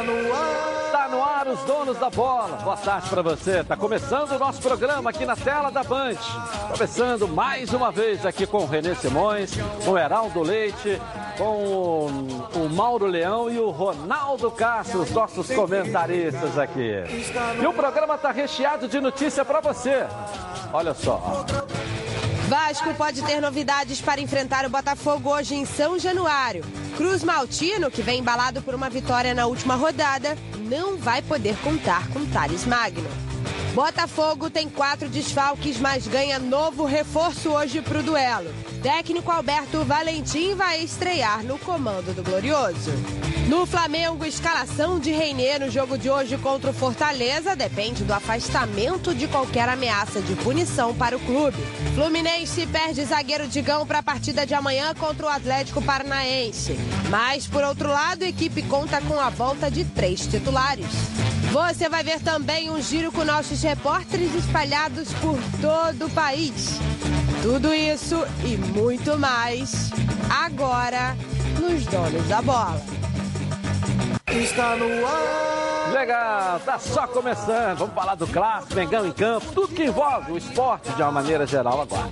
Está 0.00 0.12
no 0.12 0.34
ar. 0.34 0.80
No 1.10 1.24
ar 1.24 1.48
os 1.48 1.58
donos 1.64 1.98
da 1.98 2.08
bola. 2.08 2.56
Boa 2.58 2.76
tarde 2.76 3.10
para 3.10 3.20
você. 3.20 3.58
Está 3.58 3.76
começando 3.76 4.30
o 4.30 4.38
nosso 4.38 4.62
programa 4.62 5.10
aqui 5.10 5.26
na 5.26 5.34
tela 5.34 5.68
da 5.68 5.82
Band. 5.82 6.14
Começando 6.70 7.26
mais 7.26 7.72
uma 7.72 7.90
vez 7.90 8.24
aqui 8.24 8.46
com 8.46 8.58
o 8.58 8.66
Renê 8.66 8.94
Simões, 8.94 9.50
com 9.84 9.90
o 9.90 9.98
Heraldo 9.98 10.40
Leite, 10.40 11.02
com 11.36 11.44
o, 11.44 12.06
o 12.54 12.70
Mauro 12.70 13.06
Leão 13.06 13.50
e 13.50 13.58
o 13.58 13.70
Ronaldo 13.70 14.52
Castro, 14.52 15.02
os 15.02 15.10
nossos 15.10 15.50
comentaristas 15.50 16.56
aqui. 16.56 17.02
E 17.60 17.66
o 17.66 17.72
programa 17.72 18.14
está 18.14 18.30
recheado 18.30 18.86
de 18.86 19.00
notícia 19.00 19.44
para 19.44 19.60
você. 19.60 20.06
Olha 20.72 20.94
só. 20.94 21.44
Vasco 22.50 22.92
pode 22.94 23.22
ter 23.22 23.40
novidades 23.40 24.00
para 24.00 24.20
enfrentar 24.20 24.66
o 24.66 24.68
Botafogo 24.68 25.30
hoje 25.30 25.54
em 25.54 25.64
São 25.64 26.00
Januário. 26.00 26.64
Cruz 26.96 27.22
Maltino, 27.22 27.92
que 27.92 28.02
vem 28.02 28.18
embalado 28.18 28.60
por 28.60 28.74
uma 28.74 28.90
vitória 28.90 29.32
na 29.32 29.46
última 29.46 29.76
rodada, 29.76 30.36
não 30.58 30.96
vai 30.96 31.22
poder 31.22 31.56
contar 31.58 32.08
com 32.08 32.26
Thales 32.26 32.66
Magno. 32.66 33.29
Botafogo 33.74 34.50
tem 34.50 34.68
quatro 34.68 35.08
desfalques, 35.08 35.78
mas 35.78 36.08
ganha 36.08 36.40
novo 36.40 36.84
reforço 36.84 37.50
hoje 37.50 37.80
para 37.80 38.00
o 38.00 38.02
duelo. 38.02 38.52
Técnico 38.82 39.30
Alberto 39.30 39.84
Valentim 39.84 40.54
vai 40.54 40.82
estrear 40.82 41.44
no 41.44 41.56
comando 41.56 42.12
do 42.12 42.22
Glorioso. 42.22 42.90
No 43.46 43.66
Flamengo, 43.66 44.24
escalação 44.24 44.98
de 44.98 45.12
Reinier 45.12 45.60
no 45.60 45.70
jogo 45.70 45.96
de 45.96 46.10
hoje 46.10 46.36
contra 46.36 46.70
o 46.70 46.74
Fortaleza 46.74 47.54
depende 47.54 48.02
do 48.02 48.12
afastamento 48.12 49.14
de 49.14 49.28
qualquer 49.28 49.68
ameaça 49.68 50.20
de 50.20 50.34
punição 50.36 50.92
para 50.92 51.16
o 51.16 51.20
clube. 51.20 51.58
Fluminense 51.94 52.66
perde 52.66 53.04
zagueiro 53.04 53.46
Digão 53.46 53.86
para 53.86 54.00
a 54.00 54.02
partida 54.02 54.44
de 54.44 54.54
amanhã 54.54 54.94
contra 54.94 55.26
o 55.26 55.28
Atlético 55.28 55.80
Paranaense. 55.80 56.76
Mas, 57.08 57.46
por 57.46 57.62
outro 57.62 57.88
lado, 57.88 58.24
a 58.24 58.28
equipe 58.28 58.62
conta 58.62 59.00
com 59.00 59.18
a 59.18 59.30
volta 59.30 59.70
de 59.70 59.84
três 59.84 60.26
titulares. 60.26 60.86
Você 61.52 61.88
vai 61.88 62.04
ver 62.04 62.20
também 62.20 62.70
um 62.70 62.80
giro 62.80 63.10
com 63.10 63.24
nossos 63.24 63.60
repórteres 63.60 64.32
espalhados 64.34 65.12
por 65.14 65.36
todo 65.60 66.06
o 66.06 66.10
país. 66.10 66.78
Tudo 67.42 67.74
isso 67.74 68.24
e 68.44 68.56
muito 68.56 69.18
mais 69.18 69.90
agora 70.30 71.16
nos 71.58 71.84
Donos 71.86 72.28
da 72.28 72.40
Bola. 72.40 72.80
Está 74.28 74.76
no 74.76 75.06
ar. 75.06 75.92
Legal, 75.92 76.60
tá 76.60 76.78
só 76.78 77.08
começando. 77.08 77.78
Vamos 77.78 77.94
falar 77.94 78.14
do 78.14 78.28
clássico, 78.28 78.74
Mengão 78.76 79.04
em 79.04 79.12
campo, 79.12 79.46
tudo 79.52 79.74
que 79.74 79.84
envolve 79.84 80.30
o 80.30 80.38
esporte 80.38 80.88
de 80.92 81.02
uma 81.02 81.10
maneira 81.10 81.44
geral 81.46 81.80
agora. 81.82 82.08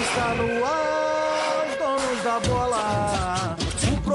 Está 0.00 0.34
no 0.34 0.64
ar. 0.64 1.04
Os 1.66 1.78
donos 1.78 2.22
da 2.22 2.40
bola. 2.40 3.53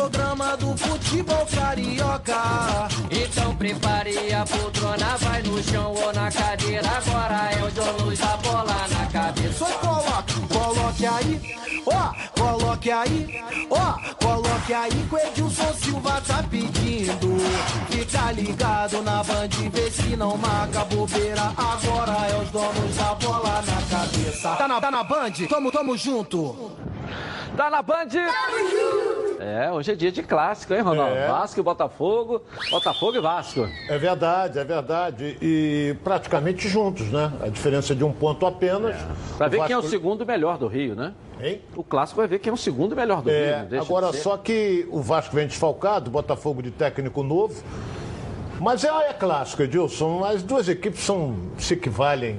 Programa 0.09 0.57
do 0.57 0.75
futebol 0.75 1.45
carioca. 1.45 2.87
Então 3.11 3.55
prepare 3.55 4.33
a 4.33 4.43
poltrona, 4.43 5.17
vai 5.17 5.43
no 5.43 5.61
chão 5.61 5.93
ou 5.93 6.11
na 6.11 6.31
cadeira. 6.31 6.87
Agora 6.87 7.51
é 7.51 7.63
o 7.63 7.71
donos 7.71 8.17
da 8.17 8.37
bola 8.37 8.87
na 8.89 9.05
cabeça. 9.05 9.53
Só 9.53 9.65
coloque, 9.65 10.33
coloque 10.51 11.05
aí, 11.05 11.55
ó, 11.85 12.41
coloque 12.41 12.91
aí, 12.91 13.43
ó, 13.69 14.25
coloque 14.25 14.73
aí 14.73 14.89
que 14.89 15.15
o 15.15 15.19
Edilson 15.19 15.73
Silva 15.73 16.21
tá 16.25 16.43
pedindo. 16.49 17.37
Fica 17.91 18.31
ligado 18.31 19.03
na 19.03 19.23
band, 19.23 19.69
vê 19.71 19.91
se 19.91 20.15
não 20.15 20.35
marca 20.37 20.85
bobeira. 20.85 21.53
Agora 21.55 22.27
é 22.31 22.41
os 22.41 22.49
donos 22.49 22.95
da 22.95 23.13
bola 23.13 23.61
na 23.61 23.97
cabeça. 23.97 24.55
Tá 24.55 24.67
na, 24.67 24.81
tá 24.81 24.89
na 24.89 25.03
band? 25.03 25.33
Tamo, 25.47 25.71
tamo 25.71 25.95
junto. 25.95 26.71
Tá 27.59 27.69
na 27.69 27.81
Band? 27.81 28.07
É, 29.37 29.69
hoje 29.69 29.91
é 29.91 29.95
dia 29.99 30.11
de 30.11 30.23
clássico, 30.23 30.73
hein, 30.73 30.81
Ronaldo? 30.81 31.13
É. 31.15 31.27
Vasco 31.27 31.59
e 31.59 31.63
Botafogo, 31.63 32.41
Botafogo 32.71 33.17
e 33.17 33.19
Vasco. 33.19 33.67
É 33.89 33.97
verdade, 33.97 34.57
é 34.57 34.63
verdade. 34.63 35.37
E 35.41 35.95
praticamente 36.03 36.67
juntos, 36.69 37.07
né? 37.11 37.31
A 37.41 37.49
diferença 37.49 37.93
de 37.93 38.03
um 38.03 38.11
ponto 38.11 38.45
apenas. 38.45 38.95
Pra 39.37 39.47
ver 39.47 39.59
O 39.61 39.65
quem 39.65 39.73
é 39.73 39.77
o 39.77 39.81
Vasco- 39.81 39.91
segundo 39.95 40.25
melhor 40.25 40.57
do 40.57 40.67
Rio, 40.67 40.95
né? 40.95 41.13
Hein? 41.41 41.61
O 41.75 41.83
clássico 41.83 42.19
vai 42.19 42.27
ver 42.27 42.39
quem 42.39 42.49
é 42.49 42.53
o 42.53 42.57
segundo 42.57 42.95
melhor 42.95 43.21
do 43.21 43.29
Rio. 43.29 43.37
É, 43.37 43.65
de 43.65 43.77
agora, 43.77 44.11
só 44.13 44.37
que 44.37 44.87
o 44.89 45.01
Vasco 45.01 45.35
vem 45.35 45.47
desfalcado, 45.47 46.09
Botafogo 46.09 46.61
de 46.63 46.71
técnico 46.71 47.21
novo. 47.21 47.61
Mas 48.59 48.83
é, 48.83 48.89
é 49.09 49.13
clássico, 49.13 49.63
Edilson. 49.63 50.23
As 50.25 50.43
duas 50.43 50.67
equipes 50.67 51.01
são, 51.01 51.35
se 51.57 51.75
equivalem. 51.75 52.37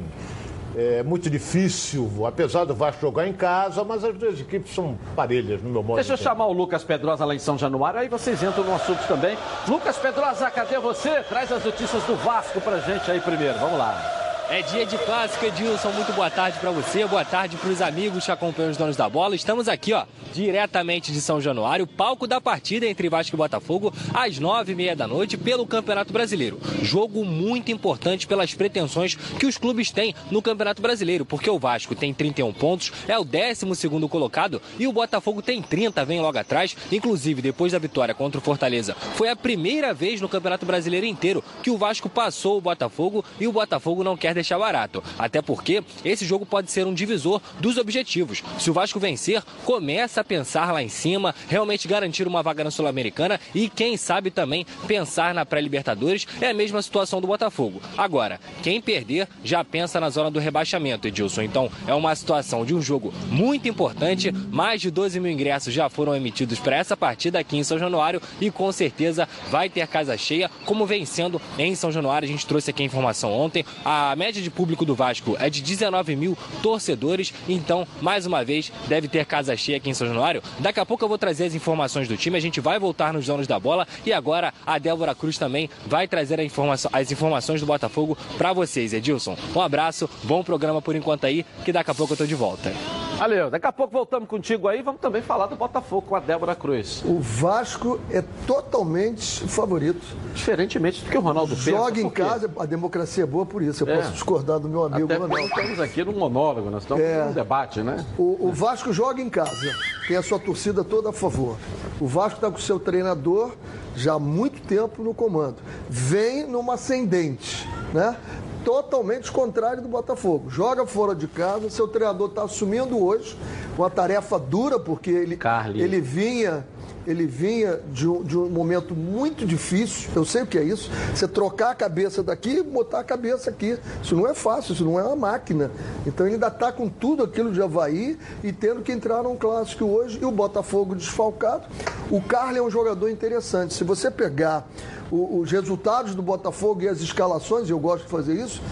É 0.76 1.02
muito 1.02 1.28
difícil, 1.28 2.08
apesar 2.26 2.64
do 2.64 2.74
Vasco 2.74 3.00
jogar 3.00 3.26
em 3.26 3.32
casa, 3.32 3.82
mas 3.82 4.04
as 4.04 4.14
duas 4.14 4.40
equipes 4.40 4.72
são 4.72 4.96
parelhas, 5.16 5.60
no 5.62 5.70
meu 5.70 5.82
modo 5.82 5.96
Deixa 5.96 6.12
eu 6.12 6.16
chamar 6.16 6.46
o 6.46 6.52
Lucas 6.52 6.84
Pedrosa 6.84 7.24
lá 7.24 7.34
em 7.34 7.38
São 7.38 7.58
Januário, 7.58 7.98
aí 7.98 8.08
vocês 8.08 8.42
entram 8.42 8.62
no 8.62 8.74
assunto 8.74 9.06
também. 9.08 9.36
Lucas 9.66 9.98
Pedrosa, 9.98 10.50
cadê 10.50 10.78
você? 10.78 11.22
Traz 11.22 11.50
as 11.50 11.64
notícias 11.64 12.02
do 12.04 12.14
Vasco 12.16 12.60
pra 12.60 12.78
gente 12.78 13.10
aí 13.10 13.20
primeiro. 13.20 13.58
Vamos 13.58 13.78
lá. 13.78 14.19
É 14.52 14.62
dia 14.62 14.84
de 14.84 14.98
clássico, 14.98 15.46
Edilson. 15.46 15.92
Muito 15.92 16.12
boa 16.12 16.28
tarde 16.28 16.58
para 16.58 16.72
você, 16.72 17.06
boa 17.06 17.24
tarde 17.24 17.56
para 17.56 17.70
os 17.70 17.80
amigos 17.80 18.24
que 18.24 18.32
acompanham 18.32 18.72
os 18.72 18.76
donos 18.76 18.96
da 18.96 19.08
bola. 19.08 19.36
Estamos 19.36 19.68
aqui, 19.68 19.92
ó, 19.92 20.04
diretamente 20.34 21.12
de 21.12 21.20
São 21.20 21.40
Januário, 21.40 21.86
palco 21.86 22.26
da 22.26 22.40
partida 22.40 22.84
entre 22.84 23.08
Vasco 23.08 23.36
e 23.36 23.38
Botafogo, 23.38 23.94
às 24.12 24.40
nove 24.40 24.72
e 24.72 24.74
meia 24.74 24.96
da 24.96 25.06
noite, 25.06 25.36
pelo 25.36 25.64
Campeonato 25.64 26.12
Brasileiro. 26.12 26.58
Jogo 26.82 27.24
muito 27.24 27.70
importante 27.70 28.26
pelas 28.26 28.52
pretensões 28.52 29.14
que 29.14 29.46
os 29.46 29.56
clubes 29.56 29.92
têm 29.92 30.16
no 30.32 30.42
Campeonato 30.42 30.82
Brasileiro, 30.82 31.24
porque 31.24 31.48
o 31.48 31.56
Vasco 31.56 31.94
tem 31.94 32.12
31 32.12 32.52
pontos, 32.52 32.90
é 33.06 33.16
o 33.16 33.22
12 33.22 33.76
segundo 33.76 34.08
colocado 34.08 34.60
e 34.80 34.86
o 34.88 34.92
Botafogo 34.92 35.40
tem 35.42 35.62
30, 35.62 36.04
vem 36.04 36.20
logo 36.20 36.38
atrás. 36.38 36.76
Inclusive, 36.90 37.40
depois 37.40 37.70
da 37.70 37.78
vitória 37.78 38.16
contra 38.16 38.40
o 38.40 38.42
Fortaleza, 38.42 38.96
foi 39.14 39.28
a 39.28 39.36
primeira 39.36 39.94
vez 39.94 40.20
no 40.20 40.28
Campeonato 40.28 40.66
Brasileiro 40.66 41.06
inteiro 41.06 41.44
que 41.62 41.70
o 41.70 41.78
Vasco 41.78 42.08
passou 42.08 42.58
o 42.58 42.60
Botafogo 42.60 43.24
e 43.38 43.46
o 43.46 43.52
Botafogo 43.52 44.02
não 44.02 44.16
quer 44.16 44.39
deixar 44.40 44.58
barato. 44.58 45.02
Até 45.18 45.40
porque 45.40 45.82
esse 46.04 46.24
jogo 46.24 46.44
pode 46.44 46.70
ser 46.70 46.86
um 46.86 46.94
divisor 46.94 47.40
dos 47.60 47.76
objetivos. 47.76 48.42
Se 48.58 48.70
o 48.70 48.72
Vasco 48.72 48.98
vencer, 48.98 49.42
começa 49.64 50.20
a 50.20 50.24
pensar 50.24 50.72
lá 50.72 50.82
em 50.82 50.88
cima, 50.88 51.34
realmente 51.48 51.88
garantir 51.88 52.26
uma 52.26 52.42
vaga 52.42 52.64
na 52.64 52.70
Sul-Americana 52.70 53.40
e, 53.54 53.68
quem 53.68 53.96
sabe, 53.96 54.30
também 54.30 54.66
pensar 54.86 55.34
na 55.34 55.46
pré-Libertadores. 55.46 56.26
É 56.40 56.50
a 56.50 56.54
mesma 56.54 56.82
situação 56.82 57.20
do 57.20 57.26
Botafogo. 57.26 57.80
Agora, 57.96 58.40
quem 58.62 58.80
perder 58.80 59.28
já 59.44 59.64
pensa 59.64 60.00
na 60.00 60.10
zona 60.10 60.30
do 60.30 60.38
rebaixamento, 60.38 61.06
Edilson. 61.06 61.42
Então, 61.42 61.70
é 61.86 61.94
uma 61.94 62.14
situação 62.14 62.64
de 62.64 62.74
um 62.74 62.80
jogo 62.82 63.12
muito 63.28 63.68
importante. 63.68 64.32
Mais 64.32 64.80
de 64.80 64.90
12 64.90 65.20
mil 65.20 65.30
ingressos 65.30 65.72
já 65.72 65.88
foram 65.88 66.14
emitidos 66.14 66.58
para 66.58 66.76
essa 66.76 66.96
partida 66.96 67.38
aqui 67.38 67.56
em 67.56 67.64
São 67.64 67.78
Januário 67.78 68.20
e 68.40 68.50
com 68.50 68.70
certeza 68.72 69.28
vai 69.50 69.68
ter 69.68 69.86
casa 69.86 70.16
cheia, 70.16 70.50
como 70.64 70.86
vencendo 70.86 71.40
em 71.58 71.74
São 71.74 71.90
Januário. 71.90 72.26
A 72.26 72.30
gente 72.30 72.46
trouxe 72.46 72.70
aqui 72.70 72.82
a 72.82 72.86
informação 72.86 73.32
ontem. 73.32 73.64
A 73.84 74.14
média 74.16 74.29
de 74.38 74.50
público 74.50 74.84
do 74.84 74.94
Vasco 74.94 75.36
é 75.40 75.50
de 75.50 75.60
19 75.62 76.14
mil 76.14 76.36
torcedores. 76.62 77.32
Então, 77.48 77.86
mais 78.00 78.26
uma 78.26 78.44
vez, 78.44 78.70
deve 78.88 79.08
ter 79.08 79.24
casa 79.26 79.56
cheia 79.56 79.78
aqui 79.78 79.90
em 79.90 79.94
São 79.94 80.06
Januário. 80.06 80.42
Daqui 80.58 80.78
a 80.78 80.86
pouco 80.86 81.04
eu 81.04 81.08
vou 81.08 81.18
trazer 81.18 81.46
as 81.46 81.54
informações 81.54 82.06
do 82.06 82.16
time. 82.16 82.36
A 82.36 82.40
gente 82.40 82.60
vai 82.60 82.78
voltar 82.78 83.12
nos 83.12 83.26
donos 83.26 83.46
da 83.46 83.58
bola. 83.58 83.86
E 84.06 84.12
agora 84.12 84.52
a 84.66 84.78
Débora 84.78 85.14
Cruz 85.14 85.38
também 85.38 85.68
vai 85.86 86.06
trazer 86.06 86.38
a 86.38 86.44
informação- 86.44 86.90
as 86.92 87.10
informações 87.10 87.60
do 87.60 87.66
Botafogo 87.66 88.16
para 88.38 88.52
vocês, 88.52 88.92
Edilson. 88.92 89.36
Um 89.54 89.60
abraço, 89.60 90.08
bom 90.24 90.42
programa 90.44 90.80
por 90.82 90.94
enquanto 90.94 91.24
aí, 91.24 91.44
que 91.64 91.72
daqui 91.72 91.90
a 91.90 91.94
pouco 91.94 92.12
eu 92.12 92.16
tô 92.18 92.26
de 92.26 92.34
volta. 92.34 92.72
Valeu. 93.18 93.50
Daqui 93.50 93.66
a 93.66 93.72
pouco 93.72 93.92
voltamos 93.92 94.28
contigo 94.28 94.66
aí. 94.68 94.80
Vamos 94.82 95.00
também 95.00 95.20
falar 95.20 95.46
do 95.46 95.54
Botafogo 95.56 96.02
com 96.08 96.16
a 96.16 96.20
Débora 96.20 96.54
Cruz. 96.54 97.02
O 97.04 97.18
Vasco 97.20 98.00
é 98.10 98.22
totalmente 98.46 99.40
favorito. 99.46 100.00
Diferentemente 100.34 101.02
do 101.04 101.10
que 101.10 101.18
o 101.18 101.20
Ronaldo 101.20 101.54
pensa. 101.54 101.70
Joga 101.70 102.00
em 102.00 102.08
casa, 102.08 102.50
a 102.58 102.64
democracia 102.64 103.24
é 103.24 103.26
boa 103.26 103.44
por 103.44 103.62
isso. 103.62 103.84
Eu 103.84 103.88
É. 103.92 103.96
posso 103.96 104.12
discordar 104.20 104.58
do 104.60 104.68
meu 104.68 104.84
amigo 104.84 105.04
Até 105.06 105.16
porque 105.18 105.28
nós 105.28 105.40
Ronaldo. 105.40 105.60
estamos 105.60 105.80
aqui 105.80 106.04
num 106.04 106.12
monólogo, 106.18 106.70
nós 106.70 106.82
estamos 106.82 107.02
É. 107.02 107.24
num 107.24 107.32
debate, 107.32 107.82
né? 107.82 108.04
O, 108.18 108.48
o 108.48 108.52
Vasco 108.52 108.92
joga 108.92 109.20
em 109.22 109.30
casa, 109.30 109.74
tem 110.06 110.16
a 110.16 110.22
sua 110.22 110.38
torcida 110.38 110.84
toda 110.84 111.08
a 111.08 111.12
favor. 111.12 111.56
O 111.98 112.06
Vasco 112.06 112.36
está 112.36 112.50
com 112.50 112.58
o 112.58 112.60
seu 112.60 112.78
treinador 112.78 113.52
já 113.96 114.14
há 114.14 114.18
muito 114.18 114.60
tempo 114.62 115.02
no 115.02 115.14
comando. 115.14 115.56
Vem 115.88 116.46
numa 116.46 116.74
ascendente, 116.74 117.66
né? 117.94 118.16
Totalmente 118.64 119.32
contrário 119.32 119.80
do 119.82 119.88
Botafogo. 119.88 120.50
Joga 120.50 120.84
fora 120.86 121.14
de 121.14 121.26
casa, 121.26 121.70
seu 121.70 121.88
treinador 121.88 122.28
está 122.28 122.42
assumindo 122.42 123.02
hoje 123.02 123.36
uma 123.78 123.88
tarefa 123.88 124.38
dura, 124.38 124.78
porque 124.78 125.10
ele, 125.10 125.36
Carly. 125.36 125.80
ele 125.82 126.00
vinha. 126.00 126.66
Ele 127.06 127.26
vinha 127.26 127.80
de 127.92 128.08
um, 128.08 128.22
de 128.22 128.36
um 128.36 128.48
momento 128.48 128.94
muito 128.94 129.46
difícil, 129.46 130.10
eu 130.14 130.24
sei 130.24 130.42
o 130.42 130.46
que 130.46 130.58
é 130.58 130.62
isso. 130.62 130.90
Você 131.14 131.26
trocar 131.26 131.70
a 131.70 131.74
cabeça 131.74 132.22
daqui 132.22 132.58
e 132.58 132.62
botar 132.62 133.00
a 133.00 133.04
cabeça 133.04 133.50
aqui. 133.50 133.78
Isso 134.02 134.14
não 134.14 134.26
é 134.26 134.34
fácil, 134.34 134.74
isso 134.74 134.84
não 134.84 134.98
é 134.98 135.02
uma 135.02 135.16
máquina. 135.16 135.70
Então 136.06 136.26
ele 136.26 136.34
ainda 136.34 136.48
está 136.48 136.70
com 136.70 136.88
tudo 136.88 137.22
aquilo 137.22 137.52
de 137.52 137.62
Havaí 137.62 138.18
e 138.44 138.52
tendo 138.52 138.82
que 138.82 138.92
entrar 138.92 139.22
num 139.22 139.36
clássico 139.36 139.84
hoje. 139.84 140.18
E 140.20 140.24
o 140.24 140.30
Botafogo 140.30 140.94
desfalcado. 140.94 141.66
O 142.10 142.20
Carlos 142.20 142.58
é 142.58 142.62
um 142.62 142.70
jogador 142.70 143.08
interessante. 143.08 143.74
Se 143.74 143.84
você 143.84 144.10
pegar 144.10 144.68
os 145.10 145.50
resultados 145.50 146.14
do 146.14 146.22
Botafogo 146.22 146.82
e 146.82 146.88
as 146.88 147.00
escalações, 147.00 147.68
eu 147.68 147.78
gosto 147.78 148.04
de 148.04 148.10
fazer 148.10 148.34
isso, 148.34 148.62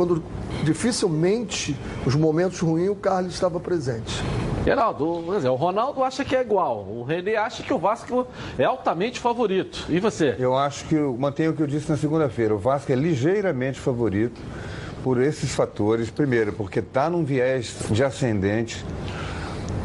quando 0.00 0.22
dificilmente 0.64 1.76
os 2.06 2.14
momentos 2.14 2.58
ruins 2.60 2.88
o 2.88 2.94
Carlos 2.94 3.34
estava 3.34 3.60
presente. 3.60 4.24
Geraldo, 4.64 5.22
dizer, 5.34 5.50
o 5.50 5.56
Ronaldo 5.56 6.02
acha 6.02 6.24
que 6.24 6.34
é 6.34 6.40
igual, 6.40 6.86
o 6.88 7.02
René 7.02 7.36
acha 7.36 7.62
que 7.62 7.70
o 7.70 7.78
Vasco 7.78 8.26
é 8.58 8.64
altamente 8.64 9.20
favorito. 9.20 9.84
E 9.90 10.00
você? 10.00 10.36
Eu 10.38 10.56
acho 10.56 10.86
que, 10.86 10.94
eu 10.94 11.14
mantenho 11.18 11.50
o 11.50 11.54
que 11.54 11.62
eu 11.62 11.66
disse 11.66 11.90
na 11.90 11.98
segunda-feira, 11.98 12.54
o 12.54 12.58
Vasco 12.58 12.90
é 12.90 12.94
ligeiramente 12.94 13.78
favorito 13.78 14.40
por 15.04 15.20
esses 15.20 15.54
fatores. 15.54 16.08
Primeiro, 16.08 16.54
porque 16.54 16.78
está 16.78 17.10
num 17.10 17.22
viés 17.22 17.76
de 17.90 18.02
ascendente, 18.02 18.82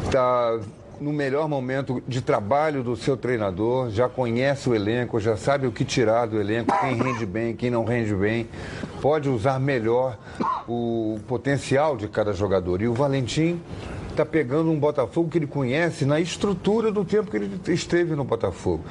está 0.06 0.58
no 0.98 1.12
melhor 1.12 1.46
momento 1.48 2.02
de 2.08 2.20
trabalho 2.22 2.82
do 2.82 2.96
seu 2.96 3.16
treinador, 3.16 3.90
já 3.90 4.08
conhece 4.08 4.68
o 4.68 4.74
elenco, 4.74 5.20
já 5.20 5.36
sabe 5.36 5.66
o 5.66 5.72
que 5.72 5.84
tirar 5.84 6.26
do 6.26 6.40
elenco, 6.40 6.74
quem 6.80 6.94
rende 6.94 7.26
bem, 7.26 7.54
quem 7.54 7.70
não 7.70 7.84
rende 7.84 8.14
bem, 8.14 8.48
pode 9.06 9.28
usar 9.28 9.60
melhor 9.60 10.18
o 10.66 11.20
potencial 11.28 11.96
de 11.96 12.08
cada 12.08 12.32
jogador. 12.32 12.82
E 12.82 12.88
o 12.88 12.92
Valentim 12.92 13.62
está 14.16 14.24
pegando 14.24 14.70
um 14.70 14.78
Botafogo 14.78 15.28
que 15.28 15.36
ele 15.36 15.46
conhece 15.46 16.06
na 16.06 16.18
estrutura 16.18 16.90
do 16.90 17.04
tempo 17.04 17.30
que 17.30 17.36
ele 17.36 17.60
esteve 17.68 18.14
no 18.16 18.24
Botafogo. 18.24 18.82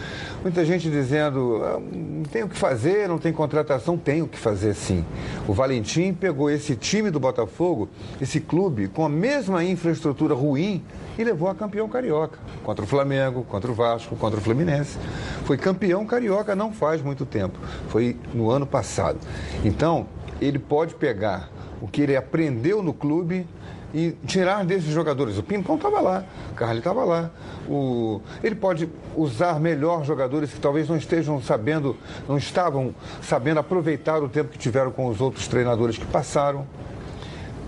Muita 0.43 0.63
gente 0.63 0.89
dizendo, 0.89 1.61
ah, 1.63 1.79
não 1.79 2.23
tem 2.23 2.43
o 2.43 2.47
que 2.49 2.55
fazer, 2.55 3.09
não 3.09 3.17
tem 3.17 3.33
contratação, 3.33 3.97
tem 3.97 4.21
o 4.21 4.27
que 4.27 4.37
fazer 4.37 4.75
sim. 4.75 5.03
O 5.47 5.53
Valentim 5.53 6.13
pegou 6.13 6.49
esse 6.49 6.75
time 6.75 7.09
do 7.09 7.19
Botafogo, 7.19 7.89
esse 8.21 8.39
clube, 8.39 8.87
com 8.87 9.03
a 9.03 9.09
mesma 9.09 9.63
infraestrutura 9.63 10.35
ruim 10.35 10.83
e 11.17 11.23
levou 11.23 11.49
a 11.49 11.55
campeão 11.55 11.89
carioca. 11.89 12.37
Contra 12.63 12.85
o 12.85 12.87
Flamengo, 12.87 13.43
contra 13.43 13.71
o 13.71 13.73
Vasco, 13.73 14.15
contra 14.15 14.39
o 14.39 14.43
Fluminense. 14.43 14.97
Foi 15.45 15.57
campeão 15.57 16.05
carioca 16.05 16.55
não 16.55 16.71
faz 16.71 17.01
muito 17.01 17.25
tempo. 17.25 17.57
Foi 17.89 18.15
no 18.33 18.51
ano 18.51 18.67
passado. 18.67 19.17
Então, 19.63 20.05
ele 20.39 20.59
pode 20.59 20.93
pegar 20.93 21.49
o 21.81 21.87
que 21.87 22.01
ele 22.01 22.15
aprendeu 22.15 22.83
no 22.83 22.93
clube 22.93 23.47
e 23.95 24.11
tirar 24.27 24.65
desses 24.65 24.89
jogadores. 24.89 25.37
O 25.37 25.43
Pimpão 25.43 25.77
estava 25.77 26.01
lá, 26.01 26.25
o 26.51 26.53
Carly 26.53 26.79
estava 26.79 27.05
lá. 27.05 27.31
O... 27.65 28.19
Ele 28.43 28.53
pode 28.53 28.89
usar 29.15 29.57
melhor 29.57 30.03
jogadores 30.03 30.51
que 30.51 30.59
talvez 30.59 30.89
não 30.89 30.97
estejam 30.97 31.41
sabendo, 31.41 31.95
não 32.27 32.37
estavam 32.37 32.93
sabendo 33.21 33.61
aproveitar 33.61 34.21
o 34.21 34.27
tempo 34.27 34.49
que 34.49 34.57
tiveram 34.57 34.91
com 34.91 35.07
os 35.07 35.21
outros 35.21 35.47
treinadores 35.47 35.97
que 35.97 36.05
passaram. 36.05 36.67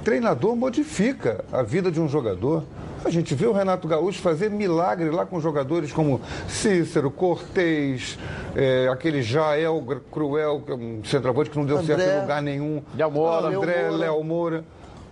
Treinador 0.03 0.53
modifica 0.53 1.45
a 1.49 1.63
vida 1.63 1.89
de 1.89 2.01
um 2.01 2.09
jogador. 2.09 2.65
A 3.05 3.09
gente 3.09 3.33
vê 3.33 3.45
o 3.45 3.53
Renato 3.53 3.87
Gaúcho 3.87 4.19
fazer 4.19 4.49
milagre 4.49 5.09
lá 5.09 5.25
com 5.25 5.39
jogadores 5.39 5.93
como 5.93 6.19
Cícero, 6.49 7.09
Cortez, 7.09 8.19
é, 8.53 8.89
aquele 8.91 9.21
Jael 9.21 9.81
Cruel, 10.11 10.61
é 10.67 10.73
um 10.73 11.01
centroavante 11.05 11.49
que 11.49 11.57
não 11.57 11.65
deu 11.65 11.77
André, 11.77 11.95
certo 11.95 12.17
em 12.17 12.21
lugar 12.21 12.41
nenhum. 12.41 12.81
Léo 12.97 13.11
Moura, 13.11 13.47
André, 13.47 13.89
Léo 13.91 14.23
Moura. 14.25 14.65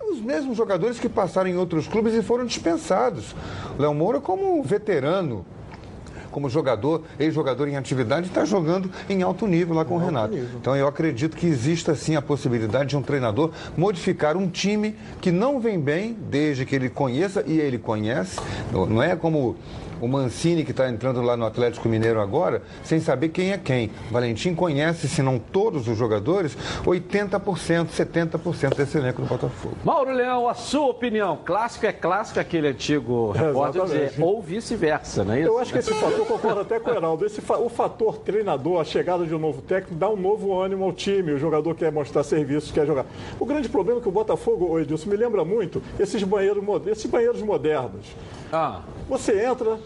Os 0.08 0.20
mesmos 0.20 0.56
jogadores 0.56 0.98
que 0.98 1.08
passaram 1.08 1.50
em 1.50 1.56
outros 1.56 1.88
clubes 1.88 2.14
e 2.14 2.22
foram 2.22 2.46
dispensados. 2.46 3.34
Léo 3.78 3.92
Moura, 3.92 4.20
como 4.20 4.62
veterano, 4.62 5.44
como 6.30 6.48
jogador, 6.48 7.02
ex-jogador 7.18 7.66
em 7.66 7.76
atividade, 7.76 8.26
está 8.26 8.44
jogando 8.44 8.90
em 9.08 9.22
alto 9.22 9.46
nível 9.46 9.74
lá 9.74 9.84
com 9.84 9.96
o 9.96 9.98
Renato. 9.98 10.36
Então 10.36 10.76
eu 10.76 10.86
acredito 10.86 11.36
que 11.36 11.46
exista 11.46 11.94
sim 11.94 12.14
a 12.14 12.22
possibilidade 12.22 12.90
de 12.90 12.96
um 12.96 13.02
treinador 13.02 13.50
modificar 13.76 14.36
um 14.36 14.48
time 14.48 14.94
que 15.20 15.32
não 15.32 15.58
vem 15.58 15.80
bem, 15.80 16.16
desde 16.30 16.66
que 16.66 16.76
ele 16.76 16.88
conheça, 16.88 17.42
e 17.46 17.58
ele 17.58 17.78
conhece. 17.78 18.38
Não 18.70 19.02
é 19.02 19.16
como 19.16 19.56
o 20.00 20.08
Mancini 20.08 20.64
que 20.64 20.70
está 20.70 20.88
entrando 20.88 21.20
lá 21.22 21.36
no 21.36 21.44
Atlético 21.46 21.88
Mineiro 21.88 22.20
agora, 22.20 22.62
sem 22.82 23.00
saber 23.00 23.28
quem 23.30 23.52
é 23.52 23.58
quem. 23.58 23.90
Valentim 24.10 24.54
conhece, 24.54 25.08
se 25.08 25.22
não 25.22 25.38
todos 25.38 25.88
os 25.88 25.96
jogadores, 25.96 26.56
80%, 26.84 27.86
70% 27.88 28.74
desse 28.76 28.98
elenco 28.98 29.22
do 29.22 29.28
Botafogo. 29.28 29.76
Mauro 29.84 30.12
Leão, 30.12 30.48
a 30.48 30.54
sua 30.54 30.86
opinião. 30.86 31.38
Clássico 31.44 31.86
é 31.86 31.92
clássico, 31.92 32.40
aquele 32.40 32.68
antigo 32.68 33.32
repórter 33.36 33.82
dizer, 33.84 34.14
ou 34.20 34.40
vice-versa, 34.42 35.24
não 35.24 35.34
é 35.34 35.40
isso? 35.40 35.48
Eu 35.48 35.58
acho 35.58 35.72
que 35.72 35.78
esse 35.78 35.94
fator, 35.94 36.26
concordo 36.26 36.60
até 36.60 36.78
com 36.78 36.90
o 36.90 36.94
Heraldo, 36.94 37.24
esse 37.24 37.40
fa- 37.40 37.58
o 37.58 37.68
fator 37.68 38.18
treinador, 38.18 38.80
a 38.80 38.84
chegada 38.84 39.24
de 39.26 39.34
um 39.34 39.38
novo 39.38 39.62
técnico, 39.62 39.94
dá 39.94 40.08
um 40.08 40.16
novo 40.16 40.58
ânimo 40.58 40.84
ao 40.84 40.92
time, 40.92 41.32
o 41.32 41.38
jogador 41.38 41.74
quer 41.74 41.90
mostrar 41.92 42.22
serviço, 42.22 42.72
quer 42.72 42.86
jogar. 42.86 43.06
O 43.38 43.46
grande 43.46 43.68
problema 43.68 44.00
é 44.00 44.02
que 44.02 44.08
o 44.08 44.12
Botafogo, 44.12 44.66
ô 44.70 44.78
Edilson, 44.80 45.10
me 45.10 45.16
lembra 45.16 45.44
muito 45.44 45.82
esses 45.98 46.22
banheiros, 46.22 46.62
esses 46.86 47.06
banheiros 47.06 47.42
modernos. 47.42 48.06
Ah, 48.52 48.80
Você 49.08 49.44
entra, 49.44 49.78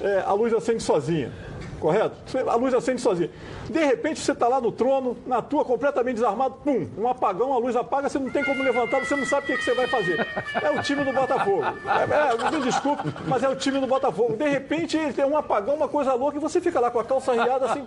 é, 0.00 0.22
a 0.26 0.32
luz 0.32 0.52
acende 0.52 0.82
sozinha, 0.82 1.32
correto? 1.80 2.16
A 2.48 2.54
luz 2.54 2.72
acende 2.74 3.00
sozinha. 3.00 3.30
De 3.68 3.84
repente 3.84 4.20
você 4.20 4.32
está 4.32 4.46
lá 4.46 4.60
no 4.60 4.70
trono, 4.70 5.16
na 5.26 5.40
tua, 5.40 5.64
completamente 5.64 6.16
desarmado, 6.16 6.56
pum, 6.62 6.86
um 6.98 7.08
apagão, 7.08 7.52
a 7.52 7.58
luz 7.58 7.74
apaga, 7.74 8.08
você 8.08 8.18
não 8.18 8.30
tem 8.30 8.44
como 8.44 8.62
levantar, 8.62 9.00
você 9.00 9.16
não 9.16 9.24
sabe 9.24 9.44
o 9.44 9.46
que, 9.46 9.56
que 9.56 9.64
você 9.64 9.74
vai 9.74 9.86
fazer. 9.86 10.26
É 10.62 10.70
o 10.70 10.82
time 10.82 11.02
do 11.04 11.12
Botafogo. 11.12 11.62
É, 11.62 12.46
é, 12.46 12.50
me 12.50 12.60
desculpe, 12.62 13.08
mas 13.26 13.42
é 13.42 13.48
o 13.48 13.56
time 13.56 13.80
do 13.80 13.86
Botafogo. 13.86 14.36
De 14.36 14.48
repente 14.48 14.96
ele 14.96 15.12
tem 15.12 15.24
um 15.24 15.36
apagão, 15.36 15.74
uma 15.76 15.88
coisa 15.88 16.12
louca, 16.14 16.36
e 16.36 16.40
você 16.40 16.60
fica 16.60 16.78
lá 16.78 16.90
com 16.90 16.98
a 16.98 17.04
calça 17.04 17.32
riada 17.32 17.66
assim. 17.66 17.84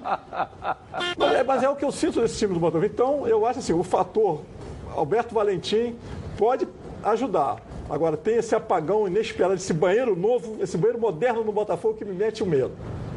Mas 1.18 1.34
é, 1.34 1.44
mas 1.44 1.64
é 1.64 1.70
o 1.70 1.76
que 1.76 1.86
eu 1.86 1.92
sinto 1.92 2.20
desse 2.20 2.38
time 2.38 2.54
do 2.54 2.60
Botafogo. 2.60 2.86
Então, 2.86 3.28
eu 3.28 3.46
acho 3.46 3.60
assim, 3.60 3.74
o 3.74 3.84
fator 3.84 4.42
Alberto 4.96 5.34
Valentim 5.36 5.96
pode 6.38 6.68
ajudar. 7.04 7.58
Agora, 7.90 8.18
tem 8.18 8.36
esse 8.36 8.54
apagão 8.54 9.08
inesperado, 9.08 9.56
esse 9.56 9.74
banheiro 9.74 10.16
novo, 10.16 10.58
esse 10.62 10.78
banheiro 10.78 11.00
moderno 11.00 11.44
no 11.44 11.52
Botafogo 11.52 11.96
que 11.96 12.04
me 12.04 12.14
mete 12.14 12.44
o 12.44 12.46
medo. 12.46 12.72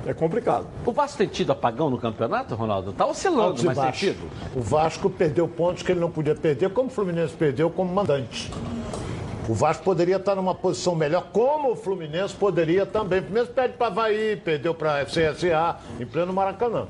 É 0.07 0.15
complicado. 0.15 0.67
o 0.87 0.93
Vasco 0.93 1.19
tem 1.19 1.27
tido 1.27 1.53
apagão 1.53 1.91
no 1.91 1.99
campeonato, 1.99 2.55
Ronaldo? 2.55 2.93
Tá 2.93 3.05
oscilando, 3.05 3.53
mas 3.53 3.61
tem 3.63 3.75
baixos. 3.75 4.01
tido. 4.01 4.31
O 4.57 4.61
Vasco 4.61 5.11
perdeu 5.11 5.47
pontos 5.47 5.83
que 5.83 5.93
ele 5.93 6.01
não 6.01 6.11
podia 6.11 6.35
perder, 6.35 6.71
como 6.71 6.89
o 6.89 6.91
Fluminense 6.91 7.35
perdeu 7.35 7.69
como 7.69 7.93
mandante. 7.93 8.51
O 9.49 9.53
Vasco 9.53 9.83
poderia 9.83 10.17
estar 10.17 10.35
numa 10.35 10.55
posição 10.55 10.95
melhor, 10.95 11.27
como 11.33 11.73
o 11.73 11.77
Fluminense 11.77 12.35
poderia 12.35 12.87
também. 12.87 13.19
O 13.19 13.23
Fluminense 13.25 13.51
perde 13.51 13.75
para 13.77 13.89
Havaí, 13.89 14.37
perdeu 14.37 14.75
para 14.75 15.05
CSA, 15.05 15.77
em 15.99 16.07
pleno 16.07 16.33
Maracanã. 16.33 16.87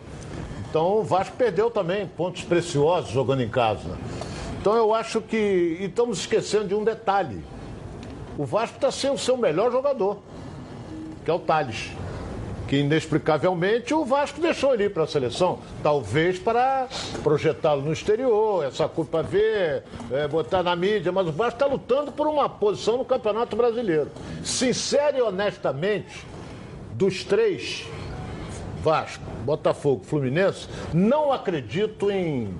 Então 0.68 0.98
o 0.98 1.02
Vasco 1.02 1.34
perdeu 1.36 1.70
também 1.70 2.06
pontos 2.06 2.42
preciosos 2.44 3.10
jogando 3.10 3.42
em 3.42 3.48
casa. 3.48 3.98
Então 4.60 4.74
eu 4.76 4.94
acho 4.94 5.20
que. 5.20 5.78
E 5.80 5.86
estamos 5.86 6.20
esquecendo 6.20 6.68
de 6.68 6.74
um 6.74 6.84
detalhe. 6.84 7.42
O 8.40 8.46
Vasco 8.46 8.76
está 8.76 8.90
sem 8.90 9.10
o 9.10 9.18
seu 9.18 9.36
melhor 9.36 9.70
jogador, 9.70 10.16
que 11.22 11.30
é 11.30 11.34
o 11.34 11.38
Thales. 11.38 11.90
Que 12.66 12.76
inexplicavelmente 12.76 13.92
o 13.92 14.02
Vasco 14.02 14.40
deixou 14.40 14.72
ele 14.72 14.88
para 14.88 15.02
a 15.02 15.06
seleção. 15.06 15.58
Talvez 15.82 16.38
para 16.38 16.88
projetá-lo 17.22 17.82
no 17.82 17.92
exterior, 17.92 18.64
essa 18.64 18.88
culpa 18.88 19.22
ver, 19.22 19.84
é, 20.10 20.26
botar 20.26 20.62
na 20.62 20.74
mídia, 20.74 21.12
mas 21.12 21.28
o 21.28 21.32
Vasco 21.32 21.52
está 21.52 21.66
lutando 21.66 22.12
por 22.12 22.26
uma 22.26 22.48
posição 22.48 22.96
no 22.96 23.04
Campeonato 23.04 23.54
Brasileiro. 23.56 24.10
Sincero 24.42 25.18
e 25.18 25.20
honestamente, 25.20 26.26
dos 26.94 27.22
três, 27.22 27.84
Vasco, 28.82 29.22
Botafogo, 29.44 30.02
Fluminense, 30.02 30.66
não 30.94 31.30
acredito 31.30 32.10
em, 32.10 32.54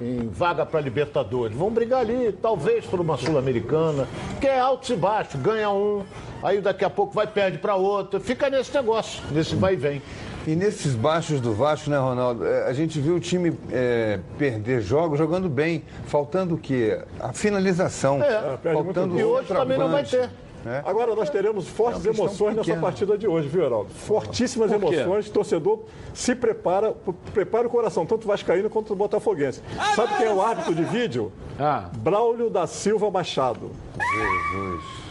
em 0.00 0.28
vaga 0.28 0.64
para 0.64 0.80
Libertadores. 0.80 1.56
Vão 1.56 1.70
brigar 1.70 2.00
ali, 2.00 2.32
talvez 2.40 2.84
por 2.86 3.00
uma 3.00 3.16
Sul-Americana, 3.16 4.08
que 4.40 4.46
é 4.46 4.58
altos 4.58 4.90
e 4.90 4.96
baixos, 4.96 5.40
ganha 5.40 5.70
um, 5.70 6.02
aí 6.42 6.60
daqui 6.60 6.84
a 6.84 6.90
pouco 6.90 7.12
vai 7.12 7.26
perde 7.26 7.58
para 7.58 7.74
outro, 7.74 8.20
fica 8.20 8.48
nesse 8.48 8.74
negócio, 8.74 9.22
nesse 9.30 9.54
vai 9.54 9.74
e 9.74 9.76
vem. 9.76 10.02
E 10.46 10.56
nesses 10.56 10.94
baixos 10.94 11.38
do 11.38 11.52
Vasco, 11.52 11.90
né, 11.90 11.98
Ronaldo? 11.98 12.46
é, 12.46 12.66
A 12.66 12.72
gente 12.72 12.98
viu 12.98 13.16
o 13.16 13.20
time 13.20 13.52
é, 13.70 14.18
perder 14.38 14.80
jogos 14.80 15.18
jogando 15.18 15.50
bem, 15.50 15.84
faltando 16.06 16.54
o 16.54 16.58
quê? 16.58 16.98
A 17.20 17.32
finalização. 17.32 18.22
É, 18.22 18.72
muito 18.72 18.94
faltando. 18.94 19.18
E 19.18 19.22
hoje 19.22 19.48
também 19.48 19.78
não 19.78 19.90
vai 19.90 20.02
ter. 20.02 20.30
Né? 20.64 20.82
Agora 20.84 21.14
nós 21.14 21.30
teremos 21.30 21.66
fortes 21.68 22.04
É 22.04 22.10
emoções 22.10 22.50
nessa 22.56 22.66
pequena. 22.66 22.80
partida 22.80 23.16
de 23.18 23.26
hoje, 23.26 23.48
viu, 23.48 23.64
Heraldo? 23.64 23.90
Fortíssimas 23.90 24.70
emoções. 24.70 25.28
Torcedor 25.30 25.80
se 26.12 26.34
prepara, 26.34 26.94
prepara 27.32 27.66
o 27.66 27.70
coração, 27.70 28.04
tanto 28.04 28.26
vascaíno 28.26 28.68
quanto 28.68 28.94
botafoguense. 28.94 29.62
Sabe 29.94 30.16
quem 30.16 30.26
é 30.26 30.32
o 30.32 30.40
árbitro 30.42 30.74
de 30.74 30.84
vídeo? 30.84 31.32
Ah. 31.58 31.90
Braulio 31.98 32.50
da 32.50 32.66
Silva 32.66 33.10
Machado. 33.10 33.70
Jesus. 33.98 35.09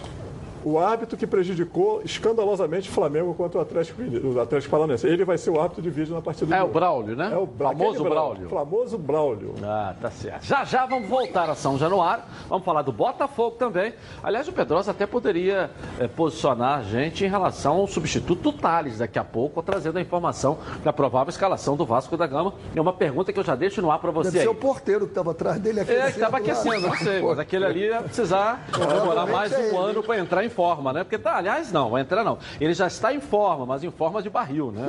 O 0.63 0.77
árbitro 0.79 1.17
que 1.17 1.25
prejudicou 1.27 2.01
escandalosamente 2.03 2.89
o 2.89 2.91
Flamengo 2.91 3.33
contra 3.33 3.59
o 3.59 3.61
Atlético, 3.61 4.01
o 4.01 4.39
Atlético 4.39 4.71
Paranaense. 4.71 5.07
Ele 5.07 5.23
vai 5.25 5.37
ser 5.37 5.49
o 5.49 5.59
árbitro 5.59 5.81
de 5.81 5.89
vídeo 5.89 6.13
na 6.13 6.21
partida 6.21 6.55
É 6.55 6.61
o 6.61 6.65
hoje. 6.65 6.73
Braulio, 6.73 7.15
né? 7.15 7.29
É 7.33 7.37
o 7.37 7.45
Bra- 7.45 7.69
famoso 7.69 8.03
Braulio. 8.03 8.49
Famoso 8.49 8.97
Braulio. 8.97 9.55
Ah, 9.63 9.95
tá 10.01 10.11
certo. 10.11 10.43
Já 10.45 10.63
já 10.63 10.85
vamos 10.85 11.07
voltar 11.09 11.49
a 11.49 11.55
São 11.55 11.77
Januário. 11.77 12.23
Vamos 12.47 12.65
falar 12.65 12.81
do 12.81 12.91
Botafogo 12.91 13.55
também. 13.57 13.93
Aliás, 14.23 14.47
o 14.47 14.51
Pedrosa 14.51 14.91
até 14.91 15.05
poderia 15.05 15.69
eh, 15.99 16.07
posicionar 16.07 16.79
a 16.79 16.83
gente 16.83 17.23
em 17.25 17.29
relação 17.29 17.77
ao 17.77 17.87
substituto 17.87 18.39
do 18.51 18.53
Thales 18.53 18.97
daqui 18.99 19.17
a 19.19 19.23
pouco, 19.23 19.61
trazendo 19.61 19.97
a 19.97 20.01
informação 20.01 20.57
da 20.83 20.91
provável 20.93 21.29
escalação 21.29 21.75
do 21.75 21.85
Vasco 21.85 22.15
da 22.17 22.27
Gama. 22.27 22.53
É 22.75 22.81
uma 22.81 22.93
pergunta 22.93 23.31
que 23.33 23.39
eu 23.39 23.43
já 23.43 23.55
deixo 23.55 23.81
no 23.81 23.91
ar 23.91 23.99
para 23.99 24.11
você 24.11 24.29
Deve 24.31 24.39
aí. 24.39 24.43
ser 24.45 24.49
o 24.51 24.55
porteiro 24.55 25.05
que 25.05 25.11
estava 25.11 25.31
atrás 25.31 25.59
dele 25.59 25.79
aqui. 25.81 25.91
É, 25.91 26.03
que 26.03 26.11
estava 26.11 26.37
aquecendo, 26.37 26.87
não 26.87 26.95
sei, 26.97 27.21
mas 27.21 27.39
aquele 27.39 27.65
ali 27.65 27.85
ia 27.87 28.01
precisar 28.01 28.65
demorar 28.71 29.25
mais 29.25 29.51
é 29.53 29.73
um 29.73 29.77
ano 29.79 30.03
para 30.03 30.19
entrar 30.19 30.43
em 30.45 30.48
forma, 30.49 30.91
né? 30.91 31.03
Porque, 31.03 31.17
tá, 31.17 31.37
aliás, 31.37 31.71
não, 31.71 31.91
vai 31.91 32.01
entrar 32.01 32.23
não. 32.23 32.37
Ele 32.59 32.73
já 32.73 32.87
está 32.87 33.13
em 33.13 33.19
forma, 33.19 33.65
mas 33.65 33.83
em 33.83 33.91
forma 33.91 34.21
de 34.21 34.29
barril, 34.29 34.71
né? 34.71 34.87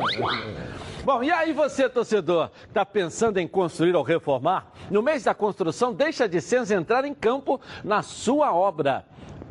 Bom, 1.04 1.22
e 1.22 1.30
aí 1.30 1.52
você, 1.52 1.88
torcedor, 1.88 2.50
está 2.68 2.84
pensando 2.84 3.38
em 3.38 3.48
construir 3.48 3.94
ou 3.94 4.02
reformar? 4.02 4.72
No 4.90 5.02
mês 5.02 5.24
da 5.24 5.34
construção, 5.34 5.92
deixa 5.92 6.28
de 6.28 6.40
Senza 6.40 6.74
entrar 6.74 7.04
em 7.04 7.14
campo 7.14 7.60
na 7.82 8.02
sua 8.02 8.52
obra. 8.54 9.06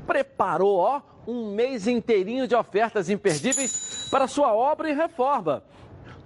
Preparou, 0.05 0.77
ó, 0.77 1.01
um 1.27 1.53
mês 1.53 1.87
inteirinho 1.87 2.47
de 2.47 2.55
ofertas 2.55 3.09
imperdíveis 3.09 4.07
para 4.09 4.27
sua 4.27 4.53
obra 4.53 4.89
e 4.89 4.93
reforma. 4.93 5.63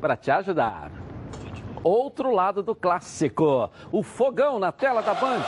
para 0.00 0.16
te 0.16 0.32
ajudar. 0.32 0.90
Outro 1.82 2.30
lado 2.30 2.62
do 2.62 2.74
clássico, 2.74 3.70
o 3.90 4.02
fogão 4.02 4.58
na 4.58 4.70
tela 4.70 5.00
da 5.00 5.14
Band. 5.14 5.40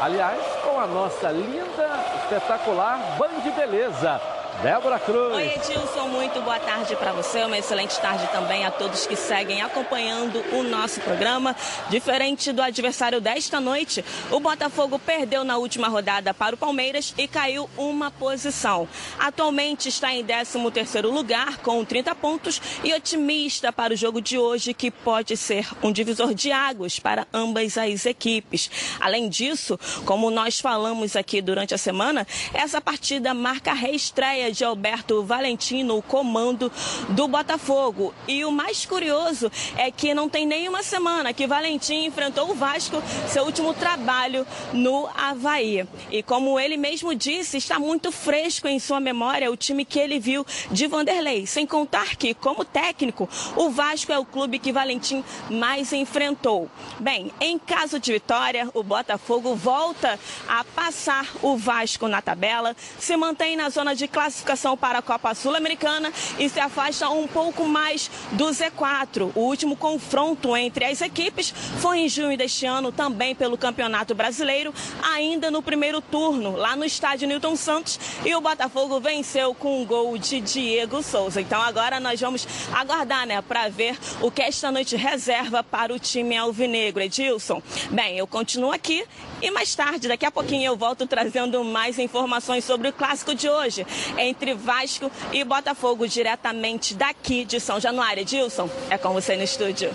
Aliás, 0.00 0.42
com 0.64 0.80
a 0.80 0.86
nossa 0.86 1.30
linda, 1.30 1.88
espetacular 2.24 2.98
Band 3.16 3.48
Beleza. 3.54 4.20
Débora 4.62 4.98
Cruz. 4.98 5.34
Oi, 5.34 5.54
Edilson, 5.54 6.08
muito 6.08 6.40
boa 6.40 6.58
tarde 6.58 6.96
para 6.96 7.12
você. 7.12 7.44
Uma 7.44 7.58
excelente 7.58 8.00
tarde 8.00 8.26
também 8.28 8.64
a 8.64 8.70
todos 8.70 9.06
que 9.06 9.14
seguem 9.14 9.60
acompanhando 9.60 10.42
o 10.52 10.62
nosso 10.62 11.00
programa. 11.00 11.54
Diferente 11.90 12.52
do 12.52 12.62
adversário 12.62 13.20
desta 13.20 13.60
noite, 13.60 14.04
o 14.30 14.40
Botafogo 14.40 14.98
perdeu 14.98 15.44
na 15.44 15.58
última 15.58 15.88
rodada 15.88 16.32
para 16.32 16.54
o 16.54 16.58
Palmeiras 16.58 17.14
e 17.18 17.28
caiu 17.28 17.68
uma 17.76 18.10
posição. 18.10 18.88
Atualmente 19.18 19.88
está 19.88 20.12
em 20.14 20.24
13º 20.24 21.10
lugar 21.10 21.58
com 21.58 21.84
30 21.84 22.14
pontos 22.14 22.60
e 22.82 22.94
otimista 22.94 23.70
para 23.72 23.92
o 23.92 23.96
jogo 23.96 24.22
de 24.22 24.38
hoje 24.38 24.72
que 24.72 24.90
pode 24.90 25.36
ser 25.36 25.68
um 25.82 25.92
divisor 25.92 26.32
de 26.32 26.50
águas 26.50 26.98
para 26.98 27.26
ambas 27.32 27.76
as 27.76 28.06
equipes. 28.06 28.70
Além 29.00 29.28
disso, 29.28 29.78
como 30.06 30.30
nós 30.30 30.60
falamos 30.60 31.14
aqui 31.14 31.42
durante 31.42 31.74
a 31.74 31.78
semana, 31.78 32.26
essa 32.54 32.80
partida 32.80 33.34
marca 33.34 33.72
a 33.72 33.74
reestreia 33.74 34.45
de 34.50 34.64
Alberto 34.64 35.22
Valentim 35.22 35.82
no 35.82 36.00
comando 36.02 36.70
do 37.10 37.28
Botafogo. 37.28 38.14
E 38.28 38.44
o 38.44 38.52
mais 38.52 38.86
curioso 38.86 39.50
é 39.76 39.90
que 39.90 40.14
não 40.14 40.28
tem 40.28 40.46
nenhuma 40.46 40.82
semana 40.82 41.32
que 41.32 41.46
Valentim 41.46 42.04
enfrentou 42.04 42.50
o 42.50 42.54
Vasco, 42.54 43.02
seu 43.28 43.44
último 43.44 43.74
trabalho 43.74 44.46
no 44.72 45.08
Havaí. 45.16 45.86
E 46.10 46.22
como 46.22 46.58
ele 46.58 46.76
mesmo 46.76 47.14
disse, 47.14 47.56
está 47.56 47.78
muito 47.78 48.12
fresco 48.12 48.68
em 48.68 48.78
sua 48.78 49.00
memória 49.00 49.50
o 49.50 49.56
time 49.56 49.84
que 49.84 49.98
ele 49.98 50.18
viu 50.18 50.46
de 50.70 50.86
Vanderlei. 50.86 51.46
Sem 51.46 51.66
contar 51.66 52.16
que, 52.16 52.34
como 52.34 52.64
técnico, 52.64 53.28
o 53.56 53.70
Vasco 53.70 54.12
é 54.12 54.18
o 54.18 54.24
clube 54.24 54.58
que 54.58 54.72
Valentim 54.72 55.24
mais 55.50 55.92
enfrentou. 55.92 56.70
Bem, 57.00 57.32
em 57.40 57.58
caso 57.58 57.98
de 57.98 58.12
vitória, 58.12 58.70
o 58.74 58.82
Botafogo 58.82 59.54
volta 59.54 60.18
a 60.48 60.64
passar 60.64 61.26
o 61.42 61.56
Vasco 61.56 62.08
na 62.08 62.22
tabela, 62.22 62.76
se 62.98 63.16
mantém 63.16 63.56
na 63.56 63.68
zona 63.68 63.94
de 63.94 64.06
classificação 64.06 64.35
classificação 64.36 64.76
para 64.76 64.98
a 64.98 65.02
Copa 65.02 65.34
Sul-Americana 65.34 66.12
e 66.38 66.48
se 66.48 66.60
afasta 66.60 67.08
um 67.08 67.26
pouco 67.26 67.66
mais 67.66 68.10
do 68.32 68.46
Z4. 68.46 69.32
O 69.34 69.40
último 69.40 69.76
confronto 69.76 70.56
entre 70.56 70.84
as 70.84 71.00
equipes 71.00 71.52
foi 71.78 72.00
em 72.00 72.08
junho 72.08 72.36
deste 72.36 72.66
ano, 72.66 72.92
também 72.92 73.34
pelo 73.34 73.56
Campeonato 73.56 74.14
Brasileiro, 74.14 74.74
ainda 75.02 75.50
no 75.50 75.62
primeiro 75.62 76.00
turno, 76.00 76.56
lá 76.56 76.76
no 76.76 76.84
estádio 76.84 77.28
Newton 77.28 77.56
Santos, 77.56 77.98
e 78.24 78.34
o 78.34 78.40
Botafogo 78.40 79.00
venceu 79.00 79.54
com 79.54 79.82
um 79.82 79.86
gol 79.86 80.18
de 80.18 80.40
Diego 80.40 81.02
Souza. 81.02 81.40
Então 81.40 81.60
agora 81.62 81.98
nós 81.98 82.20
vamos 82.20 82.46
aguardar, 82.72 83.26
né, 83.26 83.40
para 83.40 83.68
ver 83.68 83.98
o 84.20 84.30
que 84.30 84.42
esta 84.42 84.70
noite 84.70 84.96
reserva 84.96 85.62
para 85.62 85.94
o 85.94 85.98
time 85.98 86.36
alvinegro. 86.36 87.02
Edilson, 87.02 87.62
bem, 87.90 88.18
eu 88.18 88.26
continuo 88.26 88.72
aqui 88.72 89.04
e 89.42 89.50
mais 89.50 89.74
tarde, 89.74 90.08
daqui 90.08 90.24
a 90.24 90.30
pouquinho, 90.30 90.64
eu 90.64 90.76
volto 90.76 91.06
trazendo 91.06 91.62
mais 91.64 91.98
informações 91.98 92.64
sobre 92.64 92.88
o 92.88 92.92
clássico 92.92 93.34
de 93.34 93.48
hoje 93.48 93.86
entre 94.16 94.54
Vasco 94.54 95.10
e 95.32 95.44
Botafogo, 95.44 96.08
diretamente 96.08 96.94
daqui 96.94 97.44
de 97.44 97.60
São 97.60 97.78
Januário. 97.78 98.22
Edilson, 98.22 98.68
é 98.90 98.96
com 98.96 99.12
você 99.12 99.36
no 99.36 99.42
estúdio. 99.42 99.90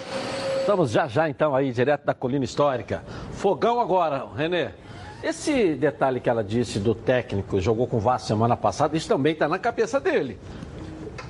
Estamos 0.59 0.91
já 0.91 1.07
já 1.07 1.27
então 1.27 1.55
aí, 1.55 1.71
direto 1.71 2.05
da 2.05 2.13
colina 2.13 2.45
histórica. 2.45 3.03
Fogão 3.33 3.79
agora, 3.79 4.27
Renê. 4.35 4.69
Esse 5.23 5.75
detalhe 5.75 6.19
que 6.19 6.29
ela 6.29 6.43
disse 6.43 6.79
do 6.79 6.95
técnico, 6.95 7.59
jogou 7.61 7.85
com 7.85 7.97
o 7.97 7.99
Vasco 7.99 8.27
semana 8.27 8.57
passada, 8.57 8.97
isso 8.97 9.07
também 9.07 9.33
está 9.33 9.47
na 9.47 9.59
cabeça 9.59 9.99
dele. 9.99 10.39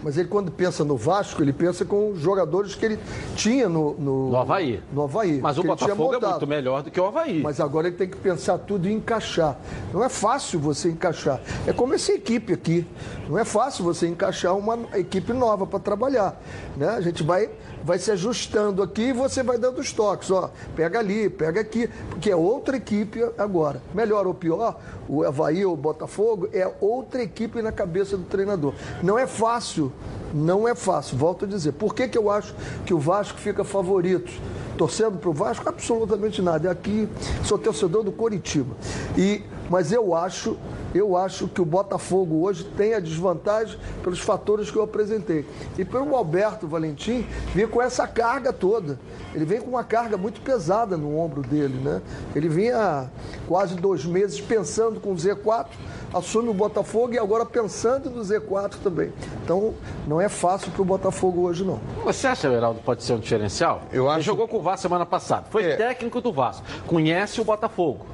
Mas 0.04 0.18
ele, 0.18 0.28
quando 0.28 0.52
pensa 0.52 0.84
no 0.84 0.98
Vasco, 0.98 1.42
ele 1.42 1.54
pensa 1.54 1.86
com 1.86 2.12
os 2.12 2.20
jogadores 2.20 2.74
que 2.76 2.86
ele 2.86 3.00
tinha 3.36 3.70
no, 3.70 3.94
no, 3.94 4.30
No 4.32 4.38
Havaí. 4.38 4.82
No 4.92 5.04
Havaí. 5.04 5.40
Mas 5.40 5.58
o 5.58 5.64
Botafogo 5.64 6.16
é 6.16 6.20
muito 6.20 6.48
melhor 6.48 6.84
do 6.84 6.90
que 6.90 7.00
o 7.00 7.06
Havaí. 7.06 7.42
Mas 7.42 7.60
agora 7.60 7.88
ele 7.88 7.96
tem 7.96 8.10
que 8.10 8.18
pensar 8.18 8.58
tudo 8.58 8.88
e 8.88 8.94
encaixar. 8.94 9.58
Não 9.94 10.04
é 10.04 10.10
fácil 10.10 10.60
você 10.60 10.90
encaixar. 10.90 11.40
É 11.68 11.74
como 11.74 11.94
essa 11.94 12.12
equipe 12.12 12.54
aqui. 12.54 12.86
Não 13.30 13.38
é 13.38 13.46
fácil 13.46 13.84
você 13.84 14.08
encaixar 14.08 14.56
uma 14.58 14.78
equipe 14.94 15.34
nova 15.34 15.68
para 15.68 15.80
trabalhar. 15.80 16.42
Né? 16.76 16.90
A 16.90 17.02
gente 17.02 17.24
vai, 17.24 17.50
vai 17.84 18.00
se 18.00 18.12
ajustando 18.12 18.82
aqui 18.82 19.10
e 19.10 19.14
você 19.14 19.44
vai 19.44 19.58
dando 19.58 19.80
os 19.80 19.92
toques. 19.92 20.30
Ó, 20.32 20.50
pega 20.76 21.00
ali, 21.00 21.30
pega 21.30 21.62
aqui, 21.62 21.90
porque 22.10 22.30
é 22.30 22.36
outra 22.36 22.78
equipe 22.78 23.24
agora. 23.38 23.82
Melhor 23.94 24.28
ou 24.28 24.34
pior, 24.34 24.80
o 25.08 25.24
Havaí 25.24 25.66
ou 25.66 25.74
o 25.74 25.78
Botafogo 25.78 26.50
é 26.54 26.70
outra 26.80 27.22
equipe 27.22 27.62
na 27.62 27.72
cabeça 27.72 28.18
do 28.18 28.24
treinador. 28.24 28.74
Não 29.02 29.18
é 29.18 29.28
fácil. 29.28 29.92
Não 30.34 30.68
é 30.68 30.74
fácil, 30.74 31.18
volto 31.18 31.46
a 31.46 31.48
dizer. 31.48 31.74
Por 31.74 31.94
que, 31.94 32.08
que 32.08 32.18
eu 32.18 32.32
acho 32.32 32.56
que 32.86 32.94
o 32.94 33.00
Vasco 33.00 33.38
fica 33.38 33.64
favorito? 33.64 34.32
Torcendo 34.78 35.18
para 35.18 35.30
o 35.30 35.34
Vasco? 35.34 35.68
Absolutamente 35.68 36.42
nada. 36.42 36.70
É 36.70 36.72
aqui, 36.72 37.08
sou 37.44 37.58
torcedor 37.58 38.04
do 38.04 38.12
Coritiba. 38.12 38.76
E, 39.18 39.44
mas 39.72 39.92
eu 39.94 40.14
acho, 40.14 40.58
eu 40.94 41.16
acho 41.16 41.48
que 41.48 41.62
o 41.62 41.66
Botafogo 41.66 42.42
hoje 42.46 42.66
tem 42.66 42.94
a 42.94 43.00
desvantagem 43.00 43.80
pelos 44.04 44.20
fatores 44.20 44.70
que 44.70 44.78
eu 44.78 44.84
apresentei. 44.84 45.46
E 45.78 45.86
pelo 45.86 46.14
Alberto 46.16 46.68
Valentim 46.68 47.26
vir 47.56 47.70
com 47.70 47.82
essa 47.82 48.06
carga 48.06 48.52
toda. 48.52 49.00
Ele 49.34 49.46
vem 49.46 49.62
com 49.62 49.70
uma 49.70 49.84
carga 49.84 50.18
muito 50.18 50.42
pesada 50.42 50.98
no 50.98 51.18
ombro 51.18 51.42
dele, 51.42 51.80
né? 51.82 52.02
Ele 52.36 52.50
vinha 52.50 53.10
quase 53.48 53.76
dois 53.76 54.04
meses 54.04 54.42
pensando 54.42 55.00
com 55.00 55.14
o 55.14 55.16
Z4, 55.16 55.68
assume 56.14 56.50
o 56.50 56.54
Botafogo 56.54 57.14
e 57.14 57.18
agora 57.18 57.46
pensando 57.46 58.10
no 58.10 58.22
Z4 58.22 58.74
também. 58.84 59.14
Então, 59.44 59.74
não 60.06 60.20
é 60.20 60.28
fácil 60.28 60.70
para 60.72 60.82
o 60.82 60.86
Botafogo 60.86 61.44
hoje, 61.44 61.64
não. 61.64 61.80
Você 62.04 62.28
acha, 62.28 62.50
Heraldo, 62.50 62.82
pode 62.84 63.04
ser 63.04 63.14
um 63.14 63.20
diferencial? 63.20 63.84
Eu 63.94 64.10
acho- 64.10 64.18
Ele 64.18 64.24
jogou 64.26 64.48
com 64.50 64.58
o 64.58 64.62
Vasco 64.62 64.82
semana 64.82 65.06
passada. 65.06 65.46
Foi 65.50 65.64
É. 65.64 65.78
técnico 65.78 66.20
do 66.20 66.34
Vasco. 66.34 66.64
Conhece 66.86 67.40
o 67.40 67.46
Botafogo. 67.46 68.06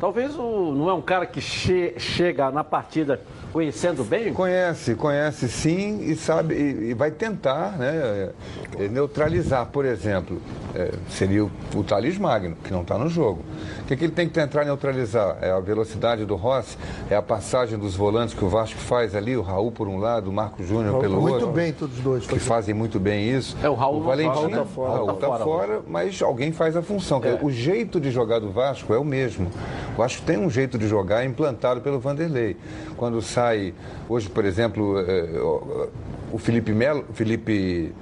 Talvez 0.00 0.36
o, 0.36 0.72
não 0.76 0.88
é 0.88 0.94
um 0.94 1.00
cara 1.00 1.26
que 1.26 1.40
che- 1.40 1.94
chega 1.98 2.50
na 2.52 2.62
partida 2.62 3.20
conhecendo 3.52 4.04
bem? 4.04 4.32
Conhece, 4.32 4.94
conhece 4.94 5.48
sim 5.48 6.00
e 6.02 6.14
sabe 6.14 6.54
e, 6.54 6.90
e 6.90 6.94
vai 6.94 7.10
tentar 7.10 7.76
né, 7.76 8.30
eh, 8.78 8.88
neutralizar, 8.88 9.66
por 9.66 9.84
exemplo, 9.84 10.40
eh, 10.74 10.92
seria 11.08 11.44
o, 11.44 11.50
o 11.74 11.82
Thales 11.82 12.16
Magno, 12.16 12.54
que 12.62 12.70
não 12.72 12.82
está 12.82 12.96
no 12.96 13.08
jogo. 13.08 13.42
O 13.80 13.84
que, 13.86 13.96
que 13.96 14.04
ele 14.04 14.12
tem 14.12 14.28
que 14.28 14.34
tentar 14.34 14.64
neutralizar? 14.64 15.38
É 15.40 15.50
a 15.50 15.58
velocidade 15.58 16.24
do 16.24 16.36
Rossi, 16.36 16.76
é 17.10 17.16
a 17.16 17.22
passagem 17.22 17.76
dos 17.76 17.96
volantes 17.96 18.34
que 18.34 18.44
o 18.44 18.48
Vasco 18.48 18.78
faz 18.78 19.16
ali, 19.16 19.36
o 19.36 19.42
Raul 19.42 19.72
por 19.72 19.88
um 19.88 19.98
lado, 19.98 20.30
o 20.30 20.32
Marco 20.32 20.62
Júnior 20.62 21.00
pelo 21.00 21.20
muito 21.20 21.34
outro. 21.34 21.48
bem 21.50 21.72
todos 21.72 21.96
os 21.96 22.02
dois. 22.04 22.26
que 22.26 22.38
fazem 22.38 22.72
muito 22.74 23.00
bem 23.00 23.30
isso. 23.30 23.56
É, 23.62 23.68
o 23.68 23.74
Raul 23.74 23.98
não 24.00 24.06
Valentim? 24.06 24.50
Raul 24.52 24.66
fora. 24.66 24.92
Raul 24.94 25.06
Tá 25.08 25.14
tá 25.14 25.26
fora, 25.26 25.44
fora, 25.44 25.80
mas 25.88 26.22
alguém 26.22 26.52
faz 26.52 26.76
a 26.76 26.82
função. 26.82 27.20
É. 27.24 27.38
O 27.42 27.50
jeito 27.50 27.98
de 27.98 28.10
jogar 28.12 28.38
do 28.38 28.52
Vasco 28.52 28.94
é 28.94 28.98
o 28.98 29.04
mesmo. 29.04 29.50
O 29.94 29.98
Vasco 29.98 30.22
tem 30.22 30.38
um 30.38 30.48
jeito 30.48 30.78
de 30.78 30.86
jogar 30.86 31.24
implantado 31.24 31.80
pelo 31.80 31.98
Vanderlei. 31.98 32.56
Quando 32.96 33.20
sai, 33.20 33.74
hoje, 34.08 34.28
por 34.28 34.44
exemplo, 34.44 35.00
eh, 35.00 35.40
o- 35.40 35.88
o 36.32 36.38
Felipe 36.38 36.72
Melo, 36.72 37.04
Felipe. 37.14 37.92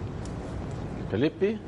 Felipe 1.10 1.58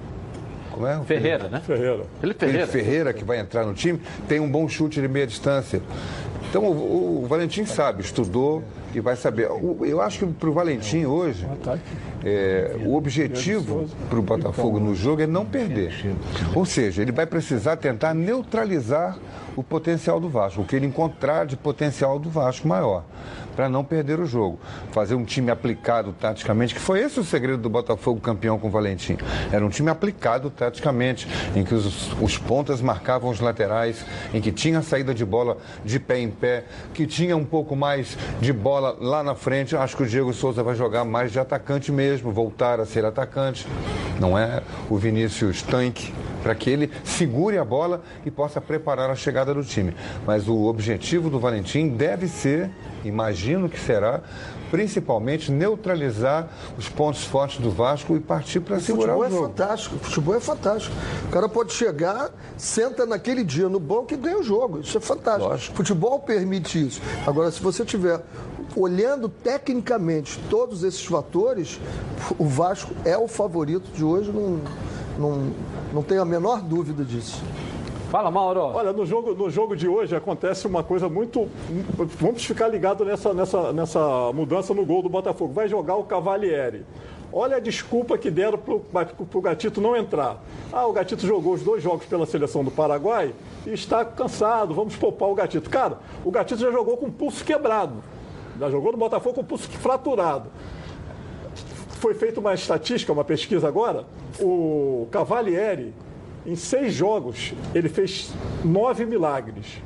Como 0.71 0.87
é? 0.87 1.01
Ferreira, 1.05 1.49
né? 1.49 1.61
Ferreira. 1.65 2.05
Felipe 2.21 2.39
Felipe 2.41 2.41
Ferreira. 2.41 2.67
Ferreira, 2.67 3.13
que 3.13 3.25
vai 3.25 3.41
entrar 3.41 3.65
no 3.65 3.73
time, 3.75 4.01
tem 4.29 4.39
um 4.39 4.51
bom 4.51 4.69
chute 4.69 5.01
de 5.01 5.09
meia 5.09 5.27
distância. 5.27 5.81
Então 6.51 6.65
o, 6.65 7.23
o 7.25 7.27
Valentim 7.27 7.65
sabe, 7.65 8.03
estudou 8.03 8.63
e 8.95 9.01
vai 9.01 9.17
saber. 9.17 9.51
O- 9.51 9.85
Eu 9.85 10.01
acho 10.01 10.21
que 10.21 10.27
para 10.27 10.49
o 10.49 10.53
Valentim 10.53 11.05
hoje, 11.05 11.47
é, 12.29 12.77
o 12.85 12.95
objetivo 12.95 13.87
para 14.09 14.19
o 14.19 14.23
Botafogo 14.23 14.79
no 14.79 14.95
jogo 14.95 15.23
é 15.23 15.27
não 15.27 15.45
perder. 15.45 16.17
Ou 16.55 16.65
seja, 16.65 17.03
ele 17.03 17.13
vai 17.13 17.27
precisar 17.27 17.77
tentar 17.77 18.15
neutralizar 18.15 19.19
o 19.57 19.63
potencial 19.63 20.21
do 20.21 20.29
Vasco, 20.29 20.63
o 20.63 20.65
que 20.65 20.77
ele 20.77 20.87
encontrar 20.87 21.45
de 21.45 21.57
potencial 21.57 22.17
do 22.17 22.31
Vasco 22.31 22.69
maior, 22.69 23.03
para 23.57 23.69
não 23.69 23.83
perder 23.83 24.21
o 24.21 24.25
jogo. 24.25 24.57
Fazer 24.93 25.17
um 25.17 25.25
time 25.25 25.51
aplicado 25.51 26.13
taticamente, 26.13 26.73
que 26.73 26.81
foi 26.81 27.01
esse 27.01 27.19
o 27.19 27.25
segredo 27.25 27.59
do 27.59 27.69
Botafogo 27.69 28.21
campeão 28.21 28.57
com 28.57 28.69
o 28.69 28.71
Valentim. 28.71 29.17
Era 29.51 29.67
um 29.67 29.69
time 29.69 29.91
aplicado 29.91 30.49
taticamente, 30.49 31.27
em 31.57 31.65
que 31.65 31.75
os, 31.75 32.13
os 32.23 32.39
pontas 32.39 32.81
marcavam 32.81 33.31
os 33.31 33.41
laterais, 33.41 34.07
em 34.33 34.41
que 34.41 34.53
tinha 34.53 34.81
saída 34.81 35.13
de 35.13 35.25
bola 35.25 35.57
de 35.85 35.99
pé 35.99 36.21
em 36.21 36.31
pé, 36.31 36.65
que 36.95 37.05
tinha 37.05 37.37
um 37.37 37.45
pouco 37.45 37.75
mais 37.75 38.17
de 38.41 38.53
bola 38.53 38.97
lá 39.01 39.25
na 39.25 39.35
frente. 39.35 39.77
Acho 39.77 39.97
que 39.97 40.05
o 40.05 40.07
Diego 40.07 40.33
Souza 40.33 40.63
vai 40.63 40.77
jogar 40.77 41.05
mais 41.05 41.33
de 41.33 41.41
atacante 41.41 41.91
mesmo, 41.91 42.18
voltar 42.21 42.81
a 42.81 42.87
ser 42.87 43.05
atacante. 43.05 43.67
Não 44.21 44.37
é 44.37 44.63
o 44.91 44.97
Vinícius 44.97 45.63
tanque, 45.63 46.13
para 46.43 46.55
que 46.55 46.71
ele 46.71 46.91
segure 47.05 47.59
a 47.59 47.65
bola 47.65 48.03
e 48.25 48.31
possa 48.31 48.61
preparar 48.61 49.11
a 49.11 49.15
chegada 49.15 49.55
do 49.55 49.63
time. 49.63 49.95
Mas 50.27 50.49
o 50.49 50.65
objetivo 50.65 51.31
do 51.31 51.39
Valentim 51.39 51.89
deve 51.89 52.27
ser, 52.27 52.71
imagino 53.05 53.69
que 53.69 53.79
será, 53.79 54.23
principalmente 54.71 55.51
neutralizar 55.51 56.49
os 56.77 56.89
pontos 56.89 57.25
fortes 57.25 57.59
do 57.59 57.71
Vasco 57.71 58.17
e 58.17 58.21
partir 58.21 58.61
para 58.61 58.79
segurar 58.81 59.15
futebol 59.15 59.21
o 59.21 59.25
é 59.25 59.31
jogo. 59.31 59.49
fantástico, 59.49 59.99
futebol 59.99 60.35
é 60.35 60.41
fantástico. 60.41 60.97
O 61.27 61.31
cara 61.31 61.49
pode 61.49 61.73
chegar, 61.73 62.31
senta 62.57 63.07
naquele 63.07 63.45
dia 63.45 63.69
no 63.69 63.81
banco 63.81 64.13
e 64.13 64.17
ganha 64.17 64.39
o 64.39 64.43
jogo. 64.43 64.81
Isso 64.81 64.99
é 64.99 65.01
fantástico. 65.01 65.77
Futebol 65.77 66.19
permite 66.21 66.87
isso. 66.87 67.01
Agora, 67.27 67.51
se 67.51 67.63
você 67.63 67.85
tiver 67.85 68.21
olhando 68.79 69.29
tecnicamente 69.29 70.39
todos 70.49 70.85
esses 70.85 71.05
fatores, 71.05 71.81
o 72.39 72.45
Vasco 72.45 72.95
é 73.05 73.17
o 73.19 73.27
favorito 73.27 73.91
de 73.93 74.05
hoje, 74.05 74.31
não, 74.31 74.61
não, 75.19 75.53
não 75.93 76.03
tenho 76.03 76.23
a 76.23 76.25
menor 76.25 76.63
dúvida 76.63 77.05
disso. 77.05 77.43
Fala, 78.11 78.31
Mauro. 78.31 78.61
Olha, 78.61 78.91
no 78.91 79.05
jogo, 79.05 79.35
no 79.35 79.51
jogo 79.51 79.77
de 79.77 79.87
hoje 79.87 80.17
acontece 80.17 80.67
uma 80.67 80.83
coisa 80.83 81.11
muito. 81.11 81.47
Vamos 82.19 82.43
ficar 82.43 82.69
ligados 82.69 83.07
nessa, 83.07 83.35
nessa, 83.35 83.73
nessa 83.73 84.33
mudança 84.33 84.73
no 84.73 84.87
gol 84.87 85.03
do 85.03 85.11
Botafogo. 85.11 85.53
Vai 85.53 85.69
jogar 85.69 85.97
o 85.97 86.05
Cavalieri. 86.05 86.87
Olha 87.31 87.59
a 87.59 87.61
desculpa 87.61 88.17
que 88.17 88.31
deram 88.31 88.57
para 88.57 88.75
o 89.35 89.41
Gatito 89.43 89.79
não 89.83 89.95
entrar. 89.95 90.43
Ah, 90.73 90.87
o 90.87 90.93
Gatito 90.93 91.27
jogou 91.27 91.53
os 91.53 91.63
dois 91.63 91.83
jogos 91.83 92.07
pela 92.07 92.25
seleção 92.25 92.65
do 92.65 92.71
Paraguai 92.71 93.35
e 93.67 93.75
está 93.75 94.03
cansado, 94.07 94.73
vamos 94.73 94.97
poupar 94.97 95.29
o 95.29 95.35
Gatito. 95.35 95.69
Cara, 95.69 95.99
o 96.25 96.31
Gatito 96.31 96.63
já 96.63 96.71
jogou 96.71 96.97
com 96.97 97.07
o 97.07 97.13
pulso 97.13 97.45
quebrado. 97.45 98.03
Já 98.59 98.71
jogou 98.71 98.93
no 98.93 98.99
Botafogo 98.99 99.37
com 99.37 99.41
o 99.43 99.45
pulso 99.45 99.69
fraturado. 99.69 100.51
Foi 102.01 102.15
feita 102.15 102.41
uma 102.41 102.55
estatística, 102.55 103.13
uma 103.13 103.25
pesquisa 103.25 103.69
agora. 103.69 104.05
O 104.41 105.07
Cavalieri, 105.11 105.95
em 106.45 106.57
seis 106.57 106.93
jogos, 106.93 107.53
ele 107.75 107.89
fez 107.89 108.33
nove 108.65 109.05
milagres. 109.05 109.83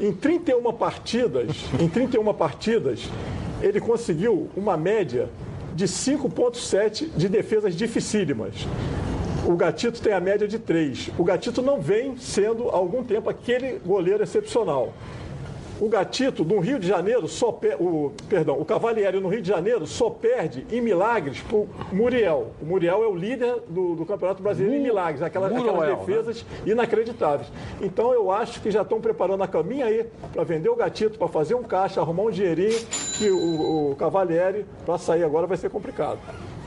Em 0.00 0.12
31 0.12 0.72
partidas, 0.72 1.64
em 1.80 1.88
31 1.88 2.32
partidas, 2.34 3.08
ele 3.60 3.80
conseguiu 3.80 4.48
uma 4.56 4.76
média 4.76 5.28
de 5.74 5.86
5,7 5.86 7.08
de 7.16 7.28
defesas 7.28 7.74
dificílimas. 7.74 8.54
O 9.46 9.56
Gatito 9.56 10.00
tem 10.00 10.12
a 10.12 10.20
média 10.20 10.48
de 10.48 10.58
3. 10.58 11.10
O 11.18 11.24
Gatito 11.24 11.60
não 11.60 11.80
vem 11.80 12.16
sendo 12.16 12.70
há 12.70 12.76
algum 12.76 13.02
tempo 13.04 13.28
aquele 13.28 13.78
goleiro 13.84 14.22
excepcional. 14.22 14.92
O 15.80 15.88
Gatito, 15.88 16.44
no 16.44 16.60
Rio 16.60 16.78
de 16.78 16.86
Janeiro, 16.86 17.26
só 17.26 17.50
per... 17.50 17.80
o, 17.80 18.12
perdão, 18.28 18.60
o 18.60 18.64
Cavalieri 18.64 19.18
no 19.18 19.28
Rio 19.28 19.42
de 19.42 19.48
Janeiro 19.48 19.86
só 19.86 20.08
perde 20.08 20.66
em 20.70 20.80
milagres 20.80 21.40
para 21.40 21.56
o 21.56 21.68
Muriel. 21.92 22.52
O 22.62 22.64
Muriel 22.64 23.02
é 23.02 23.06
o 23.08 23.14
líder 23.14 23.56
do, 23.68 23.96
do 23.96 24.06
Campeonato 24.06 24.42
Brasileiro 24.42 24.76
em 24.76 24.82
milagres, 24.82 25.22
aquelas, 25.22 25.52
Muriel, 25.52 25.80
aquelas 25.80 25.88
né? 25.90 25.96
defesas 25.96 26.46
inacreditáveis. 26.64 27.48
Então 27.80 28.12
eu 28.12 28.30
acho 28.30 28.60
que 28.60 28.70
já 28.70 28.82
estão 28.82 29.00
preparando 29.00 29.42
a 29.42 29.48
caminha 29.48 29.86
aí 29.86 30.06
para 30.32 30.44
vender 30.44 30.68
o 30.68 30.76
Gatito, 30.76 31.18
para 31.18 31.28
fazer 31.28 31.54
um 31.54 31.62
caixa, 31.62 32.00
arrumar 32.00 32.24
um 32.24 32.30
dinheirinho, 32.30 32.78
que 33.18 33.30
o, 33.30 33.90
o 33.90 33.96
Cavalieri, 33.96 34.64
para 34.86 34.96
sair 34.98 35.24
agora, 35.24 35.46
vai 35.46 35.56
ser 35.56 35.70
complicado. 35.70 36.18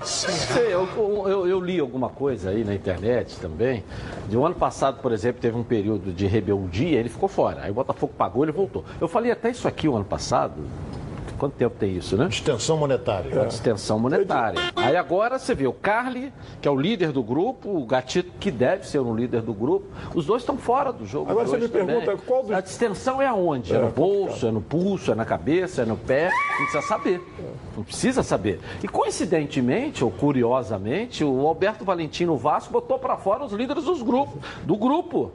Sei, 0.03 0.73
eu, 0.73 0.88
eu- 1.27 1.47
eu 1.47 1.60
li 1.60 1.79
alguma 1.79 2.10
coisa 2.10 2.51
aí 2.51 2.63
na 2.63 2.73
internet 2.73 3.38
também. 3.39 3.83
De 4.29 4.38
um 4.38 4.45
ano 4.45 4.55
passado, 4.55 5.01
por 5.01 5.12
exemplo, 5.12 5.41
teve 5.41 5.57
um 5.57 5.63
período 5.63 6.13
de 6.13 6.25
rebeldia, 6.27 6.99
ele 6.99 7.10
ficou 7.10 7.27
fora. 7.27 7.62
Aí 7.63 7.71
o 7.71 7.73
Botafogo 7.73 8.13
pagou, 8.17 8.43
ele 8.43 8.51
voltou. 8.51 8.83
Eu 9.01 9.07
falei 9.07 9.31
até 9.31 9.49
isso 9.49 9.67
aqui 9.67 9.88
o 9.88 9.95
ano 9.95 10.05
passado. 10.05 10.53
Quanto 11.38 11.54
tempo 11.54 11.76
tem 11.80 11.95
isso, 11.95 12.17
né? 12.17 12.28
Extensão 12.28 12.78
monetária. 12.78 13.41
A 13.41 13.45
distensão 13.45 14.00
monetária. 14.00 14.60
Aí 14.76 14.95
agora 14.95 15.38
você 15.38 15.54
vê 15.54 15.67
o 15.67 15.73
Carly, 15.73 16.34
que 16.60 16.67
é 16.67 16.71
o 16.71 16.76
líder 16.76 17.12
do 17.12 17.21
grupo, 17.21 17.69
o 17.69 17.86
Gatito, 17.86 18.32
que 18.39 18.50
deve 18.50 18.88
ser 18.88 19.00
um 19.00 19.15
líder 19.15 19.41
do 19.43 19.54
grupo. 19.54 19.86
Os 20.15 20.26
dois 20.26 20.41
estão 20.41 20.58
fora 20.58 20.91
do 20.91 21.06
jogo. 21.06 21.30
Agora 21.30 21.45
você 21.47 21.58
me 21.58 21.67
pergunta 21.67 22.06
também. 22.06 22.17
qual 22.26 22.41
dos- 22.41 22.52
A 22.52 22.60
distensão 22.62 23.21
é 23.21 23.28
aonde? 23.28 23.71
É, 23.71 23.78
É, 23.78 23.82
no 23.82 23.89
bolso, 23.91 24.47
é 24.47 24.52
no 24.52 24.62
pulso, 24.62 25.12
é 25.12 25.15
na 25.15 25.26
cabeça, 25.26 25.84
é 25.84 25.86
no 25.86 25.95
pé? 25.95 26.30
Não 26.32 26.58
precisa 26.65 26.82
saber. 26.82 27.21
Não 27.78 27.84
precisa 27.84 28.23
saber. 28.23 28.60
E 28.84 28.88
coincidentemente, 28.88 30.04
ou 30.04 30.10
curiosamente, 30.10 31.23
o 31.23 31.45
Alberto 31.47 31.86
Valentim 31.86 32.26
no 32.26 32.36
Vasco 32.36 32.73
botou 32.73 32.97
para 32.97 33.15
fora 33.17 33.43
os 33.45 33.52
líderes 33.54 33.84
dos 33.84 34.02
grupos, 34.02 34.41
do 34.63 34.76
grupo. 34.76 35.32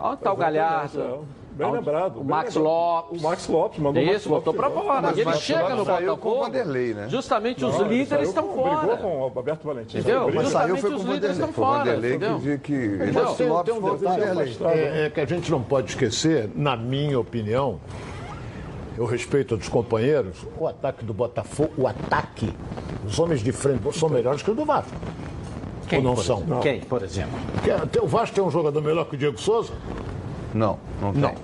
Onde 0.00 0.14
está 0.14 0.32
o 0.32 0.36
Galhardo? 0.36 1.24
Bem 1.58 1.72
lembrado. 1.72 2.16
O 2.16 2.20
bem 2.20 2.28
Max 2.30 2.54
lembrado. 2.54 2.72
Lopes. 2.72 3.20
O 3.20 3.24
Max 3.28 3.48
Lopes 3.48 3.78
mandou 3.80 4.02
Isso, 4.02 4.28
botou 4.28 4.54
para 4.54 4.70
fora. 4.70 5.00
Mas 5.02 5.16
E 5.16 5.20
ele 5.22 5.32
chega 5.34 5.74
no 5.74 5.84
saiu 5.84 6.16
com 6.16 6.28
o 6.28 6.32
Botafogo. 6.36 6.44
Vanderlei, 6.44 6.94
né? 6.94 7.08
Justamente 7.08 7.64
os 7.64 7.74
Não, 7.74 7.84
ele 7.86 7.98
líderes 7.98 8.28
estão 8.28 8.46
com- 8.48 8.54
fora. 8.62 8.76
Brigou 8.76 8.96
com 8.98 9.20
o 9.20 9.22
Alberto 9.24 9.66
Valentim. 9.66 9.98
Entendeu? 9.98 10.30
Mas 10.32 10.48
saiu 10.48 10.76
foi 10.76 10.90
com 10.90 10.96
os 10.96 11.04
o 11.04 11.12
líderes 11.12 11.36
estão 11.36 11.52
Foi 11.52 11.64
o 11.64 11.66
fora. 11.66 11.78
Vanderlei 11.84 12.10
que 12.10 12.16
entendeu? 12.16 12.38
dizia 12.38 12.58
que. 12.58 12.72
Tem, 12.78 13.74
um 13.74 13.80
detalhe 13.96 14.20
Vanderlei. 14.24 14.56
é, 14.66 15.06
é 15.06 15.10
que 15.10 15.20
a 15.20 15.26
gente 15.26 15.50
não 15.50 15.60
pode 15.62 15.88
esquecer, 15.90 16.48
na 16.54 16.76
minha 16.76 17.18
opinião, 17.18 17.80
eu 18.96 19.04
respeito 19.04 19.56
dos 19.56 19.68
companheiros, 19.68 20.46
o 20.58 20.66
ataque 20.66 21.04
do 21.04 21.12
Botafogo, 21.12 21.72
o 21.76 21.86
ataque, 21.86 22.52
os 23.06 23.18
homens 23.18 23.40
de 23.42 23.52
frente 23.52 23.80
são 23.98 24.08
melhores 24.08 24.42
que 24.42 24.50
o 24.50 24.54
do 24.54 24.64
Vasco. 24.64 24.92
Quem, 25.88 25.98
Ou 26.00 26.04
não 26.04 26.16
são? 26.16 26.38
exemplo? 26.38 26.60
Quem, 26.60 26.80
por 26.80 27.02
exemplo? 27.02 27.38
Porque 27.80 27.98
o 27.98 28.06
Vasco 28.06 28.34
tem 28.34 28.44
um 28.44 28.50
jogador 28.50 28.82
melhor 28.82 29.06
que 29.06 29.14
o 29.14 29.18
Diego 29.18 29.38
Souza? 29.40 29.72
Não, 30.54 30.78
não 31.00 31.12
tem. 31.12 31.22
Não. 31.22 31.34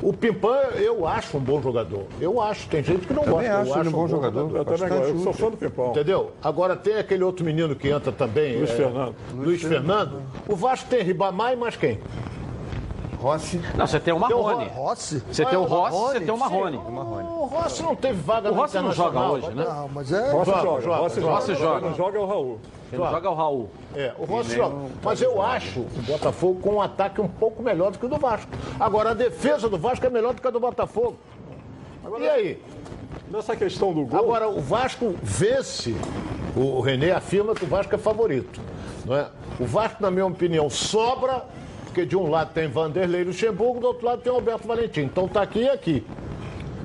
O 0.00 0.12
Pimpã, 0.12 0.54
eu 0.76 1.06
acho 1.08 1.36
um 1.36 1.40
bom 1.40 1.60
jogador. 1.60 2.04
Eu 2.20 2.40
acho, 2.40 2.68
tem 2.68 2.84
gente 2.84 3.04
que 3.04 3.12
não 3.12 3.24
Também 3.24 3.48
gosta. 3.48 3.58
acho 3.58 3.70
eu 3.72 3.80
ele 3.80 3.88
um 3.88 3.92
bom 3.92 4.06
jogador. 4.06 4.56
Eu 4.56 4.64
também 4.64 4.88
gosto. 4.88 5.08
Eu 5.08 5.18
sou 5.18 5.32
fã 5.32 5.50
do 5.50 5.56
Pimpão. 5.56 5.90
Entendeu? 5.90 6.30
Agora 6.42 6.76
tem 6.76 6.94
aquele 6.98 7.24
outro 7.24 7.44
menino 7.44 7.74
que 7.74 7.88
entra 7.88 8.12
também. 8.12 8.58
Luiz 8.58 8.70
é, 8.70 8.74
Fernando. 8.74 9.14
Luiz 9.34 9.60
Fernando. 9.62 10.22
O 10.48 10.54
Vasco 10.54 10.88
tem 10.88 11.02
Ribamar 11.02 11.52
e 11.52 11.56
mais 11.56 11.76
quem? 11.76 11.98
Rossi. 13.20 13.60
Não, 13.74 13.86
você 13.86 13.98
tem 13.98 14.14
o 14.14 14.20
Tem 14.20 14.36
o 14.36 14.42
Marrone. 14.44 14.68
Rossi? 14.68 15.22
Você 15.32 15.44
tem 15.44 15.58
o 15.58 15.62
o 15.62 15.64
Rossi, 15.64 15.92
Marrone, 15.92 16.12
você 16.12 16.20
tem 16.20 16.30
o 16.30 16.36
Marrone. 16.38 16.76
O 16.76 17.44
Rossi 17.46 17.82
não 17.82 17.96
teve 17.96 18.20
vaga 18.20 18.48
O 18.48 18.54
no 18.54 18.60
Rossi 18.60 18.78
não 18.78 18.92
joga 18.92 19.20
hoje, 19.20 19.50
né? 19.50 19.64
Não, 19.68 19.88
mas 19.92 20.12
é. 20.12 20.30
Rossi 20.30 20.50
Joga, 20.50 20.60
Rossi 20.62 20.62
joga. 20.62 20.80
joga. 20.82 20.96
Rossi 21.34 21.54
joga. 21.56 21.80
Quem 21.80 21.88
não 21.90 21.96
joga 21.96 22.18
é 22.18 22.20
o 22.20 22.26
Raul. 22.26 22.58
Ele 22.92 23.02
joga 23.02 23.28
é 23.28 23.30
o 23.30 23.34
Raul. 23.34 23.70
É, 23.94 24.12
o 24.18 24.24
Rossi. 24.24 24.56
Mas 25.02 25.20
eu 25.20 25.42
acho 25.42 25.80
o 25.80 26.02
Botafogo 26.06 26.60
com 26.60 26.74
um 26.76 26.82
ataque 26.82 27.20
um 27.20 27.28
pouco 27.28 27.62
melhor 27.62 27.90
do 27.90 27.98
que 27.98 28.06
o 28.06 28.08
do 28.08 28.16
Vasco. 28.16 28.50
Agora, 28.80 29.10
a 29.10 29.14
defesa 29.14 29.68
do 29.68 29.78
Vasco 29.78 30.06
é 30.06 30.10
melhor 30.10 30.34
do 30.34 30.40
que 30.40 30.48
a 30.48 30.50
do 30.50 30.60
Botafogo. 30.60 31.18
E 32.18 32.28
aí? 32.28 32.62
Nessa 33.30 33.54
questão 33.54 33.92
do 33.92 34.06
gol, 34.06 34.18
Agora, 34.18 34.48
o 34.48 34.60
Vasco 34.60 35.14
vence. 35.22 35.94
O 36.56 36.80
René 36.80 37.12
afirma 37.12 37.54
que 37.54 37.64
o 37.64 37.68
Vasco 37.68 37.94
é 37.94 37.98
favorito. 37.98 38.60
Não 39.04 39.14
é? 39.14 39.28
O 39.60 39.66
Vasco, 39.66 40.02
na 40.02 40.10
minha 40.10 40.24
opinião, 40.24 40.70
sobra, 40.70 41.44
porque 41.84 42.06
de 42.06 42.16
um 42.16 42.30
lado 42.30 42.52
tem 42.54 42.68
Vanderlei 42.68 43.24
Luxemburgo, 43.24 43.80
do 43.80 43.86
outro 43.88 44.06
lado 44.06 44.22
tem 44.22 44.32
Alberto 44.32 44.66
Valentim. 44.66 45.02
Então 45.02 45.28
tá 45.28 45.42
aqui 45.42 45.60
e 45.60 45.68
aqui. 45.68 46.06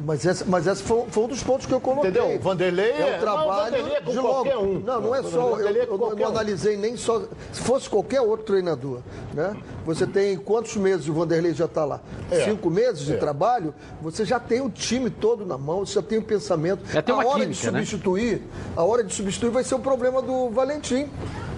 Mas 0.06 0.26
esse, 0.26 0.44
mas 0.50 0.68
esse 0.68 0.84
foi, 0.84 1.06
foi 1.10 1.24
um 1.24 1.28
dos 1.28 1.42
pontos 1.42 1.66
que 1.66 1.74
eu 1.74 1.80
coloquei. 1.80 2.10
Entendeu? 2.10 2.36
O 2.36 2.40
Vanderlei 2.40 2.92
é 2.92 3.10
é- 3.14 3.18
o 3.18 3.20
trabalho 3.22 3.48
não, 3.48 3.54
o 3.58 3.64
Vanderlei 3.64 3.94
é 3.96 4.02
com 4.02 4.12
de 4.12 4.20
qualquer 4.20 4.56
longo. 4.56 4.68
um. 4.68 4.80
Não, 4.82 5.02
não 5.02 5.16
é 5.16 5.24
só. 5.24 5.60
Eu, 5.60 5.68
é 5.68 5.72
eu 5.86 5.88
não- 5.92 5.98
qualquer 5.98 6.24
não 6.24 6.28
um. 6.30 6.32
analisei 6.34 6.76
nem 6.78 6.98
só. 6.98 7.22
Se 7.52 7.62
fosse 7.62 7.90
qualquer 7.90 8.20
outro 8.22 8.46
treinador, 8.46 9.00
né? 9.34 9.56
Você 9.86 10.06
tem 10.06 10.36
quantos 10.36 10.76
meses 10.76 11.08
o 11.08 11.14
Vanderlei 11.14 11.54
já 11.54 11.66
está 11.66 11.86
lá? 11.86 12.02
É. 12.30 12.44
Cinco 12.44 12.70
meses 12.70 13.06
de 13.06 13.14
É. 13.14 13.18
trabalho, 13.18 13.74
você 14.02 14.26
já 14.26 14.40
tem 14.40 14.60
o 14.62 14.70
time 14.70 15.10
todo 15.10 15.46
na 15.46 15.58
mão, 15.58 15.86
você 15.86 15.94
já 15.94 16.02
tem 16.02 16.18
o 16.18 16.24
pensamento. 16.24 16.82
Já 16.92 17.02
tem 17.02 17.16
uma 17.16 17.24
a 17.24 17.28
hora 17.28 17.40
química, 17.40 17.62
de 17.62 17.72
né? 17.72 17.80
substituir, 17.80 18.42
a 18.76 18.84
hora 18.84 19.04
de 19.04 19.14
substituir 19.14 19.52
vai 19.52 19.64
ser 19.64 19.76
o 19.76 19.80
problema 19.80 20.22
do 20.22 20.50
Valentim. 20.50 21.10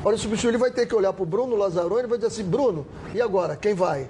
A 0.04 0.08
hora 0.08 0.16
de 0.18 0.22
substituir, 0.22 0.50
ele 0.52 0.58
vai 0.60 0.70
ter 0.70 0.86
que 0.86 0.94
olhar 0.94 1.12
para 1.14 1.24
o 1.24 1.26
Bruno 1.26 1.56
Lazzaroni 1.56 2.04
e 2.04 2.08
vai 2.08 2.18
dizer 2.20 2.28
assim, 2.28 2.44
Bruno, 2.44 2.86
e 3.14 3.20
agora? 3.20 3.56
Quem 3.56 3.74
vai? 3.74 4.08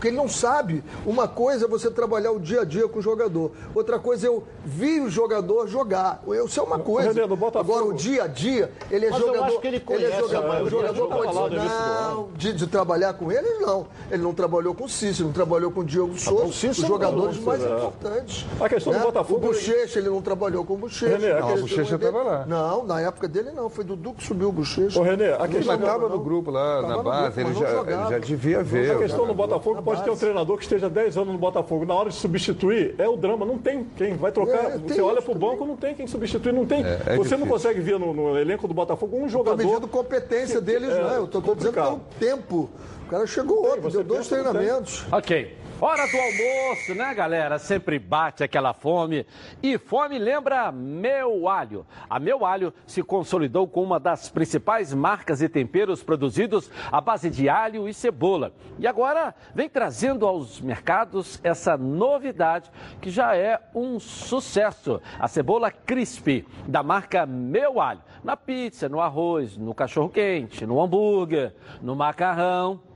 Porque 0.00 0.08
ele 0.08 0.16
não 0.16 0.28
sabe. 0.30 0.82
Uma 1.04 1.28
coisa 1.28 1.66
é 1.66 1.68
você 1.68 1.90
trabalhar 1.90 2.32
o 2.32 2.40
dia 2.40 2.62
a 2.62 2.64
dia 2.64 2.88
com 2.88 3.00
o 3.00 3.02
jogador, 3.02 3.52
outra 3.74 3.98
coisa 3.98 4.26
é 4.26 4.30
eu 4.30 4.42
vi 4.64 4.98
o 4.98 5.10
jogador 5.10 5.68
jogar. 5.68 6.22
Isso 6.46 6.58
é 6.58 6.62
uma 6.62 6.78
coisa. 6.78 7.12
René, 7.12 7.26
no 7.26 7.36
Botafogo- 7.36 7.70
Agora, 7.78 7.84
o 7.90 7.92
dia 7.92 8.24
a 8.24 8.26
dia, 8.26 8.72
ele 8.90 9.04
é 9.06 9.10
Mas 9.10 9.20
eu 9.20 9.26
jogador. 9.26 9.44
acho 9.46 9.60
que 9.60 9.66
ele 9.68 9.76
é 9.76 9.80
conhece 9.80 10.12
a 10.16 10.20
jogador, 10.22 10.48
maioria 10.48 10.66
o 10.66 10.70
jogador 10.70 11.10
não, 11.10 12.28
de, 12.34 12.52
de 12.54 12.66
trabalhar 12.66 13.12
com 13.12 13.30
ele, 13.30 13.46
não. 13.58 13.86
Ele 14.10 14.22
não 14.22 14.32
trabalhou 14.32 14.74
com 14.74 14.84
o 14.84 14.88
Cícero, 14.88 15.26
não 15.26 15.32
trabalhou 15.34 15.70
com 15.70 15.80
o 15.80 15.84
Diogo 15.84 16.16
Souza, 16.18 16.44
os 16.46 16.56
Cícero 16.58 16.88
jogadores 16.88 17.36
não, 17.36 17.42
mais 17.44 17.62
é. 17.62 17.66
importantes. 17.76 18.46
A 18.58 18.68
questão 18.70 18.92
do 18.94 18.98
Botafogo- 19.00 19.38
O 19.46 19.48
Bochecha, 19.48 19.98
ele 19.98 20.08
não 20.08 20.22
trabalhou 20.22 20.64
com 20.64 20.74
o 20.74 20.76
Bochecha. 20.78 21.16
René, 21.18 21.32
a 21.32 21.40
Não, 21.40 21.46
questão- 21.48 21.56
o 21.56 21.68
Bochecha 21.68 21.94
estava 21.96 22.22
lá. 22.22 22.46
Não, 22.46 22.84
na 22.86 23.00
época 23.02 23.28
dele 23.28 23.50
não. 23.52 23.68
Foi 23.68 23.84
Dudu 23.84 24.14
que 24.14 24.24
subiu 24.24 24.48
o 24.48 24.52
Bochecha. 24.52 24.98
Ô, 24.98 25.02
René, 25.02 25.34
a 25.34 25.46
questão- 25.46 25.76
Mas 25.76 25.80
estava 25.80 26.08
no 26.08 26.18
grupo 26.20 26.50
lá, 26.50 26.80
Tava 26.80 26.88
na 26.96 27.02
base, 27.02 27.42
grupo, 27.44 27.58
ele 27.58 27.66
já, 27.66 28.10
ele 28.16 28.20
devia 28.24 28.62
ver. 28.62 28.92
A 28.92 28.98
questão 28.98 29.26
do 29.26 29.34
Botafogo 29.34 29.82
pode 29.90 30.04
ter 30.04 30.10
um 30.10 30.16
treinador 30.16 30.56
que 30.56 30.62
esteja 30.64 30.88
10 30.88 31.16
anos 31.16 31.32
no 31.32 31.38
Botafogo. 31.38 31.84
Na 31.84 31.94
hora 31.94 32.08
de 32.08 32.14
substituir, 32.14 32.94
é 32.98 33.08
o 33.08 33.16
drama. 33.16 33.44
Não 33.44 33.58
tem 33.58 33.84
quem. 33.96 34.16
Vai 34.16 34.32
trocar. 34.32 34.72
É, 34.72 34.78
você 34.78 35.00
olha 35.00 35.18
isso 35.18 35.30
pro 35.30 35.34
banco, 35.34 35.64
não 35.64 35.76
tem 35.76 35.94
quem 35.94 36.06
substituir. 36.06 36.52
Não 36.52 36.64
tem. 36.66 36.82
é 36.84 36.98
você 36.98 37.12
não 37.12 37.18
difícil. 37.22 37.46
consegue 37.46 37.80
ver 37.80 37.98
no, 37.98 38.12
no 38.12 38.38
elenco 38.38 38.66
do 38.68 38.74
Botafogo 38.74 39.16
um 39.16 39.22
Tô 39.22 39.28
jogador. 39.28 39.56
medindo 39.64 39.88
competência 39.88 40.60
deles, 40.60 40.90
É, 40.90 41.02
não. 41.02 41.10
Eu 41.14 41.26
tô, 41.26 41.40
tô 41.40 41.54
dizendo 41.54 41.72
que 41.72 41.78
é 41.78 41.82
o 41.82 42.00
tempo. 42.18 42.68
O 43.06 43.10
cara 43.10 43.26
chegou 43.26 43.62
você 43.80 43.98
deu 43.98 44.04
dois 44.04 44.30
não 44.30 44.42
treinamentos. 44.42 45.04
Ok. 45.10 45.56
Hora 45.82 46.06
do 46.08 46.16
almoço, 46.18 46.94
né, 46.94 47.14
galera? 47.14 47.58
Sempre 47.58 47.98
bate 47.98 48.44
aquela 48.44 48.74
fome. 48.74 49.24
E 49.62 49.78
fome 49.78 50.18
lembra 50.18 50.70
Meu 50.70 51.48
Alho. 51.48 51.86
A 52.08 52.20
Meu 52.20 52.44
Alho 52.44 52.74
se 52.86 53.02
consolidou 53.02 53.66
com 53.66 53.82
uma 53.82 53.98
das 53.98 54.28
principais 54.28 54.92
marcas 54.92 55.40
e 55.40 55.48
temperos 55.48 56.02
produzidos 56.02 56.70
à 56.92 57.00
base 57.00 57.30
de 57.30 57.48
alho 57.48 57.88
e 57.88 57.94
cebola. 57.94 58.52
E 58.78 58.86
agora 58.86 59.34
vem 59.54 59.70
trazendo 59.70 60.26
aos 60.26 60.60
mercados 60.60 61.40
essa 61.42 61.78
novidade 61.78 62.70
que 63.00 63.08
já 63.08 63.34
é 63.34 63.58
um 63.74 63.98
sucesso. 63.98 65.00
A 65.18 65.28
cebola 65.28 65.70
crispy 65.70 66.46
da 66.68 66.82
marca 66.82 67.24
Meu 67.24 67.80
Alho. 67.80 68.02
Na 68.22 68.36
pizza, 68.36 68.86
no 68.86 69.00
arroz, 69.00 69.56
no 69.56 69.74
cachorro 69.74 70.10
quente, 70.10 70.66
no 70.66 70.78
hambúrguer, 70.78 71.54
no 71.80 71.96
macarrão 71.96 72.89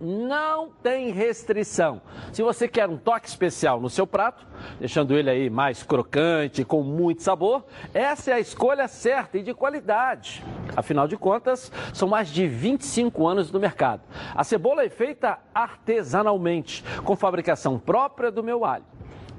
não 0.00 0.70
tem 0.82 1.10
restrição. 1.10 2.00
Se 2.32 2.42
você 2.42 2.68
quer 2.68 2.88
um 2.88 2.96
toque 2.96 3.28
especial 3.28 3.80
no 3.80 3.88
seu 3.88 4.06
prato, 4.06 4.46
deixando 4.78 5.16
ele 5.16 5.30
aí 5.30 5.50
mais 5.50 5.82
crocante, 5.82 6.64
com 6.64 6.82
muito 6.82 7.22
sabor, 7.22 7.64
essa 7.94 8.30
é 8.30 8.34
a 8.34 8.40
escolha 8.40 8.88
certa 8.88 9.38
e 9.38 9.42
de 9.42 9.54
qualidade. 9.54 10.44
Afinal 10.76 11.08
de 11.08 11.16
contas, 11.16 11.72
são 11.92 12.08
mais 12.08 12.28
de 12.28 12.46
25 12.46 13.26
anos 13.26 13.50
no 13.50 13.58
mercado. 13.58 14.02
A 14.34 14.44
cebola 14.44 14.84
é 14.84 14.88
feita 14.88 15.38
artesanalmente, 15.54 16.84
com 17.04 17.16
fabricação 17.16 17.78
própria 17.78 18.30
do 18.30 18.42
meu 18.42 18.64
alho 18.64 18.84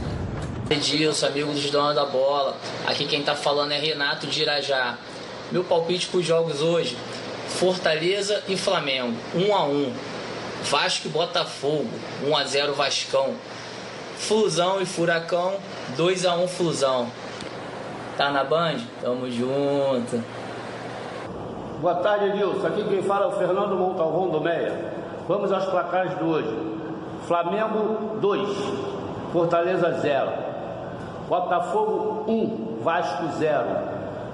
Edilson, 0.68 1.28
amigo 1.28 1.52
dos 1.52 1.70
donos 1.70 1.96
da 1.96 2.06
bola. 2.06 2.58
Aqui 2.88 3.06
quem 3.06 3.22
tá 3.22 3.36
falando 3.36 3.72
é 3.72 3.78
Renato 3.78 4.26
de 4.26 4.42
Irajá. 4.42 4.98
Meu 5.52 5.64
palpite 5.64 6.08
para 6.08 6.20
os 6.20 6.26
jogos 6.26 6.60
hoje: 6.62 6.98
Fortaleza 7.48 8.44
e 8.48 8.58
Flamengo, 8.58 9.16
1 9.36 9.56
a 9.56 9.64
1. 9.66 9.94
Vasco 10.64 11.08
e 11.08 11.12
Botafogo, 11.12 11.90
1 12.26 12.36
a 12.36 12.44
0 12.46 12.74
Vascão. 12.74 13.36
Flusão 14.18 14.82
e 14.82 14.86
Furacão, 14.86 15.58
2 15.96 16.26
a 16.26 16.36
1 16.36 16.48
Flusão. 16.48 17.12
Tá 18.20 18.32
na 18.32 18.44
Band? 18.44 18.80
Tamo 19.02 19.32
junto. 19.32 20.22
Boa 21.80 21.96
tarde, 21.96 22.26
Edilson. 22.26 22.68
Aqui 22.68 22.84
quem 22.84 23.02
fala 23.02 23.24
é 23.24 23.28
o 23.30 23.32
Fernando 23.32 23.78
Montalvão 23.78 24.28
do 24.28 24.42
Meia. 24.42 24.94
Vamos 25.26 25.50
aos 25.54 25.64
placares 25.68 26.18
de 26.18 26.24
hoje. 26.26 26.54
Flamengo 27.26 28.18
2, 28.20 28.50
Fortaleza 29.32 30.00
0. 30.02 30.32
Botafogo 31.30 32.26
1, 32.30 32.84
Vasco 32.84 33.24
0. 33.38 33.64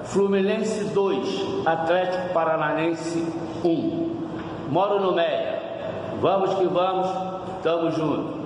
Fluminense 0.02 0.86
2, 0.86 1.64
Atlético 1.64 2.34
Paranense 2.34 3.24
1. 3.64 4.16
Moro 4.68 4.98
no 4.98 5.12
Meia. 5.12 5.60
Vamos 6.20 6.54
que 6.54 6.66
vamos, 6.66 7.06
tamo 7.62 7.92
junto. 7.92 8.45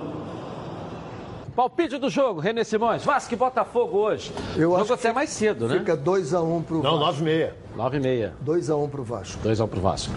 Palpite 1.55 1.97
do 1.97 2.09
jogo, 2.09 2.39
René 2.39 2.63
Simões. 2.63 3.03
Vasco 3.03 3.33
e 3.33 3.37
Botafogo 3.37 3.97
hoje. 3.97 4.31
Eu 4.55 4.71
o 4.71 4.75
acho 4.75 4.85
jogo 4.87 4.99
que 4.99 5.07
até 5.07 5.13
mais 5.13 5.29
cedo, 5.29 5.67
né? 5.67 5.79
Fica 5.79 5.97
2x1 5.97 6.63
pro 6.63 6.81
Não, 6.81 6.99
Vasco. 6.99 7.05
9 7.05 7.21
e 7.21 7.23
meia. 7.23 7.55
9 7.75 7.97
e 7.97 7.99
meia. 7.99 8.33
2x1 8.45 8.89
pro 8.89 9.03
Vasco. 9.03 9.41
2 9.43 9.59
a 9.59 9.65
1 9.65 9.67
pro 9.67 9.81
Vasco. 9.81 10.13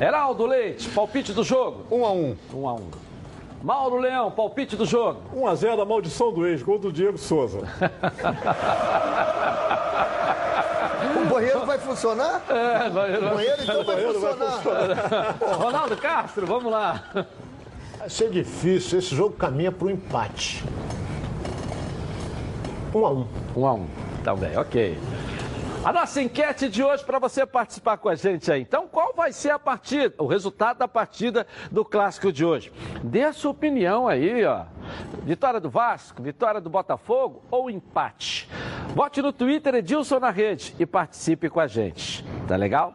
Heraldo 0.00 0.46
Leite, 0.46 0.88
palpite 0.90 1.32
do 1.32 1.42
jogo. 1.42 1.84
1 1.90 2.04
a 2.04 2.12
1 2.12 2.36
1 2.54 2.68
a 2.68 2.74
1 2.74 2.80
Mauro 3.60 3.96
Leão, 3.98 4.30
palpite 4.30 4.76
do 4.76 4.86
jogo. 4.86 5.20
1x0 5.34 5.82
a 5.82 5.84
maldição 5.84 6.32
do 6.32 6.46
ex, 6.46 6.62
gol 6.62 6.78
do 6.78 6.92
Diego 6.92 7.18
Souza. 7.18 7.58
O 11.08 11.24
banheiro 11.30 11.64
vai 11.64 11.78
funcionar? 11.78 12.42
É, 12.48 12.90
vai, 12.90 13.16
O 13.16 13.34
banheiro 13.34 13.62
então 13.62 13.84
vai 13.84 13.96
vai 13.96 14.12
funcionar. 14.12 15.36
Ô, 15.40 15.46
Ronaldo 15.54 15.96
Castro, 15.96 16.46
vamos 16.46 16.70
lá. 16.72 17.02
Vai 17.98 18.08
ser 18.08 18.30
difícil. 18.30 18.98
Esse 18.98 19.14
jogo 19.14 19.36
caminha 19.36 19.72
para 19.72 19.86
o 19.86 19.90
empate. 19.90 20.64
1 22.94 23.06
a 23.06 23.10
1 23.10 23.26
1 23.56 23.66
a 23.66 23.74
1 23.74 23.86
Também, 24.24 24.56
ok. 24.56 24.98
A 25.84 25.92
nossa 25.92 26.20
enquete 26.20 26.68
de 26.68 26.82
hoje 26.82 27.04
para 27.04 27.18
você 27.18 27.46
participar 27.46 27.96
com 27.98 28.08
a 28.08 28.14
gente 28.14 28.50
aí. 28.50 28.60
Então, 28.60 28.88
qual 28.88 29.14
vai 29.14 29.32
ser 29.32 29.50
a 29.50 29.58
partida, 29.58 30.14
o 30.18 30.26
resultado 30.26 30.78
da 30.78 30.88
partida 30.88 31.46
do 31.70 31.84
clássico 31.84 32.32
de 32.32 32.44
hoje? 32.44 32.72
Dê 33.02 33.22
a 33.22 33.32
sua 33.32 33.52
opinião 33.52 34.08
aí, 34.08 34.44
ó. 34.44 34.64
Vitória 35.24 35.60
do 35.60 35.70
Vasco, 35.70 36.22
vitória 36.22 36.60
do 36.60 36.68
Botafogo 36.68 37.42
ou 37.50 37.70
empate? 37.70 38.48
Vote 38.94 39.22
no 39.22 39.32
Twitter 39.32 39.76
Edilson 39.76 40.18
na 40.18 40.30
rede 40.30 40.74
e 40.78 40.84
participe 40.84 41.48
com 41.48 41.60
a 41.60 41.66
gente. 41.66 42.24
Tá 42.46 42.56
legal? 42.56 42.94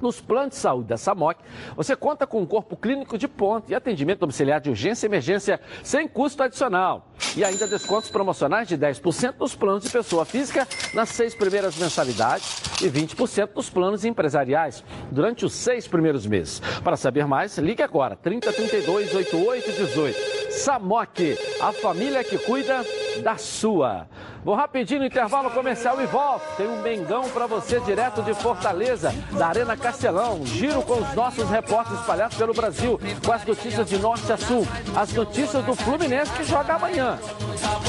Nos 0.00 0.20
planos 0.20 0.50
de 0.50 0.56
saúde 0.56 0.88
da 0.88 0.96
SAMOC, 0.96 1.40
você 1.76 1.96
conta 1.96 2.26
com 2.26 2.40
um 2.40 2.46
corpo 2.46 2.76
clínico 2.76 3.18
de 3.18 3.26
ponta 3.26 3.72
e 3.72 3.74
atendimento 3.74 4.20
domiciliar 4.20 4.60
de 4.60 4.70
urgência 4.70 5.06
e 5.06 5.08
emergência 5.08 5.60
sem 5.82 6.06
custo 6.06 6.42
adicional. 6.42 7.08
E 7.36 7.44
ainda 7.44 7.66
descontos 7.66 8.10
promocionais 8.10 8.68
de 8.68 8.76
10% 8.76 9.34
nos 9.38 9.54
planos 9.54 9.84
de 9.84 9.90
pessoa 9.90 10.24
física 10.24 10.66
nas 10.94 11.08
seis 11.10 11.34
primeiras 11.34 11.76
mensalidades 11.76 12.82
e 12.82 12.88
20% 12.88 13.50
nos 13.54 13.68
planos 13.68 14.04
empresariais 14.04 14.84
durante 15.10 15.44
os 15.44 15.52
seis 15.52 15.86
primeiros 15.86 16.26
meses. 16.26 16.60
Para 16.82 16.96
saber 16.96 17.26
mais, 17.26 17.58
ligue 17.58 17.82
agora, 17.82 18.16
3032 18.16 19.14
8818. 19.14 20.38
SAMOC, 20.50 21.38
a 21.60 21.72
família 21.72 22.24
que 22.24 22.38
cuida 22.38 22.84
da 23.22 23.36
sua. 23.36 24.08
Vou 24.44 24.54
rapidinho 24.54 25.00
no 25.00 25.06
intervalo 25.06 25.50
comercial 25.50 26.00
e 26.00 26.06
volto. 26.06 26.44
Tem 26.56 26.66
um 26.66 26.80
Mengão 26.80 27.28
para 27.30 27.46
você 27.46 27.80
direto 27.80 28.22
de 28.22 28.32
Fortaleza, 28.34 29.12
da 29.36 29.48
Arena 29.48 29.76
Castelão. 29.88 30.44
Giro 30.44 30.82
com 30.82 31.00
os 31.00 31.14
nossos 31.14 31.48
repórteres 31.48 32.00
espalhados 32.00 32.36
pelo 32.36 32.52
Brasil, 32.52 33.00
com 33.24 33.32
as 33.32 33.42
notícias 33.46 33.88
de 33.88 33.98
norte 33.98 34.30
a 34.30 34.36
sul. 34.36 34.66
As 34.94 35.10
notícias 35.14 35.64
do 35.64 35.74
Fluminense 35.74 36.30
que 36.32 36.44
joga 36.44 36.74
amanhã. 36.74 37.18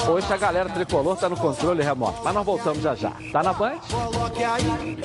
Hoje 0.09 0.33
a 0.33 0.37
galera 0.37 0.69
tricolor 0.69 1.17
tá 1.17 1.27
no 1.27 1.35
controle 1.35 1.83
remoto, 1.83 2.21
mas 2.23 2.33
nós 2.33 2.45
voltamos 2.45 2.81
já 2.81 2.95
já. 2.95 3.11
Tá 3.33 3.43
na 3.43 3.51
Band? 3.51 3.79
Coloque 3.91 4.43
aí. 4.43 4.97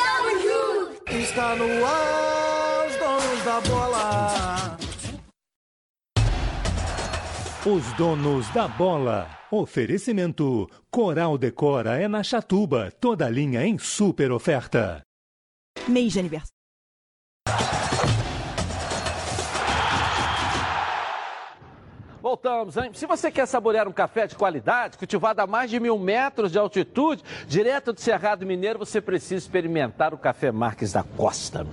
Está 1.21 1.57
no 1.57 1.65
ar, 1.85 2.87
os 2.87 2.97
donos 2.97 3.45
da 3.45 3.61
bola. 3.61 4.77
Os 7.67 7.93
donos 7.95 8.49
da 8.51 8.69
bola. 8.69 9.29
Oferecimento: 9.51 10.71
Coral 10.93 11.37
Decora 11.37 12.01
é 12.01 12.07
na 12.07 12.23
Chatuba, 12.23 12.93
toda 13.01 13.29
linha 13.29 13.67
em 13.67 13.79
super 13.79 14.31
oferta. 14.31 15.03
Mês 15.89 16.13
de 16.13 16.21
aniversário. 16.21 16.54
Voltamos, 22.25 22.79
hein? 22.79 22.91
Se 22.95 23.05
você 23.05 23.31
quer 23.31 23.45
saborear 23.45 23.87
um 23.87 23.93
café 23.93 24.27
de 24.27 24.35
qualidade, 24.35 24.97
cultivado 24.97 25.43
a 25.43 25.47
mais 25.47 25.69
de 25.69 25.79
mil 25.79 25.99
metros 25.99 26.51
de 26.51 26.59
altitude, 26.59 27.23
direto 27.47 27.93
do 27.93 28.01
Cerrado 28.01 28.47
Mineiro, 28.47 28.79
você 28.79 28.99
precisa 28.99 29.35
experimentar 29.35 30.15
o 30.15 30.17
café 30.17 30.51
Marques 30.51 30.91
da 30.91 31.03
Costa. 31.03 31.67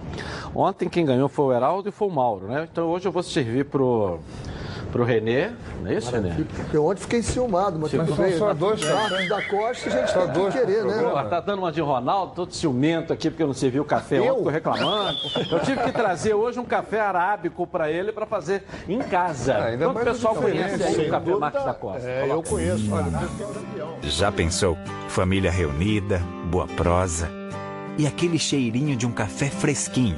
Ontem 0.54 0.90
quem 0.90 1.06
ganhou 1.06 1.30
foi 1.30 1.46
o 1.46 1.54
Heraldo 1.54 1.88
e 1.88 1.92
foi 1.94 2.10
o 2.10 2.12
Mauro, 2.12 2.48
né? 2.48 2.68
Então 2.70 2.90
hoje 2.90 3.08
eu 3.08 3.14
vou 3.14 3.24
servir 3.24 3.64
pro, 3.64 4.20
pro 4.92 5.04
Renê, 5.04 5.50
não 5.82 5.90
é 5.90 5.96
isso, 5.96 6.12
Renê? 6.12 6.32
Eu 6.74 6.86
ontem 6.86 7.02
fiquei 7.02 7.22
ciumado, 7.24 7.80
mas 7.80 7.92
são 7.92 8.06
bem. 8.06 8.38
só 8.38 8.54
dois 8.54 8.84
Marcos 8.84 9.10
cafés. 9.10 9.30
da 9.30 9.42
Costa, 9.44 9.90
a 9.90 9.92
gente 9.92 10.12
Só 10.12 10.28
tem 10.28 10.46
que 10.46 10.52
querer, 10.60 10.84
né? 10.86 11.02
Pô, 11.04 11.24
tá 11.30 11.40
dando 11.40 11.60
uma 11.60 11.72
de 11.72 11.82
Ronaldo, 11.82 12.34
todo 12.36 12.54
ciumento 12.54 13.14
aqui 13.14 13.30
porque 13.30 13.42
eu 13.44 13.48
não 13.48 13.54
servi 13.54 13.80
o 13.80 13.86
café 13.86 14.20
Eu? 14.20 14.34
ontem, 14.34 14.44
tô 14.44 14.50
reclamando. 14.50 15.18
Eu 15.52 15.60
tive 15.62 15.82
que 15.84 15.92
trazer 15.92 16.34
hoje 16.34 16.60
um 16.60 16.66
café 16.66 17.00
arábico 17.00 17.66
para 17.66 17.90
ele 17.90 18.12
para 18.12 18.26
fazer 18.26 18.64
em 18.88 19.00
casa. 19.00 19.54
Ah, 19.56 19.66
ainda 19.66 19.86
Todo 19.86 20.00
o 20.02 20.04
pessoal 20.04 20.36
conhece 20.36 20.84
aí 20.84 21.08
o 21.08 21.10
café 21.10 21.20
dúvida, 21.26 21.40
Marques 21.40 21.64
da 21.66 21.74
Costa. 21.74 22.08
É, 22.10 22.24
eu 22.24 22.28
Coloca. 22.30 22.50
conheço. 22.50 22.94
Olha, 22.94 23.12
Já 24.04 24.32
pensou? 24.32 24.78
Família 25.08 25.52
reunida, 25.52 26.22
boa 26.50 26.68
prosa 26.68 27.30
e 27.98 28.08
aquele 28.08 28.40
cheirinho 28.40 28.96
de 28.96 29.06
um 29.06 29.12
café 29.12 29.48
fresquinho. 29.50 30.18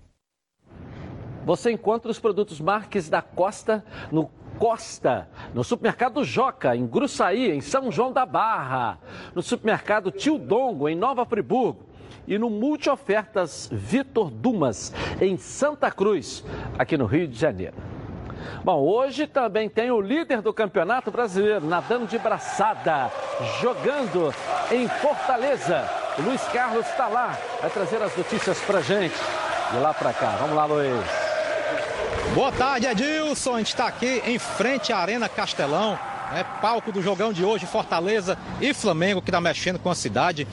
Você 1.45 1.71
encontra 1.71 2.11
os 2.11 2.19
produtos 2.19 2.59
Marques 2.59 3.09
da 3.09 3.21
Costa 3.21 3.83
no 4.11 4.29
Costa, 4.59 5.27
no 5.55 5.63
supermercado 5.63 6.23
Joca, 6.23 6.75
em 6.75 6.85
Gruçaí, 6.85 7.49
em 7.49 7.61
São 7.61 7.91
João 7.91 8.11
da 8.11 8.25
Barra, 8.27 8.99
no 9.33 9.41
supermercado 9.41 10.11
Tio 10.11 10.37
Dongo, 10.37 10.87
em 10.87 10.95
Nova 10.95 11.25
Friburgo, 11.25 11.83
e 12.27 12.37
no 12.37 12.49
Multiofertas 12.49 13.67
Vitor 13.71 14.29
Dumas, 14.29 14.93
em 15.19 15.35
Santa 15.35 15.89
Cruz, 15.89 16.45
aqui 16.77 16.95
no 16.95 17.07
Rio 17.07 17.27
de 17.27 17.39
Janeiro. 17.39 17.75
Bom, 18.63 18.83
hoje 18.83 19.25
também 19.25 19.67
tem 19.67 19.89
o 19.89 19.99
líder 19.99 20.41
do 20.41 20.53
Campeonato 20.53 21.09
Brasileiro, 21.09 21.65
nadando 21.65 22.05
de 22.05 22.19
braçada, 22.19 23.11
jogando 23.59 24.33
em 24.71 24.87
Fortaleza. 24.87 25.89
O 26.19 26.21
Luiz 26.21 26.43
Carlos 26.49 26.85
está 26.85 27.07
lá, 27.07 27.35
vai 27.59 27.69
trazer 27.71 28.01
as 28.01 28.15
notícias 28.15 28.59
pra 28.61 28.81
gente. 28.81 29.15
De 29.71 29.77
lá 29.77 29.93
pra 29.93 30.11
cá. 30.11 30.35
Vamos 30.39 30.55
lá, 30.55 30.65
Luiz. 30.65 31.30
Boa 32.33 32.49
tarde, 32.49 32.87
Edilson. 32.87 33.55
A 33.55 33.57
gente 33.57 33.67
está 33.67 33.87
aqui 33.87 34.21
em 34.25 34.39
frente 34.39 34.93
à 34.93 34.99
Arena 34.99 35.27
Castelão, 35.27 35.99
né, 36.31 36.43
palco 36.61 36.91
do 36.91 37.01
jogão 37.01 37.33
de 37.33 37.43
hoje, 37.43 37.65
Fortaleza 37.65 38.37
e 38.59 38.73
Flamengo, 38.73 39.21
que 39.21 39.29
está 39.29 39.41
mexendo 39.41 39.79
com 39.79 39.89
a 39.89 39.95
cidade. 39.95 40.47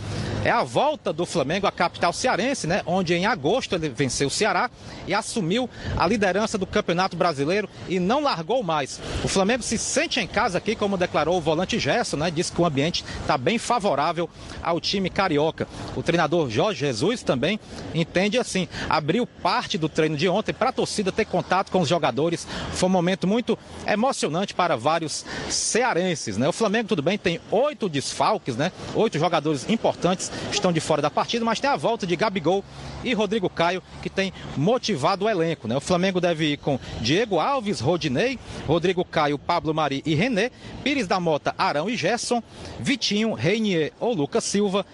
É 0.44 0.50
a 0.50 0.62
volta 0.62 1.12
do 1.12 1.26
Flamengo 1.26 1.66
à 1.66 1.72
capital 1.72 2.12
cearense, 2.12 2.66
né, 2.66 2.82
onde 2.86 3.12
em 3.12 3.26
agosto 3.26 3.74
ele 3.74 3.88
venceu 3.88 4.28
o 4.28 4.30
Ceará 4.30 4.70
e 5.06 5.12
assumiu 5.12 5.68
a 5.96 6.06
liderança 6.06 6.56
do 6.56 6.66
Campeonato 6.66 7.16
Brasileiro 7.16 7.68
e 7.88 7.98
não 7.98 8.22
largou 8.22 8.62
mais. 8.62 9.00
O 9.24 9.28
Flamengo 9.28 9.62
se 9.62 9.76
sente 9.76 10.20
em 10.20 10.26
casa 10.26 10.58
aqui, 10.58 10.76
como 10.76 10.96
declarou 10.96 11.36
o 11.36 11.40
volante 11.40 11.78
Gerson, 11.78 12.16
né, 12.16 12.30
disse 12.30 12.52
que 12.52 12.60
o 12.60 12.64
ambiente 12.64 13.04
está 13.20 13.36
bem 13.36 13.58
favorável 13.58 14.30
ao 14.62 14.80
time 14.80 15.10
carioca. 15.10 15.66
O 15.96 16.02
treinador 16.02 16.48
Jorge 16.48 16.80
Jesus 16.80 17.22
também 17.22 17.58
entende 17.92 18.38
assim, 18.38 18.68
abriu 18.88 19.26
parte 19.26 19.76
do 19.76 19.88
treino 19.88 20.16
de 20.16 20.28
ontem 20.28 20.52
para 20.52 20.70
a 20.70 20.72
torcida 20.72 21.10
ter 21.10 21.24
contato 21.24 21.70
com 21.70 21.80
os 21.80 21.88
jogadores. 21.88 22.46
Foi 22.72 22.88
um 22.88 22.92
momento 22.92 23.26
muito 23.26 23.58
emocionante 23.86 24.54
para 24.54 24.76
vários 24.76 25.24
cearenses, 25.68 26.36
né? 26.36 26.48
O 26.48 26.52
Flamengo, 26.52 26.88
tudo 26.88 27.02
bem, 27.02 27.18
tem 27.18 27.40
oito 27.50 27.88
desfalques, 27.88 28.56
né? 28.56 28.72
Oito 28.94 29.18
jogadores 29.18 29.68
importantes 29.68 30.32
estão 30.50 30.72
de 30.72 30.80
fora 30.80 31.02
da 31.02 31.10
partida, 31.10 31.44
mas 31.44 31.60
tem 31.60 31.70
a 31.70 31.76
volta 31.76 32.06
de 32.06 32.16
Gabigol 32.16 32.64
e 33.04 33.14
Rodrigo 33.14 33.48
Caio, 33.48 33.82
que 34.02 34.10
tem 34.10 34.32
motivado 34.56 35.24
o 35.24 35.28
elenco, 35.28 35.68
né? 35.68 35.76
O 35.76 35.80
Flamengo 35.80 36.20
deve 36.20 36.52
ir 36.52 36.56
com 36.56 36.78
Diego 37.00 37.38
Alves, 37.38 37.80
Rodinei, 37.80 38.38
Rodrigo 38.66 39.04
Caio, 39.04 39.38
Pablo 39.38 39.74
Mari 39.74 40.02
e 40.04 40.14
René, 40.14 40.50
Pires 40.82 41.06
da 41.06 41.20
Mota, 41.20 41.54
Arão 41.56 41.88
e 41.88 41.96
Gerson, 41.96 42.42
Vitinho, 42.80 43.34
Reinier 43.34 43.92
ou 44.00 44.14
Lucas 44.14 44.44
Silva 44.44 44.84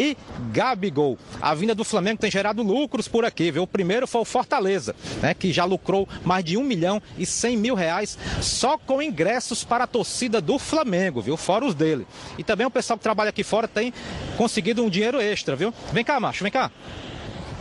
e 0.00 0.16
Gabigol. 0.50 1.18
A 1.42 1.54
vinda 1.54 1.74
do 1.74 1.84
Flamengo 1.84 2.20
tem 2.20 2.30
gerado 2.30 2.62
lucros 2.62 3.06
por 3.06 3.22
aqui, 3.22 3.50
viu? 3.50 3.64
O 3.64 3.66
primeiro 3.66 4.06
foi 4.06 4.22
o 4.22 4.24
Fortaleza, 4.24 4.96
né? 5.20 5.34
Que 5.34 5.52
já 5.52 5.66
lucrou 5.66 6.08
mais 6.24 6.42
de 6.42 6.56
1 6.56 6.64
milhão 6.64 7.02
e 7.18 7.26
100 7.26 7.56
mil 7.58 7.74
reais 7.74 8.16
só 8.40 8.78
com 8.78 9.02
ingressos 9.02 9.62
para 9.62 9.84
a 9.84 9.86
torcida 9.86 10.40
do 10.40 10.58
Flamengo, 10.58 11.20
viu? 11.20 11.36
Fora 11.36 11.66
os 11.66 11.74
dele. 11.74 12.06
E 12.38 12.42
também 12.42 12.66
o 12.66 12.70
pessoal 12.70 12.96
que 12.96 13.02
trabalha 13.02 13.28
aqui 13.28 13.44
fora 13.44 13.68
tem 13.68 13.92
conseguido 14.38 14.82
um 14.82 14.88
dinheiro 14.88 15.20
extra, 15.20 15.54
viu? 15.54 15.74
Vem 15.92 16.02
cá, 16.02 16.18
macho, 16.18 16.42
vem 16.42 16.52
cá. 16.52 16.70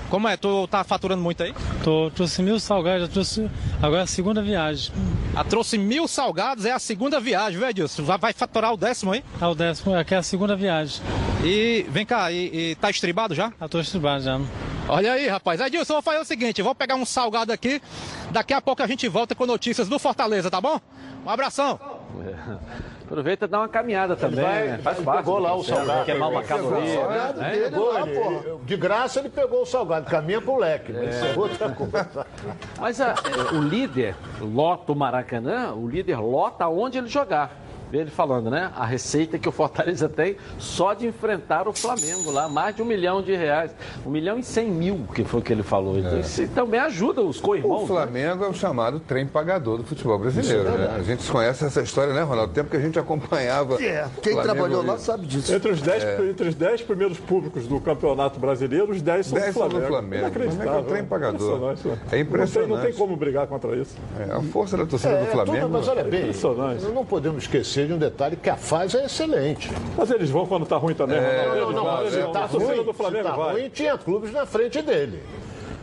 Como 0.09 0.27
é? 0.27 0.35
Tu 0.35 0.67
tá 0.67 0.83
faturando 0.83 1.21
muito 1.21 1.43
aí? 1.43 1.53
Tô, 1.83 2.09
trouxe 2.09 2.41
mil 2.41 2.59
salgados, 2.59 3.01
já 3.01 3.07
trouxe. 3.07 3.49
Agora 3.81 4.01
é 4.01 4.03
a 4.03 4.07
segunda 4.07 4.41
viagem. 4.41 4.91
Ah, 5.35 5.43
trouxe 5.43 5.77
mil 5.77 6.07
salgados, 6.07 6.65
é 6.65 6.71
a 6.71 6.79
segunda 6.79 7.19
viagem, 7.19 7.59
viu, 7.59 7.69
Edilson? 7.69 8.03
Vai, 8.03 8.17
vai 8.17 8.33
faturar 8.33 8.73
o 8.73 8.77
décimo 8.77 9.11
aí? 9.11 9.23
Ah, 9.39 9.49
o 9.49 9.55
décimo, 9.55 9.95
aqui 9.95 10.15
é 10.15 10.17
a 10.17 10.23
segunda 10.23 10.55
viagem. 10.55 11.01
E 11.43 11.85
vem 11.89 12.05
cá, 12.05 12.31
e, 12.31 12.71
e 12.71 12.75
tá 12.75 12.89
estribado 12.89 13.35
já? 13.35 13.53
Ah, 13.59 13.69
tô 13.69 13.79
estribado 13.79 14.23
já. 14.23 14.39
Olha 14.87 15.13
aí, 15.13 15.27
rapaz. 15.27 15.61
Edilson, 15.61 15.93
vou 15.93 16.01
fazer 16.01 16.19
o 16.19 16.25
seguinte: 16.25 16.63
vou 16.63 16.73
pegar 16.73 16.95
um 16.95 17.05
salgado 17.05 17.53
aqui. 17.53 17.79
Daqui 18.31 18.53
a 18.53 18.59
pouco 18.59 18.81
a 18.81 18.87
gente 18.87 19.07
volta 19.07 19.35
com 19.35 19.45
notícias 19.45 19.87
do 19.87 19.99
Fortaleza, 19.99 20.49
tá 20.49 20.59
bom? 20.59 20.81
Um 21.23 21.29
abração. 21.29 21.79
Aproveita 23.05 23.45
e 23.45 23.47
dá 23.47 23.59
uma 23.59 23.67
caminhada 23.67 24.15
também, 24.15 24.43
vai- 24.43 24.67
né? 24.67 24.77
Faz 24.79 24.97
ele 24.97 25.05
parte. 25.05 25.17
pegou 25.19 25.39
lá 25.39 25.55
o 25.55 25.63
salgado. 25.63 26.05
Queimar 26.05 26.29
uma 26.29 26.39
Ele 26.41 26.47
pegou 26.47 26.67
o 26.67 26.69
caloria. 26.71 26.95
salgado 26.95 27.39
né? 27.39 27.49
dele 27.51 27.63
Pegou, 27.63 27.97
ele- 27.99 28.17
ele- 28.17 28.57
de 28.65 28.77
graça 28.77 29.19
ele 29.19 29.29
pegou 29.29 29.61
o 29.61 29.65
salgado, 29.65 30.09
caminha 30.09 30.41
pro 30.41 30.57
leque, 30.57 30.91
isso 30.91 31.25
é 31.25 31.33
outra 31.37 31.69
coisa. 31.69 32.27
Mas 32.79 33.01
a- 33.01 33.15
o 33.53 33.61
líder 33.61 34.15
lota 34.41 34.91
o 34.91 34.95
Maracanã, 34.95 35.73
o 35.73 35.87
líder 35.87 36.17
lota 36.19 36.67
onde 36.67 36.97
ele 36.97 37.07
jogar. 37.07 37.51
Vê 37.91 37.99
ele 37.99 38.11
falando, 38.11 38.49
né? 38.51 38.71
A 38.75 38.85
receita 38.85 39.39
que 39.39 39.49
o 39.49 39.51
Fortaleza 39.51 40.07
tem 40.07 40.37
só 40.59 40.93
de 40.93 41.07
enfrentar 41.07 41.67
o 41.67 41.73
Flamengo 41.73 42.29
lá, 42.31 42.47
mais 42.47 42.75
de 42.75 42.81
um 42.81 42.85
milhão 42.85 43.21
de 43.21 43.35
reais. 43.35 43.71
Um 44.05 44.09
milhão 44.11 44.37
e 44.37 44.43
cem 44.43 44.69
mil, 44.69 45.05
que 45.13 45.23
foi 45.23 45.39
o 45.39 45.43
que 45.43 45.51
ele 45.51 45.63
falou. 45.63 45.97
Então, 45.97 46.17
É. 46.17 46.19
isso 46.19 46.47
também 46.49 46.79
ajuda 46.79 47.21
os 47.21 47.39
co-irmãos. 47.39 47.83
O 47.83 47.87
Flamengo 47.87 48.43
é 48.43 48.47
o 48.47 48.53
chamado 48.53 48.99
trem 48.99 49.25
pagador 49.25 49.77
do 49.77 49.83
futebol 49.83 50.19
brasileiro. 50.19 50.67
É 50.67 50.71
né? 50.77 50.95
A 50.97 51.01
gente 51.01 51.29
conhece 51.31 51.65
essa 51.65 51.81
história, 51.81 52.13
né, 52.13 52.21
Ronaldo? 52.21 52.51
O 52.51 52.55
tempo 52.55 52.69
que 52.69 52.77
a 52.77 52.79
gente 52.79 52.99
acompanhava. 52.99 53.81
É, 53.83 54.07
quem 54.21 54.33
Flamengo 54.33 54.41
trabalhou 54.55 54.85
lá 54.85 54.97
sabe 54.97 55.25
disso. 55.25 55.53
Entre 55.53 55.71
os, 55.71 55.81
dez, 55.81 56.03
É. 56.03 56.29
entre 56.29 56.47
os 56.47 56.55
dez 56.55 56.81
primeiros 56.81 57.17
públicos 57.19 57.67
do 57.67 57.79
Campeonato 57.79 58.39
Brasileiro, 58.39 58.91
os 58.91 59.01
10 59.01 59.25
são 59.27 59.37
Dez 59.39 59.53
do 59.53 59.59
são 59.59 59.67
do 59.67 59.71
Flamengo. 59.71 59.91
Flamengo. 59.93 60.15
Inacreditável. 60.23 60.63
Flamengo 60.63 60.77
é 60.77 60.81
o 60.81 60.93
trem 60.93 61.05
pagador. 61.05 61.35
Impressionante, 61.57 61.87
né? 61.87 61.97
É 62.11 62.19
impressionante. 62.19 62.69
Não 62.69 62.77
tem, 62.77 62.85
não 62.85 62.91
tem 62.91 62.93
como 62.99 63.15
brigar 63.17 63.47
contra 63.47 63.75
isso. 63.75 63.95
É, 64.19 64.31
a 64.31 64.41
força 64.43 64.77
da 64.77 64.85
torcida 64.85 65.13
É, 65.13 65.17
do 65.21 65.23
é 65.23 65.31
Flamengo. 65.31 65.59
tudo, 65.61 65.69
mas 65.71 65.87
olha 65.87 66.03
bem, 66.03 66.19
Impressionante. 66.21 66.83
não 66.85 67.05
podemos 67.05 67.43
esquecer 67.43 67.78
de 67.87 67.93
um 67.93 67.97
detalhe 67.97 68.35
que 68.35 68.49
a 68.49 68.55
fase 68.55 68.97
é 68.97 69.05
excelente. 69.05 69.69
Mas 69.97 70.09
eles 70.11 70.29
vão 70.29 70.45
quando 70.45 70.65
tá 70.65 70.77
ruim 70.77 70.93
também. 70.93 71.17
É, 71.17 71.43
Ronaldo. 71.49 71.61
não, 71.61 71.71
não, 71.71 71.83
mas 71.85 72.13
eles 72.13 72.25
se 72.25 72.31
tá 72.33 72.47
torcida 72.47 72.73
ruim, 72.75 72.83
do 72.85 72.93
Flamengo 72.93 73.23
se 73.25 73.29
tá 73.31 73.37
vai. 73.37 73.53
ruim, 73.53 73.69
tinha 73.69 73.97
clubes 73.97 74.31
na 74.31 74.45
frente 74.45 74.81
dele. 74.81 75.21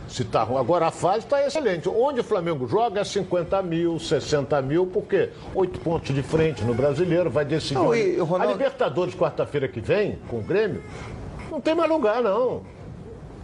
Se 0.07 0.23
tá 0.23 0.43
ruim. 0.43 0.57
Agora 0.59 0.87
a 0.87 0.91
fase 0.91 1.19
está 1.19 1.45
excelente. 1.45 1.89
Onde 1.89 2.21
o 2.21 2.23
Flamengo 2.23 2.65
joga 2.67 3.01
é 3.01 3.03
50 3.03 3.61
mil, 3.61 3.99
60 3.99 4.61
mil, 4.61 4.87
porque 4.87 5.29
oito 5.53 5.79
pontos 5.81 6.15
de 6.15 6.23
frente 6.23 6.63
no 6.63 6.73
brasileiro, 6.73 7.29
vai 7.29 7.43
decidir. 7.43 7.73
Não, 7.75 7.93
e, 7.93 8.17
Ronaldo- 8.17 8.43
A 8.53 8.57
Libertadores, 8.57 9.13
quarta-feira 9.15 9.67
que 9.67 9.81
vem, 9.81 10.17
com 10.29 10.37
o 10.37 10.41
Grêmio, 10.41 10.81
não 11.51 11.59
tem 11.59 11.75
mais 11.75 11.89
lugar, 11.89 12.21
não. 12.23 12.61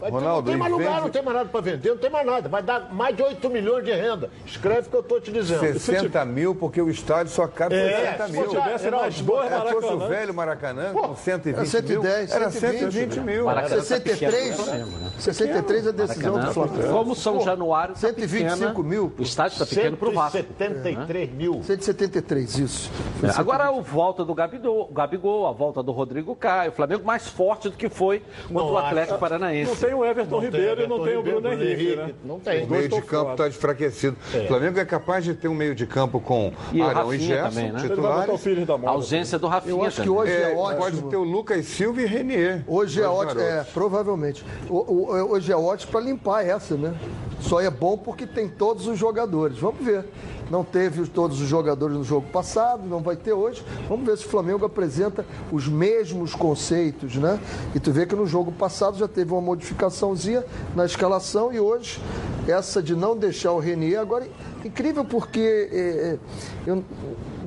Vai 0.04 0.12
ter- 0.12 0.18
Ronaldo, 0.18 0.42
não 0.42 0.52
tem 0.52 0.58
mais 0.58 0.72
lugar, 0.74 0.96
de- 0.96 1.02
não 1.02 1.10
tem 1.10 1.22
mais 1.24 1.38
nada 1.38 1.50
para 1.50 1.62
vender, 1.62 1.90
não 1.90 1.98
tem 1.98 2.10
mais 2.10 2.26
nada. 2.26 2.50
Vai 2.50 2.62
dar 2.62 2.94
mais 2.94 3.16
de 3.16 3.24
8 3.24 3.50
milhões 3.50 3.86
de 3.86 3.92
renda. 3.94 4.30
Escreve 4.46 4.88
o 4.88 4.90
que 4.92 4.96
eu 4.98 5.00
estou 5.00 5.22
te 5.22 5.32
dizendo. 5.32 5.60
60 5.80 6.26
mil, 6.26 6.54
porque 6.54 6.82
o 6.82 6.90
estádio 6.90 7.32
só 7.32 7.48
cabe 7.48 7.76
É, 7.76 8.12
60 8.18 8.26
se 8.28 8.32
mil. 8.34 8.48
tivesse 8.50 8.92
mais 8.92 9.22
dois 9.22 9.46
É, 9.52 9.60
fosse 9.60 9.74
o 9.74 9.82
Maracanã. 9.82 10.08
velho 10.08 10.34
Maracanã, 10.34 10.94
com 10.94 11.16
120 11.16 11.56
Era 11.58 11.66
110, 11.66 12.30
mil, 12.30 12.36
era 12.42 12.52
120, 12.52 12.80
120 12.92 13.20
mil. 13.22 13.46
Maracanã 13.46 13.76
tá 13.76 13.82
63, 13.82 14.20
pequeno 14.20 14.56
pra 14.58 14.66
caramba, 14.74 14.98
né? 15.00 15.12
63 15.20 15.88
a 15.88 15.92
decisão 15.92 16.34
Maracanã, 16.34 16.48
do 16.48 16.54
Flamengo. 16.54 16.94
Como 16.94 17.16
São 17.16 17.42
Januário 17.42 17.94
tá 17.94 18.00
125 18.02 18.60
pequena, 18.68 18.84
mil. 18.90 19.14
O 19.18 19.22
estádio 19.22 19.54
está 19.54 19.66
pequeno 19.66 19.96
para 19.98 20.10
o 20.10 20.14
Vasco. 20.14 20.38
173 20.38 21.32
mil. 21.32 21.62
173, 21.64 22.58
isso. 22.60 22.92
É, 23.24 23.40
Agora 23.40 23.66
a 23.70 23.72
volta 23.72 24.26
do 24.26 24.34
Gabigol, 24.34 24.90
Gabigol, 24.94 25.48
a 25.48 25.52
volta 25.52 25.82
do 25.82 25.92
Rodrigo 25.92 26.36
Caio, 26.36 26.72
o 26.72 26.74
Flamengo 26.74 27.06
mais 27.06 27.28
forte 27.28 27.70
do 27.70 27.78
que 27.78 27.88
foi 27.90 28.22
contra 28.52 28.64
o 28.64 28.78
Atlético. 28.78 29.18
Paranaense. 29.20 29.72
Tem 29.94 30.02
o 30.02 30.04
Everton 30.06 30.32
Não 30.32 30.42
tem 30.42 30.50
Ribeiro 30.50 30.82
e 30.84 30.88
não 30.88 31.04
tem 31.04 31.18
o 31.18 31.22
Bruno 31.22 31.42
Bruno 31.42 31.54
Henrique, 31.54 31.84
Henrique. 31.84 31.96
né? 31.98 32.14
Não 32.26 32.40
tem. 32.40 32.64
O 32.66 32.70
meio 32.72 32.90
de 32.90 33.02
campo 33.04 33.32
está 33.34 33.48
enfraquecido. 33.48 34.18
O 34.34 34.48
Flamengo 34.48 34.80
é 34.80 34.86
capaz 34.86 35.24
de 35.24 35.36
ter 35.36 35.48
um 35.48 35.54
meio 35.54 35.76
de 35.76 35.86
campo 35.86 36.20
com 36.20 36.52
E 36.72 36.82
Arão 36.82 37.14
e 37.14 37.20
Gerson, 37.20 37.50
também, 37.50 37.72
né? 37.72 37.80
Titulares. 37.80 38.46
A 38.86 38.90
ausência 38.90 39.38
do 39.38 39.46
Rafinha. 39.48 39.76
Eu 39.76 39.84
acho 39.84 40.02
que 40.02 40.10
hoje 40.10 40.32
é, 40.32 40.52
É, 40.52 40.56
ótimo. 40.56 40.80
pode 40.82 41.02
ter 41.04 41.16
o 41.18 41.24
Lucas 41.24 41.66
Silva 41.68 42.02
e 42.02 42.06
Renier. 42.06 42.64
Hoje 42.68 43.02
é 43.02 43.08
ótimo, 43.08 43.40
é, 43.42 43.64
provavelmente. 43.72 44.44
O- 44.68 44.78
o- 45.12 45.32
hoje 45.32 45.52
é 45.52 45.56
ótimo 45.56 45.92
para 45.92 46.02
limpar 46.02 46.44
essa, 46.44 46.76
né? 46.76 46.94
Só 47.40 47.62
é 47.62 47.70
bom 47.70 47.96
porque 47.96 48.26
tem 48.26 48.48
todos 48.50 48.88
os 48.88 48.98
jogadores. 48.98 49.58
Vamos 49.60 49.86
ver. 49.86 50.06
Não 50.54 50.64
teve 50.64 51.02
os- 51.02 51.10
todos 51.10 51.42
os 51.42 51.48
jogadores 51.48 51.98
no 51.98 52.04
jogo 52.04 52.28
passado, 52.32 52.84
não 52.88 53.00
vai 53.02 53.16
ter 53.16 53.34
hoje. 53.34 53.66
Vamos 53.90 54.06
ver 54.06 54.16
se 54.20 54.24
o 54.24 54.30
Flamengo 54.30 54.64
apresenta 54.64 55.26
os 55.52 55.68
mesmos 55.68 56.36
conceitos, 56.36 57.16
né? 57.16 57.40
E 57.74 57.80
tu 57.80 57.92
vê 57.92 58.06
que 58.06 58.16
no 58.16 58.28
jogo 58.28 58.52
passado 58.52 58.96
já 58.96 59.08
teve 59.08 59.32
uma 59.32 59.42
modificaçãozinha 59.42 60.46
na 60.76 60.86
escalação 60.86 61.52
e 61.52 61.60
hoje 61.60 62.00
essa 62.48 62.84
de 62.84 62.96
não 62.96 63.18
deixar 63.18 63.52
o 63.52 63.58
Renier 63.58 64.00
agora 64.00 64.28
incrível 64.64 65.04
porque 65.04 65.40
é, 65.72 65.76
é, 65.76 66.18
eu 66.68 66.84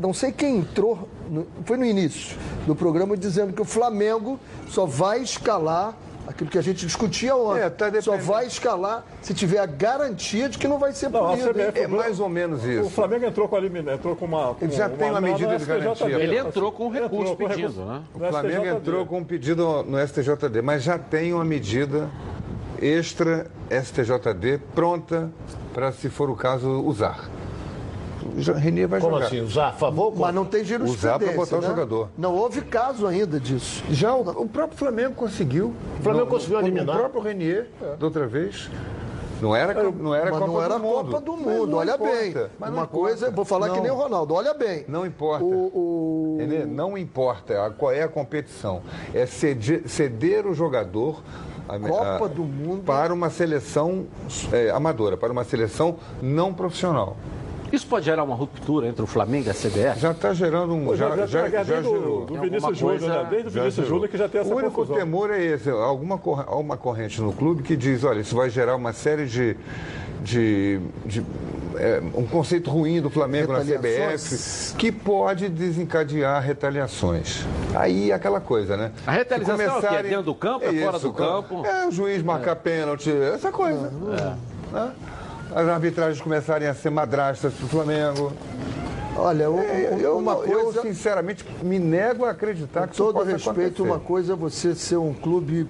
não 0.03 0.13
sei 0.13 0.33
quem 0.33 0.57
entrou 0.59 1.09
no- 1.31 1.47
foi 1.65 1.77
no 1.77 1.85
início 1.85 2.37
do 2.67 2.75
programa 2.75 3.17
dizendo 3.17 3.53
que 3.53 3.63
o 3.63 3.65
Flamengo 3.65 4.37
só 4.69 4.85
vai 4.85 5.21
escalar 5.23 5.97
aquilo 6.27 6.51
que 6.51 6.59
a 6.59 6.63
gente 6.63 6.85
discutia 6.85 7.35
ontem. 7.37 7.61
É, 7.63 7.71
tá 7.71 7.91
só 8.03 8.17
vai 8.17 8.47
escalar 8.47 9.05
se 9.23 9.33
tiver 9.35 9.59
a 9.59 9.67
garantia 9.67 10.49
de 10.49 10.59
que 10.59 10.67
não 10.69 10.79
vai 10.79 10.93
ser 10.93 11.09
Não, 11.09 11.29
punido. 11.31 11.49
CBF 11.53 11.81
É 11.81 11.87
mais 11.87 12.21
ou 12.21 12.29
menos 12.29 12.65
O 12.65 12.71
isso. 12.71 12.91
Flamengo 12.91 13.25
entrou 13.27 13.49
com 13.49 13.57
a 13.57 13.61
entrou 13.61 14.17
com 14.17 14.25
uma. 14.25 14.55
Com 14.55 14.65
Ele 14.65 14.73
já 14.73 14.89
tem 14.89 15.11
uma 15.11 15.21
medida 15.21 15.59
de 15.59 15.65
garantia. 15.65 16.07
Ele 16.19 16.39
entrou 16.39 16.73
com 16.73 16.87
Entrou 16.87 17.03
recurso 17.03 17.37
com 17.37 17.49
pedindo, 17.49 17.69
recurso. 17.69 17.85
né? 17.85 18.03
O 18.15 18.19
Flamengo 18.19 18.61
STJD. 18.63 18.77
entrou 18.77 19.07
com 19.07 19.19
um 19.19 19.25
pedido 19.25 19.83
no 19.85 19.99
STJD, 20.07 20.63
mas 20.63 20.83
já 20.83 20.99
tem 20.99 21.33
uma 21.33 21.45
medida 21.45 22.09
extra 22.81 23.47
STJD 23.71 24.59
pronta 24.75 25.31
para, 25.73 25.93
se 25.93 26.09
for 26.09 26.31
o 26.31 26.37
caso, 26.37 26.69
usar. 26.83 27.29
O 28.27 28.53
Renier 28.59 28.89
vai 28.89 29.01
Como 29.01 29.15
jogar. 29.15 29.27
assim? 29.27 29.41
Usar 29.41 29.69
a 29.69 29.73
favor? 29.73 30.13
Mas 30.17 30.35
não 30.35 30.45
tem 30.45 30.65
jurisprudência. 30.65 31.09
Usar 31.11 31.19
pra 31.19 31.33
botar 31.33 31.57
o 31.57 31.61
né? 31.61 31.67
jogador. 31.69 32.09
Não 32.19 32.35
houve 32.35 32.61
caso 32.63 33.07
ainda 33.07 33.39
disso. 33.41 33.83
Já 33.91 34.15
o, 34.15 34.21
o 34.43 34.49
próprio 34.49 34.79
Flamengo 34.79 35.15
conseguiu. 35.15 35.73
O 35.99 36.03
Flamengo 36.03 36.25
No- 36.27 36.31
conseguiu 36.31 36.57
como 36.57 36.69
eliminar. 36.69 36.97
O 36.97 36.99
próprio 37.01 37.23
Renier, 37.23 37.67
da 37.99 38.05
outra 38.07 38.27
vez. 38.27 38.69
Não 39.41 39.55
era, 39.55 39.75
não 39.93 40.15
era 40.15 40.31
Copa 40.31 40.47
não 40.47 40.63
era 40.63 40.75
do 40.79 40.81
Mundo. 40.81 40.95
Copa 41.11 41.21
do 41.21 41.33
Mas 41.37 41.41
Mundo, 41.45 41.67
não 41.67 41.79
olha 41.79 41.95
importa, 41.95 42.15
bem. 42.15 42.33
Uma 42.59 42.69
importa. 42.69 42.87
coisa, 42.87 43.31
vou 43.31 43.45
falar 43.45 43.69
que 43.69 43.77
Não. 43.77 43.83
nem 43.83 43.93
o 43.93 43.95
Ronaldo, 43.95 44.33
olha 44.33 44.55
bem. 44.55 44.87
Não 44.89 45.05
importa. 45.05 45.45
O, 45.45 45.49
o- 45.75 46.37
Renê, 46.39 46.65
não 46.65 46.97
importa 46.97 47.75
qual 47.77 47.93
é 47.93 48.03
a 48.03 48.09
competição. 48.09 48.81
É 49.13 49.27
ceder, 49.27 49.83
ceder 49.87 50.47
o 50.47 50.55
jogador 50.55 51.23
a- 51.69 51.79
Copa 51.79 52.25
a- 52.25 52.29
do 52.29 52.45
Mundo. 52.45 52.83
para 52.85 53.13
uma 53.13 53.29
seleção 53.29 54.07
é, 54.51 54.71
amadora, 54.71 55.19
para 55.19 55.31
uma 55.31 55.45
seleção 55.45 55.97
não 56.23 56.55
profissional. 56.55 57.15
Isso 57.77 57.87
pode 57.87 58.07
gerar 58.07 58.25
uma 58.25 58.35
ruptura 58.35 58.89
entre 58.89 59.03
o 59.03 59.07
Flamengo 59.07 59.49
e 59.49 59.51
a 59.51 59.55
CBF? 59.55 60.01
Já 60.01 60.11
está 60.13 60.33
gerando 60.33 60.73
um. 60.75 60.87
Pô, 60.87 60.97
já, 60.97 61.11
já, 61.11 61.17
já, 61.17 61.27
já, 61.27 61.49
já, 61.49 61.63
desde 61.63 61.73
gerou. 61.91 62.25
do, 62.25 62.35
do 62.35 62.41
Vinícius 62.41 62.65
alguma 62.65 62.75
Júnior, 62.75 62.99
coisa- 63.01 63.23
né? 63.23 63.27
Desde 63.31 63.49
o 63.49 63.51
Vinícius 63.51 63.75
gerou. 63.75 63.89
Júnior 63.91 64.09
que 64.09 64.17
já 64.19 64.29
tem 64.29 64.41
essa 64.41 64.51
O 64.53 64.57
único 64.57 64.73
confusão. 64.73 64.97
temor 64.97 65.31
é 65.31 65.45
esse. 65.45 65.69
Alguma 65.71 66.17
cor- 66.19 66.45
há 66.49 66.57
uma 66.57 66.77
corrente 66.79 67.21
no 67.21 67.33
clube 67.33 67.63
que 67.63 67.77
diz, 67.77 68.03
olha, 68.03 68.21
isso 68.21 68.35
vai 68.35 68.49
gerar 68.51 68.75
uma 68.77 68.93
série 68.95 69.27
de. 69.27 69.57
de, 70.23 70.81
de, 71.05 71.23
é, 71.77 72.01
um 72.15 72.27
conceito 72.27 72.71
ruim 72.71 73.01
do 73.03 73.11
Flamengo 73.11 73.53
na. 73.53 73.61
CBF 73.61 74.75
que 74.79 74.91
pode 74.91 75.49
desencadear 75.51 76.43
retaliações. 76.43 77.45
Aí 77.75 78.11
é 78.11 78.15
aquela 78.15 78.41
coisa, 78.41 78.77
né? 78.77 78.91
A 79.07 79.13
retaliação 79.13 79.61
é 79.61 79.69
o 79.79 79.81
quê? 79.83 80.03
Dentro 80.03 80.23
do 80.23 80.35
campo, 80.35 80.65
é 80.65 80.73
fora 80.73 80.99
do 80.99 81.11
o 81.11 81.13
campo? 81.13 81.67
É 81.67 81.87
o 81.87 81.91
juiz 81.91 82.23
marcar 82.23 82.57
pênalti, 82.57 83.11
essa 83.11 83.53
coisa. 83.53 83.91
Né? 84.73 84.93
As 85.55 85.69
arbitragens 85.69 86.21
começarem 86.21 86.69
a 86.69 86.75
ser 86.75 86.91
madrastas 86.91 87.53
para 87.55 87.65
o 87.65 87.69
Flamengo. 87.69 88.33
Olha, 89.17 89.51
o- 89.51 89.59
É, 89.61 89.97
eu, 89.99 90.19
uma 90.19 90.33
eu, 90.33 90.65
coisa. 90.65 90.83
sinceramente, 90.83 91.45
me 91.63 91.79
nego 91.79 92.25
a 92.27 92.31
acreditar 92.31 92.87
que 92.87 92.95
isso 92.95 93.03
todo 93.05 93.15
possa 93.15 93.31
respeito, 93.31 93.59
acontecer. 93.61 93.83
uma 93.83 93.99
coisa 93.99 94.33
é 94.35 94.37
você 94.37 94.75
ser 94.75 94.97
um 94.99 95.15
clube 95.15 95.67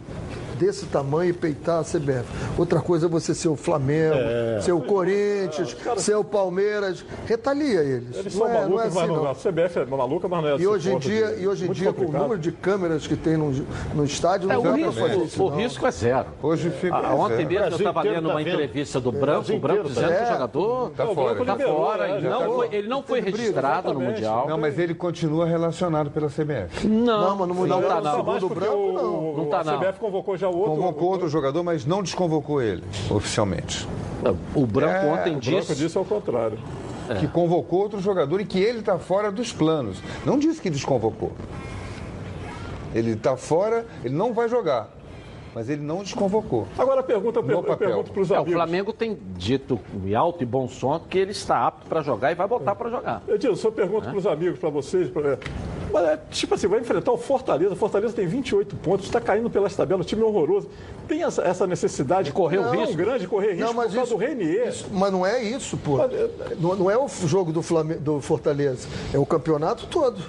desse 0.59 0.87
tamanho 0.87 1.31
e 1.31 1.33
peitar 1.33 1.81
a 1.81 1.85
CBF. 1.85 2.25
Outra 2.59 2.81
coisa 2.81 3.07
é 3.07 3.09
você 3.09 3.35
ser 3.35 3.49
o 3.49 3.57
Flamengo, 3.57 4.15
É. 4.17 4.61
ser 4.61 4.73
o 4.73 4.81
Corinthians, 4.81 5.77
ser 5.99 6.15
o 6.17 6.25
Palmeiras. 6.25 7.05
Retalia 7.27 7.81
eles. 7.81 8.17
Eles 8.17 8.35
não, 8.35 8.47
são 8.47 8.49
é, 8.49 8.53
não 8.53 8.59
é 8.59 8.63
malucos, 8.63 8.87
assim, 8.87 8.99
mas 8.99 9.09
não, 9.09 9.17
não. 9.25 9.31
a 9.31 9.35
CBF 9.35 9.79
é 9.79 9.85
maluca, 9.85 10.29
mas 10.29 10.43
não 10.43 10.49
é 10.49 10.53
E 10.53 10.55
assim, 10.57 10.67
hoje 10.67 10.93
em 10.93 10.99
dia, 10.99 11.27
de- 11.35 11.43
e 11.43 11.49
hoje 11.49 11.69
em 11.69 11.73
dia 11.73 11.93
com 11.93 12.05
o 12.07 12.13
número 12.13 12.39
de 12.41 12.53
câmeras 12.53 13.07
que 13.07 13.17
tem 13.17 13.37
no, 13.37 13.51
no 13.95 14.05
estádio, 14.05 14.51
É, 14.51 14.55
não 14.55 14.61
o 14.61 14.65
dá 14.65 14.71
para 14.71 14.79
risco, 14.87 15.01
fazer 15.01 15.17
isso. 15.25 15.45
o 15.45 15.51
não. 15.51 15.57
risco 15.57 15.87
é 15.87 15.91
zero. 15.91 16.27
Hoje 16.43 16.71
fica. 16.71 16.97
Ah, 16.97 17.15
ontem 17.15 17.43
é, 17.43 17.47
mesmo 17.47 17.65
eu 17.67 17.77
estava 17.77 18.03
lendo 18.03 18.27
tá 18.29 18.35
uma 18.35 18.43
entrevista 18.43 19.01
do 19.01 19.13
Branco, 19.13 19.53
o 19.53 19.59
Branco 19.59 19.81
inteiro 19.81 19.89
dizendo 19.89 20.09
tá 20.09 20.17
que 20.17 20.23
o 20.25 20.33
jogador 20.33 20.91
Tá 20.97 21.05
Não, 21.05 21.13
o 21.13 21.15
fora. 21.15 21.45
Tá 21.45 21.57
fora, 21.59 22.09
ele 22.11 22.29
não 22.29 22.39
tá- 22.41 22.47
foi, 22.47 22.69
ele 22.73 22.89
não 22.89 23.03
foi 23.03 23.21
briga, 23.21 23.37
registrado 23.39 23.93
no. 23.95 24.01
Mundial. 24.01 24.47
Não, 24.49 24.59
mas 24.59 24.79
ele 24.79 24.95
continua 24.95 25.47
relacionado 25.47 26.11
pela 26.11 26.29
CBF. 26.29 26.87
Não, 26.87 27.05
Não, 27.21 27.37
mas 27.37 27.49
no 27.49 27.55
não 27.55 27.55
Mundial 27.55 27.83
tá 27.83 27.89
não 27.89 27.95
não. 27.97 28.03
tá 28.03 28.23
mais. 28.23 28.41
Segundo 28.41 28.49
do 28.49 28.55
Branco, 28.61 28.93
não. 28.93 29.15
o, 29.33 29.35
Não 29.37 29.47
tá, 29.47 29.61
a 29.61 29.65
não. 29.65 29.79
CBF 29.79 29.99
convocou 30.01 30.37
já 30.37 30.46
outro. 30.49 30.77
Convocou 30.77 31.11
outro 31.11 31.29
jogador, 31.29 31.63
mas 31.63 31.85
não 31.85 32.03
desconvocou 32.03 32.63
ele 32.63 32.83
oficialmente. 33.11 33.87
O 34.55 34.67
Branco 34.67 35.07
É, 35.07 35.13
ontem 35.13 35.37
O 35.37 35.41
Branco 35.41 35.41
disse 35.41 35.75
disse 35.75 35.99
ao 35.99 36.05
contrário. 36.05 36.59
Que 37.21 37.29
convocou 37.29 37.83
outro 37.83 38.01
jogador 38.01 38.41
e 38.41 38.45
que 38.45 38.59
ele 38.59 38.81
está 38.81 38.99
fora 38.99 39.31
dos 39.31 39.53
planos. 39.53 40.03
Não 40.25 40.39
disse 40.39 40.61
que 40.61 40.69
desconvocou. 40.69 41.33
Ele 42.93 43.13
está 43.13 43.37
fora, 43.37 43.87
ele 44.03 44.15
não 44.15 44.33
vai 44.33 44.49
jogar. 44.49 44.96
Mas 45.57 45.71
ele 45.71 45.81
não 45.81 46.03
desconvocou. 46.03 46.69
Agora 46.77 47.01
a 47.01 47.03
pergunta, 47.03 47.41
eu, 47.41 47.49
eu 47.67 47.77
pergunto 47.79 48.13
para 48.13 48.21
os 48.21 48.31
É, 48.31 48.35
o 48.35 48.37
amigos. 48.43 48.53
Flamengo 48.53 48.93
tem 48.93 49.17
dito 49.39 49.81
em 50.05 50.15
alto 50.15 50.43
e 50.43 50.47
bom 50.47 50.69
som 50.69 51.01
que 51.09 51.17
ele 51.17 51.31
está 51.31 51.67
apto 51.67 51.87
para 51.89 52.03
jogar 52.03 52.31
e 52.31 52.35
vai 52.35 52.47
botar 52.47 52.75
para 52.75 52.91
jogar. 52.91 53.23
Edilson, 53.27 53.69
eu 53.69 53.73
pergunto 53.73 54.07
para 54.07 54.19
os 54.19 54.27
amigos, 54.27 54.59
para 54.59 54.69
vocês. 54.69 55.09
Pra... 55.09 55.39
Mas, 55.91 56.05
é, 56.09 56.21
tipo 56.31 56.55
assim, 56.55 56.67
vai 56.67 56.81
enfrentar 56.81 57.11
o 57.11 57.17
Fortaleza. 57.17 57.73
O 57.73 57.77
Fortaleza 57.77 58.13
tem 58.13 58.27
28 58.27 58.77
pontos, 58.77 59.07
está 59.07 59.19
caindo 59.19 59.49
pelas 59.49 59.75
tabelas, 59.75 60.05
o 60.05 60.07
time 60.07 60.21
é 60.21 60.27
horroroso. 60.27 60.69
Tem 61.09 61.23
essa, 61.25 61.41
essa 61.41 61.67
necessidade 61.67 62.25
De 62.27 62.33
correr 62.33 62.59
o 62.59 62.65
tão 62.65 62.73
risco? 62.73 62.95
grande 62.95 63.21
de 63.21 63.27
correr 63.27 63.53
risco 63.53 63.65
Não, 63.65 63.73
mas 63.73 63.87
por 63.89 63.95
causa 63.97 64.11
isso- 64.15 64.19
do 64.19 64.23
Renier. 64.27 64.69
Isso- 64.69 64.87
mas 64.93 65.11
não 65.11 65.25
é 65.25 65.43
isso, 65.43 65.79
pô. 65.79 65.97
Mas, 65.97 66.13
é- 66.13 66.29
Não, 66.61 66.77
não 66.77 66.91
é 66.91 66.99
o 66.99 67.09
jogo 67.09 67.51
do, 67.51 67.63
Flamengo, 67.63 68.01
do 68.01 68.21
Fortaleza. 68.21 68.87
É 69.11 69.19
o 69.19 69.25
campeonato 69.25 69.87
todo. 69.87 70.21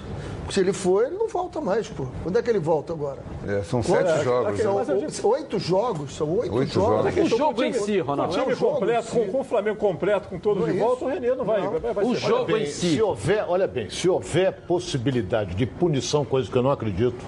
Se 0.50 0.60
ele 0.60 0.72
for, 0.72 1.04
ele 1.04 1.14
não 1.16 1.28
volta 1.28 1.60
mais, 1.60 1.88
pô. 1.88 2.06
Quando 2.22 2.38
é 2.38 2.42
que 2.42 2.48
ele 2.48 2.58
volta 2.58 2.92
agora? 2.94 3.18
É, 3.46 3.62
são 3.62 3.82
Quando- 3.82 4.06
sete 4.06 4.20
é, 4.20 4.24
jogos. 4.24 4.60
São 4.60 4.76
o- 4.76 5.06
disse- 5.06 5.26
oito 5.26 5.58
jogos, 5.58 6.16
são 6.16 6.38
oito, 6.38 6.54
Oito 6.54 6.72
jogos. 6.72 6.88
jogos. 7.04 7.16
O 7.16 7.20
Então, 7.20 7.38
jogo 7.38 7.64
em 7.64 7.72
si, 7.74 7.92
Com 7.98 7.98
o 8.00 8.04
Ronaldo. 8.06 8.32
time 8.32 8.52
É 8.52 8.54
jogo 8.56 8.72
completo, 8.74 9.08
com, 9.12 9.26
com 9.28 9.40
o 9.40 9.44
Flamengo 9.44 9.76
completo, 9.76 10.28
com 10.28 10.38
todos 10.38 10.62
Não 10.62 10.68
é 10.70 10.72
de 10.72 10.78
volta, 10.78 11.04
o 11.04 11.08
Renier 11.08 11.36
não 11.36 11.44
vai. 11.44 11.60
vai, 11.60 11.92
vai 11.92 12.04
O 12.04 12.14
ser- 12.14 12.20
jogo 12.28 12.52
Bem, 12.52 12.62
em 12.62 12.66
si. 12.66 12.94
se 12.94 13.02
houver, 13.02 13.44
olha 13.46 13.66
bem, 13.66 13.90
se 13.90 14.08
houver 14.08 14.52
possibilidade 14.66 15.54
de 15.54 15.66
punição, 15.66 16.24
coisa 16.24 16.50
que 16.50 16.56
eu 16.56 16.62
não 16.62 16.70
acredito, 16.70 17.22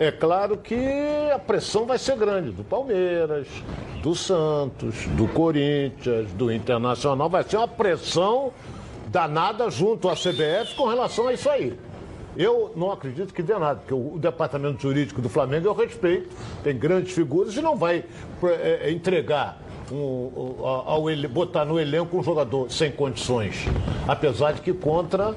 é 0.00 0.10
claro 0.10 0.56
que 0.56 0.74
a 1.32 1.38
pressão 1.38 1.84
vai 1.84 1.98
ser 1.98 2.16
grande 2.16 2.50
do 2.52 2.64
Palmeiras, 2.64 3.46
do 4.02 4.14
Santos, 4.14 5.06
do 5.08 5.28
Corinthians, 5.28 6.32
do 6.32 6.50
Internacional, 6.50 7.28
vai 7.28 7.42
ser 7.44 7.58
uma 7.58 7.68
pressão 7.68 8.50
danada 9.12 9.70
junto 9.70 10.08
à 10.08 10.14
CBF 10.14 10.74
com 10.74 10.86
relação 10.86 11.28
a 11.28 11.34
isso 11.34 11.48
aí. 11.50 11.78
Eu 12.34 12.72
não 12.74 12.90
acredito 12.90 13.34
que 13.34 13.42
dê 13.42 13.52
nada, 13.58 13.80
porque 13.80 13.92
o, 13.92 14.18
departamento 14.18 14.80
jurídico 14.80 15.20
do 15.20 15.28
Flamengo 15.28 15.68
eu 15.68 15.74
respeito, 15.74 16.34
tem 16.64 16.74
grandes 16.74 17.12
figuras 17.12 17.54
e 17.54 17.60
não 17.60 17.76
vai 17.76 18.04
eh, 18.42 18.80
eh, 18.84 18.90
entregar 18.90 19.60
um, 19.92 20.64
ao 20.64 21.04
botar 21.30 21.66
no 21.66 21.78
elenco 21.78 22.16
um 22.16 22.22
jogador 22.22 22.70
sem 22.70 22.90
condições. 22.90 23.66
Apesar 24.08 24.52
de 24.52 24.62
que 24.62 24.72
contra. 24.72 25.36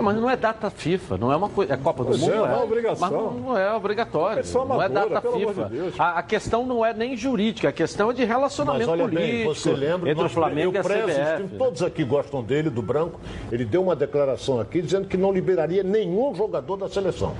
Mas 0.00 0.16
não 0.16 0.28
é 0.28 0.36
data 0.36 0.68
FIFA, 0.70 1.16
não 1.18 1.32
é 1.32 1.36
uma 1.36 1.48
coisa. 1.48 1.74
É 1.74 1.76
Copa 1.76 2.02
do 2.04 2.08
Pois 2.10 2.22
é, 2.22 2.26
Mundo. 2.26 2.36
não 2.36 2.46
é 2.60 2.62
obrigação. 2.64 3.00
Mas 3.10 3.10
não, 3.12 3.32
não 3.40 3.58
é 3.58 3.72
obrigatório. 3.74 4.42
Não 4.52 4.60
é 4.60 4.64
amadora, 4.64 4.88
data 5.08 5.20
pelo 5.22 5.34
amor 5.36 5.54
FIFA. 5.54 5.68
de. 5.70 5.92
A, 6.00 6.18
a 6.18 6.22
questão 6.22 6.66
não 6.66 6.84
é 6.84 6.92
nem 6.92 7.16
jurídica, 7.16 7.68
a 7.68 7.72
questão 7.72 8.10
é 8.10 8.12
de 8.14 8.20
Mas 8.22 8.28
relacionamento 8.28 8.90
olha 8.90 9.04
político 9.04 9.26
bem, 9.32 9.44
você 9.46 9.72
lembra 9.72 10.10
entre 10.10 10.20
o 10.20 10.24
nós- 10.24 10.32
Flamengo 10.32 10.74
e 10.74 10.78
a 10.78 10.82
CBF. 10.82 11.56
Todos 11.56 11.82
aqui 11.82 12.04
gostam 12.04 12.42
dele, 12.42 12.70
do 12.70 12.82
Branco. 12.82 13.20
Ele 13.52 13.64
deu 13.64 13.82
uma 13.82 13.94
declaração 13.96 14.60
aqui 14.60 14.82
dizendo 14.82 15.06
que 15.06 15.16
não 15.16 15.32
liberaria 15.32 15.82
nenhum 15.82 16.34
jogador 16.34 16.76
da 16.76 16.88
seleção. 16.88 17.34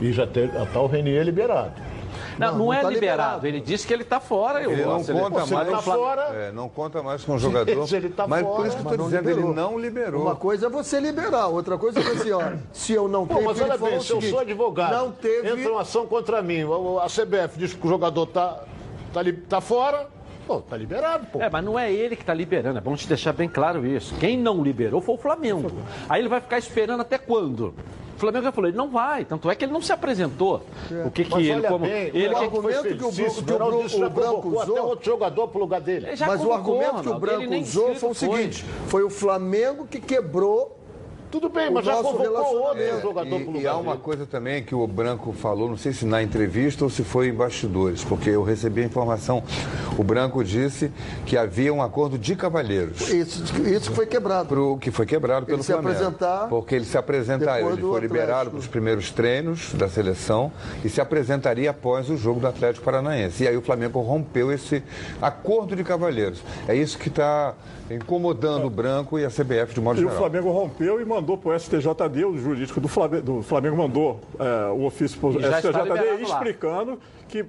E 0.00 0.12
já 0.12 0.24
está 0.24 0.80
o 0.80 0.86
Renier 0.86 1.22
liberado. 1.24 1.72
Não, 2.38 2.52
não, 2.52 2.58
não 2.58 2.72
é 2.72 2.82
tá 2.82 2.90
liberado. 2.90 3.22
liberado. 3.22 3.46
Ele 3.46 3.60
disse 3.60 3.86
que 3.86 3.92
ele 3.92 4.02
está 4.02 4.20
fora. 4.20 4.60
Ele 4.62 4.84
não. 4.84 4.96
Ele- 4.98 5.06
conta 5.20 5.40
ele 5.42 5.54
mais. 5.54 5.70
tá 5.70 5.82
fora- 5.82 6.22
é, 6.34 6.52
não 6.52 6.68
conta 6.68 7.02
mais 7.02 7.24
com 7.24 7.34
o 7.34 7.38
jogador. 7.38 7.86
Se 7.88 7.96
ele 7.96 8.10
tá 8.10 8.26
mas 8.26 8.42
fora, 8.42 8.56
por 8.56 8.66
isso 8.66 8.76
que 8.76 8.82
eu 8.86 8.90
estou 8.90 9.06
dizendo, 9.06 9.28
liberou. 9.28 9.50
ele 9.50 9.54
não 9.60 9.78
liberou. 9.78 10.22
Uma 10.22 10.36
coisa 10.36 10.66
é 10.66 10.68
você 10.68 11.00
liberar, 11.00 11.46
outra 11.48 11.78
coisa 11.78 12.00
é 12.00 12.02
assim, 12.02 12.30
ó, 12.32 12.42
se 12.72 12.92
eu 12.92 13.08
não 13.08 13.26
tenho... 13.26 13.42
mas 13.44 13.60
olha 13.60 13.78
bem, 13.78 14.00
se 14.00 14.10
eu 14.12 14.20
sou 14.20 14.40
advogado, 14.40 14.92
Não 14.92 15.12
teve... 15.12 15.48
entra 15.48 15.72
uma 15.72 15.80
ação 15.82 16.06
contra 16.06 16.42
mim, 16.42 16.62
a 17.02 17.06
CBF 17.08 17.58
diz 17.58 17.72
que 17.72 17.86
o 17.86 17.88
jogador 17.88 18.26
tá, 18.26 18.60
tá, 19.12 19.22
li- 19.22 19.32
tá 19.32 19.60
fora, 19.60 20.06
pô, 20.46 20.60
tá 20.60 20.76
liberado, 20.76 21.26
pô. 21.26 21.40
É, 21.40 21.50
mas 21.50 21.64
não 21.64 21.78
é 21.78 21.92
ele 21.92 22.14
que 22.16 22.22
está 22.22 22.32
liberando, 22.34 22.78
é 22.78 22.80
bom 22.80 22.94
te 22.94 23.06
deixar 23.08 23.32
bem 23.32 23.48
claro 23.48 23.86
isso. 23.86 24.14
Quem 24.20 24.36
não 24.38 24.62
liberou 24.62 25.00
foi 25.00 25.14
o 25.14 25.18
Flamengo. 25.18 25.70
Aí 26.08 26.20
ele 26.20 26.28
vai 26.28 26.40
ficar 26.40 26.58
esperando 26.58 27.00
até 27.00 27.18
quando? 27.18 27.74
O 28.16 28.18
Flamengo 28.18 28.44
já 28.44 28.52
falou, 28.52 28.68
ele 28.70 28.76
não 28.78 28.88
vai, 28.88 29.26
tanto 29.26 29.50
é 29.50 29.54
que 29.54 29.62
ele 29.66 29.72
não 29.72 29.82
se 29.82 29.92
apresentou. 29.92 30.62
O 31.04 31.10
que 31.10 31.22
que 31.24 31.30
Mas 31.30 31.42
ele, 31.44 31.52
olha 31.52 31.68
como 31.68 31.84
bem, 31.84 32.10
ele 32.14 32.28
o 32.28 32.30
que 32.38 32.44
argumento 32.44 32.82
que 32.82 32.94
o 32.94 32.96
que 32.96 33.04
o 33.04 33.52
Ronaldo 33.52 33.76
Bru- 33.76 33.82
disse 33.82 33.94
que 33.94 34.00
já 34.00 34.06
o 34.06 34.10
Branco 34.10 34.34
convocou 34.36 34.62
até 34.62 34.72
usou- 34.72 34.86
outro 34.88 35.04
jogador 35.04 35.48
pro 35.48 35.60
lugar 35.60 35.80
dele. 35.82 36.06
Mas 36.26 36.42
o 36.44 36.52
argumento 36.52 37.02
que 37.02 37.08
o 37.10 37.18
Branco 37.18 37.54
usou 37.56 37.94
foi 37.94 38.08
o 38.08 38.12
inscrito 38.12 38.14
foi. 38.14 38.38
seguinte, 38.38 38.64
foi 38.86 39.02
o 39.02 39.10
Flamengo 39.10 39.86
que 39.86 40.00
quebrou 40.00 40.78
Tudo 41.36 41.50
bem, 41.50 41.70
mas 41.70 41.84
já 41.84 41.96
convocou 41.96 42.20
outro 42.26 42.32
relacionamento. 42.32 43.00
jogador 43.02 43.28
pro 43.28 43.38
E, 43.40 43.44
lugar 43.44 43.60
e 43.62 43.66
há 43.66 43.76
uma 43.76 43.92
dele. 43.92 44.02
coisa 44.04 44.24
também 44.26 44.62
que 44.62 44.74
o 44.74 44.86
Branco 44.86 45.32
falou, 45.34 45.68
não 45.68 45.76
sei 45.76 45.92
se 45.92 46.06
na 46.06 46.22
entrevista 46.22 46.82
ou 46.82 46.88
se 46.88 47.04
foi 47.04 47.28
em 47.28 47.32
bastidores, 47.34 48.02
porque 48.02 48.30
eu 48.30 48.42
recebi 48.42 48.80
a 48.80 48.84
informação. 48.84 49.42
O 49.98 50.02
Branco 50.02 50.42
disse 50.42 50.90
que 51.26 51.36
havia 51.36 51.74
um 51.74 51.82
acordo 51.82 52.16
de 52.18 52.34
cavalheiros. 52.34 53.10
Isso, 53.10 53.42
isso 53.68 53.92
foi 53.92 54.06
quebrado. 54.06 54.48
Pro, 54.48 54.78
que 54.78 54.90
foi 54.90 55.04
quebrado 55.04 55.44
pelo 55.44 55.58
Ele 55.58 55.62
se 55.62 55.72
Flamengo. 55.72 55.94
apresentar 55.94 56.48
porque 56.48 56.74
ele 56.74 56.86
se 56.86 56.96
apresentaria, 56.96 57.66
ele 57.68 57.82
foi 57.82 58.00
liberado 58.00 58.50
para 58.50 58.58
os 58.58 58.66
primeiros 58.66 59.10
treinos 59.10 59.74
da 59.74 59.88
seleção 59.90 60.50
e 60.82 60.88
se 60.88 61.02
apresentaria 61.02 61.70
após 61.70 62.08
o 62.08 62.16
jogo 62.16 62.40
do 62.40 62.46
Atlético 62.46 62.82
Paranaense. 62.82 63.44
E 63.44 63.48
aí 63.48 63.56
o 63.58 63.60
Flamengo 63.62 64.00
rompeu 64.00 64.50
esse 64.50 64.82
acordo 65.20 65.76
de 65.76 65.84
cavalheiros. 65.84 66.42
É 66.66 66.74
isso 66.74 66.96
que 66.96 67.08
está 67.08 67.52
incomodando 67.90 68.66
o 68.66 68.70
Branco 68.70 69.18
e 69.18 69.24
a 69.24 69.28
CBF 69.28 69.74
de 69.74 69.80
modo 69.80 70.00
E 70.00 70.04
o 70.04 70.08
geral. 70.08 70.18
Flamengo 70.18 70.50
rompeu 70.50 71.00
e 71.00 71.04
mandou 71.04 71.38
para 71.38 71.54
o 71.54 71.58
STJD, 71.58 72.24
o 72.24 72.38
jurídico 72.38 72.80
do 72.80 72.88
Flamengo, 72.88 73.22
do 73.22 73.42
Flamengo 73.42 73.76
mandou 73.76 74.20
é, 74.38 74.70
o 74.70 74.84
ofício 74.84 75.18
para 75.18 75.28
o 75.28 75.40
E 75.40 75.44
STJD 75.44 76.22
explicando 76.22 76.98
que 77.28 77.44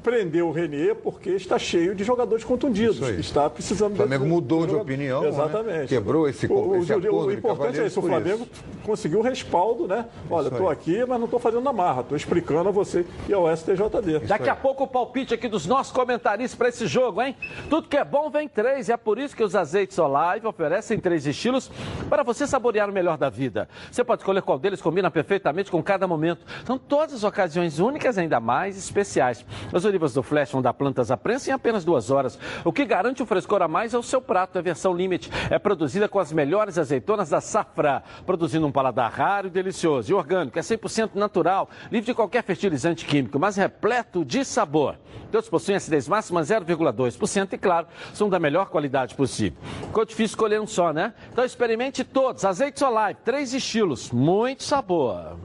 prendeu 0.00 0.48
o 0.48 0.52
Renier 0.52 0.94
porque 0.96 1.30
está 1.30 1.58
cheio 1.58 1.94
de 1.94 2.04
jogadores 2.04 2.44
contundidos. 2.44 2.96
Isso 2.96 3.04
aí. 3.04 3.20
Está 3.20 3.48
precisando... 3.50 3.92
O 3.92 3.96
Flamengo 3.96 4.24
desse- 4.24 4.34
mudou 4.34 4.66
de 4.66 4.74
opinião, 4.74 5.22
né? 5.22 5.28
Exatamente. 5.28 5.88
Quebrou 5.88 6.28
esse 6.28 6.46
o, 6.46 6.76
esse 6.76 6.92
o- 6.92 6.98
acordo 6.98 7.26
o 7.26 7.30
de 7.30 7.36
importante 7.38 7.80
é 7.80 7.86
isso, 7.86 8.00
o 8.00 8.02
Flamengo 8.02 8.46
conseguiu 8.84 9.20
o 9.20 9.22
respaldo, 9.22 9.86
né? 9.86 10.06
Olha, 10.30 10.46
Isso 10.46 10.54
estou 10.54 10.68
aí. 10.68 10.72
aqui, 10.72 11.04
mas 11.06 11.18
não 11.18 11.24
estou 11.26 11.38
fazendo 11.38 11.62
na 11.62 11.72
marra, 11.72 12.00
estou 12.02 12.16
explicando 12.16 12.68
a 12.68 12.72
você 12.72 13.04
e 13.28 13.32
ao 13.32 13.44
STJD. 13.56 14.20
Daqui 14.26 14.48
a 14.48 14.56
pouco 14.56 14.84
o 14.84 14.86
palpite 14.86 15.34
aqui 15.34 15.48
dos 15.48 15.66
nossos 15.66 15.92
comentaristas 15.92 16.56
para 16.56 16.68
esse 16.68 16.86
jogo, 16.86 17.22
hein? 17.22 17.36
Tudo 17.70 17.88
que 17.88 17.96
é 17.96 18.04
bom 18.04 18.30
vem 18.30 18.48
três, 18.48 18.88
e 18.88 18.92
é 18.92 18.96
por 18.96 19.18
isso 19.18 19.36
que 19.36 19.42
os 19.44 19.54
azeites 19.54 19.98
Olive 19.98 20.46
oferecem 20.46 20.98
três 20.98 21.26
estilos 21.26 21.70
para 22.08 22.22
você 22.22 22.46
saborear 22.46 22.88
o 22.90 22.92
melhor 22.92 23.16
da 23.16 23.28
vida. 23.30 23.68
Você 23.90 24.02
pode 24.04 24.22
escolher 24.22 24.42
qual 24.42 24.58
deles 24.58 24.80
combina 24.80 25.10
perfeitamente 25.10 25.70
com 25.70 25.82
cada 25.82 26.06
momento. 26.06 26.40
São 26.64 26.76
todas 26.78 27.14
as 27.14 27.24
ocasiões 27.24 27.78
únicas, 27.78 28.18
ainda 28.18 28.40
mais 28.40 28.76
especiais. 28.76 29.44
As 29.82 29.86
olivas 29.86 30.14
do 30.14 30.22
Flash 30.22 30.52
vão 30.52 30.62
dar 30.62 30.72
plantas 30.74 31.10
à 31.10 31.16
prensa 31.16 31.50
em 31.50 31.52
apenas 31.52 31.84
duas 31.84 32.08
horas. 32.08 32.38
O 32.64 32.72
que 32.72 32.84
garante 32.84 33.20
o 33.20 33.26
frescor 33.26 33.62
a 33.62 33.66
mais 33.66 33.92
é 33.92 33.98
o 33.98 34.02
seu 34.02 34.20
prato, 34.22 34.56
é 34.56 34.62
versão 34.62 34.94
limite. 34.94 35.28
É 35.50 35.58
produzida 35.58 36.08
com 36.08 36.20
as 36.20 36.32
melhores 36.32 36.78
azeitonas 36.78 37.30
da 37.30 37.40
safra, 37.40 38.00
produzindo 38.24 38.64
um 38.64 38.70
paladar 38.70 39.10
raro 39.10 39.48
e 39.48 39.50
delicioso. 39.50 40.12
E 40.12 40.14
orgânico, 40.14 40.56
é 40.56 40.62
100% 40.62 41.16
natural, 41.16 41.68
livre 41.90 42.06
de 42.06 42.14
qualquer 42.14 42.44
fertilizante 42.44 43.04
químico, 43.04 43.40
mas 43.40 43.56
repleto 43.56 44.24
de 44.24 44.44
sabor. 44.44 44.94
Todos 45.32 45.48
possuem 45.48 45.74
acidez 45.74 46.06
máxima 46.06 46.42
0,2% 46.42 47.54
e, 47.54 47.58
claro, 47.58 47.88
são 48.14 48.30
da 48.30 48.38
melhor 48.38 48.66
qualidade 48.66 49.16
possível. 49.16 49.58
Ficou 49.86 50.04
difícil 50.04 50.26
escolher 50.26 50.60
um 50.60 50.66
só, 50.66 50.92
né? 50.92 51.12
Então 51.32 51.44
experimente 51.44 52.04
todos. 52.04 52.44
Azeites 52.44 52.82
Olive, 52.82 53.18
três 53.24 53.52
estilos, 53.52 54.12
muito 54.12 54.62
sabor. 54.62 55.36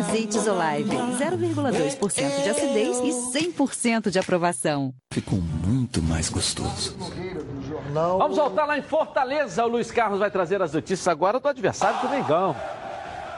Azeites 0.00 0.46
Olive, 0.48 0.90
0,2% 0.90 2.42
de 2.42 2.50
acidez 2.50 2.98
e 2.98 3.10
100% 3.52 4.10
de 4.10 4.18
aprovação. 4.18 4.92
Ficou 5.12 5.38
muito 5.38 6.02
mais 6.02 6.28
gostoso. 6.28 6.96
Vamos 7.92 8.36
voltar 8.36 8.66
lá 8.66 8.76
em 8.76 8.82
Fortaleza. 8.82 9.64
O 9.64 9.68
Luiz 9.68 9.90
Carlos 9.92 10.18
vai 10.18 10.30
trazer 10.30 10.60
as 10.60 10.72
notícias 10.72 11.06
agora 11.06 11.38
do 11.38 11.48
adversário 11.48 12.00
do 12.00 12.08
Mengão. 12.08 12.56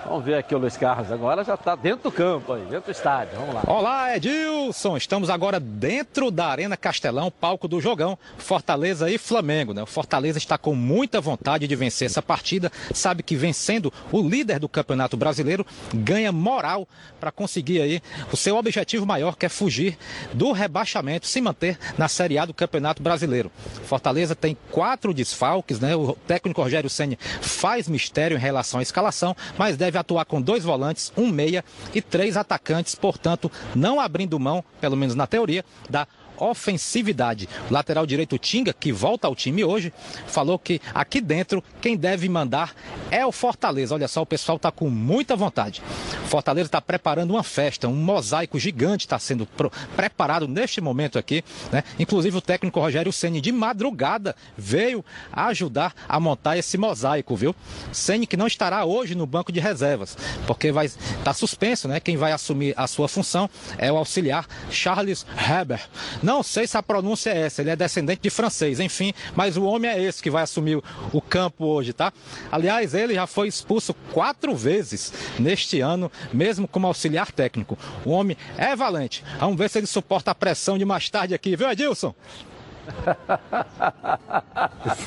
Vamos 0.08 0.24
ver 0.24 0.36
aqui 0.36 0.54
o 0.54 0.58
Luiz 0.58 0.74
Carlos 0.74 1.12
agora 1.12 1.44
já 1.44 1.52
está 1.52 1.76
dentro 1.76 2.04
do 2.04 2.10
campo 2.10 2.54
aí, 2.54 2.62
dentro 2.62 2.86
do 2.86 2.90
estádio. 2.90 3.38
Vamos 3.38 3.54
lá. 3.54 3.62
Olá, 3.66 4.16
Edilson. 4.16 4.96
Estamos 4.96 5.28
agora 5.28 5.60
dentro 5.60 6.30
da 6.30 6.46
Arena 6.46 6.78
Castelão, 6.78 7.30
palco 7.30 7.68
do 7.68 7.78
jogão 7.78 8.18
Fortaleza 8.38 9.10
e 9.10 9.18
Flamengo. 9.18 9.74
Né? 9.74 9.82
O 9.82 9.86
Fortaleza 9.86 10.38
está 10.38 10.56
com 10.56 10.74
muita 10.74 11.20
vontade 11.20 11.68
de 11.68 11.76
vencer 11.76 12.06
essa 12.06 12.22
partida. 12.22 12.72
Sabe 12.94 13.22
que 13.22 13.36
vencendo 13.36 13.92
o 14.10 14.26
líder 14.26 14.58
do 14.58 14.66
Campeonato 14.66 15.14
Brasileiro 15.14 15.66
ganha 15.92 16.32
moral 16.32 16.88
para 17.20 17.30
conseguir 17.30 17.82
aí 17.82 18.00
o 18.32 18.36
seu 18.36 18.56
objetivo 18.56 19.04
maior, 19.04 19.36
que 19.36 19.44
é 19.44 19.50
fugir 19.50 19.98
do 20.32 20.52
rebaixamento, 20.52 21.26
se 21.26 21.38
manter 21.42 21.78
na 21.98 22.08
Série 22.08 22.38
A 22.38 22.46
do 22.46 22.54
Campeonato 22.54 23.02
Brasileiro. 23.02 23.52
Fortaleza 23.84 24.34
tem 24.34 24.56
quatro 24.70 25.12
desfalques, 25.12 25.78
né? 25.78 25.94
O 25.94 26.14
técnico 26.26 26.62
Rogério 26.62 26.88
Ceni 26.88 27.18
faz 27.42 27.86
mistério 27.86 28.38
em 28.38 28.40
relação 28.40 28.80
à 28.80 28.82
escalação, 28.82 29.36
mas 29.58 29.76
deve 29.76 29.97
atuar 29.98 30.24
com 30.24 30.40
dois 30.40 30.64
volantes, 30.64 31.12
um 31.16 31.28
meia 31.28 31.64
e 31.94 32.00
três 32.00 32.36
atacantes, 32.36 32.94
portanto, 32.94 33.50
não 33.74 34.00
abrindo 34.00 34.38
mão, 34.38 34.64
pelo 34.80 34.96
menos 34.96 35.14
na 35.14 35.26
teoria, 35.26 35.64
da 35.88 36.06
ofensividade. 36.38 37.48
O 37.70 37.72
lateral 37.72 38.06
direito 38.06 38.38
Tinga, 38.38 38.72
que 38.72 38.92
volta 38.92 39.26
ao 39.26 39.34
time 39.34 39.64
hoje, 39.64 39.92
falou 40.26 40.58
que 40.58 40.80
aqui 40.94 41.20
dentro 41.20 41.62
quem 41.80 41.96
deve 41.96 42.28
mandar 42.28 42.74
é 43.10 43.24
o 43.24 43.32
Fortaleza. 43.32 43.94
Olha 43.94 44.08
só, 44.08 44.22
o 44.22 44.26
pessoal 44.26 44.56
está 44.56 44.70
com 44.70 44.88
muita 44.88 45.36
vontade. 45.36 45.82
Fortaleza 46.26 46.66
está 46.68 46.80
preparando 46.80 47.30
uma 47.30 47.42
festa, 47.42 47.88
um 47.88 47.94
mosaico 47.94 48.58
gigante 48.58 49.06
está 49.06 49.18
sendo 49.18 49.46
pro- 49.46 49.72
preparado 49.96 50.46
neste 50.46 50.80
momento 50.80 51.18
aqui. 51.18 51.42
Né? 51.72 51.82
Inclusive 51.98 52.36
o 52.36 52.40
técnico 52.40 52.80
Rogério 52.80 53.12
Ceni 53.12 53.40
de 53.40 53.52
madrugada 53.52 54.36
veio 54.56 55.04
ajudar 55.32 55.94
a 56.08 56.20
montar 56.20 56.56
esse 56.56 56.76
mosaico, 56.76 57.34
viu? 57.36 57.54
Ceni 57.92 58.26
que 58.26 58.36
não 58.36 58.46
estará 58.46 58.84
hoje 58.84 59.14
no 59.14 59.26
banco 59.26 59.50
de 59.50 59.60
reservas, 59.60 60.16
porque 60.46 60.70
vai 60.70 60.86
estar 60.86 61.32
suspenso, 61.34 61.88
né? 61.88 62.00
Quem 62.00 62.16
vai 62.16 62.32
assumir 62.32 62.74
a 62.76 62.86
sua 62.86 63.08
função 63.08 63.48
é 63.76 63.90
o 63.90 63.96
auxiliar 63.96 64.46
Charles 64.70 65.26
Heber. 65.36 65.80
Não 66.28 66.42
sei 66.42 66.66
se 66.66 66.76
a 66.76 66.82
pronúncia 66.82 67.30
é 67.30 67.38
essa, 67.46 67.62
ele 67.62 67.70
é 67.70 67.74
descendente 67.76 68.20
de 68.20 68.28
francês, 68.28 68.80
enfim, 68.80 69.14
mas 69.34 69.56
o 69.56 69.64
homem 69.64 69.90
é 69.90 69.98
esse 70.02 70.22
que 70.22 70.30
vai 70.30 70.42
assumir 70.42 70.76
o- 71.10 71.22
campo 71.22 71.64
hoje, 71.64 71.94
tá? 71.94 72.12
Aliás, 72.52 72.92
ele 72.92 73.14
já 73.14 73.26
foi 73.26 73.48
expulso 73.48 73.94
quatro 74.12 74.54
vezes 74.54 75.10
neste 75.38 75.80
ano, 75.80 76.12
mesmo 76.30 76.68
como 76.68 76.86
auxiliar 76.86 77.32
técnico. 77.32 77.78
O 78.04 78.10
homem 78.10 78.36
é 78.58 78.76
valente. 78.76 79.24
Vamos 79.40 79.56
ver 79.56 79.70
se 79.70 79.78
ele 79.78 79.86
suporta 79.86 80.30
a 80.30 80.34
pressão 80.34 80.76
de 80.76 80.84
mais 80.84 81.08
tarde 81.08 81.32
aqui, 81.32 81.56
viu, 81.56 81.70
Edilson? 81.70 82.14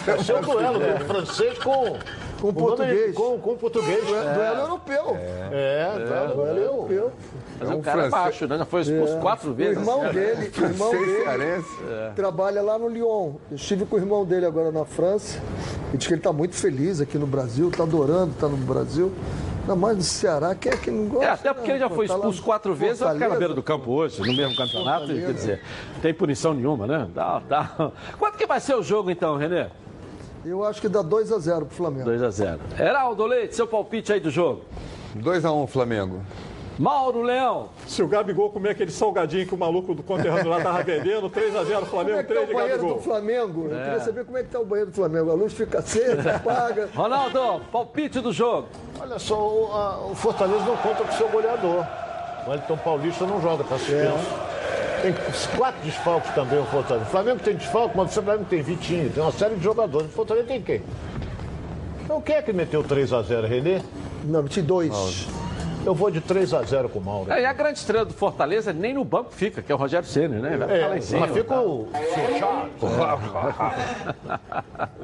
É 0.07 0.33
o 0.33 0.41
duelo 0.41 0.79
do 0.79 1.05
francês 1.05 1.57
com, 1.59 1.97
Com 2.39 2.53
português. 2.53 3.15
Com, 3.15 3.39
com 3.39 3.55
português. 3.57 4.05
Duelo, 4.05 4.33
duelo 4.33 4.59
europeu. 4.61 5.17
É, 5.51 5.91
duelo, 6.07 6.33
duelo 6.35 6.59
europeu. 6.59 7.11
Mas 7.59 7.69
É 7.69 7.73
o 7.73 7.77
um 7.77 7.81
cara 7.81 7.97
é 8.05 8.09
francês- 8.09 8.23
baixo, 8.23 8.47
né? 8.47 8.57
Já 8.57 8.65
foi 8.65 8.81
expulso 8.81 9.13
É. 9.13 9.19
quatro 9.19 9.51
O 9.51 9.53
vezes. 9.53 9.77
irmão 9.77 9.99
dele, 10.11 10.51
o 10.57 10.63
irmão 10.63 10.91
dele 10.91 11.63
trabalha 12.15 12.61
lá 12.61 12.77
no 12.79 12.87
Lyon. 12.87 13.33
Eu 13.49 13.55
estive 13.55 13.85
com 13.85 13.95
o 13.95 13.99
irmão 13.99 14.25
dele 14.25 14.45
agora 14.45 14.71
na 14.71 14.85
França. 14.85 15.39
E 15.93 15.97
diz 15.97 16.07
que 16.07 16.13
ele 16.13 16.19
está 16.19 16.33
muito 16.33 16.55
feliz 16.55 16.99
aqui 17.01 17.17
no 17.17 17.27
Brasil, 17.27 17.69
está 17.69 17.83
adorando 17.83 18.31
estar 18.31 18.47
no 18.47 18.57
Brasil. 18.57 19.11
Ainda 19.61 19.75
mais 19.75 19.97
no 19.97 20.03
Ceará, 20.03 20.55
quem 20.55 20.71
é 20.71 20.77
que 20.77 20.89
não 20.89 21.05
gosta? 21.05 21.25
É, 21.25 21.29
até 21.29 21.53
porque 21.53 21.71
ele 21.71 21.79
já 21.79 21.89
foi 21.89 22.05
expulso 22.05 22.41
quatro 22.41 22.73
vezes, 22.73 22.99
vai 22.99 23.13
ficar 23.13 23.29
na 23.29 23.35
beira 23.35 23.53
do 23.53 23.61
campo 23.61 23.91
hoje, 23.91 24.19
no 24.19 24.33
mesmo 24.33 24.55
campeonato, 24.55 25.05
Fortaleza. 25.05 25.27
quer 25.27 25.33
dizer, 25.33 25.61
não 25.93 26.01
tem 26.01 26.13
punição 26.13 26.53
nenhuma, 26.53 26.87
né? 26.87 27.07
Tá, 27.13 27.41
tá. 27.47 27.91
Quanto 28.17 28.37
que 28.37 28.47
vai 28.47 28.59
ser 28.59 28.75
o 28.75 28.81
jogo 28.81 29.11
então, 29.11 29.37
Renê? 29.37 29.67
Eu 30.43 30.63
acho 30.63 30.81
que 30.81 30.89
dá 30.89 31.03
2 31.03 31.31
a 31.31 31.37
0 31.37 31.67
pro 31.67 31.75
Flamengo. 31.75 32.05
2 32.05 32.23
a 32.23 32.29
0 32.31 32.59
Heraldo 32.79 33.25
Leite, 33.27 33.55
seu 33.55 33.67
palpite 33.67 34.11
aí 34.11 34.19
do 34.19 34.31
jogo. 34.31 34.63
2x1 35.15 35.67
Flamengo. 35.67 36.21
Mauro 36.81 37.21
Leão. 37.21 37.69
Se 37.85 38.01
o 38.01 38.07
Gabigol 38.07 38.49
comer 38.49 38.69
aquele 38.71 38.89
salgadinho 38.89 39.45
que 39.45 39.53
o 39.53 39.57
maluco 39.57 39.93
do 39.93 40.01
conterrâneo 40.01 40.49
lá 40.49 40.59
tava 40.61 40.81
vendendo, 40.81 41.29
3x0 41.29 41.73
Como 41.75 41.85
Flamengo, 41.85 42.17
é 42.17 42.23
tá 42.23 42.27
3 42.29 42.43
o 42.43 42.47
de 42.47 42.53
banheiro 42.55 42.75
Gabigol. 42.77 42.97
do 42.97 43.03
Flamengo? 43.03 43.67
Eu 43.69 43.77
É. 43.79 43.83
queria 43.83 43.99
saber 43.99 44.25
como 44.25 44.37
é 44.39 44.43
que 44.43 44.49
tá 44.49 44.59
o 44.59 44.65
banheiro 44.65 44.89
do 44.89 44.95
Flamengo. 44.95 45.29
A 45.29 45.33
luz 45.35 45.53
fica 45.53 45.77
acesa, 45.77 46.37
apaga. 46.37 46.89
Ronaldo, 46.95 47.61
palpite 47.71 48.19
do 48.19 48.33
jogo. 48.33 48.67
Olha 48.99 49.19
só, 49.19 49.35
o, 49.35 49.71
a- 49.71 50.07
o 50.07 50.15
Fortaleza 50.15 50.65
não 50.65 50.75
conta 50.77 51.03
com 51.03 51.13
o 51.13 51.17
seu 51.17 51.29
goleador. 51.29 51.85
O 52.47 52.49
Wellington 52.49 52.77
Paulista 52.77 53.25
não 53.27 53.39
joga, 53.39 53.63
tá 53.63 53.77
suspenso. 53.77 54.51
Tem 55.03 55.13
quatro 55.57 55.81
desfalques 55.83 56.33
também 56.33 56.57
o 56.59 56.65
Fortaleza. 56.65 57.05
O 57.05 57.09
Flamengo 57.11 57.39
tem 57.43 57.55
desfalque, 57.57 57.95
mas 57.95 58.09
o 58.17 58.21
Flamengo 58.23 58.45
tem 58.49 58.61
Vitinho, 58.63 59.07
tem 59.11 59.21
uma 59.21 59.31
série 59.31 59.53
de 59.53 59.63
jogadores. 59.63 60.07
O 60.07 60.11
Fortaleza 60.11 60.47
tem 60.47 60.59
quem? 60.59 60.81
Então 62.03 62.19
quem 62.21 62.35
é 62.37 62.41
que 62.41 62.51
meteu 62.51 62.83
3x0, 62.83 63.45
Renê? 63.47 63.81
Não, 64.23 64.41
meti 64.41 64.61
dois. 64.63 65.27
Eu 65.83 65.95
vou 65.95 66.11
de 66.11 66.21
3x0 66.21 66.89
com 66.89 66.99
o 66.99 67.03
Mauro. 67.03 67.31
É, 67.33 67.41
e 67.41 67.45
a 67.45 67.53
grande 67.53 67.79
estrela 67.79 68.05
do 68.05 68.13
Fortaleza 68.13 68.71
nem 68.71 68.93
no 68.93 69.03
banco 69.03 69.31
fica, 69.31 69.63
que 69.63 69.71
é 69.71 69.75
o 69.75 69.77
Rogério 69.77 70.07
Ceni, 70.07 70.35
né? 70.39 70.55
Vai 70.55 70.67
ficar 70.67 70.87
lá 70.87 70.95
em 70.95 70.97
É, 70.99 71.01
cima, 71.01 71.19
mas 71.21 71.31
fica 71.35 71.55
tá? 71.55 71.61
o 71.61 71.87
seu 71.91 72.37
Charles. 72.39 72.73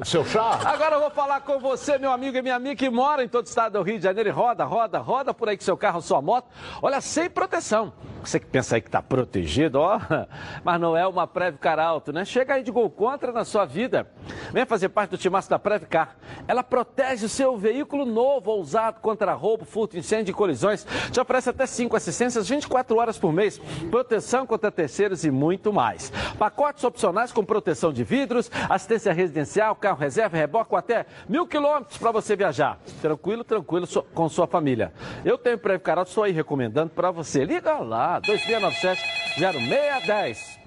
seu 0.04 0.24
Charles. 0.24 0.64
Agora 0.66 0.94
eu 0.96 1.00
vou 1.00 1.10
falar 1.10 1.40
com 1.40 1.58
você, 1.58 1.98
meu 1.98 2.12
amigo 2.12 2.36
e 2.36 2.42
minha 2.42 2.54
amiga, 2.54 2.76
que 2.76 2.88
mora 2.88 3.24
em 3.24 3.28
todo 3.28 3.44
o 3.44 3.48
estado 3.48 3.72
do 3.72 3.82
Rio 3.82 3.98
de 3.98 4.04
Janeiro 4.04 4.28
e 4.28 4.32
roda, 4.32 4.64
roda, 4.64 4.98
roda 4.98 5.34
por 5.34 5.48
aí 5.48 5.56
com 5.56 5.64
seu 5.64 5.76
carro, 5.76 6.00
sua 6.00 6.22
moto. 6.22 6.46
Olha, 6.80 7.00
sem 7.00 7.28
proteção. 7.28 7.92
Você 8.22 8.38
que 8.38 8.46
pensa 8.46 8.76
aí 8.76 8.80
que 8.80 8.88
está 8.88 9.02
protegido, 9.02 9.80
ó, 9.80 9.98
mas 10.62 10.80
não 10.80 10.96
é 10.96 11.06
uma 11.08 11.26
Previcar 11.26 11.80
Alto, 11.80 12.12
né? 12.12 12.24
Chega 12.24 12.54
aí 12.54 12.62
de 12.62 12.70
gol 12.70 12.88
contra 12.88 13.32
na 13.32 13.44
sua 13.44 13.64
vida. 13.64 14.06
Venha 14.52 14.66
fazer 14.66 14.90
parte 14.90 15.10
do 15.10 15.18
timaço 15.18 15.50
da 15.50 15.58
Previcar. 15.58 16.16
Ela 16.46 16.62
protege 16.62 17.26
o 17.26 17.28
seu 17.28 17.56
veículo 17.56 18.04
novo 18.04 18.50
ou 18.52 18.60
usado 18.60 19.00
contra 19.00 19.32
roubo, 19.32 19.64
furto, 19.64 19.96
incêndio 19.96 20.30
e 20.30 20.34
colisões. 20.68 20.86
Te 21.10 21.20
oferece 21.20 21.50
até 21.50 21.66
5 21.66 21.96
assistências 21.96 22.48
24 22.48 22.96
horas 22.96 23.18
por 23.18 23.32
mês, 23.32 23.58
proteção 23.90 24.46
contra 24.46 24.70
terceiros 24.70 25.24
e 25.24 25.30
muito 25.30 25.72
mais. 25.72 26.12
Pacotes 26.38 26.84
opcionais 26.84 27.32
com 27.32 27.44
proteção 27.44 27.92
de 27.92 28.04
vidros, 28.04 28.48
assistência 28.68 29.12
residencial, 29.12 29.74
carro 29.74 29.98
reserva, 29.98 30.36
reboque 30.36 30.74
até 30.74 31.06
mil 31.28 31.46
quilômetros 31.46 31.98
para 31.98 32.12
você 32.12 32.36
viajar. 32.36 32.78
Tranquilo, 33.00 33.42
tranquilo 33.44 33.86
com 34.14 34.28
sua 34.28 34.46
família. 34.46 34.92
Eu 35.24 35.38
tenho 35.38 35.58
Previcar 35.58 35.98
Alto, 35.98 36.08
estou 36.08 36.24
aí 36.24 36.32
recomendando 36.32 36.90
para 36.90 37.10
você. 37.10 37.44
Liga 37.44 37.78
lá, 37.78 38.20
2697-0610. 38.20 40.57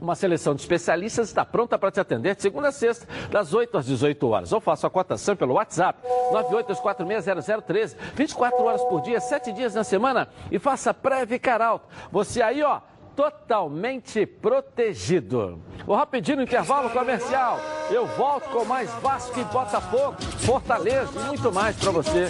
Uma 0.00 0.14
seleção 0.14 0.54
de 0.54 0.60
especialistas 0.60 1.28
está 1.28 1.44
pronta 1.44 1.78
para 1.78 1.90
te 1.90 2.00
atender 2.00 2.34
de 2.34 2.42
segunda 2.42 2.68
a 2.68 2.72
sexta, 2.72 3.06
das 3.30 3.54
8 3.54 3.78
às 3.78 3.86
18 3.86 4.28
horas. 4.28 4.52
Ou 4.52 4.60
faça 4.60 4.86
a 4.86 4.90
cotação 4.90 5.34
pelo 5.36 5.54
WhatsApp, 5.54 5.98
982460013, 6.32 7.96
24 8.14 8.64
horas 8.64 8.82
por 8.84 9.02
dia, 9.02 9.20
7 9.20 9.52
dias 9.52 9.74
na 9.74 9.84
semana 9.84 10.28
e 10.50 10.58
faça 10.58 10.92
Previcar 10.92 11.62
Alto. 11.62 11.86
Você 12.10 12.42
aí, 12.42 12.62
ó, 12.62 12.80
totalmente 13.16 14.26
protegido. 14.26 15.60
Vou 15.86 15.96
rapidinho 15.96 16.36
no 16.36 16.42
intervalo 16.42 16.90
comercial. 16.90 17.58
Eu 17.90 18.06
volto 18.06 18.50
com 18.50 18.64
mais 18.64 18.90
Vasco 19.00 19.40
e 19.40 19.44
Botafogo, 19.44 20.16
Fortaleza 20.40 21.10
e 21.18 21.24
muito 21.24 21.50
mais 21.50 21.74
para 21.76 21.90
você. 21.90 22.28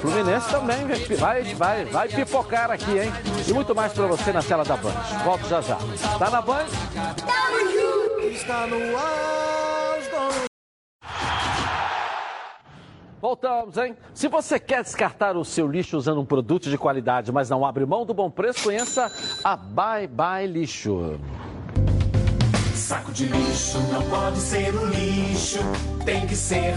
Fluminense 0.00 0.50
também 0.50 0.86
vai, 1.16 1.54
vai, 1.54 1.84
vai 1.86 2.08
pipocar 2.08 2.70
aqui, 2.70 2.98
hein? 2.98 3.12
E 3.48 3.52
muito 3.52 3.74
mais 3.74 3.92
para 3.92 4.06
você 4.06 4.32
na 4.32 4.42
tela 4.42 4.64
da 4.64 4.76
Band. 4.76 4.92
Volto 5.24 5.48
já 5.48 5.60
já. 5.62 5.78
Tá 6.18 6.30
na 6.30 6.42
Band? 6.42 6.66
Está 8.30 8.66
no 8.66 8.96
ar, 8.96 9.30
Voltamos, 13.20 13.76
hein? 13.76 13.96
Se 14.14 14.28
você 14.28 14.58
quer 14.58 14.82
descartar 14.82 15.36
o 15.36 15.44
seu 15.44 15.68
lixo 15.68 15.96
usando 15.96 16.20
um 16.20 16.24
produto 16.24 16.70
de 16.70 16.78
qualidade, 16.78 17.30
mas 17.30 17.50
não 17.50 17.64
abre 17.66 17.84
mão 17.84 18.06
do 18.06 18.14
bom 18.14 18.30
preço, 18.30 18.64
conheça 18.64 19.12
a 19.44 19.56
Bye 19.56 20.06
Bye 20.06 20.46
Lixo. 20.46 21.18
Saco 22.74 23.12
de 23.12 23.26
lixo 23.26 23.78
não 23.92 24.02
pode 24.08 24.38
ser 24.38 24.74
um 24.74 24.86
lixo, 24.86 25.58
tem 26.04 26.26
que 26.26 26.34
ser. 26.34 26.74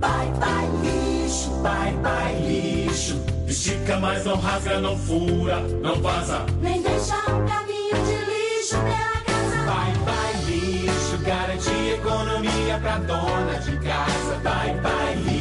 Bye 0.00 0.32
bye 0.40 0.68
lixo, 0.82 1.50
bye 1.62 1.92
bye 2.02 2.34
lixo. 2.46 3.24
Estica, 3.46 3.96
mas 3.98 4.24
não 4.24 4.36
rasga, 4.36 4.80
não 4.80 4.98
fura, 4.98 5.60
não 5.80 5.94
vaza. 6.02 6.44
Nem 6.60 6.82
deixa 6.82 7.14
um 7.30 7.46
caminho 7.46 7.94
de 8.04 8.16
lixo 8.24 8.76
pela 8.76 9.20
casa. 9.24 9.56
Bye 9.64 9.94
bye 10.04 10.50
lixo, 10.50 11.18
garante 11.24 11.70
economia 11.94 12.78
pra 12.82 12.98
dona 12.98 13.58
de 13.60 13.78
casa. 13.78 14.34
Bye 14.42 14.74
bye 14.80 15.14
lixo, 15.14 15.33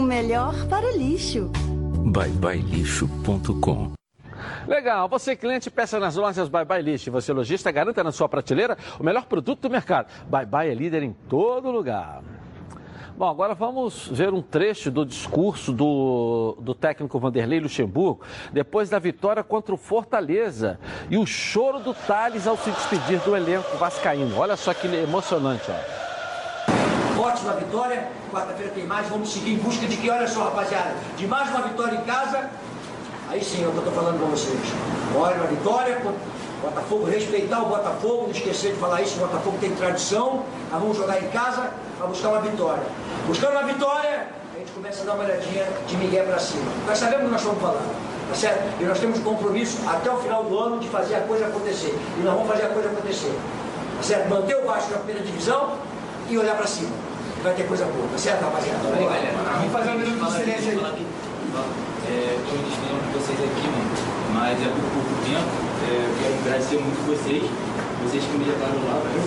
O 0.00 0.02
melhor 0.02 0.54
para 0.66 0.86
o 0.86 0.96
lixo. 0.96 1.50
byebyelixo.com 2.06 3.92
Legal, 4.66 5.06
você 5.10 5.36
cliente 5.36 5.70
peça 5.70 6.00
nas 6.00 6.16
lojas 6.16 6.48
Bye 6.48 6.64
Bye 6.64 6.80
Lixo. 6.80 7.10
Você 7.10 7.34
lojista 7.34 7.70
garanta 7.70 8.02
na 8.02 8.10
sua 8.10 8.26
prateleira 8.26 8.78
o 8.98 9.04
melhor 9.04 9.26
produto 9.26 9.60
do 9.60 9.70
mercado. 9.70 10.08
Bye 10.26 10.46
Bye 10.46 10.70
é 10.70 10.74
líder 10.74 11.02
em 11.02 11.12
todo 11.28 11.70
lugar. 11.70 12.22
Bom, 13.14 13.28
agora 13.28 13.54
vamos 13.54 14.08
ver 14.08 14.32
um 14.32 14.40
trecho 14.40 14.90
do 14.90 15.04
discurso 15.04 15.70
do, 15.70 16.56
do 16.62 16.74
técnico 16.74 17.20
Vanderlei 17.20 17.60
Luxemburgo 17.60 18.22
depois 18.50 18.88
da 18.88 18.98
vitória 18.98 19.44
contra 19.44 19.74
o 19.74 19.76
Fortaleza 19.76 20.80
e 21.10 21.18
o 21.18 21.26
choro 21.26 21.78
do 21.78 21.92
Thales 21.92 22.46
ao 22.46 22.56
se 22.56 22.70
despedir 22.70 23.20
do 23.20 23.36
elenco 23.36 23.76
vascaíno. 23.76 24.38
Olha 24.38 24.56
só 24.56 24.72
que 24.72 24.86
emocionante, 24.86 25.70
ó. 25.70 26.09
Ótima 27.20 27.52
vitória, 27.52 28.08
quarta-feira 28.32 28.72
tem 28.74 28.86
mais, 28.86 29.06
vamos 29.08 29.30
seguir 29.30 29.52
em 29.52 29.58
busca 29.58 29.86
de 29.86 29.94
que, 29.94 30.08
olha 30.08 30.26
só 30.26 30.44
rapaziada, 30.44 30.94
de 31.18 31.26
mais 31.26 31.50
uma 31.50 31.60
vitória 31.60 31.94
em 31.94 32.00
casa, 32.04 32.48
aí 33.28 33.44
sim 33.44 33.62
é 33.62 33.68
o 33.68 33.72
que 33.72 33.76
eu 33.76 33.84
estou 33.84 33.92
falando 33.92 34.18
para 34.18 34.28
vocês. 34.28 34.58
Olha, 35.14 35.36
uma 35.36 35.46
vitória, 35.48 36.00
Botafogo, 36.62 37.04
respeitar 37.04 37.60
o 37.60 37.66
Botafogo, 37.66 38.22
não 38.22 38.30
esquecer 38.30 38.72
de 38.72 38.78
falar 38.78 39.02
isso, 39.02 39.16
o 39.16 39.26
Botafogo 39.26 39.58
tem 39.60 39.70
tradição, 39.74 40.44
nós 40.70 40.80
vamos 40.80 40.96
jogar 40.96 41.22
em 41.22 41.28
casa 41.28 41.70
para 41.98 42.06
buscar 42.06 42.30
uma 42.30 42.40
vitória. 42.40 42.82
Buscando 43.26 43.52
uma 43.52 43.64
vitória, 43.64 44.28
a 44.54 44.58
gente 44.58 44.72
começa 44.72 45.02
a 45.02 45.04
dar 45.04 45.12
uma 45.12 45.24
olhadinha 45.24 45.66
de 45.86 45.96
Miguel 45.98 46.24
para 46.24 46.38
cima. 46.38 46.72
Nós 46.86 46.96
sabemos 46.96 47.24
o 47.24 47.26
que 47.26 47.32
nós 47.32 47.40
estamos 47.42 47.60
falando, 47.60 48.28
tá 48.30 48.34
certo? 48.34 48.80
E 48.80 48.84
nós 48.84 48.98
temos 48.98 49.18
compromisso 49.18 49.76
até 49.86 50.10
o 50.10 50.16
final 50.16 50.44
do 50.44 50.58
ano 50.58 50.78
de 50.78 50.88
fazer 50.88 51.16
a 51.16 51.20
coisa 51.20 51.48
acontecer. 51.48 51.94
E 52.18 52.22
nós 52.22 52.32
vamos 52.32 52.48
fazer 52.48 52.64
a 52.64 52.68
coisa 52.70 52.88
acontecer. 52.88 53.38
Tá 53.98 54.02
certo? 54.02 54.30
Manter 54.30 54.56
o 54.56 54.64
Vasco 54.64 54.92
na 54.92 54.98
primeira 55.00 55.22
divisão 55.22 55.76
e 56.30 56.38
olhar 56.38 56.56
para 56.56 56.66
cima. 56.66 56.94
Vai 57.42 57.54
ter 57.54 57.66
coisa 57.66 57.84
boa, 57.86 58.06
tá 58.12 58.18
certo, 58.18 58.44
rapaziada? 58.44 58.78
Vamos 58.86 59.72
fazer 59.72 59.90
um 59.90 59.98
minuto 59.98 60.22
de 60.22 60.30
silêncio 60.30 60.70
aí. 60.86 61.06
É, 62.06 62.38
tô 62.46 62.52
me 62.54 62.62
despedindo 62.70 63.02
de 63.02 63.10
vocês 63.18 63.38
aqui, 63.40 63.66
mano. 63.66 63.90
Mas 64.34 64.54
é 64.62 64.68
por 64.70 64.86
pouco 64.94 65.14
tempo. 65.26 65.50
É, 65.82 66.06
eu 66.06 66.12
quero 66.20 66.34
agradecer 66.46 66.78
muito 66.78 67.00
vocês. 67.10 67.42
Vocês 68.06 68.22
que 68.24 68.34
me 68.38 68.44
levaram 68.46 68.78
lá, 68.86 69.02
velho. 69.02 69.24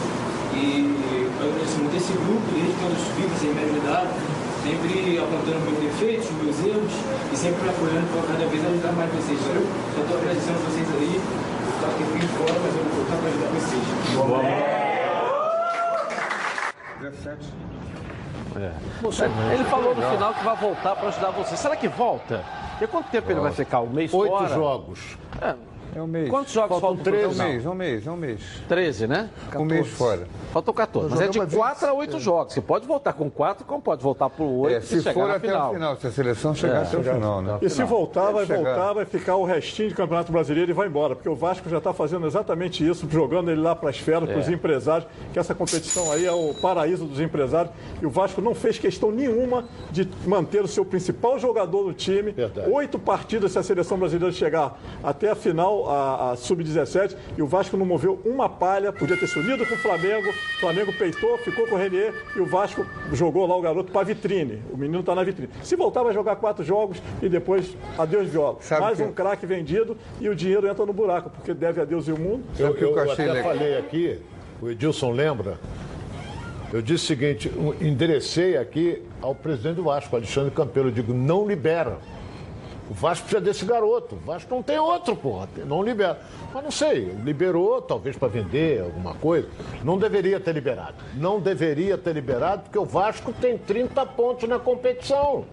E 0.54 0.93
eu 1.41 1.49
agradeço 1.49 1.78
muito 1.84 1.97
esse 1.97 2.14
grupo, 2.14 2.45
desde 2.54 2.72
que 2.72 2.84
eu 2.86 2.95
subi, 2.95 3.24
vocês 3.34 3.51
me 3.51 3.62
ajudaram. 3.68 4.14
Sempre 4.64 5.20
apontando 5.20 5.60
meus 5.68 5.80
defeitos, 5.84 6.32
meus 6.39 6.58
erros. 6.64 6.95
E 7.32 7.36
sempre 7.36 7.60
me 7.66 7.70
apoiando 7.74 8.08
para 8.14 8.24
cada 8.32 8.45
vez 8.47 8.62
ajudar 8.64 8.93
mais 8.95 9.10
vocês, 9.12 9.41
velho. 9.41 9.68
Só 9.91 9.99
tô 10.08 10.14
agradecendo 10.22 10.62
vocês 10.64 10.88
aí. 10.88 11.18
Eu 11.20 11.74
tô 11.82 11.86
aqui 11.91 12.04
fora, 12.39 12.56
mas 12.62 12.72
eu 12.78 12.84
vou 12.88 12.93
voltar 13.04 13.18
para 13.20 13.28
ajudar 13.28 13.49
vocês. 13.58 14.92
É. 18.56 19.54
Ele 19.54 19.64
falou 19.66 19.95
no 19.95 20.01
final 20.01 20.34
que 20.34 20.43
vai 20.43 20.56
voltar 20.56 20.95
para 20.95 21.08
ajudar 21.08 21.32
você. 21.32 21.58
Será 21.58 21.76
que 21.76 21.88
volta? 21.88 22.43
E 22.82 22.88
quanto 22.88 23.10
tempo 23.10 23.32
ele 23.32 23.39
vai 23.39 23.51
ficar? 23.51 23.82
Um 23.82 23.89
mês 23.89 24.14
Oito 24.14 24.32
fora? 24.32 24.54
jogos. 24.54 25.18
É. 25.41 25.56
É 25.95 26.01
um 26.01 26.07
mês. 26.07 26.29
Quantos 26.29 26.51
jogos 26.53 26.69
Faltam 26.79 26.89
faltam 26.97 27.03
pro 27.03 27.11
três? 27.13 27.27
total? 27.31 27.45
É 27.45 27.49
um 27.49 27.53
mês, 27.53 27.65
é 27.65 27.69
um 27.69 27.75
mês, 27.75 28.07
é 28.07 28.11
um 28.11 28.17
mês. 28.17 28.41
13, 28.67 29.07
né? 29.07 29.29
Um 29.55 29.65
mês 29.65 29.87
fora. 29.87 30.27
Faltam 30.51 30.73
14. 30.73 31.09
Mas 31.11 31.21
é 31.21 31.27
de 31.27 31.39
4 31.55 31.87
a 31.87 31.93
8 31.93 32.19
jogos. 32.19 32.53
Você 32.53 32.61
pode 32.61 32.87
voltar 32.87 33.13
com 33.13 33.29
4, 33.29 33.65
como 33.65 33.81
pode 33.81 34.01
voltar 34.03 34.29
por 34.29 34.45
8 34.45 34.75
É, 34.77 34.81
se 34.81 34.97
chegar 35.01 35.13
for 35.13 35.27
na 35.27 35.35
até 35.35 35.47
final. 35.47 35.69
o 35.69 35.73
final, 35.73 35.95
se 35.97 36.07
a 36.07 36.11
seleção 36.11 36.55
chegar 36.55 36.79
É. 36.79 36.81
até 36.83 36.97
o 36.97 37.03
final, 37.03 37.41
né? 37.41 37.57
E 37.61 37.69
se 37.69 37.83
voltar, 37.83 38.31
vai 38.31 38.45
Chegar. 38.45 38.63
voltar, 38.63 38.93
vai 38.93 39.05
ficar 39.05 39.35
o 39.35 39.43
restinho 39.45 39.89
de 39.89 39.95
Campeonato 39.95 40.31
Brasileiro 40.31 40.71
e 40.71 40.73
vai 40.73 40.87
embora, 40.87 41.15
porque 41.15 41.29
o 41.29 41.35
Vasco 41.35 41.69
já 41.69 41.77
está 41.77 41.93
fazendo 41.93 42.25
exatamente 42.25 42.87
isso, 42.87 43.07
jogando 43.09 43.51
ele 43.51 43.61
lá 43.61 43.75
para 43.75 43.89
as 43.89 43.97
feras, 43.97 44.29
para 44.29 44.39
os 44.39 44.47
É. 44.47 44.51
empresários, 44.51 45.07
que 45.31 45.39
essa 45.39 45.53
competição 45.55 46.11
aí 46.11 46.25
é 46.25 46.31
o 46.31 46.53
paraíso 46.55 47.05
dos 47.05 47.19
empresários. 47.19 47.73
E 48.01 48.05
o 48.05 48.09
Vasco 48.09 48.41
não 48.41 48.53
fez 48.55 48.77
questão 48.79 49.11
nenhuma 49.11 49.65
de 49.91 50.07
manter 50.25 50.63
o 50.63 50.67
seu 50.67 50.83
principal 50.85 51.37
jogador 51.39 51.83
do 51.83 51.93
time. 51.93 52.33
Oito 52.71 52.97
partidas 52.99 53.51
se 53.51 53.59
a 53.59 53.63
seleção 53.63 53.97
brasileira 53.97 54.33
chegar 54.33 54.79
até 55.03 55.29
a 55.29 55.35
final, 55.35 55.82
a, 55.89 56.31
a 56.31 56.36
sub-17, 56.36 57.15
e 57.38 57.41
o 57.41 57.47
Vasco 57.47 57.75
não 57.77 57.86
moveu 57.86 58.19
uma 58.25 58.47
palha, 58.49 58.91
podia 58.91 59.17
ter 59.17 59.27
se 59.27 59.38
unido 59.39 59.65
com 59.65 59.75
o 59.75 59.77
Flamengo. 59.77 60.29
O 60.29 60.59
Flamengo 60.59 60.93
peitou, 60.93 61.38
ficou 61.39 61.67
com 61.67 61.75
o 61.75 61.77
Renier 61.77 62.13
e 62.36 62.39
o 62.39 62.45
Vasco 62.45 62.86
jogou 63.11 63.45
lá 63.47 63.55
o 63.55 63.61
garoto 63.61 63.91
para 63.91 64.03
vitrine. 64.05 64.61
O 64.71 64.77
menino 64.77 64.99
está 65.01 65.13
na 65.15 65.23
vitrine. 65.23 65.49
Se 65.63 65.75
voltar, 65.75 66.03
vai 66.03 66.13
jogar 66.13 66.36
quatro 66.38 66.63
jogos 66.63 67.01
e 67.21 67.29
depois 67.29 67.75
adeus 67.97 68.27
viola. 68.29 68.57
Mais 68.79 68.97
que- 68.97 69.03
um 69.03 69.11
craque 69.11 69.45
vendido 69.45 69.97
e 70.19 70.29
o 70.29 70.36
dinheiro 70.36 70.67
entra 70.67 70.86
no 70.86 70.93
buraco, 70.93 71.29
porque 71.29 71.53
deve 71.53 71.81
a 71.81 71.86
Deus 71.86 72.07
e 72.07 72.11
o 72.11 72.17
mundo. 72.19 72.43
Eu, 72.57 72.67
eu 72.75 72.93
até 73.11 73.43
falei 73.43 73.77
aqui, 73.77 74.19
o 74.61 74.69
Edilson 74.69 75.11
lembra, 75.11 75.59
eu 76.71 76.81
disse 76.81 77.03
o 77.03 77.07
seguinte, 77.07 77.51
enderecei 77.79 78.57
aqui 78.57 79.01
ao 79.21 79.36
presidente 79.36 79.75
do 79.75 79.84
Vasco, 79.84 80.15
Alexandre 80.15 80.51
Campelo, 80.51 80.88
eu 80.88 80.91
digo, 80.91 81.13
não 81.13 81.47
libera. 81.47 81.97
O 82.89 82.93
Vasco 82.93 83.27
precisa 83.27 83.41
desse 83.41 83.65
garoto. 83.65 84.15
O 84.15 84.19
Vasco 84.19 84.53
não 84.53 84.61
tem 84.61 84.77
outro, 84.77 85.15
porra. 85.15 85.47
Não 85.65 85.81
libera. 85.81 86.19
Mas 86.53 86.63
não 86.63 86.71
sei, 86.71 87.15
liberou, 87.23 87.81
talvez 87.81 88.17
para 88.17 88.27
vender 88.27 88.81
alguma 88.81 89.13
coisa. 89.15 89.47
Não 89.84 89.97
deveria 89.97 90.39
ter 90.39 90.53
liberado. 90.53 90.95
Não 91.15 91.39
deveria 91.39 91.97
ter 91.97 92.13
liberado, 92.13 92.63
porque 92.63 92.77
o 92.77 92.86
Vasco 92.86 93.31
tem 93.34 93.57
30 93.57 94.05
pontos 94.07 94.47
na 94.47 94.59
competição. 94.59 95.45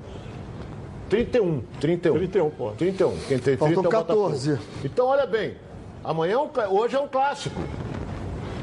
31. 1.09 1.63
31. 1.81 2.15
31 2.15 2.51
pontos. 2.51 2.79
31. 2.79 3.11
Quem 3.11 3.39
tem 3.39 3.57
30 3.57 3.59
Faltam 3.59 3.77
é 3.77 3.79
o 3.79 3.83
Botafogo. 3.83 4.23
14. 4.23 4.59
Então, 4.85 5.07
olha 5.07 5.27
bem, 5.27 5.57
amanhã 6.05 6.39
é 6.57 6.69
hoje 6.69 6.97
é 6.97 7.01
um 7.01 7.09
clássico. 7.09 7.61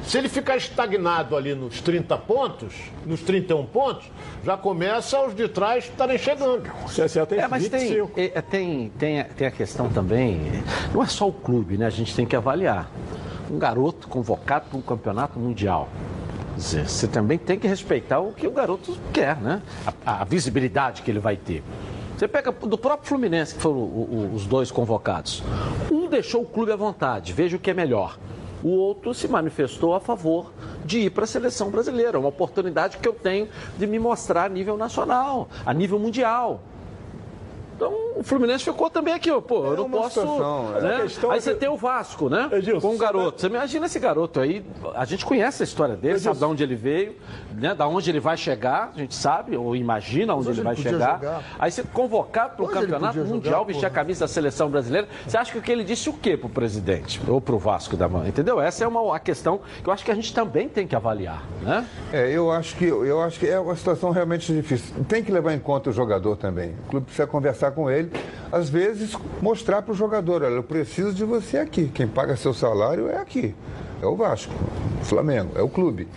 Se 0.08 0.18
ele 0.18 0.30
ficar 0.30 0.55
estagnado 0.55 1.36
ali 1.36 1.53
nos 1.53 1.82
30 1.82 2.18
pontos, 2.20 2.74
nos 3.05 3.22
31 3.22 3.66
pontos, 3.66 4.05
já 4.43 4.55
começa 4.55 5.22
os 5.22 5.36
de 5.36 5.49
trás 5.49 5.84
estarem 5.84 6.18
chegando. 6.18 6.64
É, 7.43 7.47
mas 7.49 7.64
tem, 7.70 7.88
é, 8.34 8.41
tem, 8.41 8.89
tem, 8.97 9.24
tem 9.26 9.47
a 9.47 9.51
questão 9.51 9.89
também, 9.89 10.39
não 10.93 11.03
é 11.03 11.08
só 11.08 11.28
o 11.28 11.34
clube, 11.34 11.78
né? 11.78 11.86
A 11.86 11.89
gente 11.89 12.16
tem 12.16 12.26
que 12.26 12.36
avaliar. 12.38 12.89
Um 13.51 13.60
garoto 13.60 14.08
convocado 14.08 14.68
para 14.70 14.78
um 14.78 14.82
campeonato 14.82 15.38
mundial. 15.38 15.89
Você 16.58 17.08
também 17.08 17.38
tem 17.38 17.60
que 17.60 17.68
respeitar 17.68 18.20
o 18.20 18.32
que 18.32 18.47
o 18.47 18.51
garoto 18.51 18.97
quer, 19.14 19.36
né? 19.41 19.62
A, 20.05 20.22
a 20.22 20.24
visibilidade 20.24 21.01
que 21.01 21.12
ele 21.12 21.20
vai 21.20 21.36
ter. 21.36 21.62
Você 22.18 22.28
pega 22.28 22.51
do 22.51 22.78
próprio 22.78 23.08
Fluminense, 23.10 23.53
que 23.55 23.62
foram 23.62 23.78
o- 23.78 24.30
o- 24.32 24.36
os 24.36 24.45
dois 24.45 24.72
convocados. 24.72 25.43
Um 25.91 26.08
deixou 26.10 26.41
o 26.41 26.45
clube 26.45 26.72
à 26.72 26.76
vontade, 26.78 27.32
veja 27.34 27.58
o 27.58 27.60
que 27.60 27.70
é 27.70 27.74
melhor. 27.74 28.18
O 28.68 28.72
outro 28.72 29.13
se 29.13 29.30
manifestou 29.30 29.95
a 29.95 29.99
favor 30.01 30.51
de 30.84 30.99
ir 30.99 31.11
para 31.11 31.24
a 31.24 31.28
seleção 31.28 31.72
brasileira. 31.72 32.20
Uma 32.20 32.28
oportunidade 32.28 32.97
que 32.97 33.07
eu 33.07 33.13
tenho 33.13 33.47
de 33.78 33.88
me 33.88 33.97
mostrar 33.97 34.43
a 34.43 34.49
nível 34.49 34.76
nacional, 34.76 35.47
a 35.65 35.74
nível 35.74 35.97
mundial. 35.97 36.59
Então, 37.78 37.93
o 38.15 38.23
Fluminense 38.23 38.63
ficou 38.63 38.89
também 38.89 39.13
aqui, 39.13 39.30
ó, 39.30 39.39
pô, 39.39 39.67
eu 39.67 39.78
não 39.78 39.89
posso. 39.89 40.19
situação, 40.19 40.75
é. 40.78 40.82
né? 40.82 41.01
Questão 41.03 41.30
Aí 41.30 41.38
é 41.38 41.41
você 41.41 41.53
tem 41.53 41.69
o 41.69 41.78
Vasco, 41.78 42.28
né? 42.28 42.49
Com 42.82 42.95
um 42.95 42.97
garoto. 42.97 43.39
Você 43.39 43.45
imagina 43.45 43.86
esse 43.86 43.99
garoto 43.99 44.39
aí, 44.39 44.65
a 44.95 45.05
gente 45.05 45.23
conhece 45.23 45.61
a 45.61 45.65
história 45.65 45.95
dele, 45.95 46.17
sabe 46.17 46.39
de 46.39 46.45
onde 46.45 46.63
ele 46.63 46.75
veio, 46.75 47.15
né? 47.55 47.75
Da 47.75 47.88
onde 47.88 48.09
ele 48.09 48.19
vai 48.19 48.36
chegar, 48.36 48.91
a 48.95 48.97
gente 48.97 49.13
sabe, 49.13 49.55
ou 49.55 49.75
imagina 49.75 50.34
onde 50.34 50.49
ele 50.49 50.61
vai 50.61 50.73
ele 50.73 50.84
podia 50.84 50.91
chegar. 50.91 51.19
jogar. 51.19 51.43
Aí 51.59 51.71
você 51.71 51.84
convocado 51.84 52.55
para 52.55 52.65
o 52.65 52.67
campeonato 52.67 53.13
podia 53.13 53.23
jogar, 53.23 53.36
mundial, 53.36 53.65
vestir 53.65 53.86
a 53.86 53.91
camisa 53.91 54.21
da 54.21 54.28
seleção 54.28 54.71
brasileira. 54.71 55.07
Você 55.28 55.38
acha 55.38 55.51
que 55.51 55.59
o 55.59 55.61
que 55.61 55.71
ele 55.71 55.84
disse 55.84 56.09
o 56.09 56.13
quê 56.13 56.36
pro 56.36 56.49
presidente? 56.49 57.21
Ou 57.28 57.39
pro 57.39 57.59
Vasco 57.59 57.95
da 57.95 58.09
mão? 58.09 58.28
Entendeu? 58.28 58.59
Essa 58.59 58.86
é 58.86 58.88
uma 58.88 59.15
a 59.15 59.19
questão 59.19 59.61
que 59.84 59.88
eu 59.88 59.93
acho 59.93 60.03
que 60.03 60.09
a 60.09 60.15
gente 60.15 60.34
também 60.34 60.67
tem 60.67 60.88
que 60.88 60.95
avaliar, 60.95 61.43
né? 61.61 61.86
É, 62.11 62.32
eu 62.32 62.51
acho 62.51 62.75
que 62.75 62.86
eu 62.86 63.21
acho 63.21 63.39
que 63.39 63.47
é 63.47 63.59
uma 63.59 63.75
situação 63.75 64.09
realmente 64.09 64.51
difícil. 64.51 64.95
Tem 65.07 65.23
que 65.23 65.32
levar 65.32 65.53
em 65.53 65.59
conta 65.59 65.91
o 65.91 65.93
jogador 65.93 66.36
também. 66.36 66.71
O 66.86 66.89
clube 66.89 67.05
precisa 67.05 67.28
conversar 67.28 67.66
com 67.72 67.89
ele, 67.89 68.11
às 68.51 68.70
vezes 68.70 69.15
mostrar 69.41 69.82
para 69.82 69.91
o 69.91 69.95
jogador, 69.95 70.43
olha, 70.43 70.53
eu 70.53 70.63
preciso 70.63 71.13
de 71.13 71.24
você 71.24 71.57
aqui. 71.57 71.89
Quem 71.93 72.07
paga 72.07 72.36
seu 72.36 72.53
salário 72.53 73.07
é 73.09 73.18
aqui. 73.18 73.53
É 74.01 74.05
o 74.05 74.15
Vasco, 74.15 74.53
o 75.01 75.05
Flamengo, 75.05 75.51
é 75.55 75.61
o 75.61 75.70
clube. 75.70 76.07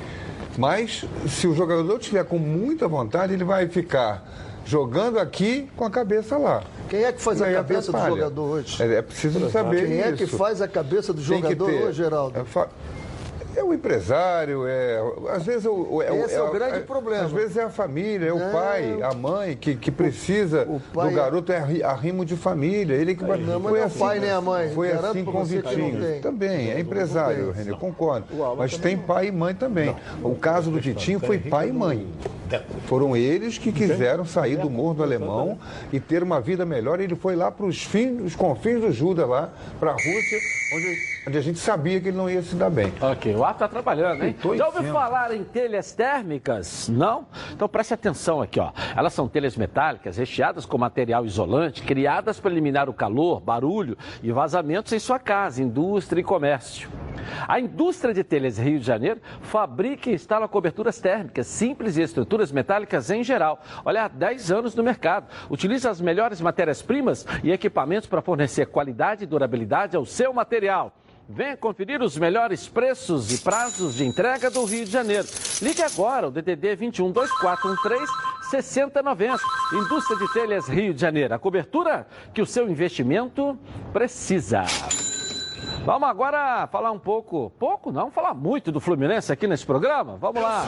Mas 0.59 1.05
se 1.29 1.47
o 1.47 1.55
jogador 1.55 1.99
tiver 1.99 2.25
com 2.25 2.39
muita 2.39 2.87
vontade, 2.89 3.33
ele 3.33 3.45
vai 3.45 3.69
ficar 3.69 4.29
jogando 4.67 5.19
aqui 5.19 5.69
com 5.77 5.85
a 5.85 5.91
cabeça 5.91 6.37
lá. 6.37 6.63
Quem 6.89 7.05
é 7.05 7.13
que 7.13 7.23
faz 7.23 7.41
a 7.41 7.51
cabeça 7.53 7.93
do 7.93 8.07
jogador 8.07 8.43
hoje? 8.43 8.83
É, 8.83 8.97
é 8.97 9.03
preciso 9.03 9.49
saber 9.51 9.87
Quem 9.87 10.01
é 10.01 10.13
que 10.13 10.25
isso. 10.25 10.37
faz 10.37 10.61
a 10.61 10.69
cabeça 10.69 11.13
do 11.13 11.23
jogador 11.23 11.71
hoje, 11.71 11.93
Geraldo? 12.03 12.39
É, 12.39 12.45
fa- 12.45 12.69
é 13.57 13.63
o 13.65 13.73
empresário, 13.75 14.67
é, 14.67 15.01
às 15.31 15.45
vezes 15.45 15.65
o, 15.67 15.73
o- 15.97 16.03
é, 16.03 16.17
Esse 16.25 16.35
é 16.35 16.43
o 16.43 16.51
grande 16.51 16.81
problema. 16.81 17.25
Às 17.25 17.33
vezes 17.33 17.57
é 17.57 17.63
a 17.65 17.71
família, 17.71 18.29
é 18.29 18.33
o 18.33 18.39
Não. 18.39 18.53
pai, 18.53 18.99
a 19.03 19.15
mãe 19.15 19.57
que, 19.57 19.75
que 19.75 19.91
precisa 19.91 20.67
pai 20.95 21.09
do 21.09 21.13
é- 21.13 21.17
garoto, 21.17 21.53
é 21.53 21.57
arri- 21.59 21.83
arrimo 21.83 22.25
de 22.25 22.37
família. 22.37 22.95
Ele 22.95 23.15
que 23.15 23.23
Não, 23.23 23.29
mas 23.31 23.41
não 23.47 23.77
é 23.77 23.87
o 23.87 23.91
pai 23.91 24.19
nem 24.21 24.31
a 24.31 24.41
mãe. 24.41 24.71
Foi 24.75 24.89
Garanto 24.89 25.07
assim 25.11 25.25
com 25.25 25.31
o 25.31 25.35
não 25.35 25.45
Vitinho. 25.45 26.21
Também, 26.23 26.71
é 26.71 26.81
empresário, 26.81 27.51
Renê, 27.51 27.73
concordo. 27.73 28.27
Mas 28.57 28.77
tem 28.77 28.97
pai 28.97 29.29
e 29.29 29.33
mãe 29.33 29.55
também. 29.55 29.95
O 30.23 30.35
caso 30.35 30.71
do 30.71 30.79
Vitinho 30.81 31.21
foi 31.21 31.39
pai 31.39 31.69
e 31.69 31.73
mãe. 31.73 32.07
Foram 32.87 33.17
eles 33.17 33.59
que 33.59 33.73
quiseram 33.73 34.25
sair 34.25 34.57
do 34.57 34.71
Morro 34.71 34.95
do 34.95 35.03
Alemão 35.03 35.59
e 35.93 36.01
ter 36.01 36.23
uma 36.23 36.41
vida 36.41 36.65
melhor. 36.65 37.01
Ele 37.01 37.15
foi 37.15 37.37
lá 37.37 37.51
para 37.51 37.67
os 37.67 37.83
fins, 37.83 38.21
os 38.21 38.35
confins 38.35 38.81
do 38.81 38.93
Juda, 38.93 39.27
lá, 39.27 39.53
para 39.79 39.91
a 39.91 39.95
Rússia, 39.95 40.39
onde, 40.75 40.99
onde 41.29 41.39
a 41.39 41.41
gente 41.41 41.59
sabia 41.59 42.01
que 42.01 42.09
ele 42.09 42.17
não 42.17 42.29
ia 42.29 42.43
se 42.43 42.55
dar 42.55 42.71
bem. 42.71 42.93
Ok, 43.01 43.35
o 43.35 43.45
ar 43.45 43.53
está 43.53 43.69
trabalhando, 43.69 44.25
hein? 44.25 44.37
Já 44.57 44.67
ouviu 44.67 44.83
cima. 44.83 44.93
falar 44.93 45.35
em 45.35 45.45
telhas 45.45 45.93
térmicas? 45.93 46.89
Não? 46.89 47.27
Então 47.53 47.69
preste 47.69 47.95
atenção 47.95 48.41
aqui, 48.41 48.59
ó. 48.59 48.73
Elas 48.97 49.13
são 49.13 49.29
telhas 49.29 49.57
metálicas 49.57 50.17
recheadas 50.17 50.65
com 50.65 50.79
material 50.79 51.25
isolante, 51.25 51.83
criadas 51.83 52.41
para 52.41 52.51
eliminar 52.51 52.89
o 52.89 52.93
calor, 52.93 53.41
barulho 53.41 53.97
e 54.23 54.33
vazamentos 54.33 54.93
em 54.93 54.99
sua 54.99 55.19
casa, 55.19 55.63
indústria 55.63 56.21
e 56.21 56.25
comércio. 56.25 56.89
A 57.47 57.61
indústria 57.61 58.15
de 58.15 58.25
telhas 58.25 58.59
Rio 58.59 58.81
de 58.81 58.87
Janeiro 58.87 59.21
fabrica 59.43 60.11
e 60.11 60.15
instala 60.15 60.49
coberturas 60.49 60.99
térmicas 60.99 61.47
simples 61.47 61.97
e 61.97 62.03
estruturas 62.03 62.40
metálicas 62.53 63.11
em 63.11 63.25
geral. 63.25 63.61
Olha, 63.85 64.05
há 64.05 64.09
10 64.09 64.53
anos 64.53 64.75
no 64.77 64.83
mercado. 64.85 65.27
Utiliza 65.51 65.91
as 65.91 66.01
melhores 66.01 66.41
matérias-primas 66.41 67.27
e 67.43 67.51
equipamentos 67.51 68.09
para 68.09 68.23
fornecer 68.23 68.67
qualidade 68.67 69.25
e 69.25 69.27
durabilidade 69.27 69.97
ao 69.97 70.07
seu 70.07 70.33
material. 70.33 70.95
Venha 71.29 71.57
conferir 71.57 72.03
os 72.03 72.17
melhores 72.17 72.67
preços 72.67 73.33
e 73.33 73.39
prazos 73.39 73.95
de 73.95 74.05
entrega 74.05 74.51
do 74.51 74.65
Rio 74.65 74.85
de 74.85 74.91
Janeiro. 74.91 75.29
Ligue 75.63 75.83
agora, 75.83 76.27
o 76.27 76.31
DDD 76.31 76.75
21 76.75 77.13
2413 77.13 78.13
6090. 78.51 79.39
Indústria 79.75 80.19
de 80.19 80.33
Telhas 80.33 80.69
Rio 80.69 80.93
de 80.93 81.01
Janeiro. 81.01 81.33
A 81.33 81.39
cobertura 81.39 82.07
que 82.35 82.43
o 82.43 82.47
seu 82.47 82.69
investimento 82.69 83.57
precisa. 83.93 84.65
Vamos 85.85 86.11
agora 86.11 86.69
falar 86.71 86.91
um 86.93 86.99
pouco, 86.99 87.51
pouco 87.59 87.91
não, 87.91 88.11
falar 88.11 88.35
muito 88.35 88.71
do 88.71 88.81
Fluminense 88.81 89.33
aqui 89.33 89.47
nesse 89.47 89.65
programa. 89.65 90.19
Vamos 90.19 90.43
lá. 90.43 90.67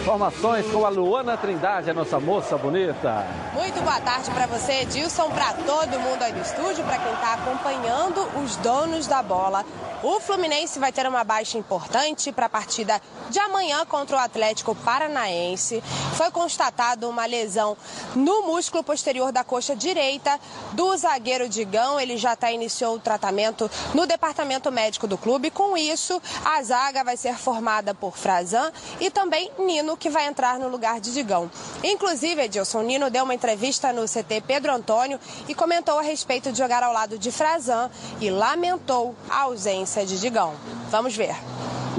Informações 0.00 0.66
com 0.72 0.86
a 0.86 0.88
Luana 0.88 1.36
Trindade, 1.36 1.90
a 1.90 1.94
nossa 1.94 2.18
moça 2.18 2.56
bonita. 2.56 3.26
Muito 3.52 3.78
boa 3.82 4.00
tarde 4.00 4.30
para 4.30 4.46
você, 4.46 4.82
Edilson, 4.82 5.28
para 5.30 5.52
todo 5.52 6.00
mundo 6.00 6.22
aí 6.22 6.32
do 6.32 6.40
estúdio, 6.40 6.82
para 6.84 6.98
quem 6.98 7.12
está 7.12 7.34
acompanhando 7.34 8.26
os 8.42 8.56
donos 8.56 9.06
da 9.06 9.22
bola. 9.22 9.64
O 10.02 10.20
Fluminense 10.20 10.78
vai 10.78 10.92
ter 10.92 11.06
uma 11.06 11.24
baixa 11.24 11.56
importante 11.56 12.30
para 12.30 12.46
a 12.46 12.48
partida 12.48 13.00
de 13.30 13.38
amanhã 13.38 13.86
contra 13.86 14.16
o 14.16 14.20
Atlético 14.20 14.74
Paranaense. 14.74 15.82
Foi 16.14 16.30
constatado 16.30 17.08
uma 17.08 17.24
lesão 17.24 17.74
no 18.14 18.42
músculo 18.42 18.84
posterior 18.84 19.32
da 19.32 19.42
coxa 19.42 19.74
direita 19.74 20.38
do 20.72 20.94
zagueiro 20.96 21.48
Digão. 21.48 21.98
Ele 21.98 22.18
já 22.18 22.32
até 22.32 22.52
iniciou 22.52 22.96
o 22.96 23.00
tratamento 23.00 23.70
no 23.94 24.06
departamento 24.06 24.53
médico 24.70 25.06
do 25.06 25.16
clube. 25.16 25.50
Com 25.50 25.76
isso, 25.76 26.20
a 26.44 26.62
zaga 26.62 27.04
vai 27.04 27.16
ser 27.16 27.36
formada 27.36 27.94
por 27.94 28.16
Frazan 28.16 28.72
e 29.00 29.10
também 29.10 29.50
Nino, 29.58 29.96
que 29.96 30.10
vai 30.10 30.26
entrar 30.26 30.58
no 30.58 30.68
lugar 30.68 31.00
de 31.00 31.12
Digão. 31.12 31.50
Inclusive, 31.82 32.42
Edilson 32.42 32.82
Nino 32.82 33.10
deu 33.10 33.24
uma 33.24 33.34
entrevista 33.34 33.92
no 33.92 34.04
CT 34.04 34.42
Pedro 34.46 34.72
Antônio 34.72 35.18
e 35.48 35.54
comentou 35.54 35.98
a 35.98 36.02
respeito 36.02 36.52
de 36.52 36.58
jogar 36.58 36.82
ao 36.82 36.92
lado 36.92 37.18
de 37.18 37.30
Frazan 37.30 37.90
e 38.20 38.30
lamentou 38.30 39.14
a 39.28 39.42
ausência 39.42 40.04
de 40.04 40.20
Digão. 40.20 40.54
Vamos 40.90 41.16
ver. 41.16 41.34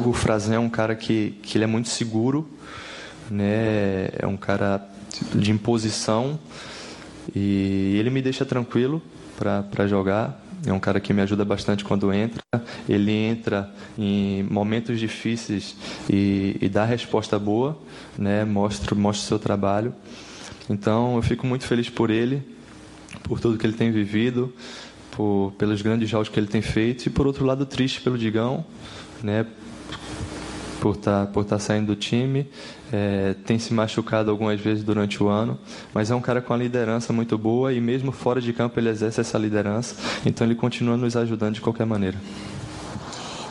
O 0.05 0.11
Frazan 0.13 0.55
é 0.55 0.59
um 0.59 0.69
cara 0.69 0.95
que, 0.95 1.39
que 1.43 1.57
ele 1.57 1.63
é 1.63 1.67
muito 1.67 1.89
seguro, 1.89 2.49
né? 3.29 4.09
É 4.19 4.27
um 4.27 4.37
cara 4.37 4.85
de 5.33 5.51
imposição 5.51 6.37
e 7.33 7.95
ele 7.97 8.09
me 8.09 8.21
deixa 8.21 8.45
tranquilo 8.45 9.01
para 9.37 9.87
jogar. 9.87 10.44
É 10.65 10.73
um 10.73 10.79
cara 10.79 10.99
que 10.99 11.13
me 11.13 11.21
ajuda 11.21 11.45
bastante 11.45 11.83
quando 11.83 12.11
entra. 12.11 12.41
Ele 12.89 13.11
entra 13.11 13.71
em 13.97 14.43
momentos 14.43 14.99
difíceis 14.99 15.75
e, 16.09 16.57
e 16.59 16.67
dá 16.67 16.83
resposta 16.83 17.37
boa, 17.37 17.77
né? 18.17 18.43
Mostra, 18.43 18.95
mostra 18.95 19.25
o 19.25 19.27
seu 19.27 19.39
trabalho. 19.39 19.93
Então 20.69 21.15
eu 21.15 21.21
fico 21.21 21.45
muito 21.45 21.65
feliz 21.65 21.89
por 21.89 22.09
ele, 22.09 22.43
por 23.23 23.39
tudo 23.39 23.57
que 23.57 23.65
ele 23.65 23.73
tem 23.73 23.91
vivido, 23.91 24.51
por, 25.11 25.53
pelos 25.57 25.81
grandes 25.81 26.09
jogos 26.09 26.29
que 26.29 26.39
ele 26.39 26.47
tem 26.47 26.61
feito 26.61 27.05
e 27.05 27.09
por 27.09 27.27
outro 27.27 27.45
lado 27.45 27.65
triste 27.65 28.01
pelo 28.01 28.17
Digão, 28.17 28.65
né? 29.21 29.45
Por 30.81 30.95
estar 30.95 31.27
por 31.27 31.45
tá 31.45 31.59
saindo 31.59 31.87
do 31.87 31.95
time, 31.95 32.47
é, 32.95 33.35
tem 33.45 33.59
se 33.59 33.73
machucado 33.73 34.31
algumas 34.31 34.59
vezes 34.59 34.83
durante 34.83 35.21
o 35.21 35.27
ano, 35.27 35.59
mas 35.93 36.09
é 36.09 36.15
um 36.15 36.21
cara 36.21 36.41
com 36.41 36.53
uma 36.53 36.59
liderança 36.59 37.11
muito 37.11 37.37
boa 37.37 37.73
e 37.73 37.81
mesmo 37.81 38.11
fora 38.11 38.39
de 38.39 38.53
campo 38.53 38.79
ele 38.79 38.89
exerce 38.89 39.19
essa 39.19 39.37
liderança, 39.37 39.95
então 40.25 40.47
ele 40.47 40.55
continua 40.55 40.95
nos 40.95 41.17
ajudando 41.17 41.55
de 41.55 41.61
qualquer 41.61 41.85
maneira. 41.85 42.17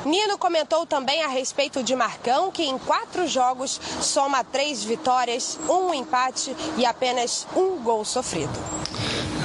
Nino 0.06 0.36
comentou 0.38 0.86
também 0.86 1.22
a 1.22 1.28
respeito 1.28 1.82
de 1.82 1.94
Marcão, 1.94 2.50
que 2.50 2.62
em 2.62 2.78
quatro 2.78 3.26
jogos 3.26 3.80
soma 4.00 4.44
três 4.44 4.84
vitórias, 4.84 5.58
um 5.68 5.94
empate 5.94 6.54
e 6.76 6.84
apenas 6.84 7.46
um 7.56 7.82
gol 7.82 8.04
sofrido. 8.04 8.52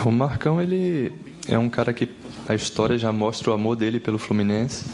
O 0.05 0.11
Marcão, 0.11 0.61
ele 0.61 1.13
é 1.47 1.57
um 1.57 1.69
cara 1.69 1.93
que 1.93 2.09
a 2.47 2.55
história 2.55 2.97
já 2.97 3.11
mostra 3.11 3.51
o 3.51 3.53
amor 3.53 3.75
dele 3.75 3.99
pelo 3.99 4.17
Fluminense. 4.17 4.85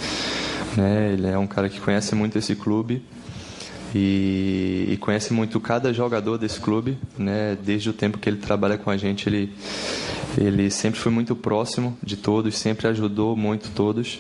Né? 0.78 1.14
Ele 1.14 1.28
é 1.28 1.38
um 1.38 1.48
cara 1.48 1.68
que 1.68 1.80
conhece 1.80 2.14
muito 2.14 2.38
esse 2.38 2.56
clube 2.56 3.04
e, 3.96 4.90
e 4.92 4.98
conhece 4.98 5.32
muito 5.32 5.58
cada 5.58 5.94
jogador 5.94 6.38
desse 6.38 6.60
clube. 6.60 6.98
Né? 7.18 7.58
Desde 7.64 7.90
o 7.90 7.94
tempo 7.94 8.18
que 8.18 8.28
ele 8.28 8.38
trabalha 8.38 8.78
com 8.78 8.90
a 8.90 8.98
gente, 8.98 9.30
ele, 9.30 9.54
ele 10.38 10.70
sempre 10.70 11.00
foi 11.00 11.14
muito 11.14 11.34
próximo 11.34 11.98
de 12.04 12.18
todos, 12.18 12.58
sempre 12.58 12.90
ajudou 12.90 13.38
muito 13.38 13.72
todos. 13.72 14.20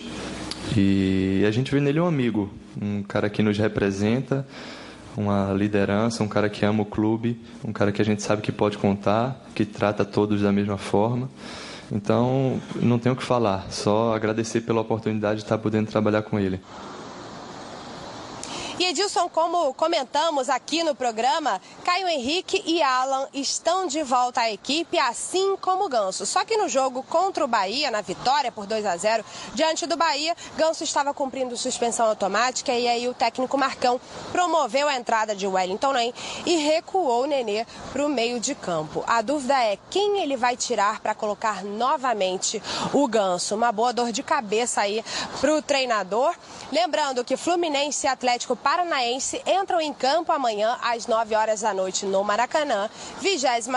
E 0.77 1.43
a 1.45 1.51
gente 1.51 1.71
vê 1.73 1.81
nele 1.81 1.99
um 1.99 2.07
amigo, 2.07 2.49
um 2.81 3.03
cara 3.03 3.29
que 3.29 3.43
nos 3.43 3.57
representa, 3.57 4.47
uma 5.17 5.51
liderança, 5.51 6.23
um 6.23 6.27
cara 6.27 6.49
que 6.49 6.65
ama 6.65 6.83
o 6.83 6.85
clube, 6.85 7.37
um 7.63 7.73
cara 7.73 7.91
que 7.91 8.01
a 8.01 8.05
gente 8.05 8.23
sabe 8.23 8.41
que 8.41 8.53
pode 8.53 8.77
contar, 8.77 9.45
que 9.53 9.65
trata 9.65 10.05
todos 10.05 10.41
da 10.41 10.53
mesma 10.53 10.77
forma. 10.77 11.29
Então, 11.91 12.61
não 12.81 12.97
tenho 12.97 13.13
o 13.13 13.17
que 13.17 13.23
falar, 13.23 13.67
só 13.69 14.15
agradecer 14.15 14.61
pela 14.61 14.81
oportunidade 14.81 15.39
de 15.39 15.43
estar 15.43 15.57
podendo 15.57 15.87
trabalhar 15.91 16.21
com 16.23 16.39
ele. 16.39 16.59
E 18.77 18.83
Edilson, 18.83 19.29
como 19.29 19.73
comentamos 19.73 20.49
aqui 20.49 20.83
no 20.83 20.93
programa, 20.93 21.61
Caio 21.85 22.09
Henrique 22.09 22.61
e 22.65 22.83
Alan 22.83 23.25
estão 23.33 23.87
de 23.87 24.03
volta 24.03 24.41
à 24.41 24.51
equipe, 24.51 24.99
assim 24.99 25.55
como 25.61 25.87
Ganso. 25.87 26.25
Só 26.25 26.43
que 26.43 26.57
no 26.57 26.67
jogo 26.67 27.01
contra 27.03 27.45
o 27.45 27.47
Bahia, 27.47 27.89
na 27.89 28.01
vitória 28.01 28.51
por 28.51 28.65
2 28.65 28.85
a 28.85 28.97
0 28.97 29.23
diante 29.53 29.87
do 29.87 29.95
Bahia, 29.95 30.35
Ganso 30.57 30.83
estava 30.83 31.13
cumprindo 31.13 31.55
suspensão 31.55 32.05
automática 32.07 32.73
e 32.73 32.85
aí 32.85 33.07
o 33.07 33.13
técnico 33.13 33.57
Marcão 33.57 33.99
promoveu 34.33 34.89
a 34.89 34.95
entrada 34.97 35.33
de 35.33 35.47
Wellington 35.47 35.93
Nem 35.93 36.13
e 36.45 36.57
recuou 36.57 37.23
o 37.23 37.27
Nenê 37.27 37.65
para 37.93 38.05
o 38.05 38.09
meio 38.09 38.41
de 38.41 38.53
campo. 38.55 39.05
A 39.07 39.21
dúvida 39.21 39.53
é 39.53 39.79
quem 39.89 40.19
ele 40.19 40.35
vai 40.35 40.57
tirar 40.57 40.99
para 40.99 41.15
colocar 41.15 41.63
novamente 41.63 42.61
o 42.91 43.07
Ganso. 43.07 43.55
Uma 43.55 43.71
boa 43.71 43.93
dor 43.93 44.11
de 44.11 44.21
cabeça 44.21 44.81
aí 44.81 45.01
para 45.39 45.55
o 45.55 45.61
treinador. 45.61 46.35
Lembrando 46.73 47.23
que 47.23 47.37
Fluminense 47.37 48.05
e 48.05 48.09
Atlético 48.09 48.64
Paranaense 48.65 49.39
entram 49.45 49.79
em 49.79 49.93
campo 49.93 50.31
amanhã 50.31 50.75
às 50.81 51.05
9 51.05 51.35
horas 51.35 51.61
da 51.61 51.71
noite 51.71 52.03
no 52.03 52.23
Maracanã, 52.23 52.89
26 53.21 53.67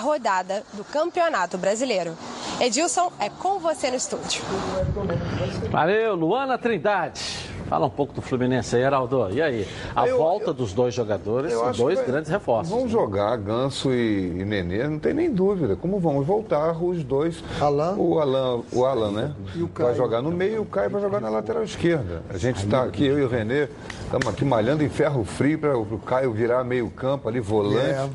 rodada 0.00 0.64
do 0.72 0.82
Campeonato 0.82 1.56
Brasileiro. 1.56 2.18
Edilson, 2.60 3.12
é 3.20 3.30
com 3.30 3.60
você 3.60 3.88
no 3.88 3.96
estúdio. 3.96 4.42
Valeu, 5.70 6.16
Luana 6.16 6.58
Trindade. 6.58 7.51
Fala 7.72 7.86
um 7.86 7.90
pouco 7.90 8.12
do 8.12 8.20
Fluminense 8.20 8.76
aí, 8.76 8.82
Heraldo. 8.82 9.28
E 9.32 9.40
aí? 9.40 9.66
A 9.96 10.06
Eu- 10.06 10.18
volta 10.18 10.52
dos 10.52 10.74
dois 10.74 10.92
jogadores 10.92 11.50
Eu 11.50 11.60
são 11.60 11.72
que 11.72 11.78
dois 11.78 11.96
vai- 12.00 12.06
grandes 12.06 12.30
reforços. 12.30 12.68
Vão 12.68 12.86
jogar 12.86 13.34
Ganso 13.38 13.90
e, 13.94 14.40
e 14.40 14.44
Nenê, 14.44 14.86
não 14.86 14.98
tem 14.98 15.14
nem 15.14 15.32
dúvida. 15.32 15.74
Como 15.74 15.98
vão 15.98 16.22
voltar 16.22 16.72
os 16.84 17.02
dois? 17.02 17.42
Alan. 17.58 17.94
O 17.96 18.18
Alan, 18.20 18.60
o 18.70 18.84
Alan 18.84 19.10
né? 19.12 19.32
E 19.54 19.62
o 19.62 19.68
Caio. 19.68 19.88
Vai 19.88 19.96
jogar 19.96 20.20
no 20.20 20.30
meio 20.30 20.56
e 20.56 20.58
o 20.58 20.66
Caio 20.66 20.90
vai 20.90 21.00
jogar 21.00 21.18
na 21.18 21.30
lateral 21.30 21.62
esquerda. 21.64 22.22
A 22.28 22.36
gente 22.36 22.62
está 22.62 22.82
aqui, 22.82 23.06
eu 23.06 23.18
e 23.18 23.22
o 23.24 23.28
Renê, 23.28 23.68
estamos 24.04 24.26
aqui 24.28 24.44
malhando 24.44 24.84
em 24.84 24.90
ferro 24.90 25.24
frio 25.24 25.58
para 25.58 25.74
o 25.78 25.98
Caio 26.04 26.30
virar 26.30 26.62
meio 26.64 26.90
campo 26.90 27.26
ali, 27.26 27.40
volante. 27.40 27.86
É. 27.86 28.06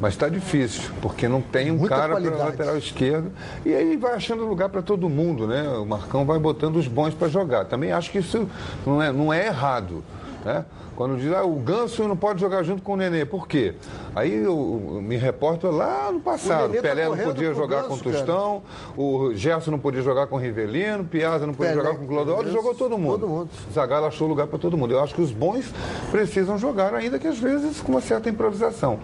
Mas 0.00 0.14
está 0.14 0.28
difícil, 0.28 0.90
porque 1.00 1.28
não 1.28 1.40
tem 1.40 1.70
um 1.70 1.76
Muita 1.76 1.94
cara 1.94 2.20
para 2.20 2.36
lateral 2.36 2.76
esquerda. 2.76 3.30
E 3.64 3.72
aí 3.72 3.96
vai 3.96 4.14
achando 4.14 4.44
lugar 4.44 4.68
para 4.68 4.82
todo 4.82 5.08
mundo, 5.08 5.46
né? 5.46 5.62
O 5.78 5.86
Marcão 5.86 6.24
vai 6.26 6.40
botando 6.40 6.74
os 6.74 6.88
bons 6.88 7.14
para 7.14 7.28
jogar. 7.28 7.66
Também 7.66 7.92
acho 7.92 8.10
que 8.10 8.18
isso 8.18 8.48
não 8.86 9.02
é, 9.02 9.12
não 9.12 9.32
é 9.32 9.46
errado. 9.46 10.04
Né? 10.44 10.64
Quando 10.96 11.16
diz, 11.16 11.32
ah, 11.32 11.44
o 11.44 11.54
Ganso 11.56 12.06
não 12.06 12.16
pode 12.16 12.40
jogar 12.40 12.62
junto 12.62 12.82
com 12.82 12.94
o 12.94 12.96
Nenê. 12.96 13.24
Por 13.24 13.48
quê? 13.48 13.74
Aí 14.14 14.44
eu, 14.44 15.00
me 15.02 15.16
reporto 15.16 15.70
lá 15.70 16.10
no 16.12 16.20
passado. 16.20 16.70
O 16.70 16.74
tá 16.74 16.82
Pelé 16.82 17.04
não 17.04 17.10
correndo 17.10 17.26
podia 17.26 17.54
jogar 17.54 17.82
Ganso, 17.82 17.88
com 17.88 17.98
Tostão, 17.98 18.62
o 18.96 19.34
Gerson 19.34 19.70
não 19.70 19.78
podia 19.78 20.02
jogar 20.02 20.26
com 20.26 20.36
o 20.36 20.38
Rivelino, 20.38 21.04
Piazza 21.04 21.46
não 21.46 21.54
podia 21.54 21.72
Pelé 21.72 21.84
jogar 21.84 21.98
com 21.98 22.04
o 22.04 22.08
Clodoaldo, 22.08 22.50
jogou 22.50 22.74
todo 22.74 22.98
mundo. 22.98 23.20
todo 23.20 23.28
mundo. 23.28 23.50
Zagallo 23.72 24.06
achou 24.06 24.28
lugar 24.28 24.46
para 24.46 24.58
todo 24.58 24.76
mundo. 24.76 24.92
Eu 24.92 25.02
acho 25.02 25.14
que 25.14 25.22
os 25.22 25.32
bons 25.32 25.72
precisam 26.10 26.58
jogar, 26.58 26.94
ainda 26.94 27.18
que 27.18 27.26
às 27.26 27.38
vezes 27.38 27.80
com 27.80 27.92
uma 27.92 28.00
certa 28.00 28.28
improvisação. 28.28 28.98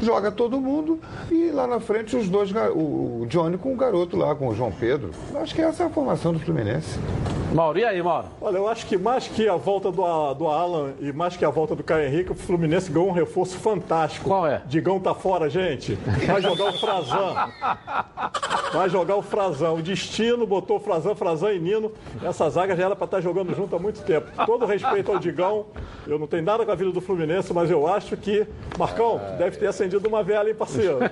Joga 0.00 0.32
todo 0.32 0.60
mundo 0.60 0.98
e 1.30 1.50
lá 1.50 1.66
na 1.66 1.80
frente 1.80 2.16
os 2.16 2.28
dois, 2.28 2.50
o 2.74 3.14
o 3.24 3.26
Johnny 3.26 3.56
com 3.56 3.72
o 3.72 3.76
garoto 3.76 4.16
lá, 4.16 4.34
com 4.34 4.48
o 4.48 4.54
João 4.54 4.70
Pedro. 4.70 5.10
Eu 5.32 5.40
Acho 5.40 5.54
que 5.54 5.62
essa 5.62 5.84
é 5.84 5.86
a 5.86 5.90
formação 5.90 6.32
do 6.32 6.38
Fluminense. 6.38 6.98
Mauro, 7.54 7.78
e 7.78 7.84
aí, 7.84 8.02
Mauro? 8.02 8.26
Olha, 8.40 8.56
eu 8.56 8.68
acho 8.68 8.86
que 8.86 8.98
mais 8.98 9.28
que 9.28 9.48
a 9.48 9.56
volta 9.56 9.90
do, 9.90 10.34
do 10.34 10.48
Alan 10.48 10.92
e 11.00 11.12
mais 11.12 11.33
que 11.38 11.44
a 11.44 11.50
volta 11.50 11.74
do 11.74 11.82
Caio 11.82 12.06
Henrique, 12.06 12.32
o 12.32 12.34
Fluminense 12.34 12.90
ganhou 12.90 13.08
um 13.08 13.12
reforço 13.12 13.56
fantástico. 13.58 14.28
Qual 14.28 14.46
é? 14.46 14.62
Digão 14.66 14.98
tá 15.00 15.14
fora, 15.14 15.48
gente. 15.48 15.94
Vai 16.26 16.40
jogar 16.42 16.66
o 16.66 16.78
Frazan. 16.78 17.34
Vai 18.72 18.88
jogar 18.90 19.16
o 19.16 19.22
Frazan. 19.22 19.72
O 19.72 19.82
destino 19.82 20.46
botou 20.46 20.76
o 20.76 20.80
Frazan, 20.80 21.14
Frazan 21.14 21.52
e 21.52 21.58
Nino. 21.58 21.92
Essa 22.22 22.48
zaga 22.50 22.74
já 22.76 22.86
era 22.86 22.96
para 22.96 23.04
estar 23.04 23.20
jogando 23.20 23.54
junto 23.54 23.74
há 23.76 23.78
muito 23.78 24.02
tempo. 24.02 24.30
Todo 24.46 24.66
respeito 24.66 25.12
ao 25.12 25.18
Digão. 25.18 25.66
Eu 26.06 26.18
não 26.18 26.26
tenho 26.26 26.42
nada 26.42 26.64
com 26.64 26.72
a 26.72 26.74
vida 26.74 26.90
do 26.90 27.00
Fluminense, 27.00 27.52
mas 27.52 27.70
eu 27.70 27.86
acho 27.86 28.16
que. 28.16 28.46
Marcão, 28.78 29.20
deve 29.38 29.56
ter 29.56 29.66
acendido 29.66 30.08
uma 30.08 30.22
vela, 30.22 30.48
hein, 30.48 30.54
parceiro? 30.54 30.98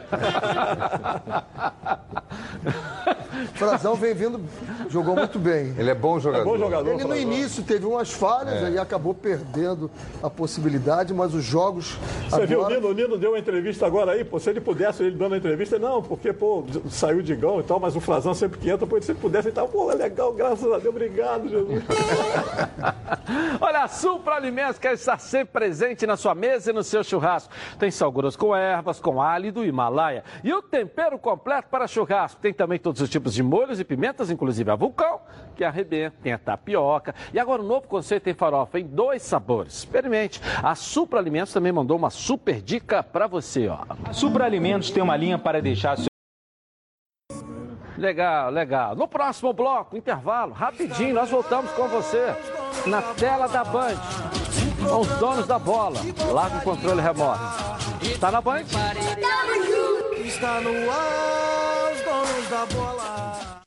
Frazão 3.54 3.94
vem 3.94 4.14
vindo, 4.14 4.40
jogou 4.88 5.14
muito 5.14 5.38
bem. 5.38 5.74
Ele 5.78 5.90
é 5.90 5.94
bom 5.94 6.18
jogador. 6.18 6.44
bom 6.44 6.58
jogador. 6.58 6.90
Ele 6.90 7.02
no 7.02 7.08
Frazão. 7.08 7.22
início 7.22 7.62
teve 7.62 7.86
umas 7.86 8.12
falhas, 8.12 8.62
aí 8.64 8.78
acabou 8.78 9.14
perdendo 9.14 9.90
a 10.22 10.30
possibilidade, 10.30 11.14
mas 11.14 11.34
os 11.34 11.44
jogos 11.44 11.98
Você 12.28 12.46
viu 12.46 12.60
o 12.60 12.62
agora... 12.62 12.80
Nino? 12.80 12.88
O 12.88 12.94
Nino 12.94 13.18
deu 13.18 13.32
uma 13.32 13.38
entrevista 13.38 13.86
agora 13.86 14.12
aí, 14.12 14.24
pô, 14.24 14.38
se 14.38 14.50
ele 14.50 14.60
pudesse, 14.60 15.02
ele 15.02 15.16
dando 15.16 15.34
a 15.34 15.38
entrevista, 15.38 15.78
não, 15.78 16.02
porque, 16.02 16.32
pô, 16.32 16.64
saiu 16.90 17.18
o 17.18 17.22
Digão 17.22 17.60
e 17.60 17.62
tal, 17.62 17.78
mas 17.78 17.94
o 17.96 18.00
Frazão 18.00 18.34
sempre 18.34 18.58
que 18.58 18.70
entra, 18.70 18.86
pô, 18.86 19.00
se 19.00 19.12
ele 19.12 19.18
pudesse, 19.20 19.48
ele 19.48 19.54
tava, 19.54 19.68
pô, 19.68 19.90
é 19.90 19.94
legal, 19.94 20.32
graças 20.32 20.64
a 20.64 20.78
Deus, 20.78 20.94
obrigado, 20.94 21.48
Jesus. 21.48 21.82
Olha, 23.60 23.84
a 23.84 23.88
Supra 23.88 24.34
Alimentos 24.34 24.78
quer 24.78 24.94
estar 24.94 25.18
sempre 25.18 25.52
presente 25.52 26.06
na 26.06 26.16
sua 26.16 26.34
mesa 26.34 26.70
e 26.70 26.74
no 26.74 26.82
seu 26.82 27.04
churrasco. 27.04 27.52
Tem 27.78 27.90
sal 27.90 28.10
grosso 28.10 28.38
com 28.38 28.54
ervas, 28.54 29.00
com 29.00 29.20
alho 29.20 29.52
do 29.52 29.64
Himalaia. 29.64 30.24
E 30.42 30.52
o 30.52 30.62
tempero 30.62 31.18
completo 31.18 31.68
para 31.70 31.86
churrasco. 31.86 32.40
Tem 32.40 32.52
também 32.52 32.78
todos 32.78 33.00
os 33.00 33.08
tipos 33.08 33.34
de 33.34 33.42
molhos 33.42 33.80
e 33.80 33.84
pimentas, 33.84 34.30
inclusive 34.30 34.70
a 34.70 34.74
vulcão, 34.74 35.20
que 35.54 35.64
arrebenta, 35.64 36.16
tem 36.22 36.32
a 36.32 36.38
tapioca. 36.38 37.14
E 37.32 37.38
agora 37.38 37.62
o 37.62 37.64
novo 37.64 37.86
conceito 37.86 38.24
tem 38.24 38.34
farofa 38.34 38.78
em 38.78 38.86
dois 38.86 39.22
sabores. 39.22 39.84
Experimente. 40.03 40.40
A 40.61 40.74
Supra 40.74 41.20
Alimentos 41.20 41.53
também 41.53 41.70
mandou 41.70 41.96
uma 41.96 42.11
super 42.11 42.61
dica 42.61 43.05
para 43.05 43.28
você, 43.28 43.68
ó. 43.68 43.78
A 44.05 44.12
Supra 44.12 44.44
Alimentos 44.44 44.90
tem 44.90 45.00
uma 45.00 45.16
linha 45.16 45.38
para 45.38 45.62
deixar 45.62 45.96
seu 45.96 46.09
Legal, 47.96 48.50
legal. 48.50 48.96
No 48.96 49.07
próximo 49.07 49.53
bloco, 49.53 49.96
intervalo, 49.96 50.53
rapidinho, 50.53 51.14
nós 51.14 51.30
voltamos 51.30 51.70
com 51.72 51.86
você 51.86 52.34
na 52.84 53.00
tela 53.14 53.46
da 53.46 53.62
Band. 53.62 53.94
Com 54.88 55.00
os 55.03 55.09
donos 55.20 55.46
da 55.46 55.59
bola. 55.59 56.00
Larga 56.32 56.59
o 56.59 56.62
controle 56.62 57.00
remoto. 57.00 57.40
Está 58.03 58.32
na 58.32 58.40
Band? 58.40 58.64
Está 60.24 60.61
no 60.61 60.90
ar, 60.90 61.92
os 61.92 62.03
donos 62.03 62.48
da 62.50 62.66
bola. 62.74 63.62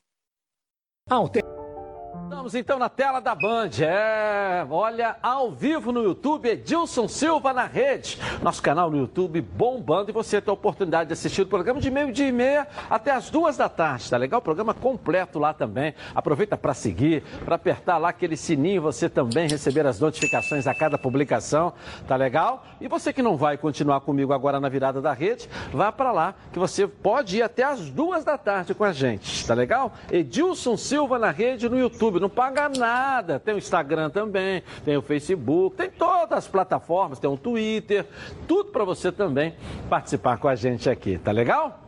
Estamos 2.36 2.54
então 2.54 2.78
na 2.78 2.90
tela 2.90 3.18
da 3.18 3.34
Band. 3.34 3.70
É, 3.80 4.64
olha, 4.68 5.16
ao 5.22 5.50
vivo 5.50 5.90
no 5.90 6.02
YouTube, 6.02 6.50
Edilson 6.50 7.08
Silva 7.08 7.50
na 7.54 7.64
rede. 7.64 8.20
Nosso 8.42 8.60
canal 8.60 8.90
no 8.90 8.98
YouTube 8.98 9.40
bombando 9.40 10.10
e 10.10 10.12
você 10.12 10.38
tem 10.38 10.50
a 10.50 10.54
oportunidade 10.54 11.08
de 11.08 11.14
assistir 11.14 11.40
o 11.40 11.46
programa 11.46 11.80
de 11.80 11.90
meio 11.90 12.12
dia 12.12 12.28
e 12.28 12.32
meia 12.32 12.68
até 12.90 13.10
as 13.10 13.30
duas 13.30 13.56
da 13.56 13.70
tarde. 13.70 14.10
Tá 14.10 14.18
legal? 14.18 14.40
O 14.40 14.42
programa 14.42 14.74
completo 14.74 15.38
lá 15.38 15.54
também. 15.54 15.94
Aproveita 16.14 16.58
para 16.58 16.74
seguir, 16.74 17.22
para 17.42 17.54
apertar 17.54 17.96
lá 17.96 18.10
aquele 18.10 18.36
sininho, 18.36 18.82
você 18.82 19.08
também 19.08 19.48
receber 19.48 19.86
as 19.86 19.98
notificações 19.98 20.66
a 20.66 20.74
cada 20.74 20.98
publicação. 20.98 21.72
Tá 22.06 22.16
legal? 22.16 22.66
E 22.82 22.86
você 22.86 23.14
que 23.14 23.22
não 23.22 23.38
vai 23.38 23.56
continuar 23.56 24.02
comigo 24.02 24.34
agora 24.34 24.60
na 24.60 24.68
virada 24.68 25.00
da 25.00 25.14
rede, 25.14 25.48
vá 25.72 25.90
para 25.90 26.12
lá 26.12 26.34
que 26.52 26.58
você 26.58 26.86
pode 26.86 27.38
ir 27.38 27.42
até 27.42 27.62
as 27.62 27.88
duas 27.88 28.26
da 28.26 28.36
tarde 28.36 28.74
com 28.74 28.84
a 28.84 28.92
gente. 28.92 29.46
Tá 29.46 29.54
legal? 29.54 29.94
Edilson 30.12 30.76
Silva 30.76 31.18
na 31.18 31.30
rede 31.30 31.66
no 31.66 31.78
YouTube. 31.78 32.25
Não 32.26 32.30
paga 32.30 32.68
nada. 32.68 33.38
Tem 33.38 33.54
o 33.54 33.58
Instagram 33.58 34.10
também, 34.10 34.60
tem 34.84 34.96
o 34.96 35.02
Facebook, 35.02 35.76
tem 35.76 35.88
todas 35.88 36.38
as 36.38 36.48
plataformas, 36.48 37.20
tem 37.20 37.30
o 37.30 37.36
Twitter, 37.36 38.04
tudo 38.48 38.72
para 38.72 38.84
você 38.84 39.12
também 39.12 39.54
participar 39.88 40.36
com 40.38 40.48
a 40.48 40.56
gente 40.56 40.90
aqui. 40.90 41.18
Tá 41.18 41.30
legal? 41.30 41.78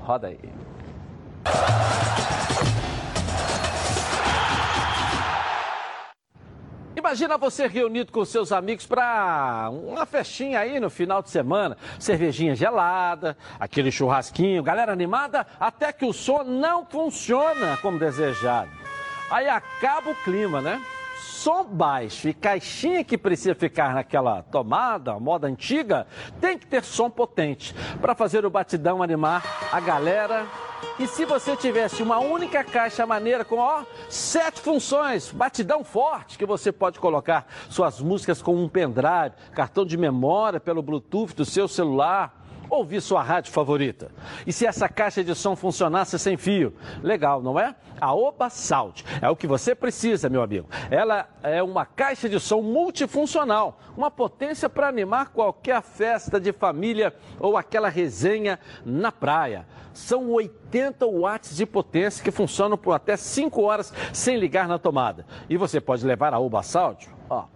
Roda 0.00 0.26
aí. 0.26 0.38
Imagina 6.94 7.38
você 7.38 7.66
reunido 7.66 8.12
com 8.12 8.26
seus 8.26 8.52
amigos 8.52 8.84
para 8.84 9.70
uma 9.72 10.04
festinha 10.04 10.60
aí 10.60 10.78
no 10.78 10.90
final 10.90 11.22
de 11.22 11.30
semana, 11.30 11.78
cervejinha 11.98 12.54
gelada, 12.54 13.38
aquele 13.58 13.90
churrasquinho, 13.90 14.62
galera 14.62 14.92
animada, 14.92 15.46
até 15.58 15.94
que 15.94 16.04
o 16.04 16.12
som 16.12 16.44
não 16.44 16.84
funciona 16.84 17.78
como 17.78 17.98
desejado. 17.98 18.83
Aí 19.30 19.48
acaba 19.48 20.10
o 20.10 20.14
clima, 20.14 20.60
né? 20.60 20.80
Som 21.16 21.64
baixo 21.64 22.28
e 22.28 22.34
caixinha 22.34 23.04
que 23.04 23.18
precisa 23.18 23.54
ficar 23.54 23.94
naquela 23.94 24.42
tomada, 24.42 25.18
moda 25.18 25.46
antiga, 25.46 26.06
tem 26.40 26.58
que 26.58 26.66
ter 26.66 26.82
som 26.82 27.10
potente 27.10 27.74
para 28.00 28.14
fazer 28.14 28.44
o 28.44 28.50
batidão 28.50 29.02
animar 29.02 29.42
a 29.70 29.80
galera 29.80 30.46
e 30.98 31.08
se 31.08 31.24
você 31.24 31.56
tivesse 31.56 32.02
uma 32.02 32.18
única 32.20 32.62
caixa 32.62 33.04
maneira 33.04 33.44
com 33.44 33.56
ó, 33.56 33.82
sete 34.08 34.60
funções, 34.60 35.32
batidão 35.32 35.82
forte, 35.82 36.38
que 36.38 36.46
você 36.46 36.70
pode 36.70 37.00
colocar 37.00 37.46
suas 37.68 38.00
músicas 38.00 38.40
com 38.40 38.54
um 38.54 38.68
pendrive, 38.68 39.34
cartão 39.54 39.84
de 39.84 39.96
memória 39.96 40.60
pelo 40.60 40.82
Bluetooth 40.82 41.34
do 41.34 41.44
seu 41.44 41.66
celular, 41.66 42.43
ouvir 42.68 43.00
sua 43.00 43.22
rádio 43.22 43.52
favorita. 43.52 44.10
E 44.46 44.52
se 44.52 44.66
essa 44.66 44.88
caixa 44.88 45.22
de 45.22 45.34
som 45.34 45.54
funcionasse 45.56 46.18
sem 46.18 46.36
fio? 46.36 46.74
Legal, 47.02 47.42
não 47.42 47.58
é? 47.58 47.74
A 48.00 48.14
Oba 48.14 48.50
Sound 48.50 49.04
é 49.20 49.28
o 49.28 49.36
que 49.36 49.46
você 49.46 49.74
precisa, 49.74 50.28
meu 50.28 50.42
amigo. 50.42 50.68
Ela 50.90 51.28
é 51.42 51.62
uma 51.62 51.86
caixa 51.86 52.28
de 52.28 52.40
som 52.40 52.60
multifuncional, 52.60 53.78
uma 53.96 54.10
potência 54.10 54.68
para 54.68 54.88
animar 54.88 55.30
qualquer 55.30 55.80
festa 55.82 56.40
de 56.40 56.52
família 56.52 57.14
ou 57.38 57.56
aquela 57.56 57.88
resenha 57.88 58.58
na 58.84 59.12
praia. 59.12 59.66
São 59.92 60.32
80 60.32 61.06
watts 61.06 61.56
de 61.56 61.64
potência 61.64 62.22
que 62.22 62.32
funcionam 62.32 62.76
por 62.76 62.92
até 62.92 63.16
5 63.16 63.62
horas 63.62 63.92
sem 64.12 64.36
ligar 64.36 64.66
na 64.66 64.78
tomada. 64.78 65.24
E 65.48 65.56
você 65.56 65.80
pode 65.80 66.04
levar 66.04 66.34
a 66.34 66.40
Oba 66.40 66.62
Sound 66.64 67.08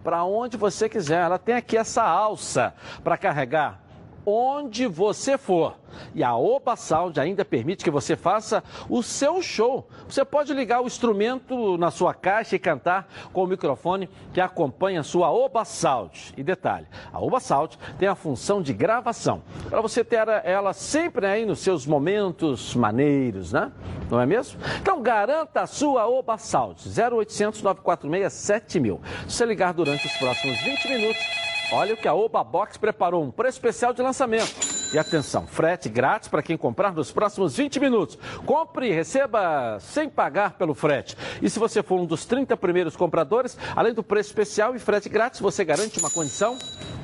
para 0.05 0.25
onde 0.25 0.57
você 0.57 0.89
quiser. 0.89 1.21
Ela 1.21 1.39
tem 1.39 1.57
aqui 1.57 1.77
essa 1.77 2.03
alça 2.03 2.73
para 3.03 3.19
carregar 3.19 3.88
onde 4.29 4.87
você 4.87 5.39
for. 5.39 5.76
E 6.14 6.22
a 6.22 6.37
Oba 6.37 6.76
Sound 6.76 7.18
ainda 7.18 7.45
permite 7.45 7.83
que 7.83 7.91
você 7.91 8.14
faça 8.14 8.62
o 8.89 9.03
seu 9.03 9.41
show. 9.41 9.89
Você 10.07 10.24
pode 10.24 10.53
ligar 10.53 10.83
o 10.83 10.87
instrumento 10.87 11.79
na 11.79 11.91
sua 11.91 12.12
caixa 12.12 12.57
e 12.57 12.59
cantar 12.59 13.09
com 13.33 13.43
o 13.43 13.47
microfone 13.47 14.09
que 14.33 14.41
acompanha 14.41 15.01
a 15.01 15.03
sua 15.03 15.31
Oba 15.31 15.64
Sound. 15.64 16.35
E 16.37 16.43
detalhe, 16.43 16.87
a 17.11 17.18
Oba 17.18 17.41
Sound 17.41 17.79
tem 17.99 18.07
a 18.07 18.14
função 18.14 18.61
de 18.61 18.72
gravação, 18.72 19.43
para 19.68 19.81
você 19.81 20.05
ter 20.05 20.29
ela 20.45 20.72
sempre 20.72 21.26
aí 21.26 21.47
nos 21.47 21.61
seus 21.61 21.87
momentos 21.87 22.74
maneiros, 22.74 23.53
né? 23.53 23.72
Não 24.11 24.20
é 24.20 24.26
mesmo? 24.26 24.61
Então 24.81 25.03
garanta 25.03 25.62
a 25.62 25.66
sua 25.66 26.07
Oba 26.07 26.37
Sound, 26.37 26.81
0800 26.87 27.62
946 27.62 28.33
7000. 28.33 29.01
Se 29.26 29.37
você 29.37 29.45
ligar 29.47 29.72
durante 29.72 30.07
os 30.07 30.12
próximos 30.14 30.61
20 30.61 30.89
minutos, 30.89 31.22
Olha 31.71 31.93
o 31.93 31.97
que 31.99 32.09
a 32.09 32.14
Oba 32.14 32.43
Box 32.43 32.79
preparou, 32.79 33.23
um 33.23 33.31
preço 33.31 33.59
especial 33.59 33.93
de 33.93 34.01
lançamento. 34.01 34.55
E 34.95 34.99
atenção, 34.99 35.47
frete 35.47 35.87
grátis 35.87 36.27
para 36.27 36.43
quem 36.43 36.57
comprar 36.57 36.95
nos 36.95 37.12
próximos 37.12 37.55
20 37.59 37.79
minutos. 37.79 38.19
Compre 38.47 38.89
e 38.89 38.93
receba 38.93 39.79
sem 39.79 40.09
pagar 40.09 40.55
pelo 40.55 40.73
frete. 40.73 41.14
E 41.43 41.51
se 41.51 41.59
você 41.59 41.83
for 41.83 42.01
um 42.01 42.07
dos 42.07 42.25
30 42.25 42.57
primeiros 42.57 42.97
compradores, 42.97 43.59
além 43.77 43.93
do 43.93 44.03
preço 44.03 44.31
especial 44.31 44.75
e 44.75 44.79
frete 44.79 45.11
grátis, 45.11 45.41
você 45.41 45.62
garante 45.62 45.99
uma 45.99 46.11
condição 46.11 46.57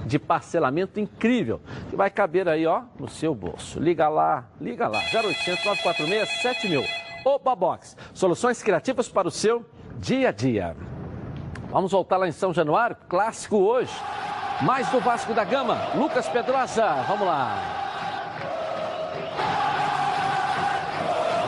de 0.07 0.19
parcelamento 0.19 0.99
incrível, 0.99 1.61
que 1.91 1.97
vai 1.97 2.09
caber 2.09 2.49
aí, 2.49 2.67
ó, 2.67 2.85
no 2.99 3.09
seu 3.09 3.35
bolso. 3.35 3.79
Liga 3.79 4.09
lá, 4.09 4.49
liga 4.59 4.89
lá, 4.89 5.01
0800 5.01 5.63
946 5.63 6.29
7000. 6.41 6.85
Oba 7.27 7.55
Box, 7.55 7.97
soluções 8.15 8.63
criativas 8.63 9.11
para 9.11 9.29
o 9.29 9.31
seu 9.31 9.65
dia 9.99 10.31
a 10.31 10.33
dia. 10.33 10.75
Vamos 11.71 11.93
voltar 11.93 12.17
lá 12.17 12.27
em 12.27 12.33
São 12.33 12.53
Januário, 12.55 12.97
clássico 13.09 13.57
hoje. 13.57 13.93
Mais 14.63 14.89
do 14.89 15.01
Vasco 15.01 15.35
da 15.35 15.45
Gama, 15.45 15.77
Lucas 15.95 16.29
Pedrosa, 16.29 17.05
vamos 17.09 17.27
lá. 17.27 17.94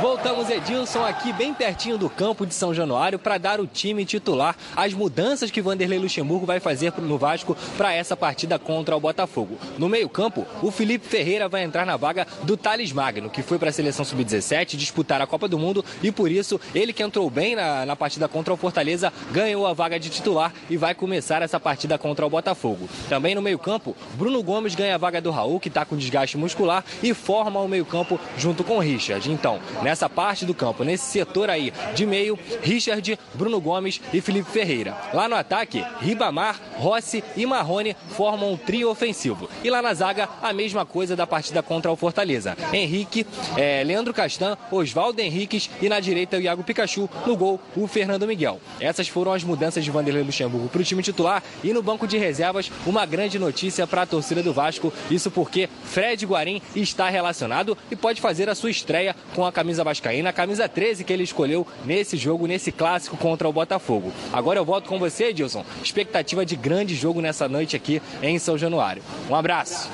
Voltamos, 0.01 0.51
Edilson, 0.51 1.05
aqui 1.05 1.33
bem 1.33 1.55
pertinho 1.55 1.97
do 1.97 2.11
campo 2.11 2.45
de 2.45 2.53
São 2.53 2.75
Januário 2.75 3.19
para 3.19 3.39
dar 3.39 3.61
o 3.61 3.67
time 3.67 4.05
titular, 4.05 4.55
as 4.77 4.93
mudanças 4.93 5.51
que 5.51 5.63
Vanderlei 5.63 5.99
Luxemburgo 5.99 6.45
vai 6.45 6.61
fazer 6.61 6.93
no 6.99 7.17
Vasco 7.17 7.57
para 7.79 7.95
essa 7.95 8.15
partida 8.15 8.59
contra 8.59 8.95
o 8.95 9.01
Botafogo. 9.01 9.59
No 9.79 9.89
meio-campo, 9.89 10.47
o 10.63 10.71
Felipe 10.71 11.09
Ferreira 11.09 11.49
vai 11.49 11.63
entrar 11.63 11.87
na 11.87 11.97
vaga 11.97 12.27
do 12.43 12.59
Thales 12.59 12.93
Magno, 12.93 13.31
que 13.31 13.43
foi 13.43 13.59
para 13.59 13.71
a 13.71 13.73
seleção 13.73 14.05
sub-17 14.05 14.77
disputar 14.77 15.23
a 15.23 15.27
Copa 15.27 15.49
do 15.49 15.59
Mundo 15.59 15.83
e 16.03 16.13
por 16.13 16.31
isso 16.31 16.61
ele 16.75 16.93
que 16.93 17.03
entrou 17.03 17.31
bem 17.31 17.57
na, 17.57 17.87
na 17.87 17.97
partida 17.97 18.29
contra 18.29 18.53
o 18.53 18.57
Fortaleza 18.57 19.11
ganhou 19.33 19.67
a 19.67 19.73
vaga 19.73 19.99
de 19.99 20.11
titular 20.11 20.53
e 20.69 20.77
vai 20.77 20.95
começar 20.95 21.41
essa 21.41 21.59
partida 21.59 21.97
contra 21.97 22.27
o 22.27 22.31
Botafogo. 22.31 22.87
Também 23.09 23.35
no 23.35 23.41
meio-campo, 23.41 23.97
Bruno 24.15 24.43
Gomes 24.43 24.75
ganha 24.75 24.97
a 24.97 24.99
vaga 24.99 25.23
do 25.23 25.31
Raul, 25.31 25.59
que 25.59 25.69
está 25.69 25.87
com 25.87 25.97
desgaste 25.97 26.37
muscular 26.37 26.85
e 27.03 27.15
forma 27.15 27.61
o 27.61 27.69
meio-campo 27.69 28.21
junto 28.37 28.63
com 28.63 28.77
o 28.77 28.81
Richard. 28.81 29.31
Então, 29.33 29.59
nessa 29.87 29.96
parte 30.09 30.45
do 30.45 30.55
campo, 30.55 30.85
nesse 30.85 31.05
setor 31.05 31.49
aí 31.49 31.73
de 31.95 32.05
meio, 32.05 32.39
Richard, 32.63 33.19
Bruno 33.35 33.61
Gomes 33.61 34.01
e 34.13 34.21
Felipe 34.21 34.51
Ferreira. 34.51 34.97
Lá 35.13 35.29
no 35.29 35.35
ataque, 35.35 35.85
Ribamar, 36.01 36.61
Rossi 36.77 37.25
e 37.37 37.47
Marrone 37.47 37.97
formam 38.11 38.53
um 38.53 38.57
trio 38.57 38.91
ofensivo. 38.91 39.49
E 39.65 39.71
lá 39.71 39.81
na 39.81 39.95
zaga, 39.95 40.29
a 40.43 40.53
mesma 40.53 40.85
coisa 40.85 41.17
da 41.17 41.27
partida 41.27 41.63
contra 41.63 41.91
o 41.91 41.97
Fortaleza. 41.97 42.57
Henrique, 42.73 43.27
eh, 43.57 43.83
Leandro 43.85 44.13
Castan, 44.13 44.57
Oswaldo 44.71 45.21
Henriques 45.21 45.71
e 45.81 45.89
na 45.89 46.01
direita 46.01 46.37
o 46.37 46.41
Iago 46.41 46.63
Pikachu, 46.63 47.09
no 47.27 47.37
gol 47.37 47.61
o 47.77 47.87
Fernando 47.87 48.27
Miguel. 48.27 48.61
Essas 48.81 49.09
foram 49.09 49.33
as 49.33 49.43
mudanças 49.43 49.85
de 49.85 49.91
Vanderlei 49.91 50.23
Luxemburgo 50.23 50.69
para 50.69 50.81
o 50.81 50.85
time 50.85 51.03
titular 51.03 51.43
e 51.63 51.73
no 51.73 51.83
banco 51.83 52.07
de 52.07 52.19
reservas, 52.19 52.71
uma 52.87 53.07
grande 53.07 53.39
notícia 53.39 53.87
para 53.87 54.03
a 54.03 54.07
torcida 54.07 54.43
do 54.43 54.53
Vasco. 54.53 54.93
Isso 55.11 55.31
porque 55.31 55.69
Fred 55.85 56.25
Guarim 56.27 56.61
está 56.75 57.09
relacionado 57.09 57.77
e 57.91 57.97
pode 57.97 58.21
fazer 58.21 58.49
a 58.49 58.55
sua 58.55 58.71
estreia 58.71 59.15
com 59.35 59.45
a 59.45 59.53
camisa 59.53 59.76
vascaína, 59.85 60.31
a 60.31 60.33
camisa 60.33 60.69
13 60.69 61.05
que 61.05 61.13
ele 61.13 61.23
escolheu 61.23 61.67
nesse 61.85 62.17
jogo, 62.17 62.47
nesse 62.47 62.71
clássico 62.73 63.17
contra 63.17 63.49
o 63.49 63.53
Botafogo. 63.53 64.13
Agora 64.33 64.59
eu 64.59 64.65
volto 64.65 64.89
com 64.89 64.99
você, 64.99 65.27
Edilson. 65.27 65.65
Expectativa 65.83 66.45
de 66.45 66.57
grande 66.57 66.95
jogo 66.95 67.21
nessa 67.21 67.49
noite 67.49 67.77
aqui 67.77 68.01
em 68.23 68.39
São 68.39 68.57
Januário. 68.59 69.03
Um 69.29 69.35
abraço. 69.35 69.89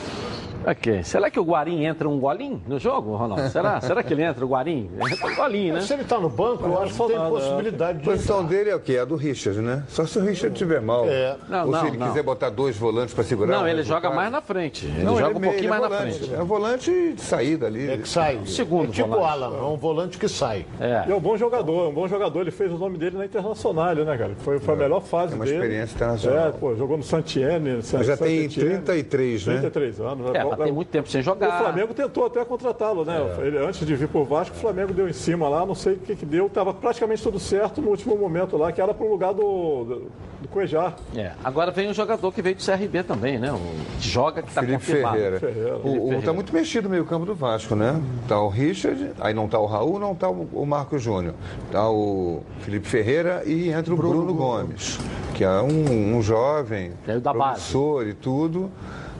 Ok. 0.67 1.03
Será 1.05 1.31
que 1.31 1.39
o 1.41 1.45
Guarim 1.45 1.85
entra 1.85 2.09
um 2.09 2.19
golinho 2.19 2.61
no 2.67 2.79
jogo, 2.79 3.17
Ronaldo? 3.17 3.49
Será? 3.51 3.81
Será 3.83 4.03
que 4.03 4.13
ele 4.13 4.23
entra 4.23 4.45
o 4.45 4.49
Guarim? 4.49 4.91
Entra 5.11 5.27
um 5.27 5.35
golinho, 5.35 5.75
né? 5.75 5.81
Se 5.81 5.93
ele 5.93 6.03
está 6.03 6.19
no 6.19 6.29
banco, 6.29 6.65
eu 6.67 6.83
acho 6.83 6.93
que 6.95 7.07
tem 7.07 7.19
possibilidade 7.19 7.99
A 7.99 8.01
de. 8.01 8.05
posição 8.05 8.45
dele 8.45 8.71
é 8.71 8.77
o 8.77 8.81
quê? 8.81 8.99
A 8.99 9.05
do 9.05 9.17
Richard, 9.17 9.61
né? 9.61 9.85
Só 9.89 10.07
se 10.07 10.19
o 10.19 10.23
Richard 10.23 10.53
estiver 10.53 10.81
mal. 10.81 11.05
É. 11.09 11.37
Não, 11.49 11.67
Ou 11.67 11.71
não, 11.73 11.81
se 11.81 11.87
ele 11.89 11.97
não. 11.97 12.09
quiser 12.09 12.23
botar 12.23 12.51
dois 12.51 12.77
volantes 12.77 13.15
para 13.15 13.25
segurar. 13.25 13.53
Não, 13.59 13.67
ele 13.69 13.83
joga 13.83 13.95
resultado. 14.09 14.15
mais 14.17 14.33
na 14.33 14.41
frente. 14.41 14.87
Ele 14.87 15.03
Não, 15.05 15.17
joga 15.19 15.27
ele 15.27 15.35
um 15.35 15.37
é 15.37 15.41
meio- 15.41 15.53
pouquinho 15.53 15.71
mais 15.71 15.83
é 15.83 15.89
na 15.89 15.97
volante. 15.97 16.19
frente. 16.19 16.35
É 16.35 16.43
um 16.43 16.47
volante 16.47 17.13
de 17.15 17.21
saída 17.21 17.67
ali. 17.67 17.91
É 17.91 17.97
que 17.97 18.09
sai. 18.09 18.41
Segundo 18.47 18.89
é 18.89 18.93
tipo 18.93 19.09
o 19.09 19.13
volante. 19.13 19.33
Alan, 19.33 19.57
é 19.57 19.63
um 19.63 19.77
volante 19.77 20.19
que 20.19 20.29
sai. 20.29 20.67
É. 20.81 21.05
E 21.09 21.13
é 21.13 21.15
um 21.15 21.21
bom 21.21 21.37
jogador, 21.37 21.87
é 21.87 21.89
um 21.89 21.93
bom 21.95 22.07
jogador. 22.09 22.41
Ele 22.41 22.51
fez 22.51 22.71
o 22.73 22.79
nome 22.79 22.99
dele 22.99 23.17
na 23.19 23.25
Internacional, 23.25 23.95
né, 23.95 24.17
cara? 24.17 24.33
Foi, 24.39 24.59
foi 24.59 24.75
a 24.75 24.77
melhor 24.77 25.01
fase 25.01 25.29
Tem 25.29 25.37
uma 25.39 25.45
dele. 25.45 25.57
experiência 25.57 25.95
internacional. 25.95 26.49
É, 26.49 26.51
pô, 26.53 26.75
jogou 26.77 26.97
no 26.97 27.03
Santiene. 27.03 27.81
Mas 27.93 28.07
já 28.07 28.17
tem 28.17 28.49
33, 28.49 29.47
né? 29.47 29.53
33 29.61 30.01
anos. 30.01 30.35
É, 30.35 30.45
mas 30.57 30.65
tem 30.65 30.73
muito 30.73 30.89
tempo 30.89 31.09
sem 31.09 31.23
jogar. 31.23 31.61
O 31.61 31.65
Flamengo 31.65 31.95
tentou 31.95 32.27
até 32.27 32.45
contratá-lo, 32.45 33.05
né? 33.05 33.19
É. 33.39 33.47
Ele, 33.47 33.59
antes 33.59 33.87
de 33.87 33.95
vir 33.95 34.09
pro 34.09 34.25
Vasco, 34.25 34.57
o 34.57 34.59
Flamengo 34.59 34.93
deu 34.93 35.09
em 35.09 35.13
cima 35.13 35.49
lá, 35.49 35.65
não 35.67 35.75
sei 35.75 35.95
o 35.95 35.99
que, 35.99 36.15
que 36.17 36.27
deu. 36.27 36.49
Tava 36.49 36.73
praticamente 36.75 37.23
tudo 37.23 37.39
certo 37.39 37.81
no 37.81 37.89
último 37.91 38.17
momento 38.17 38.57
lá, 38.57 38.73
que 38.73 38.81
era 38.81 38.93
pro 38.95 39.09
lugar 39.11 39.33
do, 39.33 39.43
do, 39.85 40.11
do 40.43 40.49
Cuejar. 40.49 40.97
É. 41.17 41.33
Agora 41.43 41.71
vem 41.71 41.89
um 41.89 41.95
jogador 41.95 42.33
que 42.33 42.43
veio 42.43 42.57
do 42.57 42.65
CRB 42.65 43.03
também, 43.03 43.39
né? 43.39 43.53
O 43.53 43.59
que 44.01 44.09
joga 44.09 44.43
que 44.43 44.49
está 44.49 44.61
Felipe 44.61 44.79
confirmado. 44.79 45.17
Ferreira. 45.17 45.41
Ferreira. 45.41 45.77
O, 45.79 46.19
o, 46.19 46.23
tá 46.23 46.33
muito 46.33 46.53
mexido 46.53 46.89
o 46.89 46.91
meio-campo 46.91 47.27
do 47.27 47.35
Vasco, 47.35 47.75
né? 47.75 48.01
Tá 48.29 48.41
o 48.41 48.49
Richard, 48.49 49.13
aí 49.21 49.35
não 49.35 49.49
tá 49.49 49.59
o 49.59 49.67
Raul, 49.67 49.99
não 49.99 50.15
tá 50.15 50.29
o, 50.29 50.49
o 50.53 50.67
Marco 50.67 50.99
Júnior. 50.99 51.35
Tá 51.71 51.89
o 51.91 52.43
Felipe 52.61 52.87
Ferreira 52.87 53.43
e 53.47 53.71
entra 53.71 53.93
o 53.93 53.97
Bruno, 53.97 54.33
Gomes, 54.35 54.99
que 55.35 55.45
é 55.45 55.61
um, 55.61 56.17
um 56.17 56.23
jovem, 56.23 56.93
É 57.07 57.17
o 57.17 57.21
da 57.21 57.33
base. 57.33 57.77
e 58.07 58.15
tudo. 58.15 58.71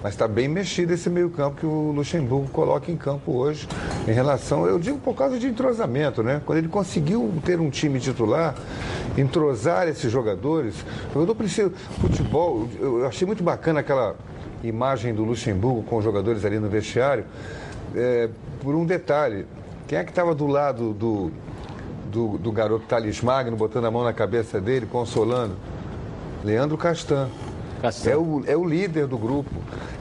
Mas 0.03 0.15
está 0.15 0.27
bem 0.27 0.49
mexido 0.49 0.93
esse 0.93 1.09
meio-campo 1.09 1.57
que 1.57 1.67
o 1.67 1.93
Luxemburgo 1.93 2.49
coloca 2.49 2.91
em 2.91 2.97
campo 2.97 3.33
hoje 3.33 3.69
em 4.09 4.13
relação, 4.13 4.67
eu 4.67 4.79
digo 4.79 4.99
por 4.99 5.15
causa 5.15 5.39
de 5.39 5.47
entrosamento, 5.47 6.23
né? 6.23 6.43
Quando 6.45 6.59
ele 6.59 6.69
conseguiu 6.69 7.33
ter 7.45 7.61
um 7.61 7.71
time 7.71 8.01
titular, 8.01 8.55
entrosar 9.17 9.87
esses 9.87 10.11
jogadores, 10.11 10.75
o 11.11 11.15
jogador 11.15 11.35
precisa. 11.37 11.71
Futebol, 12.01 12.69
eu 12.81 13.01
eu 13.01 13.07
achei 13.07 13.27
muito 13.27 13.43
bacana 13.43 13.81
aquela 13.81 14.17
imagem 14.63 15.15
do 15.15 15.25
Luxemburgo 15.25 15.83
com 15.83 15.97
os 15.97 16.05
jogadores 16.05 16.45
ali 16.45 16.59
no 16.59 16.69
vestiário, 16.69 17.25
é, 17.95 18.29
por 18.61 18.75
um 18.75 18.85
detalhe. 18.85 19.47
Quem 19.87 19.99
é 19.99 20.05
que 20.05 20.11
estava 20.11 20.35
do 20.35 20.47
lado 20.47 20.93
do, 20.93 21.31
do, 22.11 22.39
do 22.39 22.53
garoto 22.53 22.87
Thales 22.87 23.21
Magno, 23.21 23.57
botando 23.57 23.85
a 23.87 23.91
mão 23.91 24.05
na 24.05 24.13
cabeça 24.13 24.61
dele, 24.61 24.87
consolando? 24.87 25.57
Leandro 26.45 26.77
Castan. 26.77 27.29
É 28.11 28.17
o, 28.17 28.43
é 28.47 28.57
o 28.57 28.65
líder 28.65 29.07
do 29.07 29.19
grupo. 29.19 29.51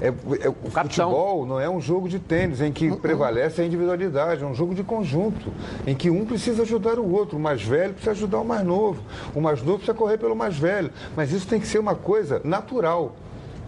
É, 0.01 0.07
é- 0.07 0.49
o 0.49 0.69
futebol 0.69 1.45
não 1.45 1.59
é 1.59 1.69
um 1.69 1.82
jogo 1.82 2.07
de 2.07 2.19
tênis 2.19 2.61
em 2.61 2.71
que 2.71 2.95
prevalece 2.95 3.61
a 3.61 3.65
individualidade, 3.65 4.43
é 4.43 4.45
um 4.45 4.53
jogo 4.53 4.75
de 4.75 4.84
conjunto, 4.84 5.51
em 5.86 5.95
que 5.95 6.09
um 6.09 6.25
precisa 6.25 6.61
ajudar 6.63 6.99
o 6.99 7.11
outro. 7.11 7.38
O 7.38 7.39
mais 7.39 7.61
velho 7.63 7.93
precisa 7.93 8.11
ajudar 8.11 8.39
o 8.39 8.45
mais 8.45 8.63
novo. 8.65 9.01
O 9.36 9.41
mais 9.41 9.59
novo 9.61 9.77
precisa 9.77 9.93
correr 9.93 10.17
pelo 10.17 10.36
mais 10.36 10.57
velho. 10.57 10.91
Mas 11.15 11.32
isso 11.32 11.47
tem 11.47 11.59
que 11.59 11.67
ser 11.67 11.79
uma 11.79 11.95
coisa 11.95 12.41
natural. 12.43 13.15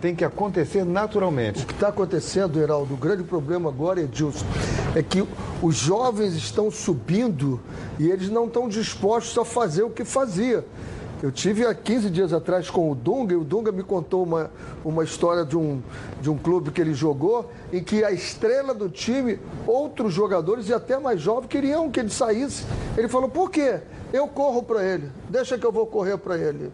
Tem 0.02 0.14
que 0.14 0.26
acontecer 0.26 0.84
naturalmente. 0.84 1.64
O 1.64 1.66
que 1.66 1.74
está 1.74 1.88
acontecendo, 1.88 2.60
Heraldo, 2.60 2.94
o 2.94 2.98
grande 2.98 3.24
problema 3.24 3.70
agora, 3.70 4.02
Edilson, 4.02 4.46
é 4.96 5.02
que 5.02 5.26
os 5.62 5.76
jovens 5.76 6.34
estão 6.36 6.70
subindo 6.70 7.60
e 7.98 8.10
eles 8.10 8.30
não 8.30 8.46
estão 8.46 8.68
dispostos 8.68 9.38
a 9.38 9.46
fazer 9.46 9.84
o 9.84 9.90
que 9.90 10.04
fazia. 10.04 10.66
Eu 11.24 11.32
tive 11.32 11.66
há 11.66 11.74
15 11.74 12.10
dias 12.10 12.34
atrás 12.34 12.70
com 12.70 12.92
o 12.92 12.94
Dunga 12.94 13.32
e 13.34 13.38
o 13.38 13.46
Dunga 13.46 13.72
me 13.72 13.82
contou 13.82 14.24
uma, 14.24 14.52
uma 14.84 15.06
história 15.06 15.46
de 15.46 15.56
um, 15.56 15.82
de 16.22 16.30
um 16.30 16.38
clube 16.38 16.70
que 16.70 16.82
ele 16.82 16.94
jogou 16.94 17.50
em 17.72 17.82
que 17.82 18.04
a 18.04 18.12
estrela 18.12 18.74
do 18.74 18.90
time, 18.90 19.40
outros 19.66 20.14
jogadores 20.14 20.68
e 20.68 20.74
até 20.74 21.00
mais 21.00 21.22
jovens 21.22 21.48
queriam 21.48 21.90
que 21.90 22.02
ele 22.02 22.10
saísse. 22.10 22.66
Ele 22.98 23.08
falou, 23.08 23.30
por 23.30 23.50
quê? 23.50 23.80
Eu 24.12 24.28
corro 24.28 24.64
para 24.64 24.84
ele, 24.84 25.10
deixa 25.30 25.58
que 25.58 25.66
eu 25.66 25.72
vou 25.72 25.88
correr 25.88 26.18
para 26.18 26.38
ele. 26.38 26.70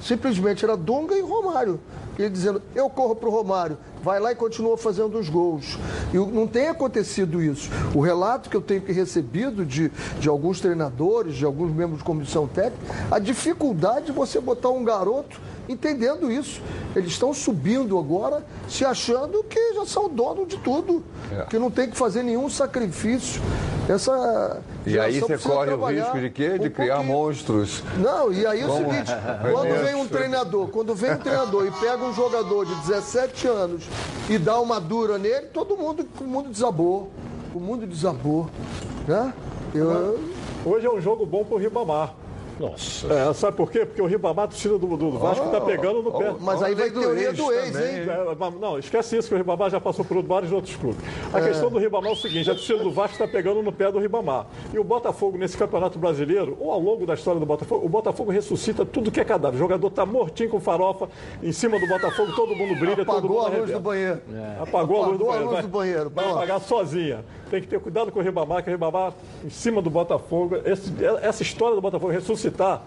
Simplesmente 0.00 0.64
era 0.64 0.76
Dunga 0.76 1.16
e 1.16 1.20
Romário. 1.20 1.80
Ele 2.16 2.30
dizendo, 2.30 2.62
eu 2.72 2.88
corro 2.88 3.16
para 3.16 3.28
o 3.28 3.32
Romário, 3.32 3.76
vai 4.06 4.20
lá 4.20 4.30
e 4.30 4.36
continua 4.36 4.78
fazendo 4.78 5.18
os 5.18 5.28
gols. 5.28 5.76
E 6.14 6.16
não 6.16 6.46
tem 6.46 6.68
acontecido 6.68 7.42
isso. 7.42 7.68
O 7.92 8.00
relato 8.00 8.48
que 8.48 8.56
eu 8.56 8.60
tenho 8.60 8.80
recebido 8.86 9.66
de, 9.66 9.90
de 10.20 10.28
alguns 10.28 10.60
treinadores, 10.60 11.34
de 11.34 11.44
alguns 11.44 11.74
membros 11.74 11.98
de 11.98 12.04
comissão 12.04 12.46
técnica, 12.46 12.94
a 13.10 13.18
dificuldade 13.18 14.06
de 14.06 14.12
você 14.12 14.40
botar 14.40 14.68
um 14.70 14.84
garoto 14.84 15.40
entendendo 15.68 16.30
isso. 16.30 16.62
Eles 16.94 17.10
estão 17.10 17.34
subindo 17.34 17.98
agora, 17.98 18.46
se 18.68 18.84
achando 18.84 19.42
que 19.42 19.74
já 19.74 19.84
são 19.84 20.08
dono 20.08 20.46
de 20.46 20.56
tudo, 20.58 21.02
É. 21.32 21.42
que 21.46 21.58
não 21.58 21.68
tem 21.72 21.90
que 21.90 21.96
fazer 21.98 22.22
nenhum 22.22 22.48
sacrifício. 22.48 23.42
Essa 23.88 24.60
E 24.84 24.98
aí 24.98 25.20
você 25.20 25.38
corre 25.38 25.64
o 25.64 25.76
trabalhar 25.76 26.02
risco 26.04 26.20
de 26.20 26.30
quê? 26.30 26.58
De 26.58 26.68
um 26.68 26.70
criar 26.70 26.96
pouquinho. 26.96 27.16
monstros. 27.16 27.82
Não, 27.98 28.32
e 28.32 28.44
aí 28.44 28.60
é 28.60 28.64
o 28.64 28.68
Como- 28.68 28.90
seguinte, 28.90 29.12
quando 29.52 29.74
vem 29.84 29.94
um 29.94 30.08
treinador, 30.08 30.68
quando 30.68 30.94
vem 30.94 31.12
um 31.12 31.18
treinador 31.18 31.66
e 31.66 31.70
pega 31.70 32.02
um 32.04 32.12
jogador 32.12 32.66
de 32.66 32.74
17 32.86 33.46
anos 33.46 33.84
e 34.28 34.38
dá 34.38 34.58
uma 34.58 34.80
dura 34.80 35.18
nele, 35.18 35.46
todo 35.46 35.76
mundo, 35.76 36.04
o 36.20 36.24
mundo 36.24 36.48
desabou. 36.50 37.10
O 37.54 37.60
mundo 37.60 37.86
desabou. 37.86 38.50
Né? 39.06 39.32
Eu, 39.74 40.18
Hoje 40.64 40.84
é 40.84 40.90
um 40.90 41.00
jogo 41.00 41.24
bom 41.24 41.44
pro 41.44 41.56
Ribamar. 41.56 42.12
Nossa. 42.58 43.12
É, 43.12 43.32
sabe 43.34 43.56
por 43.56 43.70
quê? 43.70 43.84
Porque 43.84 44.00
o 44.00 44.06
Ribamar, 44.06 44.46
a 44.46 44.48
torcida 44.48 44.78
do, 44.78 44.96
do 44.96 45.10
Vasco, 45.12 45.48
tá 45.50 45.60
pegando 45.60 46.02
no 46.02 46.10
pé. 46.12 46.34
mas 46.40 46.62
aí 46.62 46.74
vai 46.74 46.90
teoria 46.90 47.32
do 47.32 47.52
ex, 47.52 47.76
hein? 47.76 47.82
É, 48.08 48.34
mas 48.38 48.54
não, 48.58 48.78
esquece 48.78 49.16
isso, 49.16 49.28
que 49.28 49.34
o 49.34 49.38
Ribamar 49.38 49.68
já 49.70 49.80
passou 49.80 50.04
por 50.04 50.22
vários 50.22 50.50
outros 50.52 50.74
clubes. 50.76 50.98
A 51.32 51.38
É. 51.40 51.48
questão 51.48 51.68
do 51.70 51.78
Ribamar 51.78 52.10
é 52.10 52.12
o 52.14 52.16
seguinte: 52.16 52.50
a 52.50 52.54
torcida 52.54 52.82
do 52.82 52.90
Vasco 52.90 53.12
está 53.12 53.28
pegando 53.28 53.62
no 53.62 53.72
pé 53.72 53.92
do 53.92 53.98
Ribamar. 53.98 54.46
E 54.72 54.78
o 54.78 54.84
Botafogo, 54.84 55.36
nesse 55.36 55.56
campeonato 55.56 55.98
brasileiro, 55.98 56.56
ou 56.58 56.70
ao 56.72 56.80
longo 56.80 57.04
da 57.06 57.14
história 57.14 57.38
do 57.38 57.44
Botafogo, 57.46 57.84
o 57.84 57.88
Botafogo 57.88 58.30
ressuscita 58.30 58.84
tudo 58.86 59.10
que 59.10 59.20
é 59.20 59.24
cadáver. 59.24 59.56
O 59.56 59.58
jogador 59.58 59.88
está 59.88 60.06
mortinho 60.06 60.48
com 60.50 60.58
farofa, 60.60 61.08
em 61.42 61.52
cima 61.52 61.78
do 61.78 61.86
Botafogo, 61.86 62.32
todo 62.34 62.54
mundo 62.56 62.74
brilha, 62.78 63.04
todo 63.04 63.10
Apagou 63.18 63.42
mundo 63.42 63.54
a 63.54 63.58
luz 63.58 63.70
do 63.70 63.80
banheiro. 63.80 64.20
Apagou, 64.62 65.02
a 65.02 65.06
luz 65.08 65.18
do 65.18 65.24
Apagou 65.24 65.28
a 65.28 65.32
banheiro. 65.32 65.44
luz 65.44 65.52
vai, 65.52 65.62
do 65.62 65.68
banheiro. 65.68 66.10
Vai 66.10 66.30
apagar 66.30 66.60
sozinha. 66.60 67.24
Tem 67.50 67.60
que 67.60 67.68
ter 67.68 67.78
cuidado 67.78 68.10
com 68.10 68.18
o 68.18 68.22
Ribamar, 68.22 68.62
que 68.62 68.68
o 68.68 68.72
Ribamar, 68.72 69.12
em 69.44 69.50
cima 69.50 69.80
do 69.80 69.88
Botafogo, 69.88 70.56
esse- 70.64 70.92
essa 71.22 71.42
história 71.42 71.74
do 71.76 71.80
Botafogo 71.80 72.12
ressuscitar. 72.12 72.82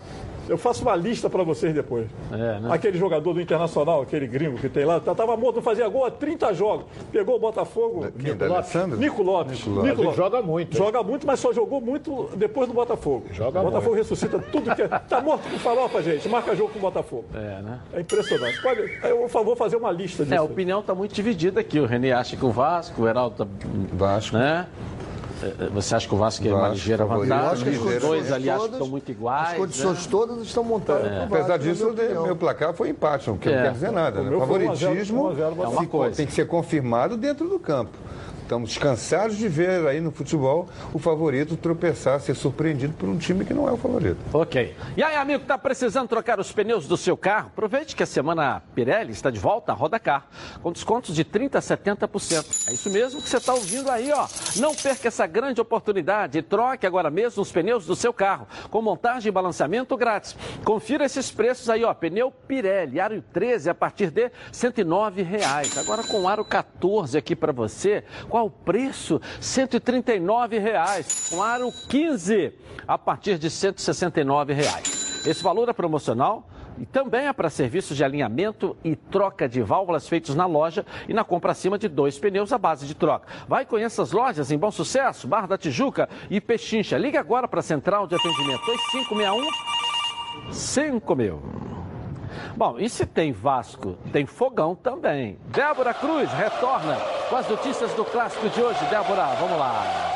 Eu 0.49 0.57
faço 0.57 0.81
uma 0.81 0.95
lista 0.95 1.29
para 1.29 1.43
vocês 1.43 1.73
depois. 1.73 2.07
É, 2.31 2.59
né? 2.59 2.69
Aquele 2.71 2.97
jogador 2.97 3.33
do 3.33 3.39
Internacional, 3.41 4.01
aquele 4.01 4.27
gringo 4.27 4.57
que 4.57 4.67
tem 4.67 4.83
lá, 4.83 4.99
tá- 4.99 5.13
tava 5.13 5.37
morto, 5.37 5.57
não 5.57 5.61
fazia 5.63 5.87
gol 5.87 6.05
há 6.05 6.11
30 6.11 6.53
jogos. 6.53 6.85
Pegou 7.11 7.35
o 7.35 7.39
Botafogo. 7.39 8.07
Quem, 8.19 8.33
Nico 8.33 8.45
Lopes. 8.45 8.73
Nico 8.97 9.21
Lopes. 9.23 9.51
Nico 9.59 9.69
Lopes. 9.69 9.89
Nico 9.91 10.01
Ele 10.03 10.13
joga 10.13 10.41
muito, 10.41 10.73
hein? 10.75 10.83
Joga 10.83 11.03
muito, 11.03 11.27
mas 11.27 11.39
só 11.39 11.53
jogou 11.53 11.79
muito 11.79 12.29
depois 12.35 12.67
do 12.67 12.73
Botafogo. 12.73 13.25
Joga 13.31 13.59
o 13.59 13.63
Botafogo 13.65 13.95
muito. 13.95 14.03
ressuscita 14.03 14.39
tudo 14.51 14.75
que 14.75 14.81
é. 14.81 14.87
Tá 14.87 15.21
morto 15.21 15.49
com 15.49 15.57
farofa, 15.59 16.01
gente. 16.01 16.27
Marca 16.27 16.55
jogo 16.55 16.71
com 16.71 16.79
o 16.79 16.81
Botafogo. 16.81 17.25
É, 17.33 17.61
né? 17.61 17.79
É 17.93 18.01
impressionante. 18.01 18.61
Pode, 18.61 18.81
eu, 19.03 19.17
por 19.19 19.29
favor, 19.29 19.55
fazer 19.55 19.75
uma 19.77 19.91
lista 19.91 20.23
disso. 20.23 20.33
É, 20.33 20.37
a 20.37 20.43
opinião 20.43 20.79
está 20.79 20.95
muito 20.95 21.13
dividida 21.13 21.59
aqui. 21.59 21.79
O 21.79 21.85
René 21.85 22.11
acha 22.11 22.35
que 22.35 22.45
o 22.45 22.49
Vasco, 22.51 23.03
o 23.03 23.07
Heraldo 23.07 23.35
tá, 23.37 23.47
Vasco. 23.93 24.35
né? 24.37 24.67
É, 25.41 25.65
é, 25.65 25.69
Você 25.69 25.95
acha 25.95 26.07
que 26.07 26.13
o 26.13 26.17
Vasco 26.17 26.47
é 26.47 26.53
uma 26.53 26.69
ligeira 26.69 27.05
vantagem? 27.05 27.69
Acho 27.69 27.81
que 27.81 27.93
as 27.95 28.01
dois 28.01 28.31
ali 28.31 28.49
acham 28.49 28.61
que 28.63 28.67
todas- 28.69 28.73
estão 28.73 28.87
muito 28.87 29.11
As 29.11 29.17
iguais. 29.17 29.57
condições 29.57 29.97
né? 30.05 30.07
todas 30.11 30.37
estão 30.39 30.63
montadas 30.63 31.11
Vasco, 31.11 31.35
Apesar 31.35 31.57
disso, 31.57 31.75
minha 31.83 31.89
eu 31.91 31.93
dei- 31.95 32.05
opinião. 32.05 32.25
meu 32.25 32.35
placar 32.35 32.73
foi 32.73 32.89
empate, 32.89 33.29
o 33.29 33.37
que 33.37 33.49
É. 33.49 33.55
não 33.55 33.63
quer 33.63 33.71
dizer 33.73 33.91
nada. 33.91 34.19
O 34.19 34.23
Né? 34.23 34.29
meu 34.29 34.39
foi 34.45 34.47
1 34.65 34.71
a 34.71 34.75
0, 34.75 34.79
Favoritismo 34.79 35.23
1 35.23 35.27
a 35.29 35.33
0 35.35 35.55
É 35.63 35.67
uma 35.67 35.85
coisa. 35.87 36.15
tem 36.17 36.25
que 36.25 36.33
ser 36.33 36.45
confirmado 36.47 37.15
dentro 37.17 37.47
do 37.47 37.59
campo. 37.59 37.91
Estamos 38.49 38.79
cansados 38.79 39.37
de 39.37 39.47
ver 39.47 39.85
aí 39.87 40.01
no 40.01 40.09
futebol 40.09 40.67
o 40.91 40.97
favorito 40.97 41.55
tropeçar, 41.55 42.19
ser 42.19 42.33
surpreendido 42.33 42.93
por 42.93 43.07
um 43.07 43.15
time 43.15 43.45
que 43.45 43.53
não 43.53 43.69
é 43.69 43.71
o 43.71 43.77
favorito. 43.77 44.17
Ok. 44.33 44.75
E 44.97 45.03
aí, 45.03 45.15
amigo, 45.17 45.45
tá 45.45 45.55
precisando 45.55 46.07
trocar 46.07 46.39
os 46.39 46.51
pneus 46.51 46.87
do 46.87 46.97
seu 46.97 47.15
carro? 47.15 47.51
Aproveite 47.53 47.95
que 47.95 48.01
a 48.01 48.07
semana 48.07 48.63
Pirelli 48.73 49.11
está 49.11 49.29
de 49.29 49.39
volta 49.39 49.71
à 49.71 49.75
Roda 49.75 49.99
Car, 49.99 50.27
com 50.63 50.71
descontos 50.71 51.13
de 51.13 51.23
30% 51.23 51.57
a 51.57 52.07
70%. 52.07 52.69
É 52.69 52.73
isso 52.73 52.89
mesmo 52.89 53.21
que 53.21 53.29
você 53.29 53.37
está 53.37 53.53
ouvindo 53.53 53.87
aí, 53.91 54.11
ó. 54.11 54.27
Não 54.55 54.73
perca 54.73 55.09
essa 55.09 55.27
grande 55.27 55.61
oportunidade 55.61 56.41
troque 56.41 56.87
agora 56.87 57.11
mesmo 57.11 57.43
os 57.43 57.51
pneus 57.51 57.85
do 57.85 57.95
seu 57.95 58.11
carro, 58.11 58.47
com 58.71 58.81
montagem 58.81 59.29
e 59.29 59.31
balanceamento 59.31 59.95
grátis. 59.95 60.35
Confira 60.63 61.05
esses 61.05 61.29
preços 61.29 61.69
aí, 61.69 61.83
ó. 61.83 61.93
Pneu 61.93 62.31
Pirelli, 62.31 62.99
aro 62.99 63.21
13 63.31 63.69
a 63.69 63.75
partir 63.75 64.09
de 64.09 64.31
109 64.51 65.21
reais. 65.21 65.77
Agora 65.77 66.03
com 66.03 66.27
aro 66.27 66.43
14 66.43 67.15
aqui 67.15 67.35
para 67.35 67.51
você, 67.51 68.03
qual 68.39 68.49
preço? 68.49 69.19
139 69.41 70.59
reais. 70.59 71.29
Com 71.29 71.43
aro 71.43 71.73
15 71.89 72.53
a 72.87 72.97
partir 72.97 73.37
de 73.37 73.49
169 73.49 74.53
reais. 74.53 75.27
Esse 75.27 75.43
valor 75.43 75.67
é 75.67 75.73
promocional 75.73 76.47
e 76.77 76.85
também 76.85 77.27
é 77.27 77.33
para 77.33 77.49
serviços 77.49 77.97
de 77.97 78.03
alinhamento 78.05 78.77
e 78.81 78.95
troca 78.95 79.49
de 79.49 79.61
válvulas 79.61 80.07
feitos 80.07 80.33
na 80.35 80.45
loja 80.45 80.85
e 81.09 81.13
na 81.13 81.25
compra 81.25 81.51
acima 81.51 81.77
de 81.77 81.89
dois 81.89 82.17
pneus 82.17 82.53
à 82.53 82.57
base 82.57 82.87
de 82.87 82.95
troca. 82.95 83.27
Vai 83.45 83.65
conhecer 83.65 84.01
as 84.01 84.13
lojas 84.13 84.49
em 84.51 84.57
Bom 84.57 84.71
Sucesso, 84.71 85.27
Barra 85.27 85.47
da 85.47 85.57
Tijuca 85.57 86.07
e 86.29 86.39
Pechincha. 86.39 86.97
Liga 86.97 87.19
agora 87.19 87.45
para 87.45 87.59
a 87.59 87.63
Central 87.63 88.07
de 88.07 88.15
Atendimento 88.15 88.65
2561 88.65 90.53
5000. 90.53 91.68
Bom, 92.55 92.77
e 92.79 92.89
se 92.89 93.05
tem 93.05 93.31
Vasco, 93.31 93.97
tem 94.11 94.25
fogão 94.25 94.75
também. 94.75 95.37
Débora 95.47 95.93
Cruz 95.93 96.31
retorna 96.31 96.97
com 97.29 97.35
as 97.35 97.47
notícias 97.47 97.93
do 97.93 98.03
clássico 98.05 98.49
de 98.49 98.61
hoje. 98.61 98.83
Débora, 98.85 99.27
vamos 99.39 99.57
lá. 99.57 100.08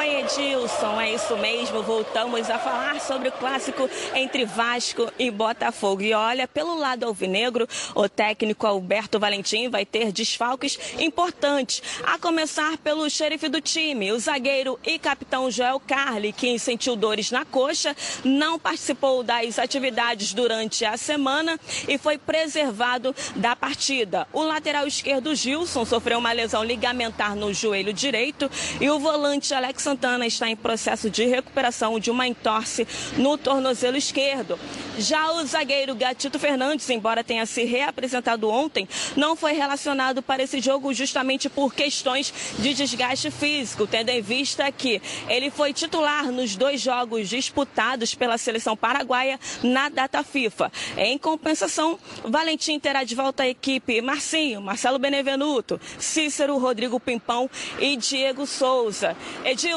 Oi, 0.00 0.20
Edilson, 0.20 0.98
é 0.98 1.12
isso 1.12 1.36
mesmo. 1.36 1.82
Voltamos 1.82 2.48
a 2.48 2.58
falar 2.58 2.98
sobre 3.02 3.28
o 3.28 3.32
clássico 3.32 3.86
entre 4.14 4.46
Vasco 4.46 5.12
e 5.18 5.30
Botafogo. 5.30 6.00
E 6.00 6.14
olha, 6.14 6.48
pelo 6.48 6.74
lado 6.74 7.04
alvinegro, 7.04 7.68
o 7.94 8.08
técnico 8.08 8.66
Alberto 8.66 9.20
Valentim 9.20 9.68
vai 9.68 9.84
ter 9.84 10.10
desfalques 10.10 10.78
importantes. 10.98 11.82
A 12.02 12.18
começar 12.18 12.78
pelo 12.78 13.10
xerife 13.10 13.46
do 13.50 13.60
time, 13.60 14.10
o 14.10 14.18
zagueiro 14.18 14.80
e 14.86 14.98
capitão 14.98 15.50
Joel 15.50 15.78
Carli, 15.78 16.32
que 16.32 16.58
sentiu 16.58 16.96
dores 16.96 17.30
na 17.30 17.44
coxa, 17.44 17.94
não 18.24 18.58
participou 18.58 19.22
das 19.22 19.58
atividades 19.58 20.32
durante 20.32 20.82
a 20.82 20.96
semana 20.96 21.60
e 21.86 21.98
foi 21.98 22.16
preservado 22.16 23.14
da 23.36 23.54
partida. 23.54 24.26
O 24.32 24.42
lateral 24.42 24.86
esquerdo 24.86 25.34
Gilson 25.34 25.84
sofreu 25.84 26.18
uma 26.18 26.32
lesão 26.32 26.64
ligamentar 26.64 27.36
no 27.36 27.52
joelho 27.52 27.92
direito 27.92 28.50
e 28.80 28.88
o 28.88 28.98
volante 28.98 29.52
Alex 29.52 29.89
Santana 29.90 30.24
está 30.24 30.48
em 30.48 30.54
processo 30.54 31.10
de 31.10 31.24
recuperação 31.24 31.98
de 31.98 32.12
uma 32.12 32.24
entorse 32.24 32.86
no 33.16 33.36
tornozelo 33.36 33.96
esquerdo. 33.96 34.56
Já 34.96 35.32
o 35.32 35.44
zagueiro 35.44 35.96
Gatito 35.96 36.38
Fernandes, 36.38 36.88
embora 36.90 37.24
tenha 37.24 37.44
se 37.44 37.64
reapresentado 37.64 38.48
ontem, 38.48 38.88
não 39.16 39.34
foi 39.34 39.52
relacionado 39.52 40.22
para 40.22 40.44
esse 40.44 40.60
jogo 40.60 40.94
justamente 40.94 41.48
por 41.48 41.74
questões 41.74 42.32
de 42.60 42.72
desgaste 42.72 43.32
físico, 43.32 43.84
tendo 43.84 44.10
em 44.10 44.22
vista 44.22 44.70
que 44.70 45.02
ele 45.28 45.50
foi 45.50 45.72
titular 45.72 46.30
nos 46.30 46.54
dois 46.54 46.80
jogos 46.80 47.28
disputados 47.28 48.14
pela 48.14 48.38
seleção 48.38 48.76
paraguaia 48.76 49.40
na 49.60 49.88
data 49.88 50.22
FIFA. 50.22 50.70
Em 50.98 51.18
compensação, 51.18 51.98
Valentim 52.24 52.78
terá 52.78 53.02
de 53.02 53.16
volta 53.16 53.42
a 53.42 53.48
equipe 53.48 54.00
Marcinho, 54.00 54.60
Marcelo 54.60 55.00
Benevenuto, 55.00 55.80
Cícero, 55.98 56.58
Rodrigo 56.58 57.00
Pimpão 57.00 57.50
e 57.80 57.96
Diego 57.96 58.46
Souza. 58.46 59.16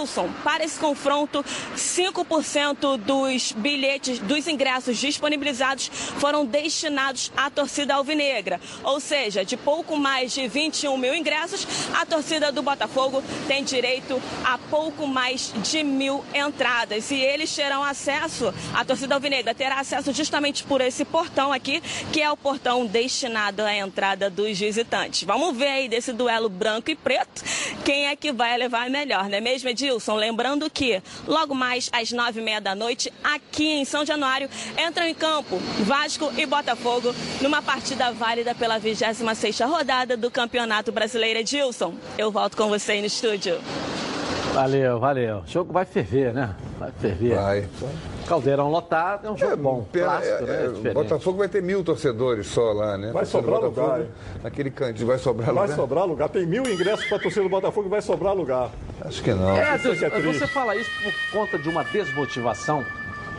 Edilson, 0.03 0.29
para 0.43 0.63
esse 0.63 0.79
confronto, 0.79 1.43
5% 1.75 2.97
dos 2.97 3.53
bilhetes, 3.53 4.19
dos 4.19 4.47
ingressos 4.47 4.97
disponibilizados 4.97 5.89
foram 6.17 6.45
destinados 6.45 7.31
à 7.35 7.49
torcida 7.49 7.95
alvinegra. 7.95 8.59
Ou 8.83 8.99
seja, 8.99 9.45
de 9.45 9.55
pouco 9.55 9.97
mais 9.97 10.33
de 10.33 10.47
21 10.47 10.97
mil 10.97 11.15
ingressos, 11.15 11.65
a 11.93 12.05
torcida 12.05 12.51
do 12.51 12.61
Botafogo 12.61 13.23
tem 13.47 13.63
direito 13.63 14.21
a 14.43 14.57
pouco 14.57 15.07
mais 15.07 15.53
de 15.63 15.83
mil 15.83 16.23
entradas. 16.33 17.09
E 17.09 17.15
eles 17.15 17.53
terão 17.55 17.83
acesso, 17.83 18.53
a 18.73 18.83
torcida 18.83 19.15
alvinegra 19.15 19.55
terá 19.55 19.79
acesso 19.79 20.11
justamente 20.11 20.63
por 20.63 20.81
esse 20.81 21.05
portão 21.05 21.53
aqui, 21.53 21.81
que 22.11 22.21
é 22.21 22.29
o 22.29 22.37
portão 22.37 22.85
destinado 22.85 23.61
à 23.61 23.73
entrada 23.73 24.29
dos 24.29 24.59
visitantes. 24.59 25.23
Vamos 25.23 25.55
ver 25.55 25.67
aí 25.67 25.87
desse 25.87 26.11
duelo 26.11 26.49
branco 26.49 26.91
e 26.91 26.95
preto, 26.95 27.43
quem 27.85 28.07
é 28.07 28.15
que 28.15 28.33
vai 28.33 28.57
levar 28.57 28.89
melhor, 28.89 29.29
não 29.29 29.37
é 29.37 29.41
mesmo, 29.41 29.69
Edilson? 29.69 29.92
Lembrando 30.17 30.69
que 30.69 31.01
logo 31.27 31.53
mais 31.53 31.89
às 31.91 32.11
nove 32.11 32.39
e 32.39 32.43
meia 32.43 32.59
da 32.59 32.73
noite, 32.73 33.11
aqui 33.23 33.65
em 33.65 33.85
São 33.85 34.05
Januário, 34.05 34.49
entram 34.77 35.05
em 35.05 35.13
campo 35.13 35.57
Vasco 35.79 36.31
e 36.37 36.45
Botafogo 36.45 37.13
numa 37.41 37.61
partida 37.61 38.11
válida 38.11 38.55
pela 38.55 38.79
26ª 38.79 39.67
rodada 39.67 40.17
do 40.17 40.31
Campeonato 40.31 40.91
Brasileiro. 40.91 41.39
Edilson, 41.39 41.93
eu 42.17 42.31
volto 42.31 42.57
com 42.57 42.67
você 42.69 42.93
aí 42.93 43.01
no 43.01 43.07
estúdio. 43.07 43.59
Valeu, 44.53 44.99
valeu. 44.99 45.37
O 45.39 45.47
jogo 45.47 45.73
vai 45.73 45.83
ferver, 45.85 46.33
né? 46.33 46.55
Vai 46.79 46.91
ferver. 46.91 47.35
Vai. 47.35 47.67
Caldeirão 48.27 48.69
lotado, 48.69 49.27
é 49.27 49.31
um 49.31 49.37
jogo 49.37 49.57
bom. 49.57 49.85
Pena, 49.91 50.05
Clássico, 50.05 50.35
é, 50.35 50.41
né? 50.45 50.65
é, 50.65 50.67
o 50.67 50.73
Diferente. 50.73 50.93
Botafogo 50.93 51.37
vai 51.39 51.49
ter 51.49 51.61
mil 51.61 51.83
torcedores 51.83 52.47
só 52.47 52.71
lá, 52.71 52.97
né? 52.97 53.11
Vai 53.11 53.25
sobrar 53.25 53.59
Botafogo, 53.59 53.81
lugar, 53.87 54.01
hein? 54.01 54.07
Naquele 54.43 54.69
cantinho, 54.71 55.07
vai 55.07 55.17
sobrar 55.17 55.53
Vai 55.53 55.63
lugar? 55.63 55.75
sobrar 55.75 56.05
lugar. 56.05 56.29
Tem 56.29 56.45
mil 56.45 56.63
ingressos 56.71 57.05
para 57.07 57.17
a 57.17 57.19
torcida 57.19 57.43
do 57.43 57.49
Botafogo 57.49 57.87
e 57.87 57.89
vai 57.89 58.01
sobrar 58.01 58.33
lugar. 58.35 58.69
Acho 59.01 59.23
que 59.23 59.33
não. 59.33 59.57
É, 59.57 59.77
que 59.79 59.87
é 60.05 60.09
triste. 60.09 60.39
você 60.39 60.47
fala 60.47 60.75
isso 60.75 60.89
por 61.03 61.39
conta 61.39 61.57
de 61.57 61.67
uma 61.69 61.83
desmotivação? 61.83 62.85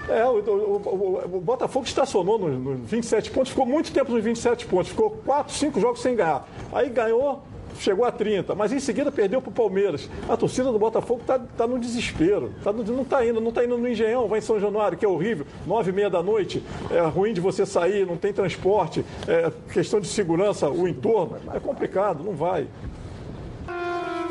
É, 0.09 0.23
o, 0.27 0.33
o- 0.33 1.21
o- 1.33 1.37
o 1.37 1.41
Botafogo 1.41 1.87
estacionou 1.87 2.39
nos, 2.39 2.59
nos 2.81 2.91
27 2.91 3.31
pontos, 3.31 3.51
ficou 3.51 3.65
muito 3.65 3.91
tempo 3.91 4.13
nos 4.13 4.23
27 4.23 4.67
pontos, 4.67 4.89
ficou 4.89 5.11
4, 5.25 5.55
5 5.55 5.81
jogos 5.81 6.03
sem 6.03 6.15
ganhar. 6.15 6.47
Aí 6.73 6.91
ganhou, 6.91 7.43
chegou 7.79 8.05
a 8.05 8.13
30, 8.13 8.55
mas 8.55 8.73
em 8.73 8.81
seguida 8.81 9.11
perdeu 9.13 9.41
para 9.43 9.51
o 9.51 9.53
Palmeiras. 9.53 10.09
A 10.29 10.37
torcida 10.37 10.71
do 10.73 10.79
Botafogo 10.79 11.21
está 11.23 11.39
tá 11.39 11.67
no 11.67 11.79
desespero, 11.79 12.53
tá 12.63 12.73
no- 12.73 12.83
não 12.85 13.03
está 13.03 13.25
indo, 13.27 13.41
não 13.41 13.49
está 13.51 13.65
indo 13.65 13.77
no 13.79 13.89
Engenhão, 13.89 14.27
vai 14.29 14.39
em 14.39 14.43
São 14.43 14.59
Januário, 14.61 14.97
que 14.99 15.05
é 15.05 15.09
horrível, 15.09 15.47
9 15.67 15.91
e 15.91 15.95
meia 15.95 16.11
da 16.11 16.23
noite, 16.23 16.63
é 16.91 17.01
ruim 17.01 17.33
de 17.33 17.41
você 17.41 17.65
sair, 17.67 18.07
não 18.07 18.17
tem 18.17 18.33
transporte, 18.33 19.05
é 19.27 19.51
questão 19.73 20.01
de 20.01 20.09
segurança, 20.09 20.69
o 20.71 20.87
entorno, 20.89 21.37
é 21.55 21.61
complicado, 21.61 22.23
não 22.25 22.33
vai. 22.35 22.67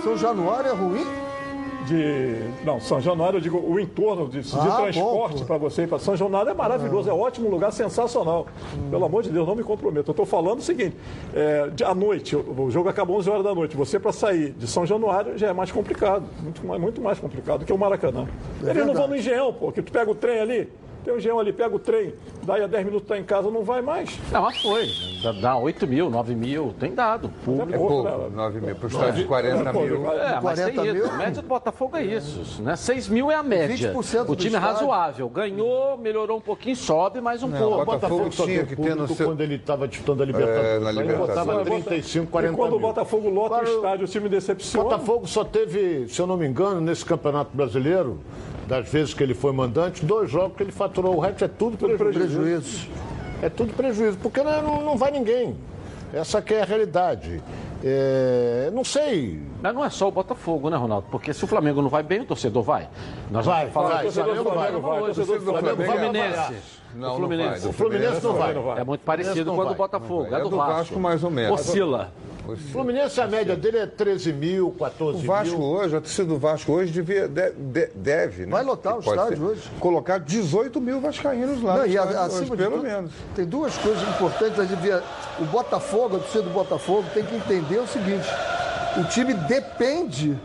São 0.04 0.18
Januário 0.18 0.70
é 0.70 0.74
ruim? 0.74 1.23
De. 1.84 2.36
Não, 2.66 2.80
São 2.80 3.00
Januário, 3.02 3.38
eu 3.38 3.42
digo, 3.42 3.58
o 3.58 3.80
entorno 3.80 4.28
de, 4.28 4.42
de 4.42 4.58
Ah, 4.58 4.78
transporte 4.82 5.44
para 5.46 5.58
você 5.58 5.84
ir 5.84 5.88
para 5.88 6.00
São 6.00 6.16
Januário 6.16 6.50
é 6.52 6.54
maravilhoso, 6.54 7.10
é 7.10 7.14
um 7.14 7.20
ótimo 7.20 7.50
lugar, 7.50 7.72
sensacional. 7.72 8.48
Pelo 8.90 9.06
amor 9.06 9.24
de 9.24 9.30
Deus, 9.30 9.48
não 9.48 9.56
me 9.56 9.64
comprometo. 9.64 10.10
Eu 10.10 10.14
estou 10.14 10.26
falando 10.26 10.60
o 10.60 10.64
seguinte: 10.64 10.96
é, 11.34 11.70
de- 11.70 11.84
à 11.84 11.94
noite, 11.94 12.36
o, 12.36 12.70
jogo 12.72 12.90
acabou 12.90 13.18
11 13.18 13.30
horas 13.30 13.44
da 13.44 13.54
noite. 13.56 13.76
Você, 13.78 14.00
para 14.00 14.12
sair 14.12 14.52
de 14.52 14.68
São 14.68 14.86
Januário, 14.86 15.38
já 15.38 15.48
é 15.50 15.54
mais 15.54 15.72
complicado. 15.72 16.26
Muito 16.42 16.66
mais, 16.66 16.82
muito 16.82 17.02
mais 17.02 17.20
complicado 17.20 17.66
que 17.66 17.74
o 17.74 17.78
Maracanã. 17.78 18.22
Eles 18.62 18.68
não 18.68 18.74
verdade. 18.74 18.98
vão 18.98 19.08
no 19.08 19.16
Engenhão, 19.16 19.54
pô, 19.54 19.72
que 19.72 19.82
tu 19.82 19.92
pega 19.92 20.10
o 20.10 20.16
trem 20.16 20.40
ali. 20.40 20.70
Tem 21.04 21.14
um 21.14 21.18
Engenhão 21.18 21.40
ali, 21.40 21.52
pega 21.52 21.76
o 21.76 21.80
trem, 21.80 22.14
daí 22.44 22.64
a 22.64 22.68
10 22.68 22.86
minutos 22.86 23.08
tá 23.08 23.18
em 23.18 23.24
casa, 23.24 23.52
não 23.52 23.64
vai 23.64 23.82
mais. 23.82 24.18
Não, 24.32 24.42
mas 24.42 24.62
foi. 24.62 24.88
Dá, 25.22 25.32
dá 25.34 25.58
8 25.58 25.86
mil, 25.86 26.10
9 26.10 26.34
mil, 26.36 26.74
tem 26.80 26.94
dado. 26.94 27.30
Público. 27.44 27.74
É 27.74 27.78
pouco, 27.78 28.30
9 28.30 28.62
mil. 28.62 28.76
Para 28.76 28.86
o 28.86 28.90
estádio 28.90 29.14
de 29.16 29.24
40 29.26 29.74
mil. 29.74 30.12
É, 30.12 30.40
mas 30.42 30.60
tem 30.64 30.74
40 30.76 30.86
isso. 30.86 30.94
mil? 30.94 31.06
A 31.14 31.18
média 31.18 31.42
do 31.42 31.48
Botafogo 31.48 31.98
é 31.98 32.04
isso. 32.06 32.62
Né? 32.62 32.76
6 32.76 33.10
mil 33.10 33.30
é 33.30 33.36
a 33.36 33.44
média. 33.44 33.92
20% 33.94 33.96
O 33.96 34.02
time 34.02 34.22
é 34.22 34.34
do 34.34 34.36
estádio. 34.36 34.60
razoável. 34.60 35.30
Ganhou, 35.30 35.98
melhorou 35.98 36.38
um 36.38 36.42
pouquinho, 36.42 36.76
sobe 36.76 37.20
mais 37.20 37.44
um 37.44 37.48
Não, 37.48 37.58
pouco. 37.58 37.82
o 37.82 37.86
Botafogo 37.86 38.32
só 38.32 38.46
tinha 38.46 38.66
tem 38.66 38.76
que 38.76 38.82
ter 38.82 38.96
no 38.96 39.08
seu- 39.08 39.26
quando 39.28 39.42
ele 39.42 39.56
estava 39.56 39.88
disputando 39.88 40.22
a 40.22 40.26
Libertadores. 40.26 40.66
É, 40.68 40.80
na 40.80 40.90
Aí 40.90 40.96
ele 40.96 41.02
Libertadores. 41.04 41.36
botava 41.46 41.58
Bota- 41.64 41.70
35, 41.84 42.24
e 42.26 42.28
40 42.28 42.56
quando 42.56 42.72
o 42.74 42.80
mil. 42.80 42.88
Botafogo 42.88 43.30
lota 43.30 43.56
Agora, 43.56 43.70
o 43.70 43.76
estádio, 43.76 44.06
o 44.06 44.08
time 44.08 44.26
O 44.28 44.30
decepciona. 44.30 44.84
Botafogo 44.90 45.28
só 45.28 45.44
teve, 45.44 46.08
se 46.08 46.20
eu 46.22 46.26
não 46.28 46.38
me 46.38 46.48
engano, 46.48 46.80
nesse 46.80 47.04
Campeonato 47.04 47.50
Brasileiro, 47.56 48.20
das 48.68 48.88
vezes 48.90 49.14
que 49.14 49.22
ele 49.22 49.34
foi 49.34 49.52
mandante, 49.52 50.06
dois 50.06 50.30
jogos 50.32 50.56
que 50.56 50.64
ele 50.64 50.72
faturou. 50.72 50.93
O 51.02 51.20
resto 51.20 51.46
é 51.46 51.48
tudo 51.48 51.78
prejuízo. 51.78 52.20
Prejuízo. 52.20 52.88
É 53.42 53.50
tudo 53.50 53.74
prejuízo, 53.74 54.18
porque 54.22 54.42
não, 54.42 54.82
não, 54.82 54.98
vai 54.98 55.12
ninguém. 55.12 55.56
Essa 56.14 56.42
que 56.42 56.54
é 56.54 56.62
a 56.62 56.66
realidade. 56.66 57.42
É, 57.84 58.70
não 58.74 58.84
sei. 58.84 59.42
Mas 59.62 59.74
não 59.74 59.84
é 59.84 59.90
só 59.90 60.08
o 60.08 60.12
Botafogo, 60.12 60.70
né, 60.70 60.78
Ronaldo? 60.78 61.08
Porque 61.12 61.34
se 61.34 61.44
o 61.44 61.48
Flamengo 61.48 61.82
não 61.82 61.90
vai 61.90 62.04
bem, 62.04 62.22
o 62.22 62.26
torcedor 62.26 62.64
vai. 62.64 62.88
Nós 63.30 63.46
Vai, 63.46 63.68
vamos 63.68 63.74
falar 63.74 63.96
vai, 63.96 64.06
disso. 64.06 64.22
o 64.22 64.24
Flamengo 64.24 64.44
vai, 64.44 64.54
Flamengo 64.54 64.88
vai, 64.88 65.02
o 65.02 65.06
torcedor 65.06 65.40
do 65.40 65.46
Flamengo 65.46 65.76
vai 65.76 65.88
Fluminense. 65.88 66.83
Não, 66.96 67.14
o 67.14 67.18
Fluminense. 67.18 67.50
não 67.50 67.60
vai. 67.62 67.70
O 67.70 67.74
Fluminense 67.74 68.24
não 68.24 68.34
vai. 68.34 68.54
não 68.54 68.64
vai. 68.64 68.80
É 68.80 68.84
muito 68.84 69.02
parecido 69.02 69.52
com 69.54 69.58
o 69.62 69.66
do. 69.66 69.76
Botafogo. 69.76 70.28
É 70.36 70.40
É 70.40 70.44
do 70.44 70.50
do 70.50 70.58
Vasco. 70.58 70.74
Vasco, 70.74 71.00
mais 71.00 71.24
ou 71.24 71.32
menos. 71.32 71.60
Oscila. 71.60 72.12
O 72.46 72.58
Fluminense, 72.58 73.22
a 73.22 73.26
média 73.28 73.56
dele 73.56 73.78
é 73.78 73.86
13 73.88 74.34
mil, 74.34 74.76
14 74.78 75.18
O 75.18 75.22
mil. 75.22 75.28
Vasco 75.32 75.62
hoje, 75.64 75.96
a 75.96 76.02
torcida 76.02 76.28
do 76.28 76.38
Vasco 76.38 76.74
hoje 76.74 76.92
devia, 76.92 77.26
de- 77.26 77.52
de- 77.52 77.90
deve, 77.96 78.46
né? 78.46 78.52
Vai 78.52 78.64
lotar 78.66 78.98
o 78.98 79.00
estádio 79.00 79.38
ser, 79.38 79.44
hoje. 79.44 79.62
Colocar 79.80 80.18
18 80.20 80.82
mil 80.82 81.00
vascaínos 81.00 81.62
lá. 81.64 81.78
Não, 81.78 81.86
e 81.86 81.98
a- 81.98 82.02
estádio 82.04 82.20
hoje, 82.20 82.36
acima 82.42 82.58
de 82.58 82.64
pelo 82.64 82.76
tudo, 82.76 82.84
menos. 82.84 83.12
tem 83.34 83.46
duas 83.46 83.78
coisas 83.78 84.04
importantes. 84.10 84.60
A 84.60 84.66
gente 84.66 84.80
vê, 84.82 84.94
o 85.40 85.46
Botafogo, 85.46 86.18
a 86.18 86.20
torcida 86.20 86.44
do 86.44 86.50
Botafogo, 86.50 87.06
tem 87.14 87.24
que 87.24 87.34
entender 87.34 87.78
o 87.80 87.88
seguinte: 87.88 88.28
o 89.00 89.06
time 89.06 89.34
depende, 89.34 90.38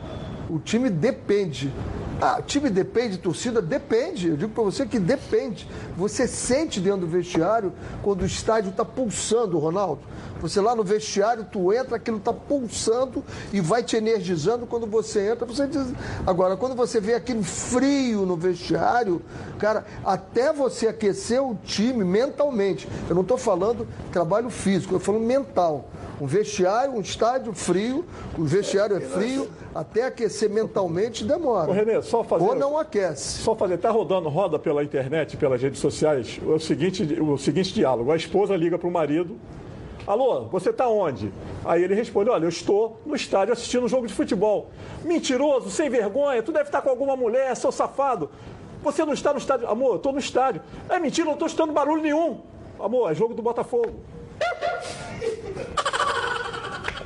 o 0.49 0.61
time 0.61 0.89
depende. 0.89 1.73
Ah, 2.21 2.43
time 2.43 2.69
depende, 2.69 3.17
torcida 3.17 3.63
depende. 3.63 4.29
Eu 4.29 4.37
digo 4.37 4.53
para 4.53 4.65
você 4.65 4.85
que 4.85 4.99
depende. 4.99 5.69
Você 5.97 6.27
sente 6.27 6.81
dentro 6.81 7.03
do 7.03 7.07
vestiário 7.07 7.73
quando 8.03 8.23
o 8.23 8.27
estádio 8.27 8.71
está 8.71 8.85
pulsando, 8.85 9.57
Ronaldo. 9.57 10.03
Você 10.41 10.61
lá 10.61 10.75
no 10.75 10.85
vestiário, 10.85 11.47
tu 11.51 11.73
entra, 11.73 11.97
aquilo 11.97 12.19
está 12.19 12.33
pulsando 12.33 13.25
e 13.53 13.61
vai 13.61 13.83
te 13.83 13.97
energizando 13.97 14.67
quando 14.67 14.87
você 14.87 15.31
entra. 15.31 15.45
Você 15.47 15.67
diz... 15.67 15.93
Agora, 16.27 16.57
quando 16.57 16.75
você 16.75 17.01
vê 17.01 17.15
aquele 17.15 17.43
frio 17.43 18.25
no 18.25 18.37
vestiário, 18.37 19.21
cara, 19.59 19.85
até 20.05 20.53
você 20.53 20.89
aquecer 20.89 21.43
o 21.43 21.57
time 21.65 22.05
mentalmente. 22.05 22.89
Eu 23.09 23.15
não 23.15 23.23
estou 23.23 23.37
falando 23.37 23.87
trabalho 24.13 24.51
físico, 24.51 24.95
eu 24.95 25.01
falo 25.01 25.19
mental. 25.19 25.89
Um 26.21 26.27
vestiário, 26.27 26.95
um 26.95 27.01
estádio 27.01 27.53
frio, 27.53 28.05
o 28.37 28.45
vestiário 28.45 28.97
é 28.97 29.01
frio, 29.01 29.49
até 29.73 30.03
aquecer 30.05 30.51
mentalmente 30.51 31.25
demora. 31.25 31.71
Ô, 31.71 31.73
Renê, 31.73 32.03
só 32.03 32.25
fazer. 32.25 32.45
Ou 32.45 32.57
não 32.57 32.77
aquece. 32.77 33.39
Só 33.39 33.55
fazer, 33.55 33.79
tá 33.79 33.91
rodando, 33.91 34.29
roda 34.29 34.59
pela 34.59 34.83
internet, 34.83 35.37
pelas 35.37 35.63
redes 35.63 35.81
sociais, 35.81 36.41
o 36.45 36.59
seguinte, 36.59 37.05
o 37.21 37.39
seguinte 37.39 37.73
diálogo. 37.73 38.11
A 38.11 38.17
esposa 38.17 38.57
liga 38.57 38.77
para 38.77 38.89
o 38.89 38.91
marido. 38.91 39.37
Alô, 40.09 40.45
você 40.45 40.71
está 40.71 40.89
onde? 40.89 41.31
Aí 41.63 41.85
ele 41.85 41.95
responde: 41.95 42.31
Olha, 42.31 42.47
eu 42.47 42.49
estou 42.49 42.99
no 43.05 43.15
estádio 43.15 43.53
assistindo 43.53 43.85
um 43.85 43.89
jogo 43.89 44.07
de 44.07 44.15
futebol. 44.15 44.71
Mentiroso, 45.05 45.71
sem 45.71 45.91
vergonha, 45.91 46.43
tu 46.43 46.51
deve 46.51 46.71
estar 46.71 46.81
com 46.81 46.89
alguma 46.89 47.15
mulher, 47.15 47.55
seu 47.55 47.71
safado. 47.71 48.31
Você 48.83 49.05
não 49.05 49.13
está 49.13 49.35
no 49.35 49.39
estádio. 49.39 49.69
Amor, 49.69 49.91
eu 49.91 49.97
estou 49.97 50.11
no 50.11 50.19
estádio. 50.19 50.63
É 50.89 50.99
mentira, 50.99 51.27
eu 51.27 51.27
não 51.27 51.35
estou 51.35 51.47
escutando 51.47 51.75
barulho 51.75 52.01
nenhum. 52.01 52.41
Amor, 52.81 53.13
é 53.13 53.15
jogo 53.15 53.35
do 53.35 53.43
Botafogo. 53.43 54.01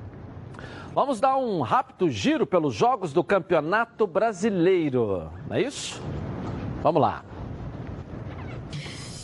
Vamos 0.92 1.20
dar 1.20 1.36
um 1.36 1.60
rápido 1.60 2.10
giro 2.10 2.44
pelos 2.44 2.74
jogos 2.74 3.12
do 3.12 3.22
Campeonato 3.22 4.08
Brasileiro, 4.08 5.30
não 5.48 5.56
é 5.56 5.62
isso? 5.62 6.02
Vamos 6.82 7.00
lá. 7.00 7.24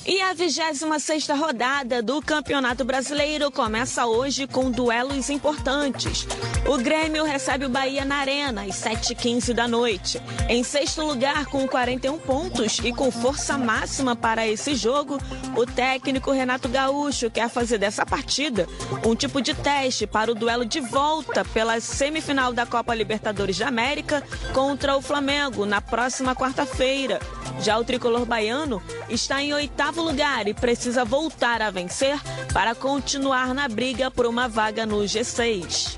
E 0.09 0.21
a 0.23 0.33
26ª 0.33 1.37
rodada 1.37 2.01
do 2.01 2.23
Campeonato 2.23 2.85
Brasileiro 2.85 3.51
começa 3.51 4.07
hoje 4.07 4.47
com 4.47 4.71
duelos 4.71 5.29
importantes. 5.31 6.29
O 6.65 6.79
Grêmio 6.79 7.25
recebe 7.25 7.65
o 7.65 7.69
Bahia 7.69 8.05
na 8.05 8.19
Arena 8.19 8.63
às 8.63 8.77
7h15 8.77 9.53
da 9.53 9.67
noite. 9.67 10.23
Em 10.49 10.63
sexto 10.63 11.03
lugar, 11.03 11.47
com 11.47 11.67
41 11.67 12.21
pontos 12.21 12.79
e 12.85 12.93
com 12.93 13.11
força 13.11 13.59
máxima 13.59 14.15
para 14.15 14.47
esse 14.47 14.77
jogo, 14.77 15.19
o 15.57 15.67
técnico 15.67 16.31
Renato 16.31 16.69
Gaúcho 16.69 17.29
quer 17.29 17.49
fazer 17.49 17.79
dessa 17.79 18.07
partida 18.07 18.69
um 19.05 19.17
tipo 19.17 19.43
de 19.43 19.55
teste 19.55 20.07
para 20.07 20.31
o 20.31 20.37
duelo 20.37 20.65
de 20.65 20.79
volta 20.79 21.45
pela 21.45 21.81
semifinal 21.81 22.53
da 22.53 22.65
Copa 22.65 22.95
Libertadores 22.95 23.59
da 23.59 23.67
América 23.67 24.23
contra 24.55 24.97
o 24.97 25.03
Flamengo 25.03 25.67
na 25.67 25.81
próxima 25.81 26.33
quarta-feira. 26.33 27.19
Já 27.61 27.79
o 27.79 27.85
tricolor 27.85 28.25
baiano 28.25 28.83
está 29.09 29.43
em 29.43 29.53
oitavo 29.53 30.03
lugar 30.03 30.47
e 30.47 30.55
precisa 30.55 31.05
voltar 31.05 31.63
a 31.63 31.71
vencer 31.71 32.19
para 32.53 32.75
continuar 32.75 33.55
na 33.55 33.69
briga 33.69 34.11
por 34.11 34.27
uma 34.27 34.49
vaga 34.49 34.85
no 34.87 34.99
G6. 34.99 35.97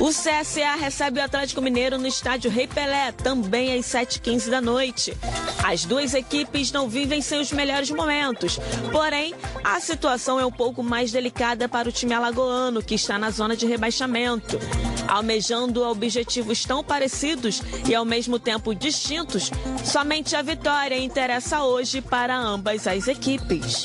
O 0.00 0.08
CSA 0.08 0.76
recebe 0.80 1.20
o 1.20 1.22
Atlético 1.22 1.60
Mineiro 1.60 1.98
no 1.98 2.06
estádio 2.06 2.50
Rei 2.50 2.66
Pelé, 2.66 3.12
também 3.12 3.78
às 3.78 3.84
7h15 3.84 4.48
da 4.48 4.58
noite. 4.58 5.14
As 5.62 5.84
duas 5.84 6.14
equipes 6.14 6.72
não 6.72 6.88
vivem 6.88 7.20
sem 7.20 7.38
os 7.38 7.52
melhores 7.52 7.90
momentos, 7.90 8.58
porém, 8.90 9.34
a 9.62 9.78
situação 9.78 10.40
é 10.40 10.46
um 10.46 10.50
pouco 10.50 10.82
mais 10.82 11.12
delicada 11.12 11.68
para 11.68 11.90
o 11.90 11.92
time 11.92 12.14
alagoano, 12.14 12.82
que 12.82 12.94
está 12.94 13.18
na 13.18 13.30
zona 13.30 13.54
de 13.54 13.66
rebaixamento. 13.66 14.58
Almejando 15.06 15.86
objetivos 15.86 16.64
tão 16.64 16.82
parecidos 16.82 17.60
e 17.86 17.94
ao 17.94 18.06
mesmo 18.06 18.38
tempo 18.38 18.74
distintos, 18.74 19.50
somente 19.84 20.34
a 20.34 20.40
vitória 20.40 20.98
interessa 20.98 21.62
hoje 21.62 22.00
para 22.00 22.34
ambas 22.34 22.86
as 22.86 23.06
equipes. 23.06 23.84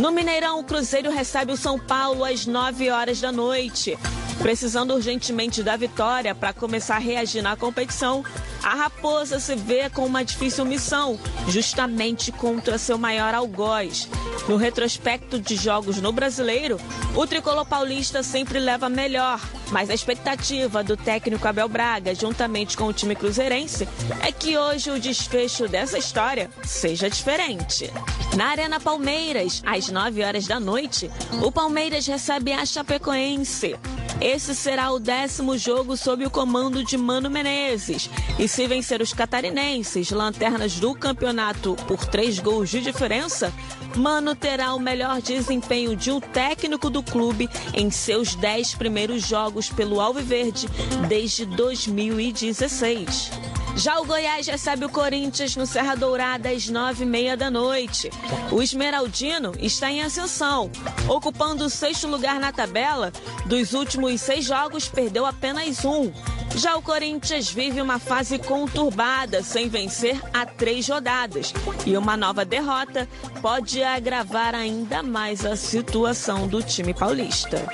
No 0.00 0.10
Mineirão, 0.10 0.58
o 0.58 0.64
Cruzeiro 0.64 1.12
recebe 1.12 1.52
o 1.52 1.56
São 1.56 1.78
Paulo 1.78 2.24
às 2.24 2.44
9 2.44 2.90
horas 2.90 3.20
da 3.20 3.30
noite. 3.30 3.96
Precisando 4.40 4.94
urgentemente 4.94 5.62
da 5.62 5.76
vitória 5.76 6.34
para 6.34 6.52
começar 6.52 6.96
a 6.96 7.00
reagir 7.00 7.42
na 7.42 7.56
competição, 7.56 8.24
a 8.62 8.74
Raposa 8.74 9.40
se 9.40 9.54
vê 9.54 9.90
com 9.90 10.06
uma 10.06 10.24
difícil 10.24 10.64
missão, 10.64 11.18
justamente 11.48 12.30
contra 12.30 12.78
seu 12.78 12.96
maior 12.96 13.34
algoz. 13.34 14.08
No 14.48 14.56
retrospecto 14.56 15.40
de 15.40 15.56
jogos 15.56 16.00
no 16.00 16.12
Brasileiro, 16.12 16.78
o 17.14 17.26
tricolor 17.26 17.66
paulista 17.66 18.22
sempre 18.22 18.58
leva 18.58 18.88
melhor, 18.88 19.40
mas 19.70 19.90
a 19.90 19.94
expectativa 19.94 20.82
do 20.82 20.96
técnico 20.96 21.46
Abel 21.46 21.68
Braga, 21.68 22.14
juntamente 22.14 22.76
com 22.76 22.84
o 22.84 22.92
time 22.92 23.14
cruzeirense, 23.14 23.88
é 24.22 24.32
que 24.32 24.56
hoje 24.56 24.90
o 24.90 25.00
desfecho 25.00 25.68
dessa 25.68 25.98
história 25.98 26.48
seja 26.64 27.10
diferente. 27.10 27.92
Na 28.36 28.46
Arena 28.46 28.78
Palmeiras, 28.80 29.62
às 29.66 29.88
9 29.88 30.22
horas 30.22 30.46
da 30.46 30.60
noite, 30.60 31.10
o 31.42 31.50
Palmeiras 31.50 32.06
recebe 32.06 32.52
a 32.52 32.64
Chapecoense. 32.64 33.76
Esse 34.20 34.52
será 34.52 34.90
o 34.90 34.98
décimo 34.98 35.56
jogo 35.56 35.96
sob 35.96 36.26
o 36.26 36.30
comando 36.30 36.82
de 36.82 36.96
Mano 36.96 37.30
Menezes. 37.30 38.10
E 38.36 38.48
se 38.48 38.66
vencer 38.66 39.00
os 39.00 39.12
catarinenses, 39.12 40.10
lanternas 40.10 40.80
do 40.80 40.92
campeonato, 40.92 41.76
por 41.86 42.04
três 42.04 42.38
gols 42.40 42.68
de 42.68 42.80
diferença, 42.80 43.52
Mano 43.96 44.34
terá 44.34 44.74
o 44.74 44.80
melhor 44.80 45.22
desempenho 45.22 45.94
de 45.94 46.10
um 46.10 46.20
técnico 46.20 46.90
do 46.90 47.02
clube 47.02 47.48
em 47.72 47.90
seus 47.90 48.34
dez 48.34 48.74
primeiros 48.74 49.26
jogos 49.26 49.70
pelo 49.70 50.00
Alviverde 50.00 50.68
desde 51.08 51.46
2016. 51.46 53.30
Já 53.78 54.00
o 54.00 54.04
Goiás 54.04 54.44
recebe 54.48 54.86
o 54.86 54.88
Corinthians 54.88 55.54
no 55.54 55.64
Serra 55.64 55.94
Dourada 55.94 56.50
às 56.50 56.68
nove 56.68 57.04
e 57.04 57.06
meia 57.06 57.36
da 57.36 57.48
noite. 57.48 58.10
O 58.50 58.60
Esmeraldino 58.60 59.52
está 59.60 59.88
em 59.88 60.02
ascensão, 60.02 60.68
ocupando 61.08 61.64
o 61.64 61.70
sexto 61.70 62.08
lugar 62.08 62.40
na 62.40 62.52
tabela. 62.52 63.12
Dos 63.46 63.74
últimos 63.74 64.20
seis 64.20 64.44
jogos, 64.44 64.88
perdeu 64.88 65.24
apenas 65.24 65.84
um. 65.84 66.12
Já 66.56 66.74
o 66.74 66.82
Corinthians 66.82 67.52
vive 67.52 67.80
uma 67.80 68.00
fase 68.00 68.36
conturbada, 68.36 69.44
sem 69.44 69.68
vencer 69.68 70.20
há 70.34 70.44
três 70.44 70.88
rodadas. 70.88 71.54
E 71.86 71.96
uma 71.96 72.16
nova 72.16 72.44
derrota 72.44 73.08
pode 73.40 73.80
agravar 73.80 74.56
ainda 74.56 75.04
mais 75.04 75.46
a 75.46 75.54
situação 75.54 76.48
do 76.48 76.60
time 76.64 76.92
paulista. 76.92 77.64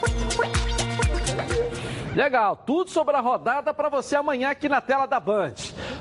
Legal, 2.15 2.57
tudo 2.65 2.91
sobre 2.91 3.17
a 3.17 3.21
rodada 3.21 3.75
para 3.75 3.89
você 3.89 4.15
amanhã 4.15 4.51
aqui 4.51 4.69
na 4.69 4.81
tela 4.81 5.05
da 5.05 5.19
Band. 5.19 5.55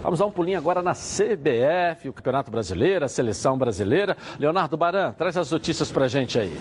Vamos 0.03 0.19
dar 0.19 0.27
um 0.27 0.31
pulinho 0.31 0.59
agora 0.59 0.79
na 0.83 0.93
CBF, 0.93 2.07
o 2.07 2.13
Campeonato 2.13 2.51
Brasileiro, 2.51 3.03
a 3.03 3.07
Seleção 3.07 3.57
Brasileira. 3.57 4.15
Leonardo 4.37 4.77
Baran, 4.77 5.13
traz 5.13 5.35
as 5.35 5.49
notícias 5.49 5.91
para 5.91 6.07
gente 6.07 6.37
aí. 6.37 6.55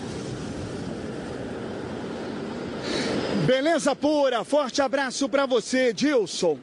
Beleza 3.45 3.95
pura, 3.95 4.43
forte 4.43 4.81
abraço 4.81 5.29
para 5.29 5.45
você, 5.45 5.93
Dilson. 5.93 6.57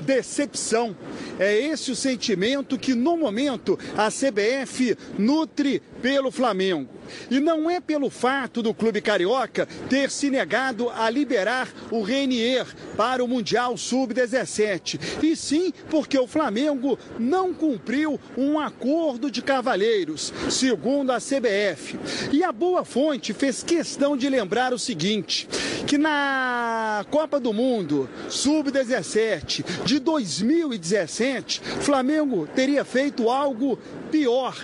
Decepção. 0.00 0.94
É 1.38 1.56
esse 1.56 1.92
o 1.92 1.96
sentimento 1.96 2.78
que, 2.78 2.94
no 2.94 3.16
momento, 3.16 3.78
a 3.96 4.10
CBF 4.10 4.98
nutre 5.18 5.82
pelo 6.04 6.30
Flamengo. 6.30 6.90
E 7.30 7.40
não 7.40 7.70
é 7.70 7.80
pelo 7.80 8.10
fato 8.10 8.60
do 8.60 8.74
clube 8.74 9.00
carioca 9.00 9.66
ter 9.88 10.10
se 10.10 10.28
negado 10.28 10.90
a 10.90 11.08
liberar 11.08 11.66
o 11.90 12.02
Reinier 12.02 12.66
para 12.94 13.24
o 13.24 13.26
Mundial 13.28 13.74
Sub-17, 13.74 15.00
e 15.22 15.34
sim 15.34 15.72
porque 15.88 16.18
o 16.18 16.26
Flamengo 16.26 16.98
não 17.18 17.54
cumpriu 17.54 18.20
um 18.36 18.58
acordo 18.58 19.30
de 19.30 19.40
cavalheiros, 19.40 20.30
segundo 20.50 21.10
a 21.10 21.16
CBF. 21.16 21.98
E 22.30 22.44
a 22.44 22.52
Boa 22.52 22.84
Fonte 22.84 23.32
fez 23.32 23.62
questão 23.62 24.14
de 24.14 24.28
lembrar 24.28 24.74
o 24.74 24.78
seguinte: 24.78 25.48
que 25.86 25.96
na 25.96 27.06
Copa 27.10 27.40
do 27.40 27.54
Mundo 27.54 28.10
Sub-17 28.28 29.64
de 29.86 29.98
2017, 29.98 31.62
Flamengo 31.80 32.46
teria 32.54 32.84
feito 32.84 33.30
algo 33.30 33.78
pior. 34.10 34.54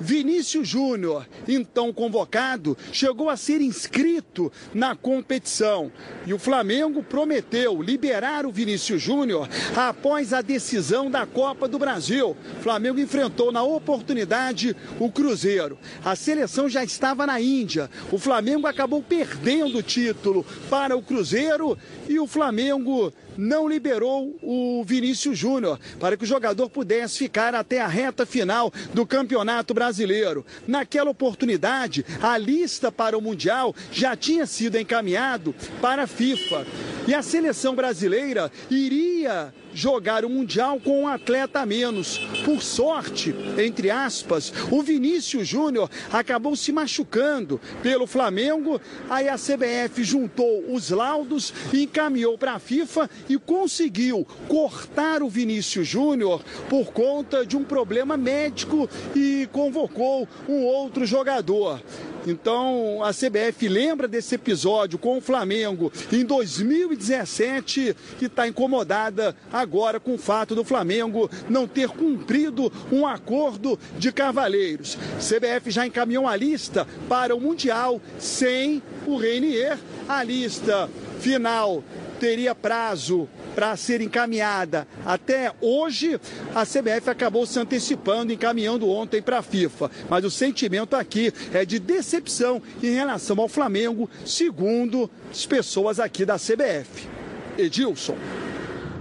Vinícius 0.00 0.68
Júnior, 0.68 1.26
então 1.46 1.92
convocado, 1.92 2.76
chegou 2.92 3.28
a 3.28 3.36
ser 3.36 3.60
inscrito 3.60 4.52
na 4.74 4.94
competição. 4.94 5.90
E 6.26 6.34
o 6.34 6.38
Flamengo 6.38 7.02
prometeu 7.02 7.80
liberar 7.82 8.46
o 8.46 8.52
Vinícius 8.52 9.00
Júnior 9.02 9.48
após 9.74 10.32
a 10.32 10.40
decisão 10.40 11.10
da 11.10 11.26
Copa 11.26 11.68
do 11.68 11.78
Brasil. 11.78 12.36
O 12.58 12.62
Flamengo 12.62 13.00
enfrentou 13.00 13.50
na 13.50 13.62
oportunidade 13.62 14.76
o 14.98 15.10
Cruzeiro. 15.10 15.78
A 16.04 16.14
seleção 16.14 16.68
já 16.68 16.84
estava 16.84 17.26
na 17.26 17.40
Índia. 17.40 17.90
O 18.10 18.18
Flamengo 18.18 18.66
acabou 18.66 19.02
perdendo 19.02 19.78
o 19.78 19.82
título 19.82 20.44
para 20.68 20.96
o 20.96 21.02
Cruzeiro 21.02 21.76
e 22.08 22.18
o 22.18 22.26
Flamengo 22.26 23.12
não 23.36 23.68
liberou 23.68 24.36
o 24.42 24.82
Vinícius 24.84 25.38
Júnior 25.38 25.78
para 25.98 26.16
que 26.16 26.24
o 26.24 26.26
jogador 26.26 26.68
pudesse 26.68 27.18
ficar 27.18 27.54
até 27.54 27.80
a 27.80 27.86
reta 27.86 28.26
final 28.26 28.72
do 28.92 29.06
Campeonato 29.06 29.74
Brasileiro. 29.74 30.44
Naquela 30.66 31.10
oportunidade, 31.10 32.04
a 32.20 32.36
lista 32.38 32.90
para 32.90 33.16
o 33.16 33.22
Mundial 33.22 33.74
já 33.92 34.16
tinha 34.16 34.46
sido 34.46 34.78
encaminhado 34.78 35.54
para 35.80 36.04
a 36.04 36.06
FIFA. 36.06 36.66
E 37.06 37.14
a 37.14 37.22
seleção 37.22 37.74
brasileira 37.74 38.50
iria 38.70 39.52
jogar 39.76 40.24
o 40.24 40.30
Mundial 40.30 40.80
com 40.80 41.02
um 41.02 41.06
atleta 41.06 41.60
a 41.60 41.66
menos. 41.66 42.16
Por 42.46 42.62
sorte, 42.62 43.34
entre 43.62 43.90
aspas, 43.90 44.50
o 44.70 44.82
Vinícius 44.82 45.46
Júnior 45.46 45.90
acabou 46.10 46.56
se 46.56 46.72
machucando 46.72 47.60
pelo 47.82 48.06
Flamengo. 48.06 48.80
Aí 49.10 49.28
a 49.28 49.36
CBF 49.36 50.02
juntou 50.02 50.64
os 50.72 50.88
laudos, 50.88 51.52
encaminhou 51.74 52.38
para 52.38 52.54
a 52.54 52.58
FIFA 52.58 53.10
e 53.28 53.36
conseguiu 53.36 54.26
cortar 54.48 55.22
o 55.22 55.28
Vinícius 55.28 55.86
Júnior 55.86 56.42
por 56.70 56.86
conta 56.92 57.44
de 57.44 57.54
um 57.54 57.62
problema 57.62 58.16
médico 58.16 58.88
e 59.14 59.46
convocou 59.52 60.26
um 60.48 60.64
outro 60.64 61.04
jogador. 61.04 61.82
Então 62.26 63.04
a 63.04 63.12
CBF 63.12 63.68
lembra 63.68 64.08
desse 64.08 64.34
episódio 64.34 64.98
com 64.98 65.16
o 65.16 65.20
Flamengo 65.20 65.92
em 66.12 66.24
2017 66.24 67.96
e 68.20 68.24
está 68.24 68.48
incomodada 68.48 69.36
agora 69.52 70.00
com 70.00 70.14
o 70.14 70.18
fato 70.18 70.54
do 70.54 70.64
Flamengo 70.64 71.30
não 71.48 71.68
ter 71.68 71.88
cumprido 71.88 72.72
um 72.90 73.06
acordo 73.06 73.78
de 73.96 74.10
cavaleiros. 74.10 74.98
CBF 75.18 75.70
já 75.70 75.86
encaminhou 75.86 76.26
a 76.26 76.34
lista 76.34 76.86
para 77.08 77.34
o 77.34 77.40
Mundial 77.40 78.00
sem 78.18 78.82
o 79.06 79.16
Reinier. 79.16 79.78
A 80.08 80.22
lista 80.22 80.88
final 81.20 81.82
teria 82.16 82.54
prazo 82.54 83.28
para 83.54 83.76
ser 83.76 84.00
encaminhada 84.00 84.86
até 85.04 85.52
hoje. 85.60 86.20
A 86.54 86.64
CBF 86.64 87.10
acabou 87.10 87.46
se 87.46 87.58
antecipando, 87.58 88.32
encaminhando 88.32 88.88
ontem 88.88 89.22
para 89.22 89.38
a 89.38 89.42
FIFA. 89.42 89.90
Mas 90.08 90.24
o 90.24 90.30
sentimento 90.30 90.96
aqui 90.96 91.32
é 91.52 91.64
de 91.64 91.78
decepção 91.78 92.60
em 92.82 92.94
relação 92.94 93.40
ao 93.40 93.48
Flamengo, 93.48 94.08
segundo 94.24 95.10
as 95.30 95.46
pessoas 95.46 96.00
aqui 96.00 96.24
da 96.24 96.36
CBF. 96.36 97.08
Edilson. 97.56 98.16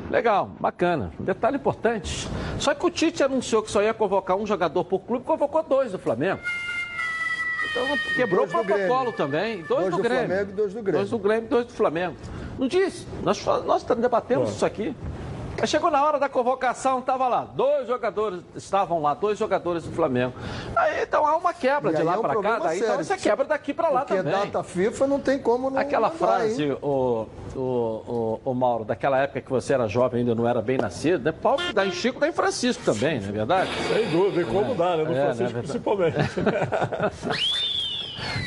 Legal, 0.09 0.55
bacana. 0.59 1.11
Detalhe 1.19 1.57
importante. 1.57 2.27
Só 2.59 2.73
que 2.73 2.85
o 2.85 2.89
Tite 2.89 3.23
anunciou 3.23 3.63
que 3.63 3.71
só 3.71 3.81
ia 3.81 3.93
convocar 3.93 4.37
um 4.37 4.45
jogador 4.45 4.85
por 4.85 4.99
clube, 4.99 5.25
convocou 5.25 5.63
dois 5.63 5.91
do 5.91 5.99
Flamengo. 5.99 6.41
Então 7.71 7.97
quebrou 8.15 8.45
o 8.45 8.47
protocolo 8.47 9.11
também. 9.11 9.57
Dois, 9.63 9.67
Dois 9.67 9.89
do, 9.91 9.97
do 9.97 10.03
Grêmio. 10.03 10.27
Flamengo 10.27 10.51
e 10.51 10.53
dois 10.53 10.73
do 10.73 10.81
Grêmio. 10.81 10.99
Dois 10.99 11.09
do 11.09 11.19
Grêmio 11.19 11.45
e 11.45 11.49
dois 11.49 11.65
do 11.65 11.73
Flamengo. 11.73 12.15
Não 12.57 12.67
disse. 12.67 13.05
Nós, 13.23 13.43
nós 13.65 13.83
debatemos 13.83 14.51
isso 14.51 14.65
aqui. 14.65 14.95
Aí 15.57 15.65
chegou 15.67 15.89
na 15.89 16.03
hora 16.03 16.19
da 16.19 16.27
convocação, 16.27 16.99
estava 16.99 17.29
lá, 17.29 17.47
dois 17.55 17.87
jogadores, 17.87 18.41
estavam 18.57 19.01
lá, 19.01 19.13
dois 19.13 19.39
jogadores 19.39 19.83
do 19.85 19.91
Flamengo. 19.93 20.33
Aí 20.75 21.03
então 21.03 21.25
há 21.25 21.37
uma 21.37 21.53
quebra 21.53 21.93
E 21.93 21.95
de 21.95 22.03
lá 22.03 22.15
é 22.15 22.17
um 22.17 22.21
para 22.21 22.41
cá, 22.41 22.59
daí 22.59 22.79
então 22.79 22.97
você 22.97 23.15
quebra 23.15 23.45
daqui 23.45 23.73
para 23.73 23.87
lá 23.87 24.01
Porque 24.01 24.17
também. 24.21 24.33
data 24.33 24.61
FIFA 24.63 25.07
não 25.07 25.17
tem 25.17 25.39
como 25.39 25.69
não 25.69 25.79
Aquela 25.79 26.09
mandar, 26.09 26.17
frase, 26.19 26.77
o, 26.81 27.25
o, 27.55 27.59
o, 27.61 28.41
o 28.43 28.53
Mauro, 28.53 28.83
daquela 28.83 29.17
época 29.19 29.39
que 29.39 29.49
você 29.49 29.73
era 29.73 29.87
jovem, 29.87 30.19
ainda 30.19 30.35
não 30.35 30.45
era 30.45 30.61
bem 30.61 30.77
nascido, 30.77 31.23
né? 31.23 31.31
Pau 31.31 31.55
que 31.55 31.71
dá 31.71 31.85
em 31.85 31.91
Chico, 31.93 32.19
dá 32.19 32.27
em 32.27 32.33
Francisco 32.33 32.83
também, 32.83 33.21
não 33.21 33.29
é 33.29 33.31
verdade? 33.31 33.69
Sem 33.93 34.09
dúvida, 34.11 34.41
e 34.41 34.45
como 34.53 34.75
dá, 34.75 34.97
né? 34.97 35.03
No 35.05 35.13
É, 35.15 35.21
Francisco 35.23 35.53
né, 35.53 35.61
principalmente. 35.63 36.17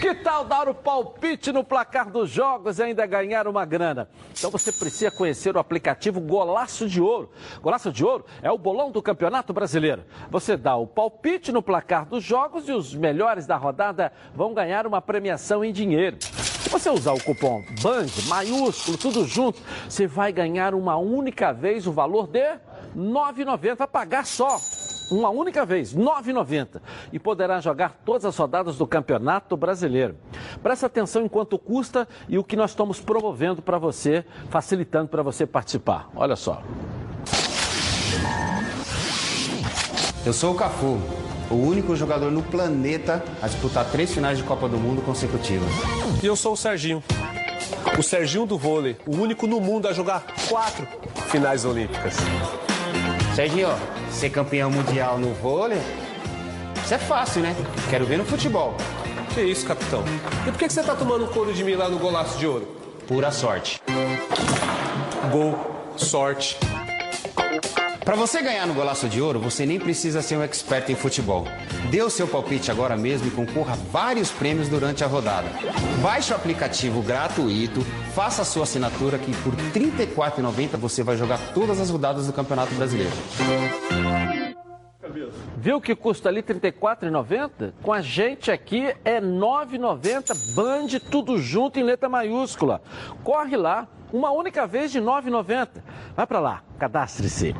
Que 0.01 0.15
tal 0.15 0.45
dar 0.45 0.69
o 0.69 0.75
palpite 0.75 1.53
no 1.53 1.63
placar 1.63 2.11
dos 2.11 2.31
jogos 2.31 2.79
e 2.79 2.83
ainda 2.83 3.05
ganhar 3.07 3.47
uma 3.47 3.65
grana? 3.65 4.09
Então 4.31 4.51
você 4.51 4.73
precisa 4.73 5.11
conhecer 5.11 5.55
o 5.55 5.59
aplicativo 5.59 6.21
Golaço 6.21 6.89
de 6.89 7.01
Ouro. 7.01 7.31
Golaço 7.61 7.93
de 7.93 8.05
Ouro 8.05 8.25
é 8.43 8.51
o 8.51 8.59
bolão 8.59 8.91
do 8.91 9.03
Campeonato 9.03 9.53
Brasileiro. 9.53 10.05
Você 10.31 10.57
dá 10.57 10.77
o 10.77 10.87
palpite 10.87 11.53
no 11.53 11.63
placar 11.63 12.07
dos 12.07 12.25
jogos 12.25 12.69
e 12.69 12.73
os 12.73 12.95
melhores 12.95 13.47
da 13.47 13.57
rodada 13.57 14.13
vão 14.35 14.55
ganhar 14.55 14.87
uma 14.87 15.03
premiação 15.03 15.65
em 15.65 15.73
dinheiro. 15.73 16.17
Se 16.21 16.69
você 16.69 16.91
usar 16.91 17.13
o 17.13 17.23
cupom 17.23 17.63
BAND, 17.83 18.27
maiúsculo, 18.29 18.99
tudo 18.99 19.27
junto, 19.27 19.61
você 19.89 20.07
vai 20.07 20.33
ganhar 20.33 20.75
uma 20.75 20.97
única 20.97 21.53
vez 21.53 21.87
o 21.87 21.93
valor 21.93 22.27
de 22.27 22.41
R$ 22.41 22.59
9,90. 22.97 23.77
Vai 23.77 23.87
pagar 23.87 24.27
só 24.27 24.59
uma 25.11 25.31
única 25.31 25.65
vez, 25.65 25.93
R$ 25.93 26.03
9,90. 26.03 26.81
E 27.13 27.19
poderá 27.19 27.61
jogar 27.61 28.01
todas 28.05 28.25
as 28.25 28.37
rodadas 28.37 28.77
do 28.77 28.87
Campeonato 28.87 29.57
Brasileiro. 29.57 30.17
Presta 30.63 30.87
atenção 30.87 31.23
em 31.23 31.29
quanto 31.29 31.59
custa 31.59 32.07
e 32.29 32.39
o 32.39 32.45
que 32.45 32.57
nós 32.57 32.71
estamos 32.71 33.01
promovendo 33.01 33.63
para 33.63 33.79
você, 33.79 34.25
facilitando 34.51 35.09
para 35.09 35.23
você 35.23 35.47
participar. 35.47 36.09
Olha 36.15 36.37
só. 36.37 36.63
Eu 40.27 40.33
sou 40.33 40.53
o 40.53 40.55
Cafu, 40.55 40.99
o 41.51 41.55
único 41.55 41.97
jogador 41.97 42.31
no 42.31 42.43
planeta 42.43 43.25
a 43.41 43.47
disputar 43.47 43.91
três 43.91 44.13
finais 44.13 44.37
de 44.37 44.45
Copa 44.45 44.69
do 44.69 44.77
Mundo 44.77 45.01
consecutivas. 45.03 45.71
E 46.23 46.27
eu 46.27 46.37
sou 46.37 46.53
o 46.53 46.57
Serginho. 46.57 47.03
O 47.99 48.03
Serginho 48.03 48.45
do 48.45 48.59
vôlei, 48.59 48.97
o 49.07 49.17
único 49.17 49.47
no 49.47 49.61
mundo 49.61 49.89
a 49.89 49.93
jogar 49.93 50.25
quatro 50.49 50.87
finais 51.29 51.65
olímpicas. 51.65 52.17
Serginho, 53.39 53.69
ser 54.11 54.31
campeão 54.31 54.69
mundial 54.69 55.17
no 55.17 55.33
vôlei, 55.33 55.79
isso 56.83 56.93
é 56.93 56.99
fácil, 56.99 57.41
né? 57.41 57.55
Quero 57.89 58.05
ver 58.05 58.19
no 58.19 58.25
futebol. 58.25 58.75
Que 59.33 59.43
isso, 59.43 59.65
capitão? 59.65 60.03
E 60.45 60.51
por 60.51 60.59
que 60.59 60.67
que 60.67 60.73
você 60.73 60.83
tá 60.83 60.97
tomando 60.97 61.25
couro 61.29 61.53
de 61.53 61.63
mim 61.63 61.77
lá 61.77 61.89
no 61.89 62.01
golaço 62.01 62.37
de 62.37 62.49
ouro? 62.49 62.67
Pura 63.07 63.31
sorte. 63.31 63.81
Gol, 65.31 65.57
sorte. 65.97 66.59
Para 68.09 68.17
você 68.17 68.41
ganhar 68.41 68.67
no 68.67 68.73
Golaço 68.73 69.07
de 69.07 69.21
Ouro, 69.21 69.39
você 69.39 69.67
nem 69.67 69.79
precisa 69.79 70.23
ser 70.23 70.39
um 70.39 70.43
expert 70.43 70.89
em 70.89 70.95
futebol. 70.95 71.45
Dê 71.91 72.03
o 72.03 72.09
seu 72.09 72.27
palpite 72.27 72.71
agora 72.71 72.97
mesmo 72.97 73.29
e 73.29 73.31
concorra 73.31 73.75
a 73.75 73.77
vários 73.77 74.31
prêmios 74.31 74.67
durante 74.67 75.05
a 75.05 75.07
rodada. 75.07 75.47
Baixe 76.01 76.33
o 76.33 76.37
aplicativo 76.37 77.03
gratuito, 77.03 77.83
faça 78.15 78.41
a 78.41 78.45
sua 78.47 78.63
assinatura 78.63 79.19
que 79.19 79.31
por 79.43 79.53
R$ 79.53 79.73
34,90 79.75 80.79
você 80.79 81.03
vai 81.03 81.19
jogar 81.19 81.53
todas 81.53 81.79
as 81.79 81.91
rodadas 81.91 82.27
do 82.27 82.33
Campeonato 82.33 82.75
Brasileiro. 82.77 83.13
Viu 85.59 85.79
que 85.79 85.95
custa 85.95 86.31
ali 86.31 86.41
R$ 86.41 86.55
34,90? 86.55 87.75
Com 87.83 87.93
a 87.93 88.01
gente 88.01 88.51
aqui 88.51 88.87
é 89.05 89.19
R$ 89.19 89.21
9,90, 89.21 90.55
Band 90.55 90.99
tudo 91.11 91.37
junto 91.37 91.79
em 91.79 91.83
letra 91.83 92.09
maiúscula. 92.09 92.81
Corre 93.23 93.55
lá, 93.55 93.87
uma 94.13 94.31
única 94.31 94.67
vez 94.67 94.91
de 94.91 94.99
R$ 94.99 95.07
9,90. 95.07 95.69
Vai 96.17 96.27
para 96.27 96.41
lá, 96.41 96.63
cadastre-se. 96.79 97.55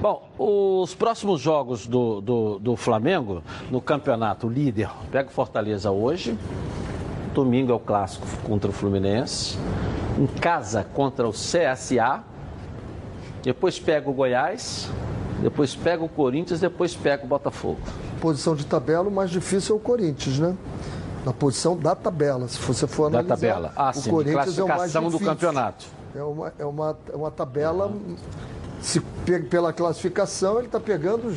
Bom, 0.00 0.30
os 0.38 0.94
próximos 0.94 1.40
jogos 1.40 1.86
do, 1.86 2.20
do, 2.20 2.58
do 2.58 2.76
Flamengo 2.76 3.42
no 3.70 3.80
campeonato 3.80 4.48
líder, 4.48 4.88
pega 5.10 5.28
o 5.28 5.32
Fortaleza 5.32 5.90
hoje, 5.90 6.38
domingo 7.34 7.70
é 7.70 7.74
o 7.74 7.78
clássico 7.78 8.26
contra 8.44 8.70
o 8.70 8.72
Fluminense, 8.72 9.58
em 10.18 10.26
casa 10.26 10.84
contra 10.84 11.28
o 11.28 11.32
CSA, 11.32 12.24
depois 13.42 13.78
pega 13.78 14.08
o 14.08 14.12
Goiás, 14.12 14.90
depois 15.42 15.74
pega 15.74 16.02
o 16.02 16.08
Corinthians, 16.08 16.60
depois 16.60 16.94
pega 16.94 17.24
o 17.24 17.26
Botafogo. 17.26 17.80
Posição 18.20 18.54
de 18.54 18.66
tabela, 18.66 19.08
o 19.08 19.10
mais 19.10 19.30
difícil 19.30 19.74
é 19.74 19.78
o 19.78 19.80
Corinthians, 19.80 20.38
né? 20.38 20.56
Na 21.24 21.32
posição 21.34 21.76
da 21.76 21.94
tabela, 21.94 22.48
se 22.48 22.58
você 22.58 22.86
for 22.86 23.10
Da 23.10 23.18
analisar. 23.18 23.36
tabela. 23.36 23.72
Ah, 23.76 23.90
o 23.90 23.92
sim, 24.00 24.10
Corinthians 24.10 24.58
é 24.58 24.62
o 24.62 24.68
mais 24.68 24.78
classificação 24.78 25.02
do 25.02 25.10
difícil. 25.10 25.26
campeonato. 25.26 25.86
É 26.14 26.22
uma, 26.22 26.52
é 26.58 26.64
uma, 26.64 26.98
é 27.12 27.16
uma 27.16 27.30
tabela. 27.30 27.92
Se 28.80 29.00
pe- 29.00 29.40
pela 29.40 29.72
classificação, 29.72 30.56
ele 30.58 30.66
está 30.66 30.80
pegando. 30.80 31.36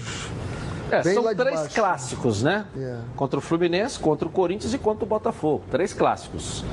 É, 0.90 1.02
bem 1.04 1.14
são 1.16 1.24
três 1.36 1.60
baixo. 1.60 1.76
clássicos, 1.76 2.44
né? 2.44 2.66
É. 2.78 2.98
Contra 3.16 3.40
o 3.40 3.42
Fluminense, 3.42 4.00
contra 4.00 4.28
o 4.28 4.32
Corinthians 4.32 4.74
e 4.74 4.78
contra 4.78 5.04
o 5.04 5.08
Botafogo. 5.08 5.64
Três 5.70 5.92
clássicos. 5.94 6.64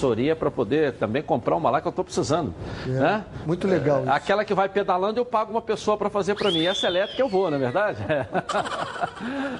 assessoria 0.07 0.35
para 0.35 0.49
poder 0.49 0.93
também 0.93 1.21
comprar 1.21 1.55
uma 1.55 1.69
lá 1.69 1.81
que 1.81 1.87
eu 1.87 1.91
estou 1.91 2.05
precisando. 2.05 2.53
É, 2.85 2.89
né? 2.89 3.25
muito 3.45 3.67
legal 3.67 4.05
É, 4.05 4.09
aquela 4.09 4.45
que 4.45 4.53
vai 4.53 4.69
pedalando, 4.69 5.19
eu 5.19 5.25
pago 5.25 5.51
uma 5.51 5.61
pessoa 5.61 5.97
para 5.97 6.09
fazer 6.09 6.35
para 6.35 6.51
mim. 6.51 6.65
Essa 6.65 6.87
elétrica 6.87 7.21
eu 7.21 7.27
vou, 7.27 7.49
não 7.49 7.57
é 7.57 7.59
verdade? 7.59 8.03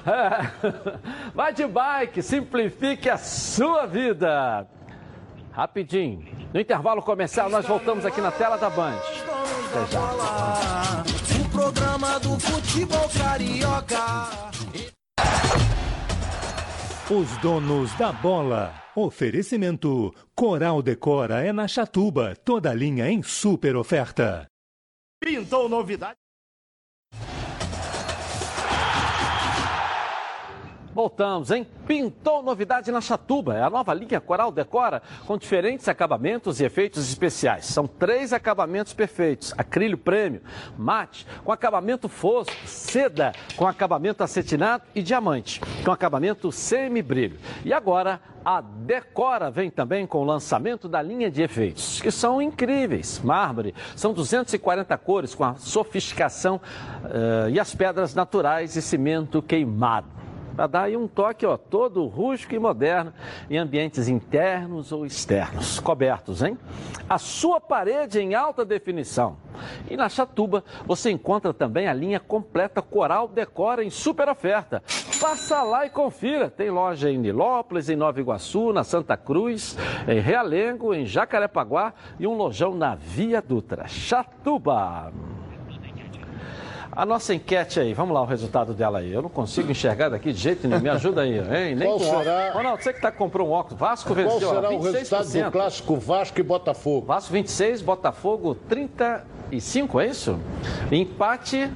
É. 0.06 0.48
Vai 1.34 1.52
de 1.52 1.66
bike, 1.66 2.22
simplifique 2.22 3.08
a 3.10 3.16
sua 3.16 3.86
vida. 3.86 4.66
Rapidinho. 5.52 6.24
No 6.52 6.60
intervalo 6.60 7.02
comercial, 7.02 7.50
nós 7.50 7.66
voltamos 7.66 8.06
aqui 8.06 8.20
na 8.20 8.30
tela 8.30 8.56
da 8.56 8.70
Band. 8.70 8.94
Até 8.94 9.92
já. 9.92 11.04
O 11.40 11.48
programa 11.50 12.18
do 12.20 12.38
futebol 12.40 13.08
carioca. 13.18 14.48
Os 17.10 17.38
donos 17.38 17.94
da 17.94 18.12
bola. 18.12 18.84
Oferecimento: 18.94 20.14
Coral 20.34 20.82
Decora 20.82 21.42
é 21.42 21.54
na 21.54 21.66
Chatuba, 21.66 22.36
toda 22.36 22.74
linha 22.74 23.08
em 23.08 23.22
super 23.22 23.76
oferta. 23.76 24.46
Pintou 25.18 25.70
novidade. 25.70 26.18
Voltamos, 30.98 31.52
hein? 31.52 31.64
Pintou 31.86 32.42
novidade 32.42 32.90
na 32.90 33.00
Chatuba. 33.00 33.56
É 33.56 33.62
a 33.62 33.70
nova 33.70 33.94
linha 33.94 34.20
Coral 34.20 34.50
Decora 34.50 35.00
com 35.28 35.38
diferentes 35.38 35.86
acabamentos 35.86 36.60
e 36.60 36.64
efeitos 36.64 37.08
especiais. 37.08 37.66
São 37.66 37.86
três 37.86 38.32
acabamentos 38.32 38.92
perfeitos: 38.92 39.54
acrílio 39.56 39.96
prêmio, 39.96 40.42
mate 40.76 41.24
com 41.44 41.52
acabamento 41.52 42.08
fosco, 42.08 42.52
seda 42.66 43.30
com 43.54 43.64
acabamento 43.64 44.24
acetinado 44.24 44.82
e 44.92 45.00
diamante 45.00 45.60
com 45.84 45.92
acabamento 45.92 46.50
semi-brilho. 46.50 47.38
E 47.64 47.72
agora 47.72 48.20
a 48.44 48.60
Decora 48.60 49.52
vem 49.52 49.70
também 49.70 50.04
com 50.04 50.18
o 50.18 50.24
lançamento 50.24 50.88
da 50.88 51.00
linha 51.00 51.30
de 51.30 51.42
efeitos, 51.42 52.02
que 52.02 52.10
são 52.10 52.42
incríveis. 52.42 53.20
Mármore, 53.22 53.72
são 53.94 54.12
240 54.12 54.98
cores 54.98 55.32
com 55.32 55.44
a 55.44 55.54
sofisticação 55.54 56.60
eh, 57.04 57.50
e 57.50 57.60
as 57.60 57.72
pedras 57.72 58.16
naturais 58.16 58.74
e 58.74 58.82
cimento 58.82 59.40
queimado. 59.40 60.18
Para 60.58 60.66
dar 60.66 60.82
aí 60.82 60.96
um 60.96 61.06
toque 61.06 61.46
ó, 61.46 61.56
todo 61.56 62.04
rústico 62.08 62.52
e 62.52 62.58
moderno 62.58 63.12
em 63.48 63.56
ambientes 63.56 64.08
internos 64.08 64.90
ou 64.90 65.06
externos, 65.06 65.78
cobertos, 65.78 66.42
hein? 66.42 66.58
A 67.08 67.16
sua 67.16 67.60
parede 67.60 68.18
em 68.18 68.34
alta 68.34 68.64
definição. 68.64 69.36
E 69.88 69.96
na 69.96 70.08
Chatuba 70.08 70.64
você 70.84 71.12
encontra 71.12 71.54
também 71.54 71.86
a 71.86 71.92
linha 71.92 72.18
completa 72.18 72.82
Coral 72.82 73.28
Decora 73.28 73.84
em 73.84 73.90
super 73.90 74.28
oferta. 74.28 74.82
Passa 75.20 75.62
lá 75.62 75.86
e 75.86 75.90
confira. 75.90 76.50
Tem 76.50 76.70
loja 76.70 77.08
em 77.08 77.18
Nilópolis, 77.18 77.88
em 77.88 77.94
Nova 77.94 78.18
Iguaçu, 78.18 78.72
na 78.72 78.82
Santa 78.82 79.16
Cruz, 79.16 79.78
em 80.08 80.18
Realengo, 80.18 80.92
em 80.92 81.06
Jacarepaguá 81.06 81.94
e 82.18 82.26
um 82.26 82.34
lojão 82.34 82.74
na 82.74 82.96
Via 82.96 83.40
Dutra. 83.40 83.86
Chatuba. 83.86 85.12
A 86.98 87.06
nossa 87.06 87.32
enquete 87.32 87.78
aí, 87.78 87.94
vamos 87.94 88.12
lá 88.12 88.20
o 88.22 88.24
resultado 88.24 88.74
dela 88.74 88.98
aí. 88.98 89.12
Eu 89.12 89.22
não 89.22 89.28
consigo 89.28 89.70
enxergar 89.70 90.08
daqui 90.08 90.32
de 90.32 90.40
jeito 90.40 90.66
nenhum. 90.66 90.80
Me 90.82 90.88
ajuda 90.88 91.20
aí, 91.20 91.38
hein? 91.38 91.76
Nem 91.76 91.86
Qual 91.86 91.98
com 91.98 92.04
será- 92.04 92.18
óculos. 92.38 92.54
Ronaldo, 92.54 92.82
você 92.82 92.92
que 92.92 93.00
tá, 93.00 93.12
comprou 93.12 93.46
um 93.48 93.52
óculos. 93.52 93.78
Vasco 93.78 94.12
Qual 94.12 94.16
venceu. 94.16 94.48
ó, 94.50 94.54
será 94.56 94.70
o 94.70 94.80
26%. 94.80 94.92
resultado 94.98 95.44
do 95.44 95.52
clássico 95.52 95.94
Vasco 95.96 96.40
e 96.40 96.42
Botafogo? 96.42 97.06
Vasco 97.06 97.32
26, 97.32 97.82
Botafogo 97.82 98.56
35, 98.68 100.00
é 100.00 100.06
isso? 100.06 100.40
Empate 100.90 101.70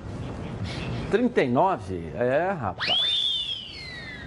39. 1.09 2.11
É, 2.19 2.51
rapaz. 2.51 3.23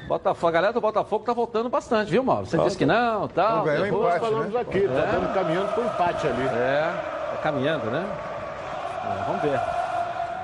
Botafogo, 0.08 0.48
a 0.48 0.52
galera 0.52 0.72
do 0.72 0.80
Botafogo 0.80 1.26
tá 1.26 1.34
voltando 1.34 1.68
bastante, 1.68 2.10
viu, 2.10 2.24
Mauro? 2.24 2.46
Você 2.46 2.58
disse 2.60 2.78
que 2.78 2.86
não, 2.86 3.28
tal. 3.28 3.58
Não, 3.58 3.64
ganhou 3.66 3.84
depois- 3.84 4.06
empate, 4.16 4.20
Falamos 4.32 4.54
né? 4.54 4.62
aqui, 4.62 4.80
tá 4.88 4.94
dando 5.12 5.34
caminhando 5.34 5.74
pro 5.74 5.84
empate 5.84 6.26
ali. 6.28 6.44
É, 6.56 6.94
tá 7.32 7.38
caminhando, 7.44 7.86
né? 7.92 8.06
É, 9.04 9.24
vamos 9.28 9.42
ver. 9.42 9.60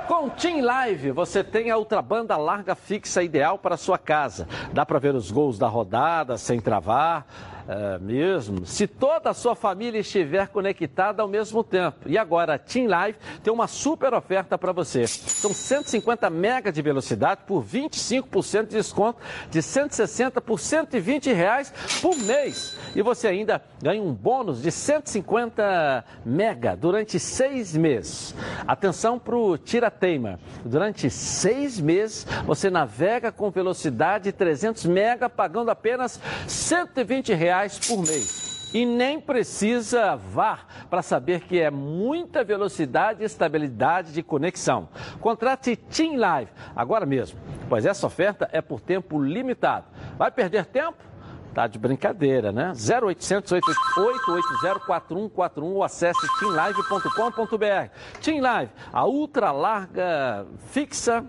Com 0.08 0.30
Team 0.30 0.62
Live, 0.62 1.12
você 1.12 1.44
tem 1.44 1.72
a 1.72 1.78
ultrabanda 1.78 2.36
larga 2.36 2.76
fixa 2.76 3.24
ideal 3.24 3.58
para 3.58 3.78
sua 3.78 3.98
casa. 3.98 4.48
Dá 4.74 4.86
para 4.86 5.00
ver 5.00 5.16
os 5.16 5.32
gols 5.32 5.58
da 5.58 5.68
rodada 5.68 6.38
sem 6.38 6.60
travar, 6.60 7.26
é, 7.68 8.00
mesmo. 8.00 8.66
Se 8.66 8.88
toda 8.88 9.30
a 9.30 9.34
sua 9.34 9.56
família 9.56 10.00
estiver 10.00 10.48
conectada 10.48 11.22
ao 11.22 11.28
mesmo 11.28 11.64
tempo. 11.64 11.98
E 12.08 12.18
agora, 12.18 12.56
a 12.56 12.58
Team 12.58 12.88
Live 12.88 13.18
tem 13.44 13.54
uma 13.54 13.68
super 13.68 14.14
oferta 14.14 14.58
para 14.58 14.72
você. 14.72 15.06
São 15.08 15.54
150 15.54 16.30
mega 16.30 16.72
de 16.72 16.82
velocidade 16.82 17.42
por 17.46 17.64
25% 17.64 18.68
de 18.68 18.78
desconto, 18.78 19.20
de 19.50 19.62
160 19.62 20.42
por 20.42 20.60
120 20.60 21.32
reais 21.32 21.74
por 22.02 22.18
mês. 22.18 22.78
E 22.96 23.02
você 23.02 23.28
ainda 23.28 23.62
ganha 23.82 24.02
um 24.02 24.14
bônus 24.14 24.62
de 24.62 24.72
150 24.72 26.04
mega 26.26 26.76
durante 26.76 27.20
seis 27.20 27.76
meses. 27.76 28.36
Atenção 28.68 29.20
para 29.20 29.36
o 29.36 29.58
tira-teima. 29.58 30.40
Durante 30.66 31.10
seis 31.10 31.80
meses, 31.80 32.26
você 32.46 32.70
navega 32.70 33.32
com 33.32 33.50
velocidade 33.50 34.32
300 34.32 34.86
mega, 34.86 35.30
pagando 35.30 35.70
apenas 35.70 36.20
120 36.48 37.34
reais 37.34 37.51
por 37.88 37.98
mês. 37.98 38.52
E 38.74 38.86
nem 38.86 39.20
precisa 39.20 40.16
VAR 40.16 40.66
para 40.90 41.02
saber 41.02 41.42
que 41.42 41.60
é 41.60 41.70
muita 41.70 42.44
velocidade 42.44 43.22
e 43.22 43.26
estabilidade 43.26 44.14
de 44.14 44.24
conexão. 44.24 44.88
Contrate 45.20 45.76
Team 45.76 46.16
Live 46.18 46.52
agora 46.74 47.06
mesmo, 47.06 47.38
pois 47.68 47.86
essa 47.86 48.08
oferta 48.08 48.48
é 48.52 48.62
por 48.62 48.80
tempo 48.80 49.22
limitado. 49.22 49.88
Vai 50.18 50.32
perder 50.32 50.66
tempo? 50.66 51.12
Tá 51.54 51.68
de 51.68 51.78
brincadeira, 51.78 52.54
né? 52.54 52.72
0800 52.72 53.52
880 53.52 54.86
4141 54.86 55.74
ou 55.76 55.84
acesse 55.84 56.26
teamlive.com.br. 56.40 57.90
Team 58.22 58.42
Live, 58.42 58.72
a 58.94 59.06
ultra 59.06 59.52
larga 59.52 60.46
fixa, 60.70 61.26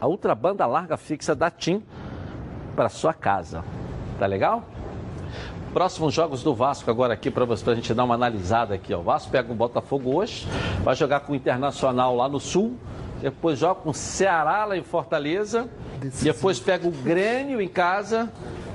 a 0.00 0.06
ultra 0.06 0.32
banda 0.32 0.64
larga 0.64 0.96
fixa 0.96 1.34
da 1.34 1.50
Team 1.50 1.82
para 2.76 2.88
sua 2.88 3.12
casa. 3.12 3.64
Tá 4.16 4.26
legal? 4.26 4.64
Próximos 5.74 6.14
jogos 6.14 6.44
do 6.44 6.54
Vasco 6.54 6.88
agora 6.88 7.14
aqui 7.14 7.32
para 7.32 7.44
você, 7.44 7.64
pra 7.64 7.74
gente 7.74 7.92
dar 7.92 8.04
uma 8.04 8.14
analisada 8.14 8.76
aqui. 8.76 8.94
Ó. 8.94 9.00
O 9.00 9.02
Vasco 9.02 9.28
pega 9.32 9.50
o 9.50 9.56
Botafogo 9.56 10.14
hoje, 10.14 10.46
vai 10.84 10.94
jogar 10.94 11.18
com 11.20 11.32
o 11.32 11.34
Internacional 11.34 12.14
lá 12.14 12.28
no 12.28 12.38
Sul, 12.38 12.78
depois 13.20 13.58
joga 13.58 13.80
com 13.80 13.90
o 13.90 13.94
Ceará 13.94 14.66
lá 14.66 14.76
em 14.76 14.84
Fortaleza, 14.84 15.68
depois 16.22 16.60
pega 16.60 16.86
o 16.86 16.92
Grêmio 16.92 17.60
em 17.60 17.66
casa, 17.66 18.32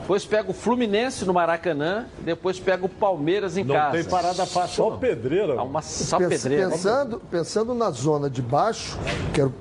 depois 0.09 0.25
pega 0.25 0.49
o 0.49 0.53
Fluminense 0.55 1.23
no 1.23 1.31
Maracanã, 1.35 2.07
depois 2.21 2.59
pega 2.59 2.83
o 2.83 2.89
Palmeiras 2.89 3.57
em 3.57 3.63
Não 3.63 3.75
casa. 3.75 3.91
tem 3.91 4.03
parada 4.05 4.43
fácil, 4.43 4.75
Só 4.75 4.89
não. 4.89 4.97
pedreira. 4.97 5.61
Uma, 5.61 5.83
só 5.83 6.17
Pens- 6.17 6.29
pedreira. 6.41 6.69
Pensando, 6.71 7.21
pensando 7.29 7.75
na 7.75 7.91
zona 7.91 8.27
de 8.27 8.41
baixo, 8.41 8.97
que 9.31 9.39
era 9.39 9.51
o 9.51 9.53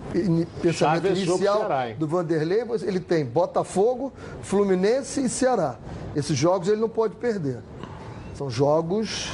pensamento 0.62 0.73
Chaves 0.73 1.19
jogo 1.19 1.33
inicial 1.37 1.59
Ceará, 1.59 1.93
do 1.99 2.09
Vanderlei, 2.09 2.62
ele 2.81 2.99
tem 2.99 3.27
Botafogo, 3.27 4.11
Fluminense 4.41 5.23
e 5.23 5.29
Ceará. 5.29 5.77
Esses 6.16 6.35
jogos 6.35 6.66
ele 6.69 6.81
não 6.81 6.89
pode 6.89 7.15
perder. 7.16 7.59
São 8.39 8.48
jogos 8.48 9.32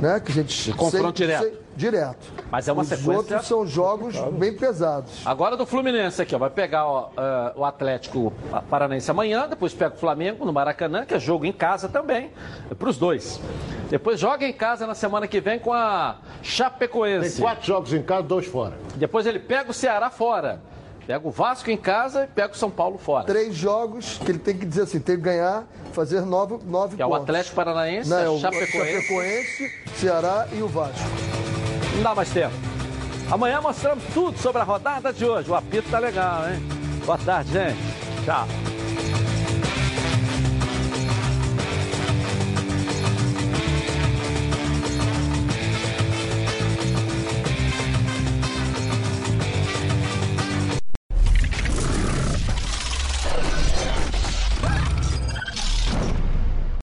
né, 0.00 0.18
que 0.18 0.32
a 0.32 0.34
gente. 0.34 0.72
confronto 0.72 1.12
direto. 1.12 1.58
direto. 1.76 2.32
Mas 2.50 2.66
é 2.66 2.72
uma 2.72 2.80
Os 2.80 2.88
sequência- 2.88 3.12
outros 3.18 3.46
são 3.46 3.66
jogos 3.66 4.16
bem 4.32 4.56
pesados. 4.56 5.20
Agora 5.26 5.58
do 5.58 5.66
Fluminense 5.66 6.22
aqui, 6.22 6.34
ó. 6.34 6.38
Vai 6.38 6.48
pegar 6.48 6.86
ó, 6.86 7.10
ah, 7.18 7.52
o 7.54 7.62
Atlético 7.66 8.32
Paranaense 8.70 9.10
amanhã, 9.10 9.46
depois 9.46 9.74
pega 9.74 9.94
o 9.94 9.98
Flamengo 9.98 10.46
no 10.46 10.54
Maracanã, 10.54 11.04
que 11.04 11.12
é 11.12 11.18
jogo 11.18 11.44
em 11.44 11.52
casa 11.52 11.86
também, 11.86 12.30
para 12.78 12.88
os 12.88 12.96
dois. 12.96 13.38
Depois 13.90 14.18
joga 14.18 14.46
em 14.46 14.54
casa 14.54 14.86
na 14.86 14.94
semana 14.94 15.28
que 15.28 15.38
vem 15.38 15.58
com 15.58 15.74
a 15.74 16.16
Chapecoense. 16.42 17.32
Tem 17.36 17.42
quatro 17.42 17.66
jogos 17.66 17.92
em 17.92 18.02
casa, 18.02 18.22
dois 18.22 18.46
fora. 18.46 18.78
Depois 18.94 19.26
ele 19.26 19.38
pega 19.38 19.70
o 19.70 19.74
Ceará 19.74 20.08
fora. 20.08 20.62
Pega 21.06 21.26
o 21.26 21.30
Vasco 21.30 21.70
em 21.70 21.76
casa 21.76 22.24
e 22.24 22.26
pega 22.26 22.52
o 22.52 22.56
São 22.56 22.70
Paulo 22.70 22.98
fora. 22.98 23.24
Três 23.24 23.54
jogos 23.54 24.18
que 24.24 24.30
ele 24.32 24.38
tem 24.38 24.56
que 24.56 24.66
dizer 24.66 24.82
assim: 24.82 24.98
tem 24.98 25.16
que 25.16 25.22
ganhar, 25.22 25.64
fazer 25.92 26.22
nove, 26.22 26.58
nove 26.66 26.96
Que 26.96 27.02
é 27.02 27.06
o 27.06 27.10
pontos. 27.10 27.22
Atlético 27.24 27.54
Paranaense, 27.56 28.10
Não, 28.10 28.18
é 28.18 28.24
a 28.26 28.30
o 28.32 28.40
Chapecoense. 28.40 28.92
Chapecoense, 28.92 29.72
Ceará 29.94 30.48
e 30.52 30.62
o 30.62 30.66
Vasco. 30.68 30.98
Não 31.94 32.02
dá 32.02 32.14
mais 32.14 32.28
tempo. 32.30 32.54
Amanhã 33.30 33.60
mostramos 33.60 34.04
tudo 34.12 34.36
sobre 34.38 34.60
a 34.62 34.64
rodada 34.64 35.12
de 35.12 35.24
hoje. 35.24 35.50
O 35.50 35.54
apito 35.54 35.88
tá 35.90 35.98
legal, 35.98 36.48
hein? 36.48 36.60
Boa 37.04 37.18
tarde, 37.18 37.52
gente. 37.52 37.78
Tchau. 38.24 38.75